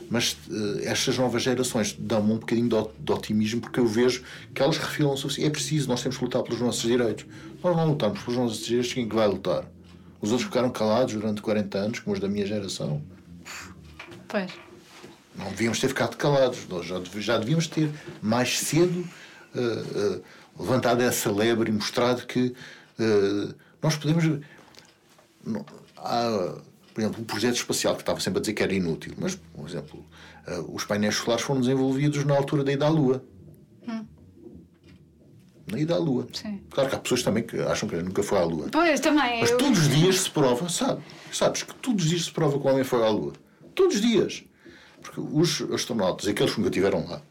Mas 0.09 0.33
uh, 0.47 0.79
estas 0.83 1.17
novas 1.19 1.43
gerações 1.43 1.95
dão-me 1.99 2.33
um 2.33 2.37
bocadinho 2.37 2.67
de, 2.67 3.03
de, 3.03 3.11
otimismo 3.11 3.61
porque 3.61 3.79
eu 3.79 3.85
vejo 3.85 4.23
que 4.55 4.61
elas 4.61 4.77
refilam 4.77 5.15
se 5.15 5.43
É 5.43 5.49
preciso, 5.49 5.87
nós 5.87 6.01
temos 6.01 6.17
que 6.17 6.23
lutar 6.23 6.41
pelos 6.41 6.59
nossos 6.59 6.81
direitos. 6.81 7.25
Nós 7.63 7.75
não 7.77 7.89
lutamos 7.89 8.19
pelos 8.23 8.39
nossos 8.39 8.65
direitos, 8.65 8.91
quem 8.91 9.07
que 9.07 9.15
vai 9.15 9.27
lutar? 9.27 9.69
Os 10.19 10.31
outros 10.31 10.47
ficaram 10.47 10.69
calados 10.71 11.13
durante 11.13 11.41
40 11.41 11.77
anos, 11.77 11.99
como 11.99 12.15
os 12.15 12.19
da 12.19 12.27
minha 12.27 12.45
geração. 12.45 13.03
Pois. 14.29 14.51
Não 15.35 15.49
devíamos 15.49 15.79
ter 15.79 15.87
ficado 15.87 16.15
calados. 16.15 16.67
Nós 16.67 16.85
já, 16.85 17.37
devíamos 17.37 17.67
ter 17.67 17.91
mais 18.21 18.59
cedo 18.59 19.07
uh, 19.55 20.17
uh, 20.17 20.23
levantado 20.57 21.01
essa 21.01 21.31
lebre 21.31 21.71
e 21.71 21.73
mostrado 21.73 22.25
que 22.25 22.55
uh, 22.99 23.55
nós 23.81 23.95
podemos. 23.95 24.41
há, 25.97 26.55
por 26.93 27.01
exemplo, 27.01 27.21
um 27.21 27.25
projeto 27.25 27.55
espacial 27.55 27.95
que 27.95 28.01
estava 28.01 28.19
sempre 28.19 28.39
a 28.39 28.41
dizer 28.41 28.53
que 28.53 28.63
era 28.63 28.73
inútil, 28.73 29.13
mas, 29.17 29.35
por 29.35 29.67
exemplo, 29.67 30.05
os 30.67 30.83
painéis 30.83 31.15
solares 31.15 31.43
foram 31.43 31.61
desenvolvidos 31.61 32.23
na 32.25 32.35
altura 32.35 32.63
da 32.63 32.71
ida 32.71 32.85
à 32.85 32.89
Lua. 32.89 33.23
Hum. 33.87 34.05
Na 35.71 35.79
ida 35.79 35.95
à 35.95 35.97
Lua. 35.97 36.27
Sim. 36.33 36.61
Claro 36.69 36.89
que 36.89 36.95
há 36.95 36.99
pessoas 36.99 37.23
também 37.23 37.43
que 37.43 37.57
acham 37.61 37.87
que 37.87 37.95
nunca 37.95 38.21
foi 38.21 38.37
à 38.37 38.43
Lua. 38.43 38.67
Pois, 38.69 38.99
também. 38.99 39.39
Mas 39.39 39.51
eu... 39.51 39.57
todos 39.57 39.79
os 39.79 39.89
dias 39.89 40.21
se 40.21 40.29
prova, 40.29 40.67
sabe? 40.67 41.01
Sabes 41.31 41.63
que 41.63 41.73
todos 41.75 42.03
os 42.03 42.09
dias 42.09 42.25
se 42.25 42.31
prova 42.31 42.59
que 42.59 42.67
o 42.67 42.69
homem 42.69 42.83
foi 42.83 43.05
à 43.05 43.09
Lua. 43.09 43.33
Todos 43.75 43.95
os 43.95 44.01
dias. 44.01 44.43
Porque 45.01 45.19
os 45.19 45.61
astronautas, 45.73 46.27
aqueles 46.27 46.53
que 46.53 46.59
nunca 46.59 46.69
estiveram 46.69 47.07
lá, 47.07 47.21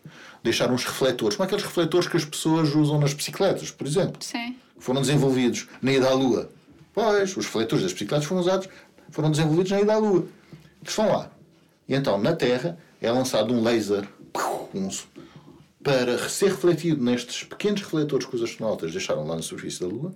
deixaram 0.43 0.75
os 0.75 0.85
refletores, 0.85 1.37
como 1.37 1.47
aqueles 1.47 1.65
refletores 1.65 2.09
que 2.09 2.17
as 2.17 2.25
pessoas 2.25 2.75
usam 2.75 2.99
nas 2.99 3.13
bicicletas, 3.13 3.71
por 3.71 3.87
exemplo. 3.87 4.23
Sim. 4.23 4.57
Foram 4.79 5.01
desenvolvidos 5.01 5.69
na 5.83 5.93
ida 5.93 6.09
à 6.09 6.15
Lua. 6.15 6.51
Pois, 6.95 7.37
os 7.37 7.45
refletores 7.47 7.83
das 7.83 7.93
bicicletas 7.93 8.27
foram 8.27 8.41
usados, 8.41 8.69
foram 9.11 9.31
desenvolvidos 9.31 9.71
na 9.73 9.81
ida 9.81 9.95
à 9.95 9.99
Lua. 9.99 10.27
Estão 10.83 11.09
lá. 11.09 11.31
E 11.89 11.95
então, 11.95 12.19
na 12.19 12.35
Terra, 12.35 12.79
é 13.01 13.11
lançado 13.11 13.53
um 13.53 13.63
laser 13.63 14.09
um, 14.75 14.89
para 15.83 16.29
ser 16.29 16.51
refletido 16.51 17.03
nestes 17.03 17.45
pequenos 17.45 17.83
refletores 17.83 18.27
que 18.27 18.37
os 18.37 18.43
astronautas 18.43 18.93
deixaram 18.93 19.27
lá 19.27 19.37
na 19.37 19.43
superfície 19.43 19.81
da 19.81 19.87
Lua, 19.87 20.15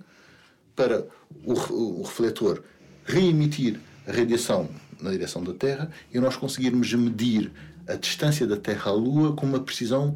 para 0.75 1.05
o, 1.43 1.53
o 1.53 2.03
refletor 2.03 2.63
reemitir 3.05 3.79
a 4.07 4.11
radiação 4.11 4.69
na 5.03 5.11
direção 5.11 5.43
da 5.43 5.53
Terra 5.53 5.91
e 6.11 6.19
nós 6.19 6.35
conseguirmos 6.35 6.91
medir 6.93 7.51
a 7.87 7.95
distância 7.95 8.47
da 8.47 8.57
Terra 8.57 8.91
à 8.91 8.93
Lua 8.93 9.35
com 9.35 9.45
uma 9.45 9.59
precisão 9.59 10.15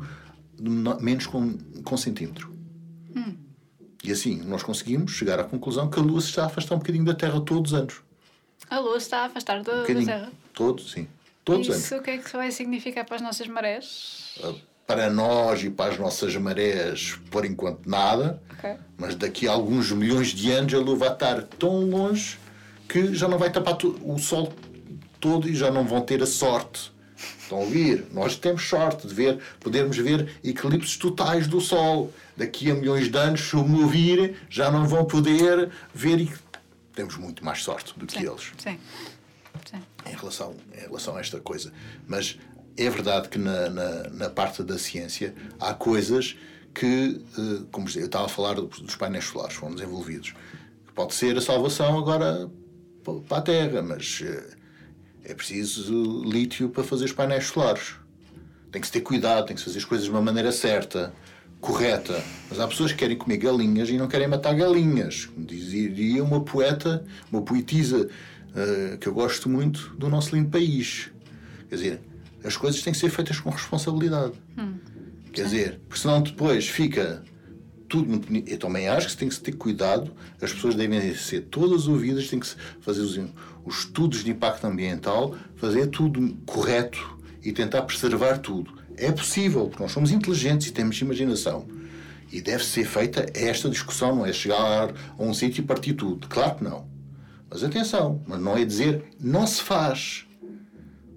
de 0.55 0.69
menos 1.03 1.27
com, 1.27 1.57
com 1.83 1.97
centímetro. 1.97 2.51
Hum. 3.15 3.35
E 4.03 4.11
assim 4.11 4.41
nós 4.43 4.63
conseguimos 4.63 5.11
chegar 5.11 5.39
à 5.39 5.43
conclusão 5.43 5.89
que 5.89 5.99
a 5.99 6.01
Lua 6.01 6.21
se 6.21 6.29
está 6.29 6.43
a 6.43 6.45
afastar 6.47 6.75
um 6.75 6.79
bocadinho 6.79 7.05
da 7.05 7.13
Terra 7.13 7.39
todos 7.41 7.73
os 7.73 7.79
anos. 7.79 8.01
A 8.69 8.79
Lua 8.79 8.99
se 8.99 9.05
está 9.05 9.19
a 9.19 9.25
afastar 9.25 9.61
da, 9.61 9.83
um 9.83 9.93
da 9.93 10.05
Terra? 10.05 10.31
Todos, 10.53 10.91
sim. 10.91 11.07
Todos 11.43 11.67
Isso 11.67 11.93
anos. 11.93 12.01
o 12.01 12.03
que 12.03 12.11
é 12.11 12.17
que 12.17 12.35
vai 12.35 12.51
significar 12.51 13.05
para 13.05 13.15
as 13.15 13.21
nossas 13.21 13.47
marés? 13.47 14.35
Uh, 14.43 14.55
para 14.85 15.09
nós 15.09 15.63
e 15.63 15.69
para 15.69 15.91
as 15.91 15.99
nossas 15.99 16.35
marés, 16.35 17.17
por 17.29 17.45
enquanto, 17.45 17.89
nada. 17.89 18.41
Okay. 18.57 18.75
Mas 18.97 19.15
daqui 19.15 19.47
a 19.47 19.51
alguns 19.51 19.91
milhões 19.91 20.29
de 20.29 20.51
anos 20.51 20.73
a 20.73 20.79
Lua 20.79 20.95
vai 20.95 21.13
estar 21.13 21.43
tão 21.43 21.89
longe 21.89 22.37
que 22.87 23.13
já 23.13 23.27
não 23.27 23.37
vai 23.37 23.51
tapar 23.51 23.77
o 23.83 24.17
Sol 24.17 24.51
todo 25.19 25.49
e 25.49 25.55
já 25.55 25.71
não 25.71 25.85
vão 25.85 26.01
ter 26.01 26.21
a 26.21 26.25
sorte. 26.25 26.91
Estão 27.39 27.59
a 27.59 27.61
ouvir? 27.61 28.05
Nós 28.11 28.35
temos 28.35 28.67
sorte 28.67 29.07
de 29.07 29.13
ver, 29.13 29.39
podermos 29.59 29.97
ver 29.97 30.37
eclipses 30.43 30.97
totais 30.97 31.47
do 31.47 31.59
Sol. 31.59 32.13
Daqui 32.35 32.69
a 32.69 32.75
milhões 32.75 33.09
de 33.09 33.17
anos, 33.17 33.41
se 33.41 33.55
o 33.55 33.63
mover, 33.67 34.35
já 34.49 34.69
não 34.69 34.85
vão 34.85 35.05
poder 35.05 35.71
ver. 35.93 36.19
E 36.19 36.31
temos 36.93 37.15
muito 37.15 37.43
mais 37.43 37.63
sorte 37.63 37.97
do 37.97 38.05
que 38.05 38.13
sim, 38.13 38.27
eles. 38.27 38.51
Sim. 38.57 38.79
sim. 39.65 39.81
Em, 40.05 40.15
relação, 40.15 40.55
em 40.75 40.81
relação 40.81 41.15
a 41.15 41.19
esta 41.19 41.39
coisa. 41.39 41.71
Mas 42.05 42.37
é 42.77 42.89
verdade 42.89 43.29
que 43.29 43.39
na, 43.39 43.69
na, 43.69 44.09
na 44.09 44.29
parte 44.29 44.61
da 44.61 44.77
ciência 44.77 45.33
há 45.59 45.73
coisas 45.73 46.37
que, 46.73 47.21
eh, 47.37 47.65
como 47.71 47.87
eu 47.95 48.05
estava 48.05 48.25
a 48.25 48.29
falar 48.29 48.53
dos 48.55 48.95
painéis 48.95 49.25
solares, 49.25 49.55
foram 49.55 49.73
desenvolvidos. 49.73 50.33
Pode 50.93 51.15
ser 51.15 51.35
a 51.37 51.41
salvação 51.41 51.97
agora 51.97 52.49
para 53.27 53.37
a 53.37 53.41
Terra, 53.41 53.81
mas 53.81 54.21
eh, 54.23 54.57
é 55.27 55.33
preciso 55.33 56.23
lítio 56.23 56.69
para 56.69 56.83
fazer 56.83 57.03
os 57.03 57.11
painéis 57.11 57.47
solares. 57.47 57.95
Tem 58.71 58.79
que 58.79 58.87
se 58.87 58.93
ter 58.93 59.01
cuidado, 59.01 59.45
tem 59.45 59.55
que 59.55 59.59
se 59.59 59.65
fazer 59.65 59.79
as 59.79 59.85
coisas 59.85 60.05
de 60.05 60.11
uma 60.11 60.21
maneira 60.21 60.53
certa, 60.53 61.13
correta. 61.59 62.23
Mas 62.49 62.59
há 62.61 62.67
pessoas 62.67 62.93
que 62.93 62.99
querem 62.99 63.17
comer 63.17 63.37
galinhas 63.37 63.89
e 63.89 63.97
não 63.97 64.07
querem 64.07 64.27
matar 64.27 64.55
galinhas. 64.55 65.27
Dizia 65.37 66.23
uma 66.23 66.41
poeta, 66.41 67.03
uma 67.29 67.41
poetisa 67.41 68.07
uh, 68.07 68.97
que 68.97 69.07
eu 69.07 69.13
gosto 69.13 69.49
muito 69.49 69.93
do 69.97 70.09
nosso 70.09 70.33
lindo 70.33 70.49
país. 70.49 71.11
Quer 71.67 71.75
dizer, 71.75 72.01
as 72.41 72.55
coisas 72.55 72.81
têm 72.81 72.93
que 72.93 72.99
ser 72.99 73.09
feitas 73.09 73.37
com 73.37 73.49
responsabilidade. 73.49 74.33
Hum. 74.57 74.75
Quer 75.33 75.43
dizer, 75.43 75.81
porque 75.89 76.01
senão 76.01 76.21
depois 76.21 76.69
fica 76.69 77.21
tudo. 77.87 78.21
Eu 78.45 78.57
também 78.57 78.87
acho 78.87 79.09
que 79.09 79.17
tem 79.17 79.29
que 79.29 79.39
ter 79.39 79.53
cuidado, 79.53 80.11
as 80.41 80.53
pessoas 80.53 80.75
devem 80.75 81.13
ser 81.15 81.41
todas 81.49 81.87
ouvidas, 81.87 82.27
tem 82.29 82.39
que 82.39 82.47
fazer 82.81 83.01
os, 83.01 83.19
os 83.65 83.79
estudos 83.79 84.23
de 84.23 84.31
impacto 84.31 84.65
ambiental, 84.65 85.35
fazer 85.55 85.87
tudo 85.87 86.35
correto 86.45 87.17
e 87.43 87.51
tentar 87.51 87.83
preservar 87.83 88.39
tudo. 88.39 88.71
É 88.95 89.11
possível, 89.11 89.67
porque 89.67 89.83
nós 89.83 89.91
somos 89.91 90.11
inteligentes 90.11 90.67
e 90.67 90.71
temos 90.71 90.99
imaginação. 90.99 91.67
E 92.31 92.41
deve 92.41 92.63
ser 92.63 92.85
feita 92.85 93.25
esta 93.33 93.69
discussão, 93.69 94.15
não 94.15 94.25
é 94.25 94.33
chegar 94.33 94.93
a 95.17 95.23
um 95.23 95.33
sítio 95.33 95.61
e 95.61 95.65
partir 95.65 95.93
tudo. 95.93 96.27
Claro 96.27 96.55
que 96.55 96.63
não. 96.63 96.87
Mas 97.49 97.63
atenção, 97.63 98.21
mas 98.27 98.39
não 98.41 98.57
é 98.57 98.65
dizer 98.65 99.03
não 99.19 99.47
se 99.47 99.61
faz. 99.61 100.25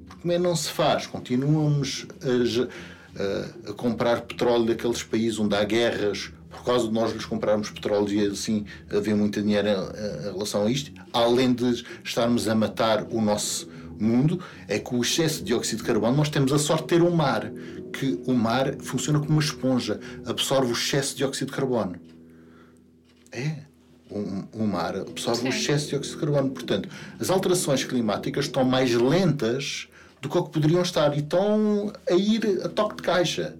Porque 0.06 0.22
como 0.22 0.32
é 0.32 0.38
não 0.38 0.55
se 0.55 0.70
faz? 0.70 1.06
Continuamos 1.06 2.06
a, 2.22 3.68
a, 3.68 3.70
a 3.70 3.74
comprar 3.74 4.20
petróleo 4.22 4.66
daqueles 4.66 5.02
países 5.02 5.38
onde 5.38 5.56
há 5.56 5.64
guerras, 5.64 6.32
por 6.51 6.64
causa 6.64 6.89
de 6.89 6.93
nós 6.93 7.12
lhes 7.12 7.24
comprarmos 7.24 7.70
petróleo 7.70 8.12
e 8.12 8.27
assim 8.27 8.66
haver 8.90 9.14
muito 9.14 9.40
dinheiro 9.40 9.68
em, 9.68 10.22
relação 10.32 10.66
a 10.66 10.70
isto, 10.70 10.93
além 11.12 11.52
de 11.52 11.85
estarmos 12.05 12.48
a 12.48 12.55
matar 12.55 13.06
o 13.10 13.20
nosso 13.20 13.68
mundo, 13.98 14.43
é 14.66 14.78
que 14.78 14.94
o 14.94 15.01
excesso 15.01 15.39
de 15.39 15.44
dióxido 15.44 15.78
de 15.78 15.85
carbono, 15.85 16.16
nós 16.16 16.28
temos 16.28 16.52
a 16.52 16.59
sorte 16.59 16.82
de 16.82 16.89
ter 16.89 17.02
um 17.02 17.10
mar, 17.10 17.51
que 17.93 18.20
o 18.27 18.32
mar 18.32 18.74
funciona 18.81 19.18
como 19.18 19.32
uma 19.32 19.43
esponja, 19.43 20.01
absorve 20.27 20.72
o 20.72 20.74
excesso 20.74 21.10
de 21.10 21.18
dióxido 21.18 21.48
de 21.48 21.56
carbono. 21.56 21.97
É. 23.32 23.70
O, 24.52 24.66
mar 24.66 24.97
absorve 24.97 25.43
Sim. 25.43 25.47
o 25.47 25.51
excesso 25.51 25.85
de 25.85 25.90
dióxido 25.90 26.14
de 26.14 26.20
carbono. 26.20 26.51
Portanto, 26.51 26.89
as 27.20 27.31
alterações 27.31 27.85
climáticas 27.85 28.47
estão 28.47 28.64
mais 28.64 28.93
lentas 28.93 29.86
do 30.20 30.28
que 30.28 30.36
o 30.36 30.43
que 30.43 30.51
poderiam 30.51 30.82
estar 30.82 31.16
e 31.16 31.20
estão 31.20 31.93
a 32.09 32.14
ir 32.14 32.60
a 32.64 32.68
toque 32.68 32.97
de 32.97 33.02
caixa. 33.02 33.56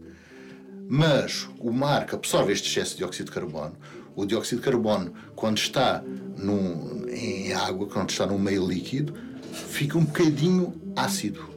Mas 0.93 1.49
o 1.61 1.71
mar 1.71 2.05
que 2.05 2.17
absorve 2.17 2.53
este 2.53 2.69
excesso 2.69 2.91
de 2.91 2.97
dióxido 2.97 3.27
de 3.27 3.31
carbono, 3.31 3.77
o 4.17 4.27
dióxido 4.27 4.59
de 4.59 4.65
carbono, 4.65 5.15
quando 5.37 5.57
está 5.57 6.03
num, 6.37 7.07
em 7.09 7.53
água, 7.53 7.87
quando 7.87 8.11
está 8.11 8.27
num 8.27 8.41
meio 8.41 8.67
líquido, 8.67 9.15
fica 9.53 9.97
um 9.97 10.05
bocadinho 10.05 10.75
ácido, 10.97 11.49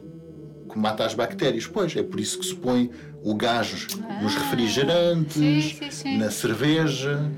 que 0.70 0.78
mata 0.78 1.04
as 1.04 1.14
bactérias. 1.14 1.66
Pois, 1.66 1.96
é 1.96 2.02
por 2.04 2.20
isso 2.20 2.38
que 2.38 2.46
se 2.46 2.54
põe 2.54 2.92
o 3.24 3.34
gás 3.34 3.88
ah, 4.08 4.22
nos 4.22 4.36
refrigerantes, 4.36 5.34
sim, 5.34 5.60
sim, 5.60 5.90
sim. 5.90 6.16
na 6.16 6.30
cerveja. 6.30 7.28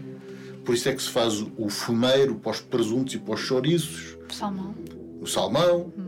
Por 0.66 0.74
isso 0.74 0.90
é 0.90 0.94
que 0.94 1.02
se 1.02 1.08
faz 1.08 1.40
o 1.56 1.70
fumeiro 1.70 2.34
para 2.34 2.50
os 2.52 2.60
presuntos 2.60 3.14
e 3.14 3.18
para 3.18 3.32
os 3.32 3.40
chouriços. 3.40 4.18
O 4.28 4.34
salmão. 4.34 4.74
O 5.18 5.26
salmão. 5.26 5.94
Hum 5.96 6.05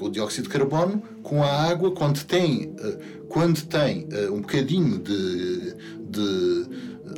o 0.00 0.08
dióxido 0.08 0.44
de 0.44 0.50
carbono 0.50 1.02
com 1.22 1.42
a 1.42 1.46
água, 1.46 1.90
quando 1.92 2.22
tem, 2.24 2.74
eh, 2.78 2.98
quando 3.28 3.62
tem 3.62 4.06
eh, 4.10 4.30
um 4.30 4.40
bocadinho 4.40 4.98
de, 4.98 5.74
de 6.08 6.66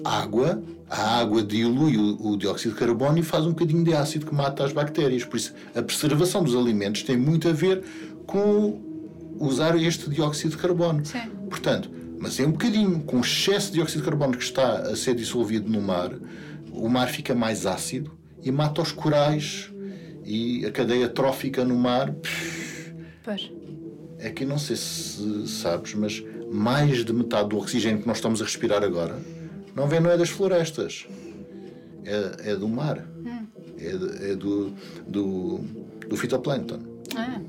água, 0.05 0.63
a 0.89 1.19
água 1.19 1.43
dilui 1.43 1.97
o, 1.97 2.33
o, 2.33 2.37
dióxido 2.37 2.73
de 2.75 2.81
carbono 2.81 3.19
e 3.19 3.23
faz 3.23 3.45
um 3.45 3.51
bocadinho 3.51 3.85
de 3.85 3.95
ácido 3.95 4.27
que 4.27 4.35
mata 4.35 4.65
as 4.65 4.73
bactérias. 4.73 5.25
Por 5.25 5.37
isso, 5.37 5.53
a 5.75 5.83
preservação 5.83 6.43
dos 6.43 6.57
alimentos 6.57 7.03
tem 7.03 7.17
muito 7.17 7.49
a 7.49 7.53
ver 7.53 7.83
com 8.27 8.81
usar 9.39 9.77
este 9.81 10.09
dióxido 10.09 10.51
de 10.53 10.57
carbono. 10.57 11.05
Sim. 11.05 11.29
Portanto, 11.49 11.91
Mas 12.21 12.41
é 12.41 12.47
um 12.47 12.51
bocadinho. 12.51 13.01
Com 13.01 13.19
o 13.19 13.21
excesso 13.21 13.69
de 13.69 13.75
dióxido 13.75 14.01
de 14.01 14.09
carbono 14.09 14.37
que 14.37 14.43
está 14.43 14.79
a 14.79 14.97
ser 14.97 15.15
dissolvido 15.15 15.71
no 15.71 15.81
mar, 15.81 16.11
o 16.73 16.89
mar 16.89 17.09
fica 17.09 17.35
mais 17.35 17.65
ácido 17.65 18.11
e 18.43 18.51
mata 18.51 18.83
os 18.83 18.93
corais 18.93 19.73
e 20.29 20.67
a 20.67 20.71
cadeia 20.71 21.09
trófica 21.09 21.65
no 21.65 21.77
mar. 21.77 22.15
Pois. 23.25 23.51
É 24.19 24.31
que 24.31 24.45
não 24.45 24.59
sei 24.59 24.77
se 24.77 25.47
sabes, 25.49 25.95
mas 25.95 26.25
mais 26.51 27.05
de 27.05 27.13
metade 27.13 27.51
do 27.51 27.59
oxigênio 27.59 28.01
que 28.01 28.07
nós 28.07 28.19
estamos 28.19 28.41
a 28.41 28.45
respirar 28.45 28.83
agora 28.83 29.17
não 29.79 29.87
vem 29.87 30.01
não 30.01 30.11
é 30.11 30.17
das 30.17 30.29
florestas, 30.29 31.07
é, 32.05 32.51
é 32.51 32.57
do 32.57 32.69
mar, 32.69 32.99
hum. 33.25 33.47
é, 33.79 34.31
é, 34.33 34.35
do, 34.35 34.73
do, 35.07 35.59
do 36.09 36.17
fitoplâncton. 36.17 36.81
Ah, 37.15 37.41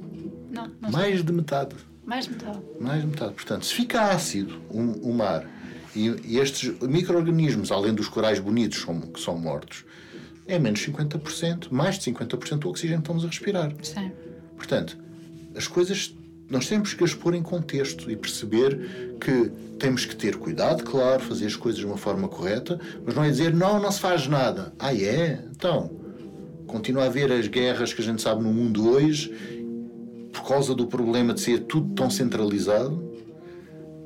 não, 0.51 0.71
não 0.79 0.91
mais 0.91 1.23
de 1.23 1.33
metade. 1.33 1.75
Mais 2.05 2.25
de 2.25 2.31
metade. 2.33 2.59
Mais 2.79 3.01
de 3.01 3.07
metade. 3.07 3.33
Portanto, 3.33 3.65
se 3.65 3.73
fica 3.73 4.11
ácido 4.11 4.61
o, 4.69 5.09
o 5.09 5.13
mar 5.13 5.49
e, 5.95 6.07
e 6.23 6.37
estes 6.37 6.71
micro-organismos, 6.81 7.71
além 7.71 7.95
dos 7.95 8.07
corais 8.07 8.39
bonitos 8.39 8.81
são, 8.81 9.01
que 9.01 9.19
são 9.19 9.35
mortos, 9.35 9.83
é 10.49 10.57
menos 10.57 10.79
50%, 10.85 11.67
mais 11.71 11.99
de 11.99 12.11
50% 12.11 12.59
do 12.59 12.69
oxigênio 12.69 12.97
que 12.97 13.03
estamos 13.03 13.23
a 13.23 13.27
respirar. 13.27 13.73
Sim. 13.81 14.11
Portanto, 14.57 14.97
as 15.55 15.67
coisas 15.67 16.13
nós 16.49 16.67
temos 16.67 16.95
que 16.95 17.03
as 17.03 17.13
pôr 17.13 17.35
em 17.35 17.43
contexto 17.43 18.09
e 18.09 18.15
perceber 18.15 19.15
que 19.21 19.51
temos 19.77 20.03
que 20.03 20.15
ter 20.15 20.35
cuidado, 20.35 20.83
claro, 20.83 21.21
fazer 21.21 21.45
as 21.45 21.55
coisas 21.55 21.79
de 21.79 21.85
uma 21.85 21.95
forma 21.95 22.27
correta, 22.27 22.79
mas 23.05 23.13
não 23.13 23.23
é 23.23 23.29
dizer 23.29 23.53
não, 23.53 23.79
não 23.79 23.91
se 23.91 23.99
faz 23.99 24.27
nada. 24.27 24.73
Ah, 24.79 24.93
é? 24.93 25.45
Então, 25.51 25.91
continua 26.65 27.03
a 27.03 27.05
haver 27.05 27.31
as 27.31 27.47
guerras 27.47 27.93
que 27.93 28.01
a 28.01 28.03
gente 28.03 28.21
sabe 28.21 28.41
no 28.41 28.51
mundo 28.51 28.89
hoje 28.89 29.31
por 30.33 30.47
causa 30.47 30.73
do 30.73 30.87
problema 30.87 31.33
de 31.35 31.41
ser 31.41 31.59
tudo 31.61 31.93
tão 31.93 32.09
centralizado, 32.09 32.99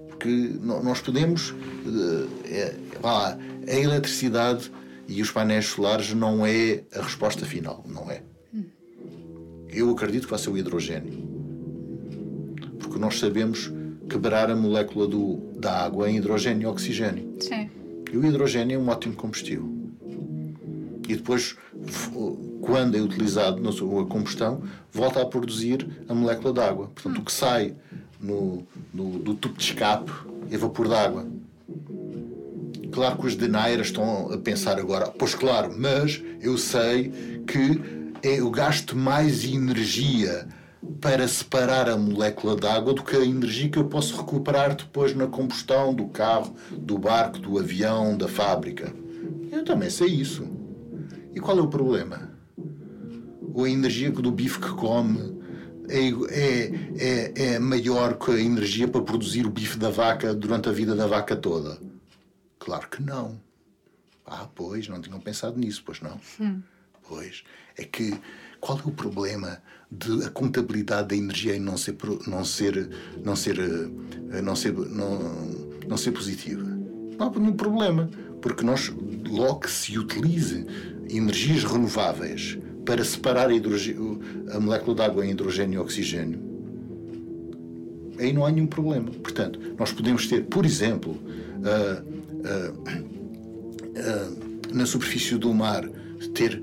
porque 0.10 0.30
nós 0.62 1.00
podemos. 1.00 1.54
É, 2.46 2.76
lá, 3.02 3.38
a 3.68 3.74
eletricidade 3.74 4.70
e 5.08 5.22
os 5.22 5.32
painéis 5.32 5.66
solares 5.66 6.14
não 6.14 6.46
é 6.46 6.84
a 6.96 7.02
resposta 7.02 7.46
final, 7.46 7.84
não 7.88 8.10
é. 8.10 8.22
Eu 9.70 9.90
acredito 9.90 10.26
que 10.26 10.30
vai 10.30 10.40
ser 10.40 10.52
o 10.52 10.58
hidrogênio. 10.58 11.28
Porque 12.80 13.00
nós 13.00 13.18
sabemos 13.18 13.72
quebrar 14.08 14.52
a 14.52 14.56
molécula 14.56 15.08
do, 15.08 15.38
da 15.58 15.84
água 15.84 16.10
em 16.10 16.18
hidrogênio 16.18 16.64
e 16.64 16.66
oxigênio. 16.68 17.36
Sim. 17.40 17.70
E 18.12 18.18
o 18.18 18.24
hidrogênio 18.24 18.76
é 18.76 18.78
um 18.78 18.88
ótimo 18.88 19.16
combustível. 19.16 19.68
E 21.10 21.16
depois, 21.16 21.58
quando 22.62 22.96
é 22.96 23.02
utilizado 23.02 23.62
na 23.62 23.72
sua 23.72 24.06
combustão, 24.06 24.62
volta 24.92 25.22
a 25.22 25.26
produzir 25.26 25.88
a 26.08 26.14
molécula 26.14 26.54
de 26.54 26.60
água. 26.62 26.88
Portanto, 26.94 27.18
hum. 27.18 27.22
o 27.22 27.26
que 27.26 27.32
sai 27.32 27.76
no, 28.22 28.66
no, 28.94 29.20
do 29.20 29.34
tubo 29.34 29.58
de 29.58 29.64
escape 29.64 30.12
é 30.52 30.58
vapor 30.58 30.88
de 30.88 30.94
água. 30.94 31.28
Claro 32.94 33.18
que 33.18 33.26
os 33.26 33.36
denairas 33.36 33.88
estão 33.88 34.32
a 34.32 34.38
pensar 34.38 34.78
agora, 34.78 35.08
pois 35.08 35.34
claro, 35.34 35.74
mas 35.76 36.22
eu 36.40 36.60
sei 36.60 37.12
que 37.48 37.82
é, 38.22 38.40
eu 38.40 38.52
gasto 38.52 38.96
mais 38.96 39.44
energia 39.44 40.48
para 41.02 41.28
separar 41.28 41.90
a 41.90 41.98
molécula 41.98 42.56
de 42.56 42.68
água 42.68 42.94
do 42.94 43.02
que 43.02 43.16
a 43.16 43.26
energia 43.26 43.68
que 43.68 43.80
eu 43.80 43.86
posso 43.86 44.16
recuperar 44.16 44.76
depois 44.76 45.16
na 45.16 45.26
combustão 45.26 45.92
do 45.92 46.06
carro, 46.06 46.56
do 46.70 47.00
barco, 47.00 47.40
do 47.40 47.58
avião, 47.58 48.16
da 48.16 48.28
fábrica. 48.28 48.94
Eu 49.52 49.66
também 49.66 49.90
sei 49.90 50.10
isso. 50.10 50.48
E 51.34 51.40
qual 51.40 51.58
é 51.58 51.62
o 51.62 51.68
problema? 51.68 52.30
Ou 53.56 53.64
a 53.64 53.70
energia 53.70 54.12
do 54.12 54.32
bife 54.32 54.60
que 54.60 54.70
come 54.70 55.36
é, 55.90 56.10
é, 56.30 56.72
é, 57.00 57.54
é 57.56 57.60
maior 57.60 58.20
que 58.20 58.30
a 58.30 58.40
energia 58.40 58.88
para 58.88 59.02
produzir 59.02 59.48
o 59.48 59.50
bife 59.50 59.80
da 59.80 59.90
vaca 59.90 60.32
durante 60.32 60.70
a 60.70 60.72
vida 60.72 60.94
da 60.94 61.08
vaca 61.08 61.36
toda? 61.36 61.93
Claro 62.64 62.88
que 62.88 63.04
não. 63.04 63.42
Ah, 64.26 64.48
pois, 64.56 64.88
não 64.88 65.02
tinham 65.02 65.20
pensado 65.20 65.60
nisso, 65.60 65.84
pois 65.86 66.00
não? 66.00 66.18
Hum. 66.40 66.62
Pois, 67.06 67.44
é 67.78 67.84
que 67.84 68.18
qual 68.62 68.80
é 68.80 68.84
o 68.86 68.92
problema 68.92 69.62
de 69.92 70.24
a 70.24 70.30
contabilidade 70.30 71.10
da 71.10 71.16
energia 71.18 71.60
não 71.60 71.76
ser 71.76 71.98
não 72.26 72.46
ser 72.46 72.90
não 73.22 73.36
ser 73.36 73.60
eh, 73.60 74.42
não 74.42 74.56
ser 74.56 74.72
não, 74.72 75.20
não 75.86 75.98
ser 75.98 76.14
positiva? 76.14 76.64
Não 76.64 77.28
há 77.28 77.38
nenhum 77.38 77.52
problema, 77.52 78.10
porque 78.42 78.64
nós 78.64 78.94
logo 79.28 79.60
que 79.60 79.70
se 79.70 80.00
utilize 80.00 80.66
energias 81.10 81.66
renováveis 81.66 82.58
para 82.86 83.04
separar 83.04 83.50
a, 83.50 84.56
a 84.56 84.60
molécula 84.62 84.96
de 84.96 85.02
água 85.02 85.26
em 85.26 85.32
hidrogênio 85.32 85.76
e 85.76 85.80
oxigênio, 85.80 86.40
aí 88.18 88.32
não 88.32 88.46
há 88.46 88.52
nenhum 88.52 88.68
problema. 88.68 89.12
Portanto, 89.12 89.60
nós 89.78 89.92
podemos 89.92 90.28
ter, 90.28 90.46
por 90.46 90.66
exemplo, 90.66 91.12
uh, 91.12 92.24
na 94.72 94.86
superfície 94.86 95.38
do 95.38 95.54
mar, 95.54 95.88
ter 96.34 96.62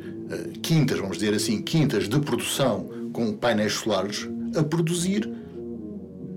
quintas, 0.63 0.99
vamos 0.99 1.19
dizer 1.19 1.35
assim, 1.35 1.63
quintas 1.63 2.09
de 2.09 2.19
produção 2.21 2.89
com 3.13 3.33
painéis 3.33 3.73
solares 3.75 4.29
a 4.57 4.63
produzir 4.63 5.29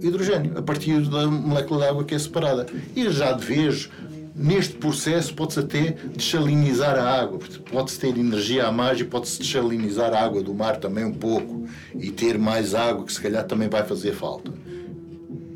hidrogênio 0.02 0.58
a 0.58 0.62
partir 0.62 1.02
da 1.10 1.28
molécula 1.28 1.82
de 1.82 1.90
água 1.90 2.04
que 2.04 2.14
é 2.14 2.20
separada. 2.20 2.66
E 2.96 3.10
já 3.10 3.32
de 3.32 3.46
vez, 3.46 3.90
neste 4.36 4.76
processo, 4.76 5.34
pode-se 5.34 5.60
até 5.60 5.96
desalinizar 6.16 6.98
a 6.98 7.22
água, 7.22 7.40
pode-se 7.72 8.00
ter 8.00 8.18
energia 8.18 8.68
a 8.68 8.72
mais 8.72 9.00
e 9.00 9.04
pode-se 9.04 9.42
desalinizar 9.42 10.14
a 10.14 10.20
água 10.20 10.44
do 10.44 10.54
mar 10.54 10.78
também 10.78 11.06
um 11.06 11.14
pouco 11.14 11.68
e 11.96 12.12
ter 12.12 12.38
mais 12.38 12.76
água 12.76 13.06
que 13.06 13.14
se 13.14 13.22
calhar 13.22 13.46
também 13.46 13.70
vai 13.70 13.84
fazer 13.84 14.14
falta. 14.14 14.52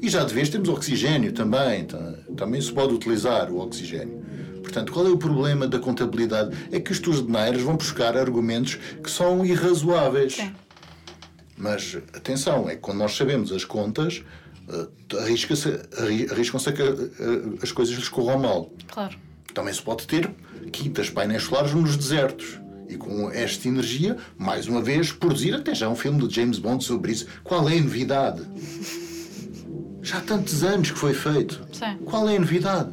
E 0.02 0.10
já 0.10 0.24
de 0.24 0.34
vez 0.34 0.50
temos 0.50 0.70
oxigênio 0.70 1.32
também, 1.32 1.88
também 2.36 2.62
se 2.62 2.72
pode 2.72 2.94
utilizar 2.94 3.52
o 3.52 3.60
oxigênio. 3.60 4.24
Portanto, 4.62 4.92
qual 4.92 5.08
é 5.08 5.10
o 5.10 5.18
problema 5.18 5.68
da 5.68 5.80
contabilidade? 5.80 6.56
É 6.72 6.80
que 6.80 6.92
os 6.92 7.00
torneiros 7.00 7.62
vão 7.62 7.78
buscar 7.78 8.18
argumentos 8.18 8.78
que 9.02 9.10
são 9.10 9.46
irrazoáveis. 9.46 10.36
Sim. 10.36 10.54
Mas 11.58 11.98
atenção, 12.14 12.70
é 12.70 12.76
que 12.76 12.82
quando 12.82 13.00
nós 13.00 13.16
sabemos 13.16 13.52
as 13.52 13.66
contas, 13.66 14.24
arrisca-se, 15.20 15.80
arriscam-se 16.32 16.70
a 16.70 16.72
que 16.72 16.82
uh, 16.84 17.60
as 17.62 17.72
coisas 17.72 17.96
lhes 17.96 18.10
corram 18.10 18.40
mal. 18.40 18.72
Claro. 18.88 19.16
Também 19.54 19.74
se 19.74 19.82
pode 19.82 20.06
ter 20.06 20.30
quintas 20.72 21.10
painéis 21.10 21.44
solares 21.44 21.74
nos 21.74 21.96
desertos. 21.96 22.60
E 22.90 22.96
com 22.96 23.30
esta 23.32 23.68
energia, 23.68 24.16
mais 24.38 24.68
uma 24.68 24.82
vez, 24.82 25.12
produzir 25.12 25.54
até 25.54 25.76
já 25.76 25.90
um 25.90 25.96
filme 25.96 26.20
do 26.20 26.30
James 26.30 26.60
Bond 26.60 26.84
sobre 26.84 27.12
isso. 27.12 27.28
Qual 27.44 27.68
é 27.68 27.78
a 27.78 27.82
novidade? 27.82 28.44
Já 30.08 30.20
há 30.20 30.22
tantos 30.22 30.64
anos 30.64 30.90
que 30.90 30.98
foi 30.98 31.14
feito. 31.14 31.68
Sim. 31.74 31.98
Qual 32.06 32.30
é 32.30 32.38
a 32.38 32.40
novidade? 32.40 32.92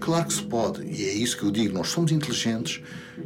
Claro 0.00 0.26
que 0.26 0.32
se 0.32 0.42
pode, 0.42 0.82
e 0.84 1.04
é 1.04 1.12
isso 1.12 1.38
que 1.38 1.44
eu 1.44 1.52
digo. 1.52 1.72
Nós 1.72 1.86
somos 1.86 2.10
inteligentes 2.10 2.82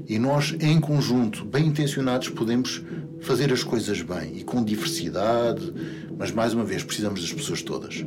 e 0.06 0.18
nós, 0.18 0.54
em 0.60 0.78
conjunto, 0.78 1.46
bem 1.46 1.68
intencionados, 1.68 2.28
podemos 2.28 2.82
fazer 3.22 3.50
as 3.50 3.64
coisas 3.64 4.02
bem 4.02 4.36
e 4.36 4.44
com 4.44 4.62
diversidade, 4.62 5.72
mas 6.18 6.30
mais 6.30 6.52
uma 6.52 6.62
vez, 6.62 6.82
precisamos 6.84 7.22
das 7.22 7.32
pessoas 7.32 7.62
todas, 7.62 8.04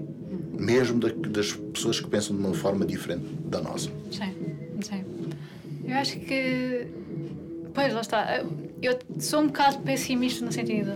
mesmo 0.53 0.99
das 0.99 1.53
pessoas 1.53 1.99
que 1.99 2.07
pensam 2.07 2.35
de 2.35 2.43
uma 2.43 2.53
forma 2.53 2.85
diferente 2.85 3.25
da 3.45 3.59
nossa. 3.59 3.89
Sim, 4.11 4.31
sim. 4.81 5.03
Eu 5.85 5.95
acho 5.95 6.19
que. 6.19 6.85
Pois, 7.73 7.91
lá 7.91 8.01
está. 8.01 8.45
Eu 8.79 8.99
sou 9.17 9.41
um 9.41 9.47
bocado 9.47 9.79
pessimista 9.79 10.45
no 10.45 10.51
sentido 10.51 10.93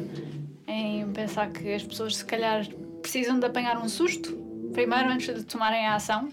em 0.68 1.08
pensar 1.08 1.50
que 1.50 1.74
as 1.74 1.82
pessoas, 1.82 2.18
se 2.18 2.26
calhar, 2.26 2.68
precisam 3.02 3.40
de 3.40 3.46
apanhar 3.46 3.78
um 3.78 3.90
susto 3.90 4.32
primeiro 4.74 5.10
antes 5.10 5.36
de 5.36 5.44
tomarem 5.44 5.86
a 5.86 5.96
ação 5.96 6.30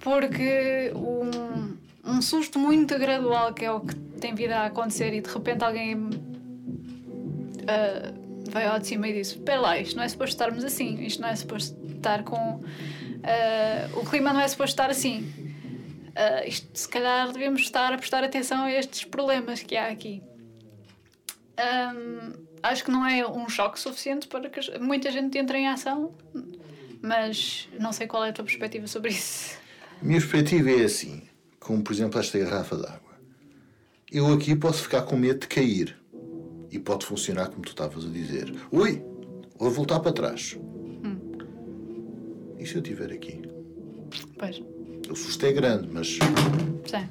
porque 0.00 0.90
um, 0.94 1.76
um 2.04 2.22
susto 2.22 2.58
muito 2.58 2.98
gradual, 2.98 3.54
que 3.54 3.64
é 3.64 3.70
o 3.70 3.80
que 3.80 3.94
tem 3.94 4.34
vindo 4.34 4.52
a 4.52 4.66
acontecer, 4.66 5.14
e 5.14 5.20
de 5.20 5.30
repente 5.30 5.62
alguém 5.62 5.94
uh, 5.96 6.10
veio 8.50 8.72
ao 8.72 8.78
de 8.78 8.86
cima 8.86 9.08
e 9.08 9.12
disse: 9.12 9.36
Espera 9.36 9.60
lá, 9.60 9.78
isto 9.78 9.96
não 9.96 10.02
é 10.02 10.08
suposto 10.08 10.34
estarmos 10.34 10.64
assim, 10.64 11.02
isto 11.04 11.20
não 11.20 11.28
é 11.28 11.36
suposto 11.36 11.76
estar 11.94 12.24
com. 12.24 12.56
Uh, 12.56 13.98
o 14.00 14.04
clima 14.06 14.32
não 14.32 14.40
é 14.40 14.48
suposto 14.48 14.72
estar 14.72 14.90
assim. 14.90 15.30
Uh, 16.08 16.48
isto, 16.48 16.66
se 16.72 16.88
calhar 16.88 17.30
devemos 17.32 17.60
estar 17.60 17.92
a 17.92 17.98
prestar 17.98 18.24
atenção 18.24 18.64
a 18.64 18.72
estes 18.72 19.04
problemas 19.04 19.62
que 19.62 19.76
há 19.76 19.88
aqui. 19.88 20.22
Um, 21.94 22.32
acho 22.62 22.84
que 22.84 22.90
não 22.90 23.06
é 23.06 23.26
um 23.26 23.48
choque 23.48 23.78
suficiente 23.78 24.26
para 24.28 24.48
que 24.48 24.78
muita 24.78 25.10
gente 25.10 25.38
entre 25.38 25.58
em 25.58 25.68
ação, 25.68 26.12
mas 27.02 27.68
não 27.78 27.92
sei 27.92 28.06
qual 28.06 28.24
é 28.24 28.30
a 28.30 28.32
tua 28.32 28.44
perspectiva 28.44 28.86
sobre 28.86 29.10
isso. 29.10 29.58
A 30.00 30.04
minha 30.04 30.20
perspectiva 30.20 30.70
é 30.70 30.84
assim, 30.84 31.22
como 31.58 31.82
por 31.82 31.92
exemplo 31.92 32.18
esta 32.18 32.38
garrafa 32.38 32.76
d'água. 32.76 33.10
Eu 34.10 34.32
aqui 34.32 34.56
posso 34.56 34.82
ficar 34.82 35.02
com 35.02 35.16
medo 35.16 35.40
de 35.40 35.46
cair. 35.46 35.96
E 36.72 36.78
pode 36.78 37.04
funcionar 37.04 37.48
como 37.48 37.62
tu 37.62 37.70
estavas 37.70 38.04
a 38.04 38.08
dizer. 38.08 38.54
Ui, 38.70 39.02
vou 39.58 39.70
voltar 39.70 39.98
para 39.98 40.12
trás. 40.12 40.56
Hum. 40.56 41.18
E 42.58 42.64
se 42.64 42.76
eu 42.76 42.82
estiver 42.82 43.12
aqui? 43.12 43.42
Pois. 44.38 44.62
O 45.08 45.16
susto 45.16 45.46
é 45.46 45.52
grande, 45.52 45.88
mas. 45.90 46.18
Sim. 46.86 47.08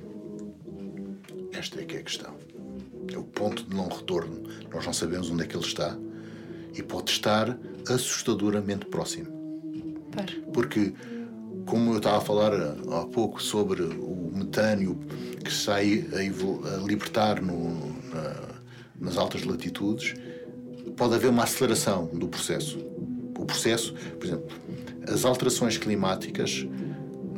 Esta 1.52 1.82
é 1.82 1.86
que 1.86 1.98
é 1.98 2.00
a 2.00 2.04
questão. 2.04 2.38
É 3.12 3.18
o 3.18 3.24
ponto 3.24 3.64
de 3.64 3.76
não 3.76 3.88
retorno. 3.88 4.44
Nós 4.74 4.86
não 4.86 4.94
sabemos 4.94 5.30
onde 5.30 5.44
é 5.44 5.48
que 5.48 5.56
ele 5.56 5.66
está. 5.66 5.98
E 6.76 6.84
pode 6.84 7.12
estar 7.12 7.58
assustadoramente 7.88 8.86
próximo. 8.86 9.40
Porque 10.54 10.94
como 11.66 11.94
eu 11.94 11.98
estava 11.98 12.18
a 12.18 12.22
falar 12.22 12.52
há 12.54 13.06
pouco 13.06 13.42
sobre 13.42 13.84
o 13.84 14.32
metânio 14.34 14.98
que 15.44 15.54
sai 15.54 16.06
a, 16.14 16.76
a 16.76 16.78
libertar 16.78 17.42
no, 17.42 17.94
na, 18.12 18.50
nas 19.00 19.18
altas 19.18 19.44
latitudes, 19.44 20.16
pode 20.98 21.16
haver 21.16 21.30
uma 21.30 21.44
aceleração 21.44 22.08
do 22.08 22.28
processo. 22.28 22.80
O 23.38 23.46
processo, 23.46 23.94
por 24.20 24.26
exemplo, 24.26 24.48
as 25.08 25.24
alterações 25.26 25.78
climáticas, 25.78 26.68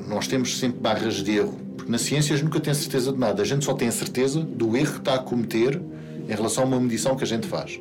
nós 0.08 0.28
temos 0.28 0.58
sempre 0.58 0.80
barras 0.80 1.16
de 1.16 1.38
erro, 1.38 1.60
porque 1.76 1.92
na 1.92 1.98
ciência 1.98 2.34
a 2.34 2.38
gente 2.38 2.46
nunca 2.46 2.60
tem 2.60 2.74
certeza 2.74 3.12
de 3.12 3.18
nada, 3.18 3.42
a 3.42 3.46
gente 3.46 3.66
só 3.66 3.74
tem 3.74 3.88
a 3.88 3.92
certeza 3.92 4.40
do 4.42 4.76
erro 4.76 4.94
que 4.94 5.00
está 5.00 5.16
a 5.16 5.20
cometer 5.20 5.82
em 6.28 6.34
relação 6.34 6.64
a 6.64 6.68
uma 6.68 6.80
medição 6.80 7.16
que 7.16 7.24
a 7.24 7.28
gente 7.28 7.48
faz. 7.48 7.80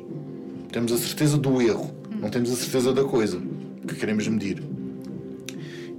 Temos 0.71 0.91
a 0.91 0.97
certeza 0.97 1.37
do 1.37 1.61
erro, 1.61 1.91
não 2.19 2.29
temos 2.29 2.51
a 2.51 2.55
certeza 2.55 2.93
da 2.93 3.03
coisa 3.03 3.41
que 3.87 3.95
queremos 3.95 4.27
medir. 4.27 4.61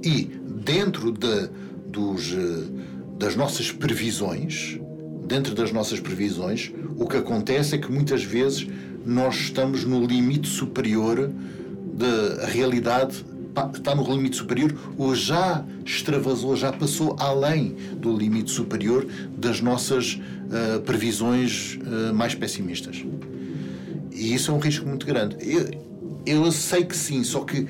E 0.02 0.24
dentro 0.64 1.12
de, 1.12 1.48
dos, 1.86 2.32
eh, 2.32 2.64
das 3.18 3.36
nossas 3.36 3.70
previsões, 3.70 4.78
dentro 5.26 5.54
das 5.54 5.72
nossas 5.72 6.00
previsões, 6.00 6.72
o 6.96 7.06
que 7.06 7.16
acontece 7.16 7.74
é 7.74 7.78
que 7.78 7.90
muitas 7.90 8.22
vezes 8.22 8.66
nós 9.04 9.36
estamos 9.36 9.84
no 9.84 10.04
limite 10.04 10.48
superior 10.48 11.30
da 11.94 12.46
realidade 12.46 13.24
está 13.74 13.94
no 13.94 14.02
limite 14.04 14.36
superior 14.36 14.74
ou 14.96 15.14
já 15.14 15.64
extravasou, 15.84 16.56
já 16.56 16.72
passou 16.72 17.16
além 17.18 17.76
do 17.98 18.16
limite 18.16 18.50
superior 18.50 19.06
das 19.36 19.60
nossas 19.60 20.14
uh, 20.14 20.80
previsões 20.80 21.78
uh, 21.82 22.14
mais 22.14 22.34
pessimistas. 22.34 23.04
E 24.10 24.34
isso 24.34 24.50
é 24.50 24.54
um 24.54 24.58
risco 24.58 24.88
muito 24.88 25.06
grande. 25.06 25.36
Eu, 25.40 25.70
eu 26.24 26.52
sei 26.52 26.84
que 26.84 26.96
sim, 26.96 27.22
só 27.24 27.40
que, 27.40 27.66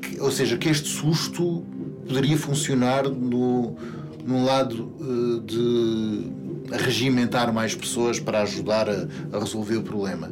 que, 0.00 0.20
ou 0.20 0.30
seja, 0.30 0.56
que 0.56 0.68
este 0.68 0.88
susto 0.88 1.64
poderia 2.06 2.36
funcionar 2.36 3.08
no, 3.08 3.76
no 4.24 4.44
lado 4.44 4.92
uh, 5.00 5.40
de 5.40 6.32
regimentar 6.72 7.52
mais 7.52 7.74
pessoas 7.74 8.18
para 8.18 8.42
ajudar 8.42 8.88
a, 8.88 9.06
a 9.32 9.38
resolver 9.38 9.76
o 9.76 9.82
problema. 9.82 10.30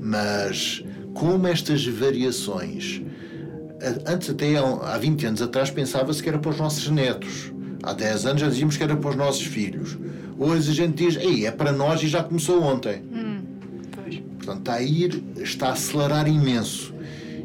Mas 0.00 0.84
como 1.12 1.46
estas 1.46 1.86
variações 1.86 3.02
antes 4.06 4.30
até 4.30 4.56
há 4.56 4.98
20 4.98 5.26
anos 5.26 5.42
atrás 5.42 5.70
pensava-se 5.70 6.22
que 6.22 6.28
era 6.28 6.38
para 6.38 6.50
os 6.50 6.58
nossos 6.58 6.88
netos. 6.88 7.52
Há 7.82 7.92
10 7.92 8.26
anos 8.26 8.40
já 8.40 8.48
dizíamos 8.48 8.76
que 8.76 8.82
era 8.82 8.96
para 8.96 9.10
os 9.10 9.16
nossos 9.16 9.42
filhos. 9.42 9.98
Hoje 10.38 10.70
a 10.70 10.74
gente 10.74 11.04
diz, 11.04 11.16
ei, 11.16 11.46
é 11.46 11.50
para 11.50 11.70
nós 11.70 12.02
e 12.02 12.08
já 12.08 12.22
começou 12.22 12.62
ontem. 12.62 13.02
Hum, 13.12 13.42
Portanto, 14.38 14.58
está 14.58 14.74
a 14.74 14.82
ir, 14.82 15.24
está 15.36 15.68
a 15.68 15.72
acelerar 15.72 16.28
imenso. 16.28 16.94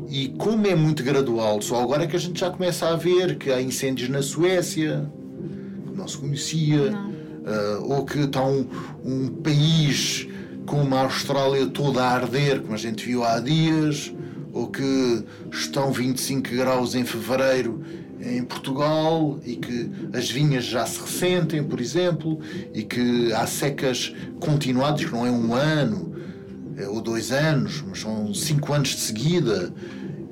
E 0.09 0.29
como 0.29 0.65
é 0.65 0.75
muito 0.75 1.03
gradual, 1.03 1.61
só 1.61 1.81
agora 1.81 2.03
é 2.03 2.07
que 2.07 2.15
a 2.15 2.19
gente 2.19 2.39
já 2.39 2.49
começa 2.49 2.87
a 2.87 2.95
ver 2.95 3.37
que 3.37 3.51
há 3.51 3.61
incêndios 3.61 4.09
na 4.09 4.21
Suécia, 4.21 5.09
que 5.87 5.97
não 5.97 6.07
se 6.07 6.17
conhecia, 6.17 6.91
não. 6.91 7.09
Uh, 7.09 7.93
ou 7.93 8.05
que 8.05 8.19
está 8.19 8.45
um, 8.45 8.67
um 9.03 9.27
país 9.27 10.27
como 10.65 10.93
a 10.93 11.01
Austrália 11.01 11.67
toda 11.67 12.03
a 12.03 12.11
arder, 12.11 12.61
como 12.61 12.73
a 12.73 12.77
gente 12.77 13.05
viu 13.05 13.23
há 13.23 13.39
dias 13.39 14.13
ou 14.53 14.67
que 14.67 15.23
estão 15.51 15.91
25 15.91 16.49
graus 16.49 16.95
em 16.95 17.03
fevereiro 17.03 17.83
em 18.21 18.43
Portugal 18.43 19.39
e 19.45 19.55
que 19.55 19.89
as 20.13 20.29
vinhas 20.29 20.65
já 20.65 20.85
se 20.85 20.99
ressentem, 20.99 21.63
por 21.63 21.79
exemplo, 21.79 22.39
e 22.73 22.83
que 22.83 23.31
há 23.33 23.47
secas 23.47 24.13
continuadas, 24.39 25.05
que 25.05 25.11
não 25.11 25.25
é 25.25 25.31
um 25.31 25.53
ano 25.53 26.13
é, 26.77 26.87
ou 26.87 27.01
dois 27.01 27.31
anos, 27.31 27.83
mas 27.87 27.99
são 27.99 28.33
cinco 28.33 28.73
anos 28.73 28.89
de 28.89 28.99
seguida, 28.99 29.73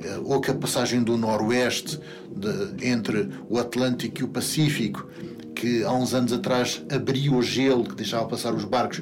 é, 0.03 0.17
ou 0.17 0.41
que 0.41 0.51
a 0.51 0.55
passagem 0.55 1.01
do 1.01 1.17
Noroeste 1.17 1.99
de, 2.35 2.87
entre 2.87 3.29
o 3.49 3.57
Atlântico 3.57 4.21
e 4.21 4.23
o 4.23 4.27
Pacífico, 4.27 5.07
que 5.55 5.83
há 5.83 5.91
uns 5.93 6.13
anos 6.13 6.33
atrás 6.33 6.83
abriu 6.91 7.35
o 7.35 7.41
gelo 7.41 7.83
que 7.83 7.95
deixava 7.95 8.27
passar 8.27 8.53
os 8.53 8.65
barcos 8.65 9.01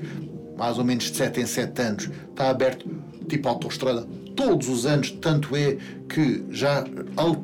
mais 0.58 0.78
ou 0.78 0.86
menos 0.86 1.06
de 1.06 1.18
7 1.18 1.42
em 1.42 1.46
7 1.46 1.82
anos, 1.82 2.10
está 2.30 2.50
aberto 2.50 2.88
tipo 3.28 3.50
autoestrada 3.50 4.08
todos 4.36 4.68
os 4.70 4.86
anos, 4.86 5.12
tanto 5.12 5.56
é 5.56 5.78
que 6.10 6.44
já 6.52 6.84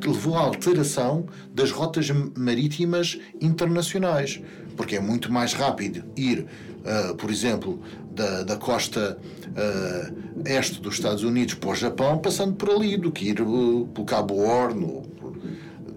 levou 0.06 0.38
à 0.38 0.42
alteração 0.42 1.26
das 1.54 1.72
rotas 1.72 2.10
marítimas 2.36 3.18
internacionais, 3.40 4.42
porque 4.76 4.96
é 4.96 5.00
muito 5.00 5.32
mais 5.32 5.54
rápido 5.54 6.04
ir, 6.16 6.46
uh, 6.80 7.16
por 7.16 7.30
exemplo, 7.32 7.82
da, 8.14 8.44
da 8.44 8.58
costa 8.58 9.18
uh, 9.48 10.42
este 10.46 10.82
dos 10.82 10.96
Estados 10.96 11.24
Unidos 11.24 11.56
para 11.56 11.70
o 11.70 11.76
Japão, 11.76 12.18
passando 12.20 12.56
por 12.56 12.70
ali, 12.70 12.98
do 12.98 13.12
que 13.12 13.30
ir 13.30 13.42
uh, 13.42 13.88
pelo 13.88 14.06
Cabo 14.06 14.36
Horn, 14.36 15.02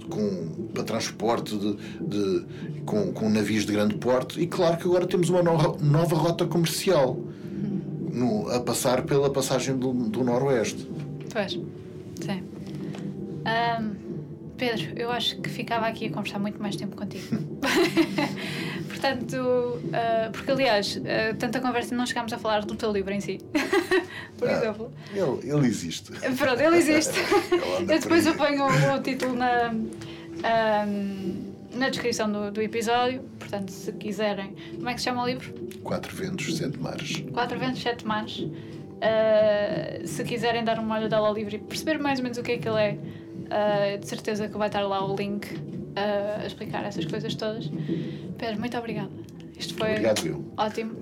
com, 0.09 0.69
para 0.73 0.85
transporte 0.85 1.57
de, 1.57 1.77
de, 2.01 2.47
com, 2.85 3.12
com 3.12 3.29
navios 3.29 3.66
de 3.66 3.73
grande 3.73 3.97
porte. 3.97 4.41
E 4.41 4.47
claro 4.47 4.77
que 4.77 4.85
agora 4.85 5.07
temos 5.07 5.29
uma 5.29 5.43
nova 5.43 6.16
rota 6.16 6.47
comercial 6.47 7.19
no, 8.15 8.49
a 8.51 8.61
passar 8.61 9.03
pela 9.03 9.28
passagem 9.28 9.77
do, 9.77 9.93
do 9.93 10.23
Noroeste. 10.23 10.89
Pois, 11.32 11.53
sim. 11.53 12.43
Um, 13.45 14.05
Pedro, 14.57 14.93
eu 14.97 15.11
acho 15.11 15.41
que 15.41 15.51
ficava 15.51 15.86
aqui 15.86 16.07
a 16.07 16.11
conversar 16.11 16.39
muito 16.39 16.62
mais 16.62 16.77
tempo 16.77 16.97
contigo. 16.97 17.36
Portanto, 18.89 19.36
uh, 19.36 20.31
porque 20.32 20.51
aliás, 20.53 20.97
uh, 20.97 21.36
tanta 21.39 21.61
conversa 21.61 21.95
não 21.95 22.07
chegámos 22.07 22.32
a 22.32 22.39
falar 22.39 22.65
do 22.65 22.77
teu 22.77 22.93
livro 22.93 23.12
em 23.12 23.20
si. 23.20 23.41
por 24.39 24.49
ah, 24.49 24.53
exemplo. 24.53 24.93
Ele, 25.12 25.51
ele 25.51 25.66
existe. 25.66 26.12
Pronto, 26.12 26.61
ele 26.61 26.77
existe. 26.77 27.19
eu 27.81 27.86
depois 27.86 28.24
eu 28.27 28.35
ponho 28.35 28.62
o, 28.62 28.95
o 28.95 29.03
título 29.03 29.35
na. 29.35 29.73
Um, 30.86 31.54
na 31.75 31.89
descrição 31.89 32.31
do, 32.31 32.51
do 32.51 32.63
episódio. 32.63 33.23
Portanto, 33.39 33.71
se 33.71 33.93
quiserem. 33.93 34.55
Como 34.77 34.89
é 34.89 34.95
que 34.95 35.01
se 35.01 35.05
chama 35.05 35.23
o 35.23 35.27
livro? 35.27 35.53
Quatro 35.83 36.15
Ventos, 36.15 36.57
Sete 36.57 36.79
Mares. 36.79 37.25
Quatro 37.33 37.59
Ventos, 37.59 37.83
Sete 37.83 38.07
Mares. 38.07 38.39
Uh, 38.41 40.07
se 40.07 40.25
quiserem 40.25 40.65
dar 40.65 40.79
uma 40.79 40.99
olhada 40.99 41.17
ao 41.17 41.35
livro 41.35 41.55
e 41.55 41.59
perceber 41.59 41.99
mais 41.99 42.19
ou 42.19 42.23
menos 42.23 42.39
o 42.39 42.43
que 42.43 42.53
é 42.53 42.59
que 42.59 42.69
ele 42.69 42.81
é, 42.81 42.93
uh, 42.95 43.99
de 43.99 44.07
certeza 44.07 44.49
que 44.49 44.57
vai 44.57 44.69
estar 44.69 44.81
lá 44.81 45.05
o 45.05 45.15
link 45.15 45.47
uh, 45.55 46.43
a 46.43 46.47
explicar 46.47 46.85
essas 46.85 47.05
coisas 47.05 47.35
todas. 47.35 47.71
Pedro, 48.39 48.59
muito 48.59 48.77
obrigada. 48.79 49.11
Isto 49.59 49.75
foi 49.75 49.91
obrigado, 49.91 50.27
eu. 50.27 50.45
ótimo 50.57 50.97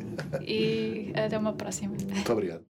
e 0.46 1.12
até 1.14 1.38
uma 1.38 1.52
próxima. 1.52 1.94
Muito 2.12 2.32
obrigado. 2.32 2.60